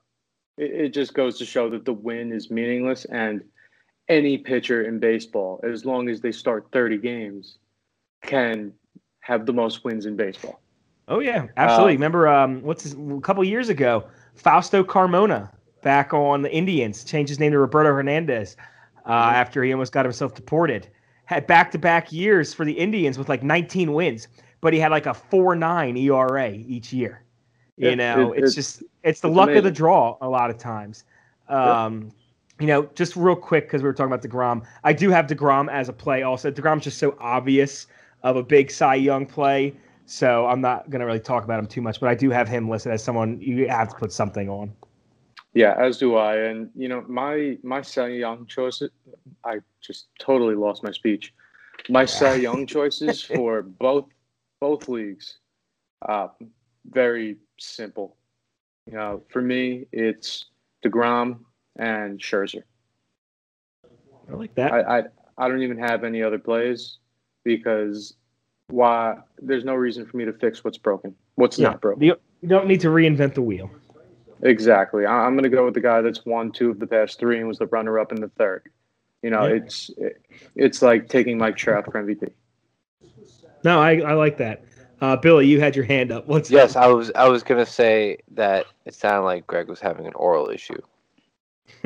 it, 0.58 0.72
it 0.72 0.88
just 0.90 1.14
goes 1.14 1.38
to 1.38 1.44
show 1.46 1.70
that 1.70 1.84
the 1.84 1.92
win 1.92 2.32
is 2.32 2.50
meaningless. 2.50 3.04
And 3.06 3.44
any 4.10 4.36
pitcher 4.36 4.82
in 4.82 4.98
baseball, 4.98 5.60
as 5.62 5.86
long 5.86 6.08
as 6.10 6.20
they 6.20 6.32
start 6.32 6.66
30 6.72 6.98
games, 6.98 7.56
can 8.22 8.72
have 9.20 9.46
the 9.46 9.52
most 9.52 9.84
wins 9.84 10.04
in 10.04 10.16
baseball. 10.16 10.60
Oh 11.08 11.20
yeah, 11.20 11.46
absolutely. 11.56 11.92
Uh, 11.94 11.96
Remember, 11.96 12.28
um, 12.28 12.60
what's 12.62 12.82
his, 12.82 12.92
a 12.94 13.20
couple 13.22 13.42
years 13.44 13.68
ago, 13.68 14.04
Fausto 14.34 14.82
Carmona 14.84 15.50
back 15.82 16.12
on 16.12 16.42
the 16.42 16.52
Indians 16.52 17.04
changed 17.04 17.30
his 17.30 17.40
name 17.40 17.52
to 17.52 17.58
Roberto 17.58 17.88
Hernandez 17.94 18.56
uh, 19.06 19.30
Mhm. 19.30 19.34
after 19.34 19.62
he 19.64 19.72
almost 19.72 19.92
got 19.92 20.04
himself 20.04 20.34
deported. 20.34 20.88
Had 21.24 21.46
back-to-back 21.46 22.12
years 22.12 22.52
for 22.52 22.64
the 22.64 22.72
Indians 22.72 23.16
with 23.16 23.28
like 23.28 23.42
19 23.42 23.92
wins, 23.92 24.28
but 24.60 24.72
he 24.74 24.78
had 24.80 24.90
like 24.90 25.06
a 25.06 25.14
4.9 25.14 25.96
ERA 25.96 26.50
each 26.50 26.92
year. 26.92 27.22
You 27.76 27.90
Yeah, 27.90 27.94
know, 27.94 28.32
it- 28.32 28.38
it's 28.42 28.52
it's- 28.52 28.54
just 28.54 28.82
it's 29.04 29.20
the 29.20 29.28
it's 29.28 29.36
luck 29.36 29.50
of 29.50 29.64
the 29.64 29.70
draw 29.70 30.16
a 30.20 30.28
lot 30.28 30.50
of 30.50 30.58
times. 30.58 31.04
Um, 31.48 32.10
You 32.60 32.66
know, 32.66 32.88
just 32.94 33.16
real 33.16 33.36
quick 33.36 33.64
because 33.64 33.82
we 33.82 33.88
were 33.88 33.94
talking 33.94 34.12
about 34.12 34.22
Degrom. 34.22 34.66
I 34.84 34.92
do 34.92 35.08
have 35.10 35.26
Degrom 35.26 35.70
as 35.70 35.88
a 35.88 35.94
play. 35.94 36.22
Also, 36.22 36.50
Degrom's 36.50 36.84
just 36.84 36.98
so 36.98 37.16
obvious 37.18 37.86
of 38.22 38.36
a 38.36 38.42
big 38.42 38.70
Cy 38.70 38.96
Young 38.96 39.24
play. 39.24 39.74
So 40.04 40.46
I'm 40.46 40.60
not 40.60 40.90
gonna 40.90 41.06
really 41.06 41.20
talk 41.20 41.42
about 41.44 41.58
him 41.58 41.66
too 41.66 41.80
much, 41.80 42.00
but 42.00 42.10
I 42.10 42.14
do 42.14 42.30
have 42.30 42.48
him 42.48 42.68
listed 42.68 42.92
as 42.92 43.02
someone 43.02 43.40
you 43.40 43.66
have 43.68 43.88
to 43.88 43.94
put 43.96 44.12
something 44.12 44.50
on. 44.50 44.72
Yeah, 45.54 45.74
as 45.78 45.98
do 45.98 46.16
I. 46.16 46.36
And 46.36 46.70
you 46.74 46.88
know, 46.88 47.02
my 47.08 47.56
my 47.62 47.80
Cy 47.80 48.08
Young 48.08 48.46
choices. 48.46 48.90
I 49.44 49.60
just 49.80 50.08
totally 50.18 50.54
lost 50.54 50.82
my 50.82 50.92
speech. 50.92 51.32
My 51.88 52.04
Cy 52.04 52.34
Young 52.34 52.66
choices 52.76 53.22
for 53.22 53.62
both 53.62 54.06
both 54.60 54.86
leagues, 54.88 55.38
uh, 56.06 56.28
very 56.90 57.38
simple. 57.58 58.16
You 58.86 58.94
know, 58.94 59.22
for 59.30 59.40
me, 59.40 59.86
it's 59.92 60.46
Degrom 60.84 61.40
and 61.76 62.18
Scherzer. 62.20 62.62
I 64.30 64.34
like 64.34 64.54
that. 64.54 64.72
I, 64.72 64.98
I 64.98 65.02
I 65.38 65.48
don't 65.48 65.62
even 65.62 65.78
have 65.78 66.04
any 66.04 66.22
other 66.22 66.38
plays 66.38 66.98
because 67.44 68.14
why? 68.68 69.16
There's 69.40 69.64
no 69.64 69.74
reason 69.74 70.06
for 70.06 70.16
me 70.16 70.24
to 70.24 70.32
fix 70.34 70.62
what's 70.62 70.78
broken. 70.78 71.14
What's 71.34 71.58
Yeah. 71.58 71.70
not 71.70 71.80
broken. 71.80 72.02
You, 72.04 72.16
you 72.42 72.48
don't 72.48 72.66
need 72.68 72.80
to 72.82 72.88
reinvent 72.88 73.34
the 73.34 73.42
wheel. 73.42 73.70
Exactly. 74.42 75.06
I- 75.06 75.24
I'm 75.26 75.34
going 75.34 75.44
to 75.44 75.48
go 75.50 75.64
with 75.64 75.74
the 75.74 75.80
guy 75.80 76.00
that's 76.02 76.24
won 76.24 76.52
two 76.52 76.70
of 76.70 76.78
the 76.78 76.86
past 76.86 77.18
three 77.18 77.38
and 77.38 77.48
was 77.48 77.58
the 77.58 77.66
runner-up 77.66 78.12
in 78.12 78.20
the 78.20 78.28
third. 78.28 78.70
You 79.22 79.30
know, 79.30 79.46
Yeah. 79.46 79.54
it's 79.54 79.90
it, 79.98 80.22
it's 80.54 80.82
like 80.82 81.08
taking 81.08 81.36
Mike 81.38 81.56
Trout 81.56 81.84
for 81.86 81.92
MVP. 81.92 82.30
No, 83.64 83.80
I, 83.80 83.98
I 84.00 84.12
like 84.14 84.36
that. 84.38 84.64
Uh, 85.00 85.16
Billy, 85.16 85.46
you 85.46 85.60
had 85.60 85.74
your 85.74 85.84
hand 85.84 86.12
up. 86.12 86.26
What's 86.28 86.50
Yes, 86.50 86.76
I 86.76 86.86
was. 86.86 87.10
I 87.14 87.26
was 87.28 87.42
gonna 87.42 87.64
say 87.66 88.18
that 88.32 88.66
it 88.84 88.94
sounded 88.94 89.24
like 89.24 89.46
Greg 89.46 89.68
was 89.68 89.80
having 89.80 90.06
an 90.06 90.12
oral 90.14 90.50
issue. 90.50 90.80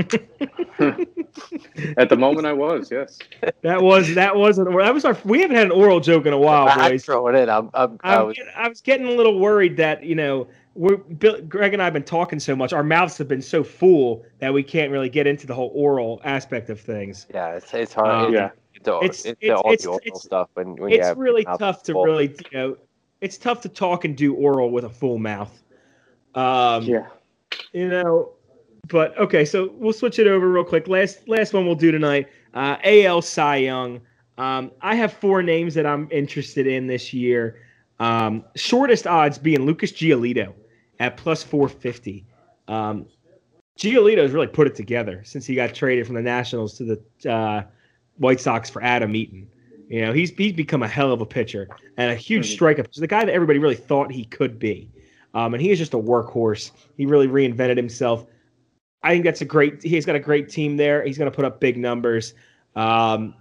At 1.97 2.09
the 2.09 2.17
moment, 2.17 2.47
I 2.47 2.53
was 2.53 2.91
yes. 2.91 3.19
that 3.63 3.81
was 3.83 4.13
that 4.15 4.35
wasn't 4.35 4.77
that 4.77 4.93
was 4.95 5.05
our 5.05 5.17
we 5.25 5.41
haven't 5.41 5.57
had 5.57 5.67
an 5.67 5.73
oral 5.73 6.01
joke 6.01 6.27
in 6.27 6.33
a 6.33 6.39
while, 6.39 6.69
I, 6.69 6.73
I 6.87 6.91
boys. 6.91 7.05
throw 7.05 7.27
it 7.29 7.35
in. 7.37 7.49
I'm. 7.49 7.71
I'm 7.75 7.99
I 8.03 8.17
I'm 8.17 8.27
was, 8.27 8.37
get- 8.37 8.47
I 8.57 8.69
was 8.69 8.81
getting 8.81 9.07
a 9.07 9.13
little 9.13 9.39
worried 9.39 9.77
that 9.77 10.03
you 10.03 10.15
know 10.15 10.49
we're 10.75 10.97
Bill, 10.97 11.41
Greg 11.43 11.73
and 11.75 11.81
I 11.83 11.85
have 11.85 11.93
been 11.95 12.03
talking 12.03 12.41
so 12.41 12.57
much. 12.57 12.73
Our 12.73 12.83
mouths 12.83 13.17
have 13.19 13.29
been 13.29 13.43
so 13.43 13.63
full 13.63 14.25
that 14.41 14.53
we 14.53 14.63
can't 14.63 14.91
really 14.91 15.09
get 15.09 15.27
into 15.27 15.47
the 15.47 15.55
whole 15.55 15.71
oral 15.75 16.21
aspect 16.25 16.71
of 16.71 16.81
things. 16.81 17.27
yeah, 17.33 17.51
it's, 17.55 17.73
it's 17.73 17.93
hard. 17.95 18.27
Um, 18.29 18.35
Yeah. 18.35 18.51
It's, 18.75 18.89
all- 18.89 18.99
It's- 19.05 19.25
it's, 19.25 19.39
it's- 19.41 19.57
all 19.61 19.73
it's- 19.73 19.83
the 19.85 19.89
oral 19.91 20.01
it's- 20.05 20.23
stuff 20.23 20.49
when, 20.55 20.75
when 20.77 20.93
it's 20.93 21.07
have 21.07 21.17
really 21.17 21.45
tough 21.45 21.85
to 21.85 21.93
full. 21.93 22.05
really 22.05 22.35
you 22.51 22.59
know 22.59 22.77
it's 23.21 23.39
tough 23.39 23.61
to 23.63 23.69
talk 23.69 24.05
and 24.05 24.17
do 24.17 24.35
oral 24.35 24.71
with 24.71 24.85
a 24.85 24.91
full 24.91 25.19
mouth. 25.19 25.63
Um, 26.35 26.83
Yeah. 26.83 27.07
you 27.73 27.89
know 27.89 28.31
but 28.89 29.17
okay 29.19 29.45
so 29.45 29.71
we'll 29.75 29.93
switch 29.93 30.19
it 30.19 30.27
over 30.27 30.49
real 30.49 30.65
quick 30.65 30.89
last 30.89 31.27
last 31.29 31.53
one 31.53 31.67
we'll 31.67 31.75
do 31.75 31.91
tonight 31.91 32.29
uh 32.55 32.77
al 32.85 33.23
cy 33.23 33.57
young 33.57 34.01
um 34.39 34.71
i 34.83 34.95
have 34.95 35.13
four 35.13 35.43
names 35.43 35.75
that 35.75 35.87
i'm 35.87 36.09
interested 36.11 36.67
in 36.67 36.87
this 36.87 37.13
year 37.13 37.63
um 38.01 38.45
shortest 38.57 39.07
odds 39.07 39.39
being 39.39 39.65
lucas 39.65 39.93
giolito 39.93 40.53
at 41.01 41.17
plus 41.17 41.43
450 41.43 42.25
um 42.69 43.07
giolito's 43.79 44.33
really 44.33 44.47
put 44.47 44.67
it 44.67 44.75
together 44.75 45.23
since 45.25 45.47
he 45.47 45.55
got 45.55 45.75
traded 45.75 46.07
from 46.07 46.15
the 46.15 46.23
nationals 46.23 46.77
to 46.79 46.85
the 46.85 47.31
uh 47.31 47.63
white 48.19 48.41
sox 48.41 48.69
for 48.71 48.83
adam 48.83 49.15
eaton 49.17 49.49
you 49.89 50.01
know 50.01 50.13
he's 50.13 50.31
he's 50.31 50.53
become 50.53 50.83
a 50.83 50.89
hell 50.89 51.13
of 51.13 51.21
a 51.21 51.27
pitcher 51.27 51.69
and 51.97 52.11
a 52.11 52.15
huge 52.15 52.57
Mhm. 52.57 52.59
strikeout 52.59 52.93
the 52.95 53.07
guy 53.07 53.25
that 53.25 53.33
everybody 53.33 53.59
really 53.59 53.75
thought 53.75 54.13
he 54.13 54.25
could 54.25 54.59
be 54.59 54.91
um, 55.35 55.53
and 55.53 55.61
he 55.61 55.71
is 55.71 55.79
just 55.79 55.95
a 55.95 55.99
workhorse. 55.99 56.71
He 56.97 57.07
really 57.07 57.27
reinvented 57.27 57.77
himself. 57.77 58.25
I 59.05 59.11
think 59.11 59.25
that's 59.25 59.43
a 59.43 59.45
great. 59.45 59.83
He's 59.83 60.07
got 60.07 60.17
a 60.17 60.21
great 60.21 60.49
team 60.49 60.77
there. 60.77 61.05
He's 61.05 61.19
going 61.19 61.31
to 61.31 61.35
put 61.35 61.45
up 61.45 61.61
big 61.61 61.77
numbers. 61.77 62.35
Um, 62.75 63.35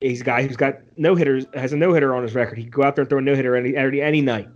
he's 0.00 0.20
a 0.20 0.24
guy 0.24 0.46
who's 0.46 0.56
got 0.56 0.76
no 0.96 1.14
hitters, 1.14 1.46
has 1.54 1.72
a 1.72 1.76
no 1.76 1.92
hitter 1.94 2.14
on 2.14 2.22
his 2.22 2.34
record. 2.34 2.58
He 2.58 2.64
can 2.64 2.70
go 2.70 2.82
out 2.82 2.94
there 2.94 3.02
and 3.02 3.08
throw 3.08 3.18
a 3.18 3.22
no 3.22 3.34
hitter 3.34 3.56
any, 3.56 3.74
any 3.74 4.02
any 4.02 4.20
night. 4.20 4.48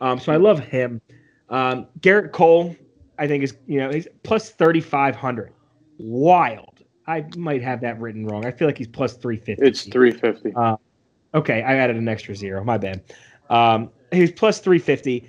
Um, 0.00 0.18
so 0.18 0.32
I 0.32 0.36
love 0.36 0.58
him. 0.58 1.02
Um, 1.50 1.86
Gerrit 2.00 2.32
Cole, 2.32 2.74
I 3.18 3.28
think 3.28 3.44
is 3.44 3.54
you 3.66 3.78
know 3.78 3.90
he's 3.90 4.08
plus 4.22 4.50
thirty 4.50 4.80
five 4.80 5.14
hundred. 5.14 5.52
Wild. 5.98 6.82
I 7.06 7.26
might 7.36 7.62
have 7.62 7.82
that 7.82 8.00
written 8.00 8.26
wrong. 8.26 8.46
I 8.46 8.50
feel 8.52 8.66
like 8.66 8.78
he's 8.78 8.88
plus 8.88 9.14
three 9.14 9.36
fifty. 9.36 9.64
It's 9.64 9.82
350. 9.84 10.52
Okay, 11.34 11.62
I 11.62 11.74
added 11.76 11.96
an 11.96 12.08
extra 12.08 12.34
zero. 12.34 12.64
My 12.64 12.78
bad. 12.78 13.02
Um, 13.50 13.90
he 14.12 14.20
was 14.20 14.32
plus 14.32 14.58
350. 14.60 15.28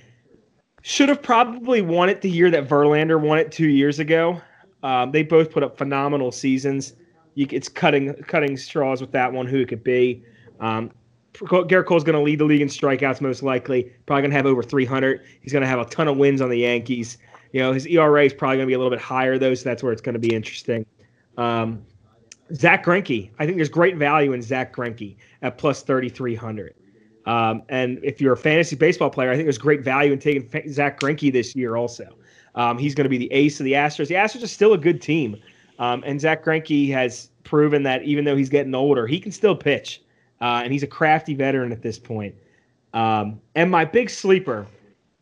Should 0.81 1.09
have 1.09 1.21
probably 1.21 1.81
won 1.81 2.09
it 2.09 2.21
the 2.21 2.29
year 2.29 2.49
that 2.49 2.67
Verlander 2.67 3.19
won 3.19 3.37
it 3.37 3.51
two 3.51 3.67
years 3.67 3.99
ago. 3.99 4.41
Um, 4.83 5.11
they 5.11 5.23
both 5.23 5.51
put 5.51 5.63
up 5.63 5.77
phenomenal 5.77 6.31
seasons. 6.31 6.93
You, 7.35 7.47
it's 7.49 7.69
cutting 7.69 8.13
cutting 8.23 8.57
straws 8.57 9.01
with 9.01 9.11
that 9.11 9.31
one. 9.31 9.45
Who 9.45 9.57
it 9.59 9.67
could 9.67 9.83
be. 9.83 10.23
Um, 10.59 10.91
Gerrit 11.33 11.85
Cole's 11.85 12.03
going 12.03 12.17
to 12.17 12.21
lead 12.21 12.39
the 12.39 12.45
league 12.45 12.61
in 12.61 12.67
strikeouts 12.67 13.21
most 13.21 13.41
likely. 13.41 13.83
Probably 14.05 14.21
going 14.21 14.31
to 14.31 14.37
have 14.37 14.45
over 14.45 14.61
300. 14.61 15.21
He's 15.41 15.53
going 15.53 15.61
to 15.61 15.67
have 15.67 15.79
a 15.79 15.85
ton 15.85 16.07
of 16.07 16.17
wins 16.17 16.41
on 16.41 16.49
the 16.49 16.57
Yankees. 16.57 17.17
You 17.53 17.61
know, 17.61 17.73
his 17.73 17.87
ERA 17.87 18.25
is 18.25 18.33
probably 18.33 18.57
going 18.57 18.67
to 18.67 18.69
be 18.69 18.73
a 18.73 18.77
little 18.77 18.91
bit 18.91 18.99
higher 18.99 19.37
though, 19.37 19.53
so 19.53 19.63
that's 19.63 19.83
where 19.83 19.93
it's 19.93 20.01
going 20.01 20.13
to 20.13 20.19
be 20.19 20.33
interesting. 20.33 20.85
Um, 21.37 21.85
Zack 22.53 22.85
Greinke, 22.85 23.29
I 23.39 23.45
think 23.45 23.57
there's 23.57 23.69
great 23.69 23.97
value 23.97 24.33
in 24.33 24.41
Zack 24.41 24.75
Greinke 24.75 25.15
at 25.41 25.57
plus 25.57 25.83
3,300. 25.83 26.75
Um, 27.25 27.63
and 27.69 27.99
if 28.03 28.19
you're 28.19 28.33
a 28.33 28.37
fantasy 28.37 28.75
baseball 28.75 29.09
player, 29.09 29.31
I 29.31 29.35
think 29.35 29.45
there's 29.45 29.57
great 29.57 29.83
value 29.83 30.11
in 30.11 30.19
taking 30.19 30.71
Zack 30.71 30.99
Greinke 30.99 31.31
this 31.31 31.55
year 31.55 31.75
also. 31.75 32.17
Um, 32.55 32.77
he's 32.77 32.95
going 32.95 33.05
to 33.05 33.09
be 33.09 33.17
the 33.17 33.31
ace 33.31 33.59
of 33.59 33.63
the 33.63 33.73
Astros. 33.73 34.07
The 34.07 34.15
Astros 34.15 34.43
are 34.43 34.47
still 34.47 34.73
a 34.73 34.77
good 34.77 35.01
team. 35.01 35.37
Um, 35.79 36.03
and 36.05 36.19
Zack 36.19 36.43
Greinke 36.43 36.91
has 36.91 37.29
proven 37.43 37.83
that 37.83 38.03
even 38.03 38.25
though 38.25 38.35
he's 38.35 38.49
getting 38.49 38.75
older, 38.75 39.07
he 39.07 39.19
can 39.19 39.31
still 39.31 39.55
pitch. 39.55 40.01
Uh, 40.41 40.61
and 40.63 40.73
he's 40.73 40.83
a 40.83 40.87
crafty 40.87 41.33
veteran 41.33 41.71
at 41.71 41.81
this 41.81 41.99
point. 41.99 42.35
Um, 42.93 43.39
and 43.55 43.71
my 43.71 43.85
big 43.85 44.09
sleeper, 44.09 44.67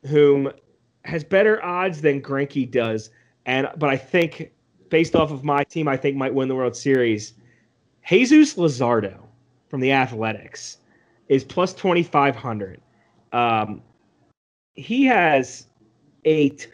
whom 0.08 0.52
has 1.06 1.24
better 1.24 1.64
odds 1.64 2.02
than 2.02 2.22
Greinke 2.22 2.70
does, 2.70 3.10
and 3.46 3.68
but 3.78 3.90
I 3.90 3.98
think 3.98 4.52
based 4.90 5.16
off 5.16 5.32
of 5.32 5.44
my 5.44 5.64
team, 5.64 5.88
I 5.88 5.98
think 5.98 6.16
might 6.16 6.34
win 6.34 6.48
the 6.48 6.56
World 6.56 6.76
Series. 6.76 7.34
Jesus 8.08 8.56
Luzardo 8.56 9.18
from 9.70 9.82
the 9.82 9.92
Athletics 9.92 10.78
is 11.28 11.44
plus 11.44 11.74
twenty 11.74 12.04
five 12.04 12.36
hundred. 12.36 12.82
Um, 13.34 13.82
he 14.76 15.06
has 15.06 15.68
eight. 16.26 16.70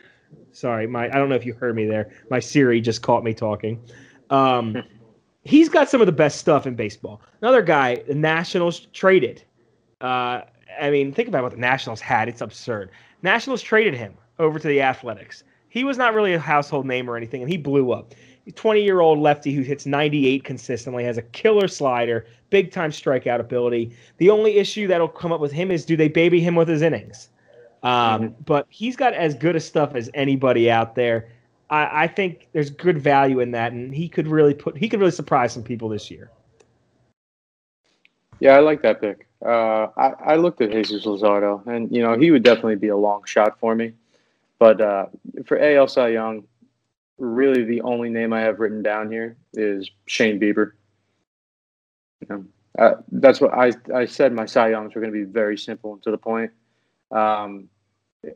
Sorry, 0.56 0.88
my 0.88 1.08
I 1.08 1.16
don't 1.16 1.28
know 1.28 1.36
if 1.36 1.46
you 1.46 1.54
heard 1.54 1.76
me 1.76 1.86
there. 1.86 2.10
My 2.30 2.40
Siri 2.40 2.80
just 2.80 3.02
caught 3.02 3.26
me 3.26 3.34
talking. 3.34 3.78
Um, 4.30 4.82
he's 5.44 5.68
got 5.68 5.90
some 5.90 6.00
of 6.00 6.08
the 6.08 6.14
best 6.14 6.40
stuff 6.40 6.66
in 6.66 6.76
baseball. 6.76 7.22
Another 7.42 7.62
guy, 7.62 7.98
the 8.08 8.16
Nationals 8.16 8.88
traded. 8.94 9.44
Uh, 10.00 10.42
I 10.80 10.90
mean, 10.90 11.12
think 11.12 11.28
about 11.28 11.44
what 11.44 11.52
the 11.52 11.58
Nationals 11.58 12.00
had. 12.00 12.30
It's 12.30 12.40
absurd. 12.40 12.92
Nationals 13.22 13.62
traded 13.62 13.96
him 13.96 14.16
over 14.40 14.58
to 14.58 14.68
the 14.68 14.82
Athletics. 14.82 15.44
He 15.68 15.84
was 15.84 15.98
not 15.98 16.14
really 16.14 16.34
a 16.34 16.40
household 16.40 16.86
name 16.86 17.10
or 17.10 17.18
anything, 17.18 17.42
and 17.42 17.52
he 17.52 17.58
blew 17.58 17.92
up. 17.92 18.14
20 18.54 18.82
year 18.82 19.02
old 19.02 19.20
lefty 19.20 19.52
who 19.52 19.62
hits 19.62 19.86
98 19.86 20.46
consistently, 20.46 21.04
has 21.04 21.18
a 21.18 21.22
killer 21.22 21.68
slider, 21.68 22.28
big 22.50 22.72
time 22.72 22.92
strikeout 22.92 23.42
ability. 23.42 23.94
The 24.20 24.30
only 24.30 24.56
issue 24.56 24.88
that'll 24.88 25.10
come 25.10 25.34
up 25.34 25.42
with 25.42 25.52
him 25.52 25.70
is 25.70 25.84
do 25.84 25.98
they 25.98 26.08
baby 26.08 26.40
him 26.40 26.56
with 26.56 26.70
his 26.70 26.82
innings? 26.82 27.28
Um, 27.86 28.22
mm-hmm. 28.22 28.42
But 28.46 28.66
he's 28.70 28.96
got 28.96 29.14
as 29.14 29.36
good 29.36 29.56
a 29.56 29.60
stuff 29.60 29.94
as 29.94 30.10
anybody 30.16 30.72
out 30.72 30.96
there. 30.96 31.30
I, 31.70 32.06
I, 32.06 32.08
think 32.08 32.48
there's 32.52 32.72
good 32.72 32.98
value 32.98 33.40
in 33.42 33.52
that, 33.52 33.74
and 33.74 33.94
he 33.94 34.10
could 34.10 34.28
really 34.28 34.56
put 34.56 34.76
he 34.76 34.90
could 34.90 35.00
really 35.00 35.12
surprise 35.12 35.54
some 35.54 35.62
people 35.62 35.88
this 35.88 36.10
year. 36.10 36.32
Yeah, 38.40 38.56
I 38.56 38.60
like 38.60 38.82
that 38.82 39.02
pick. 39.02 39.28
Uh, 39.46 39.88
I, 39.98 40.14
I 40.26 40.36
looked 40.36 40.62
at 40.62 40.72
Jesus 40.72 41.06
Luzardo, 41.06 41.66
and 41.68 41.96
you 41.96 42.02
know 42.02 42.18
he 42.18 42.32
would 42.32 42.42
definitely 42.42 42.76
be 42.76 42.88
a 42.88 42.98
long 42.98 43.24
shot 43.26 43.60
for 43.60 43.76
me. 43.76 43.94
But 44.58 44.82
uh, 44.82 45.06
for 45.46 45.60
AL 45.60 45.88
Cy 45.88 46.08
Young, 46.10 46.44
really 47.20 47.64
the 47.64 47.82
only 47.82 48.10
name 48.10 48.34
I 48.34 48.42
have 48.42 48.60
written 48.60 48.82
down 48.82 49.12
here 49.12 49.38
is 49.54 49.92
Shane 50.08 50.40
Bieber. 50.40 50.72
You 52.22 52.28
know, 52.30 52.46
uh, 52.80 52.96
that's 53.12 53.40
what 53.40 53.54
I 53.54 53.74
I 53.94 54.06
said. 54.06 54.34
My 54.34 54.48
Cy 54.48 54.70
Youngs 54.70 54.96
were 54.96 55.02
going 55.02 55.14
to 55.14 55.26
be 55.26 55.32
very 55.32 55.58
simple 55.58 55.94
and 55.94 56.02
to 56.02 56.10
the 56.10 56.18
point. 56.18 56.52
Um, 57.12 57.70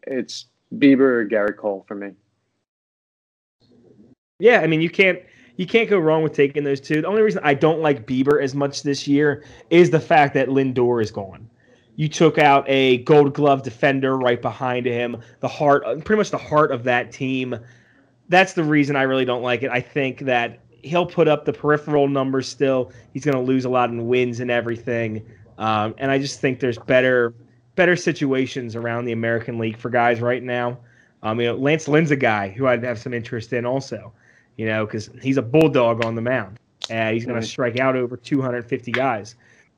it's 0.07 0.45
Bieber 0.75 0.99
or 0.99 1.27
Gerrit 1.27 1.57
Cole 1.57 1.85
for 1.87 1.95
me. 1.95 2.11
Yeah, 4.39 4.61
I 4.61 4.67
mean 4.67 4.81
you 4.81 4.89
can't 4.89 5.19
you 5.57 5.65
can't 5.65 5.89
go 5.89 5.99
wrong 5.99 6.23
with 6.23 6.33
taking 6.33 6.63
those 6.63 6.79
two. 6.79 7.01
The 7.01 7.07
only 7.07 7.21
reason 7.21 7.41
I 7.43 7.53
don't 7.53 7.81
like 7.81 8.07
Bieber 8.07 8.41
as 8.41 8.55
much 8.55 8.83
this 8.83 9.07
year 9.07 9.43
is 9.69 9.89
the 9.89 9.99
fact 9.99 10.33
that 10.35 10.47
Lindor 10.47 11.01
is 11.01 11.11
gone. 11.11 11.49
You 11.97 12.07
took 12.07 12.37
out 12.37 12.63
a 12.69 12.99
Gold 12.99 13.33
Glove 13.33 13.61
defender 13.61 14.17
right 14.17 14.41
behind 14.41 14.85
him, 14.85 15.17
the 15.41 15.49
heart, 15.49 15.83
pretty 16.05 16.17
much 16.17 16.31
the 16.31 16.37
heart 16.37 16.71
of 16.71 16.85
that 16.85 17.11
team. 17.11 17.59
That's 18.29 18.53
the 18.53 18.63
reason 18.63 18.95
I 18.95 19.01
really 19.01 19.25
don't 19.25 19.41
like 19.41 19.63
it. 19.63 19.69
I 19.69 19.81
think 19.81 20.19
that 20.19 20.59
he'll 20.81 21.05
put 21.05 21.27
up 21.27 21.43
the 21.43 21.51
peripheral 21.51 22.07
numbers 22.07 22.47
still. 22.47 22.93
He's 23.13 23.25
going 23.25 23.35
to 23.35 23.41
lose 23.43 23.65
a 23.65 23.69
lot 23.69 23.89
in 23.89 24.07
wins 24.07 24.39
and 24.39 24.49
everything. 24.49 25.25
Um, 25.57 25.93
and 25.97 26.09
I 26.09 26.19
just 26.19 26.39
think 26.39 26.61
there's 26.61 26.77
better 26.77 27.33
better 27.79 27.95
situations 27.95 28.75
around 28.75 29.05
the 29.05 29.13
American 29.13 29.57
League 29.57 29.77
for 29.77 29.89
guys 29.89 30.21
right 30.21 30.43
now. 30.43 30.77
Um, 31.23 31.39
you 31.39 31.47
know, 31.47 31.55
Lance 31.55 31.87
Lynn's 31.87 32.11
a 32.11 32.15
guy 32.15 32.49
who 32.49 32.67
I'd 32.67 32.83
have 32.83 32.99
some 32.99 33.13
interest 33.13 33.53
in 33.53 33.65
also 33.65 34.13
you 34.59 34.65
know, 34.65 34.85
because 34.85 35.09
he's 35.21 35.37
a 35.37 35.41
bulldog 35.41 36.03
on 36.03 36.15
the 36.15 36.21
mound. 36.21 36.59
and 36.89 37.13
he's 37.13 37.25
going 37.25 37.39
to 37.39 37.47
strike 37.47 37.79
out 37.79 37.95
over 37.95 38.17
250 38.17 38.91
guys. 38.91 39.35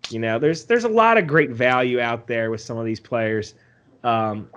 You 0.10 0.18
know, 0.18 0.40
there's 0.40 0.66
there's 0.66 0.86
a 0.86 0.90
lot 0.90 1.20
of 1.20 1.28
great 1.28 1.52
value 1.52 2.00
out 2.00 2.26
there 2.26 2.50
with 2.50 2.62
some 2.62 2.80
of 2.80 2.86
these 2.86 3.00
players. 3.00 3.54
Um, 4.04 4.50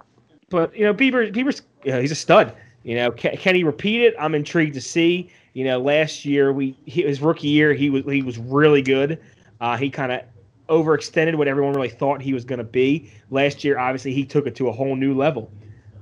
but 0.48 0.74
you 0.74 0.86
know, 0.86 0.94
Bieber 0.94 1.30
Bieber's 1.30 1.60
you 1.84 1.92
know, 1.92 2.00
he's 2.00 2.10
a 2.10 2.14
stud. 2.14 2.56
You 2.84 2.96
know, 2.96 3.10
can, 3.10 3.36
can, 3.36 3.54
he 3.54 3.64
repeat 3.64 4.00
it? 4.00 4.14
I'm 4.18 4.34
intrigued 4.34 4.72
to 4.74 4.80
see. 4.80 5.30
You 5.52 5.64
know, 5.64 5.78
last 5.78 6.24
year 6.24 6.54
we 6.54 6.74
his 6.86 7.20
rookie 7.20 7.48
year 7.48 7.74
he 7.74 7.90
was 7.90 8.04
he 8.06 8.22
was 8.22 8.38
really 8.38 8.80
good. 8.80 9.20
Uh, 9.60 9.76
he 9.76 9.90
kind 9.90 10.10
of 10.10 10.22
overextended 10.68 11.36
what 11.36 11.48
everyone 11.48 11.74
really 11.74 11.88
thought 11.88 12.22
he 12.22 12.32
was 12.32 12.44
going 12.44 12.58
to 12.58 12.64
be. 12.64 13.12
Last 13.30 13.64
year, 13.64 13.78
obviously, 13.78 14.12
he 14.12 14.24
took 14.24 14.46
it 14.46 14.54
to 14.56 14.68
a 14.68 14.72
whole 14.72 14.96
new 14.96 15.14
level, 15.14 15.50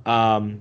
um, 0.07 0.61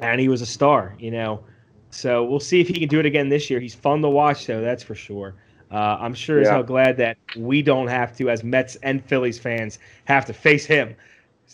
and 0.00 0.20
he 0.20 0.28
was 0.28 0.42
a 0.42 0.46
star. 0.46 0.94
You 0.98 1.10
know, 1.10 1.44
so 1.90 2.24
we'll 2.24 2.40
see 2.40 2.60
if 2.60 2.68
he 2.68 2.74
can 2.74 2.88
do 2.88 3.00
it 3.00 3.06
again 3.06 3.28
this 3.28 3.50
year. 3.50 3.60
He's 3.60 3.74
fun 3.74 4.02
to 4.02 4.08
watch, 4.08 4.46
though, 4.46 4.60
that's 4.60 4.82
for 4.82 4.94
sure. 4.94 5.34
Uh, 5.70 5.96
I'm 6.00 6.14
sure 6.14 6.36
yeah. 6.36 6.42
as 6.42 6.48
hell 6.50 6.62
glad 6.62 6.96
that 6.98 7.16
we 7.36 7.60
don't 7.60 7.88
have 7.88 8.16
to, 8.18 8.30
as 8.30 8.44
Mets 8.44 8.76
and 8.82 9.04
Phillies 9.04 9.38
fans, 9.38 9.78
have 10.04 10.24
to 10.26 10.32
face 10.32 10.64
him. 10.64 10.94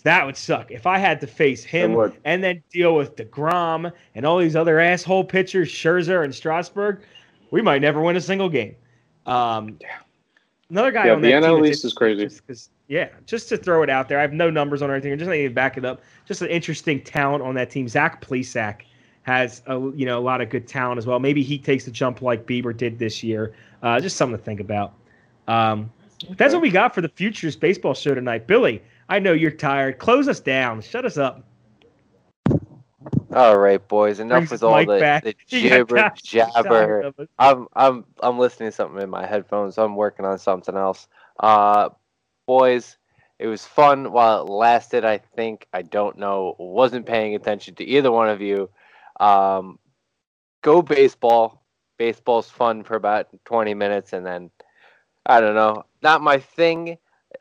That 0.03 0.25
would 0.25 0.35
suck. 0.35 0.69
If 0.71 0.85
I 0.85 0.97
had 0.97 1.21
to 1.21 1.27
face 1.27 1.63
him 1.63 2.11
and 2.25 2.43
then 2.43 2.61
deal 2.71 2.95
with 2.95 3.15
DeGrom 3.15 3.91
and 4.15 4.25
all 4.25 4.37
these 4.37 4.55
other 4.55 4.79
asshole 4.79 5.23
pitchers, 5.23 5.69
Scherzer 5.69 6.23
and 6.23 6.35
Strasburg, 6.35 7.01
we 7.51 7.61
might 7.61 7.81
never 7.81 8.01
win 8.01 8.15
a 8.17 8.21
single 8.21 8.49
game. 8.49 8.75
Um, 9.25 9.77
another 10.69 10.91
guy 10.91 11.07
yeah, 11.07 11.13
on 11.13 11.21
the 11.21 11.31
that 11.31 11.43
NL 11.43 11.67
East 11.67 11.85
is 11.85 11.93
crazy. 11.93 12.29
Just 12.47 12.71
yeah, 12.87 13.09
just 13.25 13.49
to 13.49 13.57
throw 13.57 13.83
it 13.83 13.89
out 13.89 14.09
there, 14.09 14.19
I 14.19 14.21
have 14.21 14.33
no 14.33 14.49
numbers 14.49 14.81
on 14.81 14.91
anything. 14.91 15.17
Just 15.17 15.29
to 15.29 15.49
back 15.49 15.77
it 15.77 15.85
up. 15.85 16.01
Just 16.25 16.41
an 16.41 16.49
interesting 16.49 17.01
talent 17.01 17.43
on 17.43 17.55
that 17.55 17.69
team. 17.69 17.87
Zach 17.87 18.21
Plesac 18.25 18.81
has 19.23 19.61
a 19.67 19.79
you 19.95 20.05
know 20.05 20.19
a 20.19 20.21
lot 20.21 20.41
of 20.41 20.49
good 20.49 20.67
talent 20.67 20.97
as 20.97 21.07
well. 21.07 21.19
Maybe 21.19 21.43
he 21.43 21.57
takes 21.57 21.85
the 21.85 21.91
jump 21.91 22.21
like 22.21 22.45
Bieber 22.45 22.75
did 22.75 22.99
this 22.99 23.23
year. 23.23 23.53
Uh, 23.81 23.99
just 23.99 24.17
something 24.17 24.37
to 24.37 24.43
think 24.43 24.59
about. 24.59 24.93
Um, 25.47 25.91
that's 26.37 26.53
what 26.53 26.61
we 26.61 26.69
got 26.69 26.95
for 26.95 27.01
the 27.01 27.09
Futures 27.09 27.55
Baseball 27.55 27.93
Show 27.93 28.15
tonight. 28.15 28.47
Billy, 28.47 28.81
I 29.09 29.19
know 29.19 29.33
you're 29.33 29.51
tired. 29.51 29.99
Close 29.99 30.27
us 30.27 30.39
down. 30.39 30.81
Shut 30.81 31.05
us 31.05 31.17
up. 31.17 31.43
All 33.33 33.57
right, 33.57 33.85
boys. 33.87 34.19
Enough 34.19 34.49
Brings 34.49 34.51
with 34.51 34.63
all 34.63 34.85
the, 34.85 35.21
the 35.23 35.35
gibber 35.49 36.11
jabber. 36.15 37.11
I'm 37.39 37.67
I'm 37.73 38.05
I'm 38.21 38.37
listening 38.39 38.69
to 38.69 38.75
something 38.75 39.01
in 39.01 39.09
my 39.09 39.25
headphones. 39.25 39.77
I'm 39.77 39.95
working 39.95 40.25
on 40.25 40.37
something 40.39 40.75
else. 40.75 41.07
Uh, 41.39 41.89
boys, 42.45 42.97
it 43.39 43.47
was 43.47 43.65
fun 43.65 44.11
while 44.11 44.41
it 44.41 44.49
lasted. 44.49 45.03
I 45.05 45.17
think 45.17 45.67
I 45.73 45.81
don't 45.81 46.17
know. 46.17 46.55
Wasn't 46.59 47.05
paying 47.05 47.35
attention 47.35 47.75
to 47.75 47.83
either 47.83 48.11
one 48.11 48.29
of 48.29 48.41
you. 48.41 48.69
Um, 49.19 49.79
go 50.61 50.81
baseball. 50.81 51.63
Baseball's 51.97 52.49
fun 52.49 52.83
for 52.83 52.95
about 52.95 53.27
20 53.45 53.73
minutes, 53.75 54.13
and 54.13 54.25
then 54.25 54.49
I 55.25 55.39
don't 55.39 55.55
know, 55.55 55.83
not 56.01 56.21
my 56.21 56.37
thing. 56.39 56.97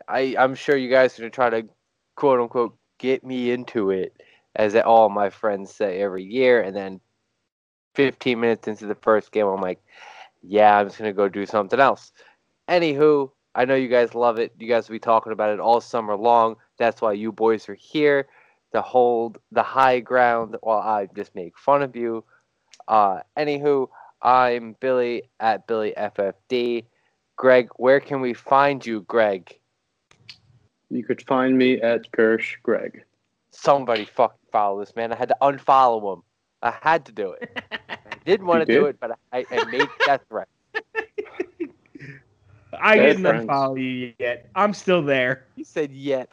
I 0.09 0.37
I'm 0.39 0.55
sure 0.55 0.77
you 0.77 0.91
guys 0.91 1.19
are 1.19 1.23
gonna 1.23 1.31
try 1.31 1.51
to 1.51 1.69
quote 2.17 2.41
unquote 2.41 2.77
get 2.99 3.25
me 3.25 3.51
into 3.51 3.91
it, 3.91 4.15
as 4.57 4.75
all 4.77 5.09
my 5.09 5.31
friends 5.31 5.75
say 5.75 6.01
every 6.01 6.25
year, 6.25 6.63
and 6.63 6.77
then 6.77 7.01
15 7.95 8.39
minutes 8.39 8.69
into 8.69 8.87
the 8.87 8.95
first 8.97 9.33
game, 9.33 9.47
I'm 9.47 9.61
like, 9.61 9.83
yeah, 10.43 10.77
I'm 10.77 10.87
just 10.87 10.99
gonna 10.99 11.13
go 11.13 11.29
do 11.29 11.47
something 11.47 11.81
else. 11.81 12.13
Anywho, 12.69 13.31
I 13.55 13.65
know 13.65 13.75
you 13.75 13.89
guys 13.89 14.15
love 14.15 14.39
it. 14.39 14.53
You 14.59 14.69
guys 14.69 14.89
will 14.89 14.95
be 14.95 15.01
talking 15.01 15.33
about 15.33 15.51
it 15.51 15.61
all 15.61 15.81
summer 15.81 16.17
long. 16.17 16.57
That's 16.79 17.03
why 17.03 17.13
you 17.13 17.33
boys 17.33 17.69
are 17.69 17.75
here 17.75 18.29
to 18.73 18.81
hold 18.81 19.39
the 19.53 19.63
high 19.63 20.01
ground 20.01 20.57
while 20.63 20.81
I 20.81 21.07
just 21.15 21.35
make 21.35 21.59
fun 21.59 21.83
of 21.83 21.95
you. 21.95 22.25
Uh, 22.89 23.21
anywho, 23.37 23.89
I'm 24.23 24.77
Billy 24.81 25.25
at 25.41 25.67
Billy 25.67 25.93
FFD. 25.97 26.87
Greg, 27.37 27.69
where 27.77 28.01
can 28.01 28.21
we 28.21 28.35
find 28.35 28.85
you, 28.85 29.03
Greg? 29.03 29.59
You 30.91 31.05
could 31.05 31.23
find 31.27 31.57
me 31.57 31.81
at 31.81 32.11
Kirsch 32.13 32.57
Greg. 32.63 33.05
Somebody 33.63 34.05
fucking 34.07 34.39
follow 34.51 34.81
this 34.81 34.97
man. 34.97 35.13
I 35.13 35.17
had 35.17 35.29
to 35.29 35.37
unfollow 35.41 36.15
him. 36.15 36.23
I 36.63 36.75
had 36.81 37.05
to 37.07 37.13
do 37.13 37.31
it. 37.31 37.63
I 37.89 37.97
didn't 38.25 38.47
want 38.47 38.63
to 38.63 38.67
did? 38.67 38.75
do 38.81 38.87
it, 38.87 38.97
but 38.99 39.17
I, 39.33 39.47
I 39.53 39.65
made 39.67 39.87
that 40.07 40.27
threat. 40.29 40.49
I 42.81 42.97
didn't 42.97 43.23
unfollow 43.23 43.81
you 43.81 44.15
yet. 44.19 44.49
I'm 44.57 44.75
still 44.75 45.01
there. 45.01 45.47
You 45.55 45.63
said 45.63 45.93
yet. 45.93 46.33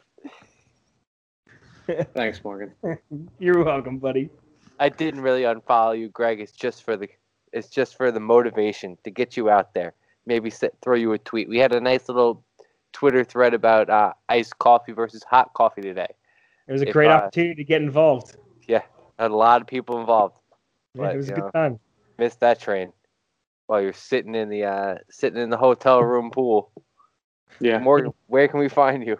Thanks, 2.16 2.44
Morgan. 2.44 2.72
You're 3.38 3.64
welcome, 3.64 4.00
buddy. 4.00 4.32
I 4.80 4.90
didn't 4.90 5.22
really 5.22 5.44
unfollow 5.44 6.00
you, 6.00 6.10
Greg. 6.10 6.40
It's 6.40 6.52
just 6.52 6.84
for 6.84 6.98
the 6.98 7.08
it's 7.54 7.68
just 7.68 7.96
for 7.96 8.12
the 8.12 8.20
motivation 8.20 8.98
to 9.04 9.12
get 9.12 9.38
you 9.38 9.52
out 9.52 9.76
there. 9.76 9.94
Maybe 10.26 10.50
set, 10.50 10.74
throw 10.82 10.96
you 10.96 11.14
a 11.14 11.20
tweet. 11.20 11.48
We 11.48 11.60
had 11.60 11.74
a 11.74 11.82
nice 11.82 12.08
little 12.08 12.44
Twitter 12.92 13.24
thread 13.24 13.54
about 13.54 13.90
uh, 13.92 14.14
iced 14.30 14.58
coffee 14.58 14.94
versus 14.94 15.24
hot 15.24 15.54
coffee 15.54 15.82
today. 15.82 16.08
It 16.70 16.72
was 16.72 16.82
a 16.84 16.88
If, 16.88 16.94
great 16.94 17.10
uh, 17.10 17.16
opportunity 17.16 17.56
to 17.56 17.64
get 17.66 17.82
involved. 17.82 18.38
Had 19.20 19.32
a 19.32 19.36
lot 19.36 19.60
of 19.60 19.68
people 19.68 20.00
involved. 20.00 20.36
Yeah, 20.94 21.02
but, 21.04 21.14
it 21.16 21.18
was 21.18 21.30
a 21.30 21.34
good 21.34 21.44
know, 21.44 21.52
time. 21.52 21.80
Missed 22.18 22.40
that 22.40 22.62
train 22.62 22.94
while 23.68 23.82
you're 23.82 23.92
sitting 23.92 24.34
in 24.34 24.48
the 24.48 24.64
uh, 24.64 24.96
sitting 25.10 25.42
in 25.42 25.50
the 25.50 25.58
hotel 25.58 26.02
room 26.02 26.32
pool. 26.32 26.72
Yeah. 27.60 27.80
Morgan, 27.80 28.14
where 28.28 28.48
can 28.48 28.62
we 28.62 28.70
find 28.70 29.06
you? 29.06 29.18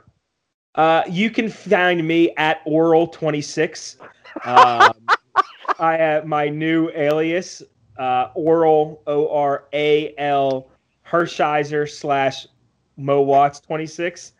Uh, 0.76 1.04
you 1.10 1.30
can 1.30 1.50
find 1.50 2.08
me 2.08 2.34
at 2.38 2.64
Oral26. 2.66 3.98
Um, 4.46 4.94
I 5.80 5.98
have 5.98 6.26
my 6.26 6.48
new 6.48 6.90
alias, 6.96 7.62
uh, 7.98 8.30
Oral 8.36 9.04
O 9.06 9.28
R 9.28 9.66
A 9.74 10.16
L 10.18 10.70
Hershiser 11.06 11.90
slash 11.90 12.48
Mo 12.96 13.22
Watts 13.22 13.60
26. 13.60 14.32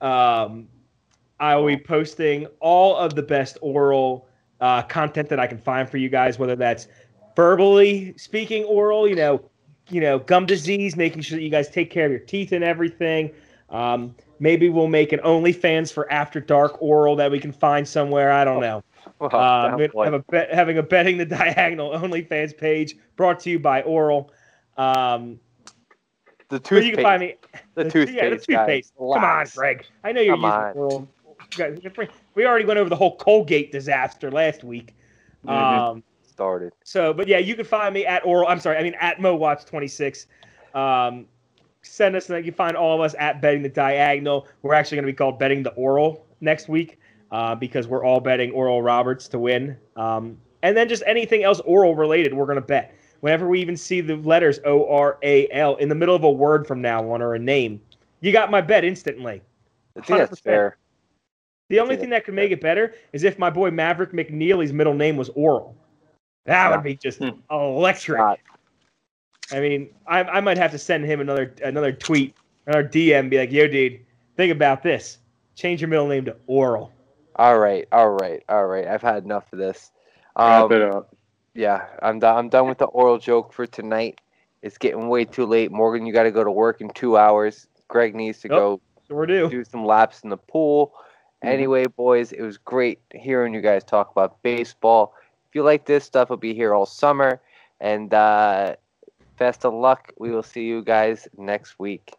Um, 0.00 0.66
I 1.40 1.56
will 1.56 1.66
be 1.66 1.76
posting 1.76 2.46
all 2.60 2.96
of 2.96 3.14
the 3.14 3.22
best 3.22 3.58
oral 3.60 4.28
uh, 4.60 4.82
content 4.82 5.28
that 5.28 5.38
I 5.40 5.46
can 5.46 5.58
find 5.58 5.88
for 5.88 5.98
you 5.98 6.08
guys, 6.08 6.38
whether 6.38 6.56
that's 6.56 6.88
verbally 7.34 8.14
speaking 8.16 8.64
oral, 8.64 9.06
you 9.06 9.14
know, 9.16 9.42
you 9.90 10.00
know, 10.00 10.18
gum 10.18 10.46
disease, 10.46 10.96
making 10.96 11.22
sure 11.22 11.36
that 11.38 11.44
you 11.44 11.50
guys 11.50 11.68
take 11.68 11.90
care 11.90 12.06
of 12.06 12.10
your 12.10 12.20
teeth 12.20 12.52
and 12.52 12.64
everything. 12.64 13.30
Um, 13.70 14.14
maybe 14.40 14.68
we'll 14.68 14.88
make 14.88 15.12
an 15.12 15.20
OnlyFans 15.20 15.92
for 15.92 16.10
After 16.10 16.40
Dark 16.40 16.80
oral 16.80 17.16
that 17.16 17.30
we 17.30 17.38
can 17.38 17.52
find 17.52 17.86
somewhere. 17.86 18.32
I 18.32 18.44
don't 18.44 18.60
know. 18.60 18.82
Well, 19.20 19.30
Uh, 19.34 19.76
a 19.78 20.18
bet, 20.30 20.52
having 20.52 20.78
a 20.78 20.82
betting 20.82 21.16
the 21.18 21.24
diagonal 21.26 21.90
OnlyFans 21.90 22.56
page 22.56 22.96
brought 23.16 23.38
to 23.40 23.50
you 23.50 23.58
by 23.58 23.82
Oral. 23.82 24.32
Um, 24.76 25.38
the 26.48 26.58
where 26.68 26.82
you 26.82 26.90
toothpaste. 26.90 26.94
can 26.96 27.02
find 27.02 27.20
me. 27.20 27.34
the, 27.74 27.84
the- 27.84 27.90
toothpaste. 27.90 28.16
yeah, 28.16 28.24
the 28.30 28.36
guys. 28.36 28.46
toothpaste. 28.46 28.92
Come 28.98 29.24
on, 29.24 29.46
Greg. 29.54 29.86
I 30.04 30.12
know 30.12 30.20
you're 30.20 30.34
Come 30.34 30.42
using 30.44 30.58
on. 30.60 30.72
Oral. 30.74 31.08
Guys- 31.56 31.78
We 32.34 32.46
already 32.46 32.64
went 32.64 32.78
over 32.78 32.88
the 32.88 32.96
whole 32.96 33.16
Colgate 33.16 33.72
disaster 33.72 34.30
last 34.30 34.64
week. 34.64 34.94
Mhm. 35.44 35.50
Um, 35.50 36.02
Started. 36.22 36.72
so, 36.84 37.12
but 37.12 37.28
yeah, 37.28 37.38
you 37.38 37.54
can 37.54 37.64
find 37.64 37.94
me 37.94 38.04
at 38.04 38.24
Oral. 38.26 38.48
I'm 38.48 38.60
sorry, 38.60 38.76
I 38.76 38.82
mean 38.82 38.94
at 39.00 39.18
MoWatch26. 39.18 40.26
Um, 40.74 41.26
send 41.82 42.16
us, 42.16 42.28
and 42.28 42.38
you 42.44 42.52
can 42.52 42.56
find 42.56 42.76
all 42.76 42.94
of 42.94 43.00
us 43.00 43.14
at 43.18 43.40
Betting 43.40 43.62
the 43.62 43.68
Diagonal. 43.68 44.46
We're 44.62 44.74
actually 44.74 44.96
going 44.96 45.06
to 45.06 45.12
be 45.12 45.16
called 45.16 45.38
Betting 45.38 45.62
the 45.62 45.70
Oral 45.74 46.26
next 46.40 46.68
week 46.68 46.98
uh, 47.30 47.54
because 47.54 47.88
we're 47.88 48.04
all 48.04 48.20
betting 48.20 48.50
Oral 48.52 48.82
Roberts 48.82 49.28
to 49.28 49.38
win. 49.38 49.76
Um, 49.96 50.36
and 50.62 50.76
then 50.76 50.88
just 50.88 51.02
anything 51.06 51.42
else 51.44 51.60
oral 51.60 51.94
related, 51.94 52.34
we're 52.34 52.44
going 52.46 52.56
to 52.56 52.60
bet. 52.60 52.94
Whenever 53.20 53.48
we 53.48 53.60
even 53.60 53.76
see 53.76 54.00
the 54.00 54.16
letters 54.16 54.60
O 54.64 54.88
R 54.88 55.18
A 55.22 55.48
L 55.50 55.76
in 55.76 55.88
the 55.88 55.94
middle 55.94 56.14
of 56.14 56.24
a 56.24 56.30
word 56.30 56.66
from 56.66 56.82
now 56.82 57.08
on 57.10 57.22
or 57.22 57.34
a 57.34 57.38
name, 57.38 57.80
you 58.20 58.30
got 58.32 58.50
my 58.50 58.60
bet 58.60 58.84
instantly. 58.84 59.40
I 59.96 60.00
think 60.02 60.18
that's 60.18 60.40
100%. 60.40 60.42
fair. 60.42 60.76
The 61.68 61.80
only 61.80 61.94
Yeah. 61.96 62.00
thing 62.02 62.10
that 62.10 62.24
could 62.24 62.34
make 62.34 62.52
it 62.52 62.60
better 62.60 62.94
is 63.12 63.24
if 63.24 63.38
my 63.38 63.50
boy 63.50 63.70
Maverick 63.70 64.12
McNeely's 64.12 64.72
middle 64.72 64.94
name 64.94 65.16
was 65.16 65.28
Oral. 65.30 65.76
That 66.44 66.68
Yeah. 66.68 66.76
would 66.76 66.84
be 66.84 66.94
just 66.94 67.18
Hmm. 67.18 67.30
electric. 67.50 68.20
I 69.52 69.60
mean, 69.60 69.90
I, 70.06 70.22
I 70.24 70.40
might 70.40 70.58
have 70.58 70.70
to 70.72 70.78
send 70.78 71.04
him 71.04 71.20
another 71.20 71.54
another 71.62 71.92
tweet, 71.92 72.34
another 72.66 72.84
DM, 72.88 73.28
be 73.28 73.38
like, 73.38 73.52
"Yo, 73.52 73.66
dude, 73.68 74.00
think 74.36 74.52
about 74.52 74.82
this. 74.82 75.18
Change 75.54 75.80
your 75.80 75.88
middle 75.88 76.06
name 76.08 76.24
to 76.26 76.36
Oral." 76.46 76.92
All 77.36 77.58
right, 77.58 77.86
all 77.92 78.10
right, 78.10 78.42
all 78.48 78.66
right. 78.66 78.86
I've 78.86 79.02
had 79.02 79.24
enough 79.24 79.52
of 79.52 79.58
this. 79.58 79.92
Wrap 80.38 80.64
Um, 80.64 80.72
it 80.72 80.82
up. 80.82 81.14
yeah, 81.54 81.86
I'm 82.02 82.18
done. 82.18 82.36
I'm 82.36 82.48
done 82.48 82.68
with 82.68 82.78
the 82.78 82.86
oral 82.86 83.18
joke 83.18 83.52
for 83.52 83.66
tonight. 83.66 84.20
It's 84.62 84.78
getting 84.78 85.08
way 85.08 85.24
too 85.24 85.46
late. 85.46 85.70
Morgan, 85.70 86.06
you 86.06 86.12
got 86.12 86.24
to 86.24 86.30
go 86.32 86.42
to 86.42 86.50
work 86.50 86.80
in 86.80 86.88
two 86.90 87.16
hours. 87.16 87.68
Greg 87.88 88.14
needs 88.14 88.40
to 88.40 88.48
Yep. 88.48 88.56
go 88.56 88.80
Sure 89.06 89.26
do. 89.26 89.48
do 89.48 89.62
some 89.64 89.84
laps 89.84 90.22
in 90.22 90.30
the 90.30 90.36
pool. 90.36 90.92
Mhm. 91.46 91.52
Anyway, 91.52 91.86
boys, 91.86 92.32
it 92.32 92.42
was 92.42 92.58
great 92.58 93.00
hearing 93.14 93.54
you 93.54 93.60
guys 93.60 93.84
talk 93.84 94.10
about 94.10 94.42
baseball. 94.42 95.14
If 95.48 95.54
you 95.54 95.62
like 95.62 95.86
this 95.86 96.04
stuff, 96.04 96.26
it'll 96.26 96.36
be 96.36 96.54
here 96.54 96.74
all 96.74 96.86
summer. 96.86 97.40
And 97.80 98.12
uh, 98.12 98.76
best 99.38 99.64
of 99.64 99.74
luck. 99.74 100.12
We 100.18 100.30
will 100.30 100.42
see 100.42 100.64
you 100.64 100.82
guys 100.82 101.28
next 101.38 101.78
week. 101.78 102.12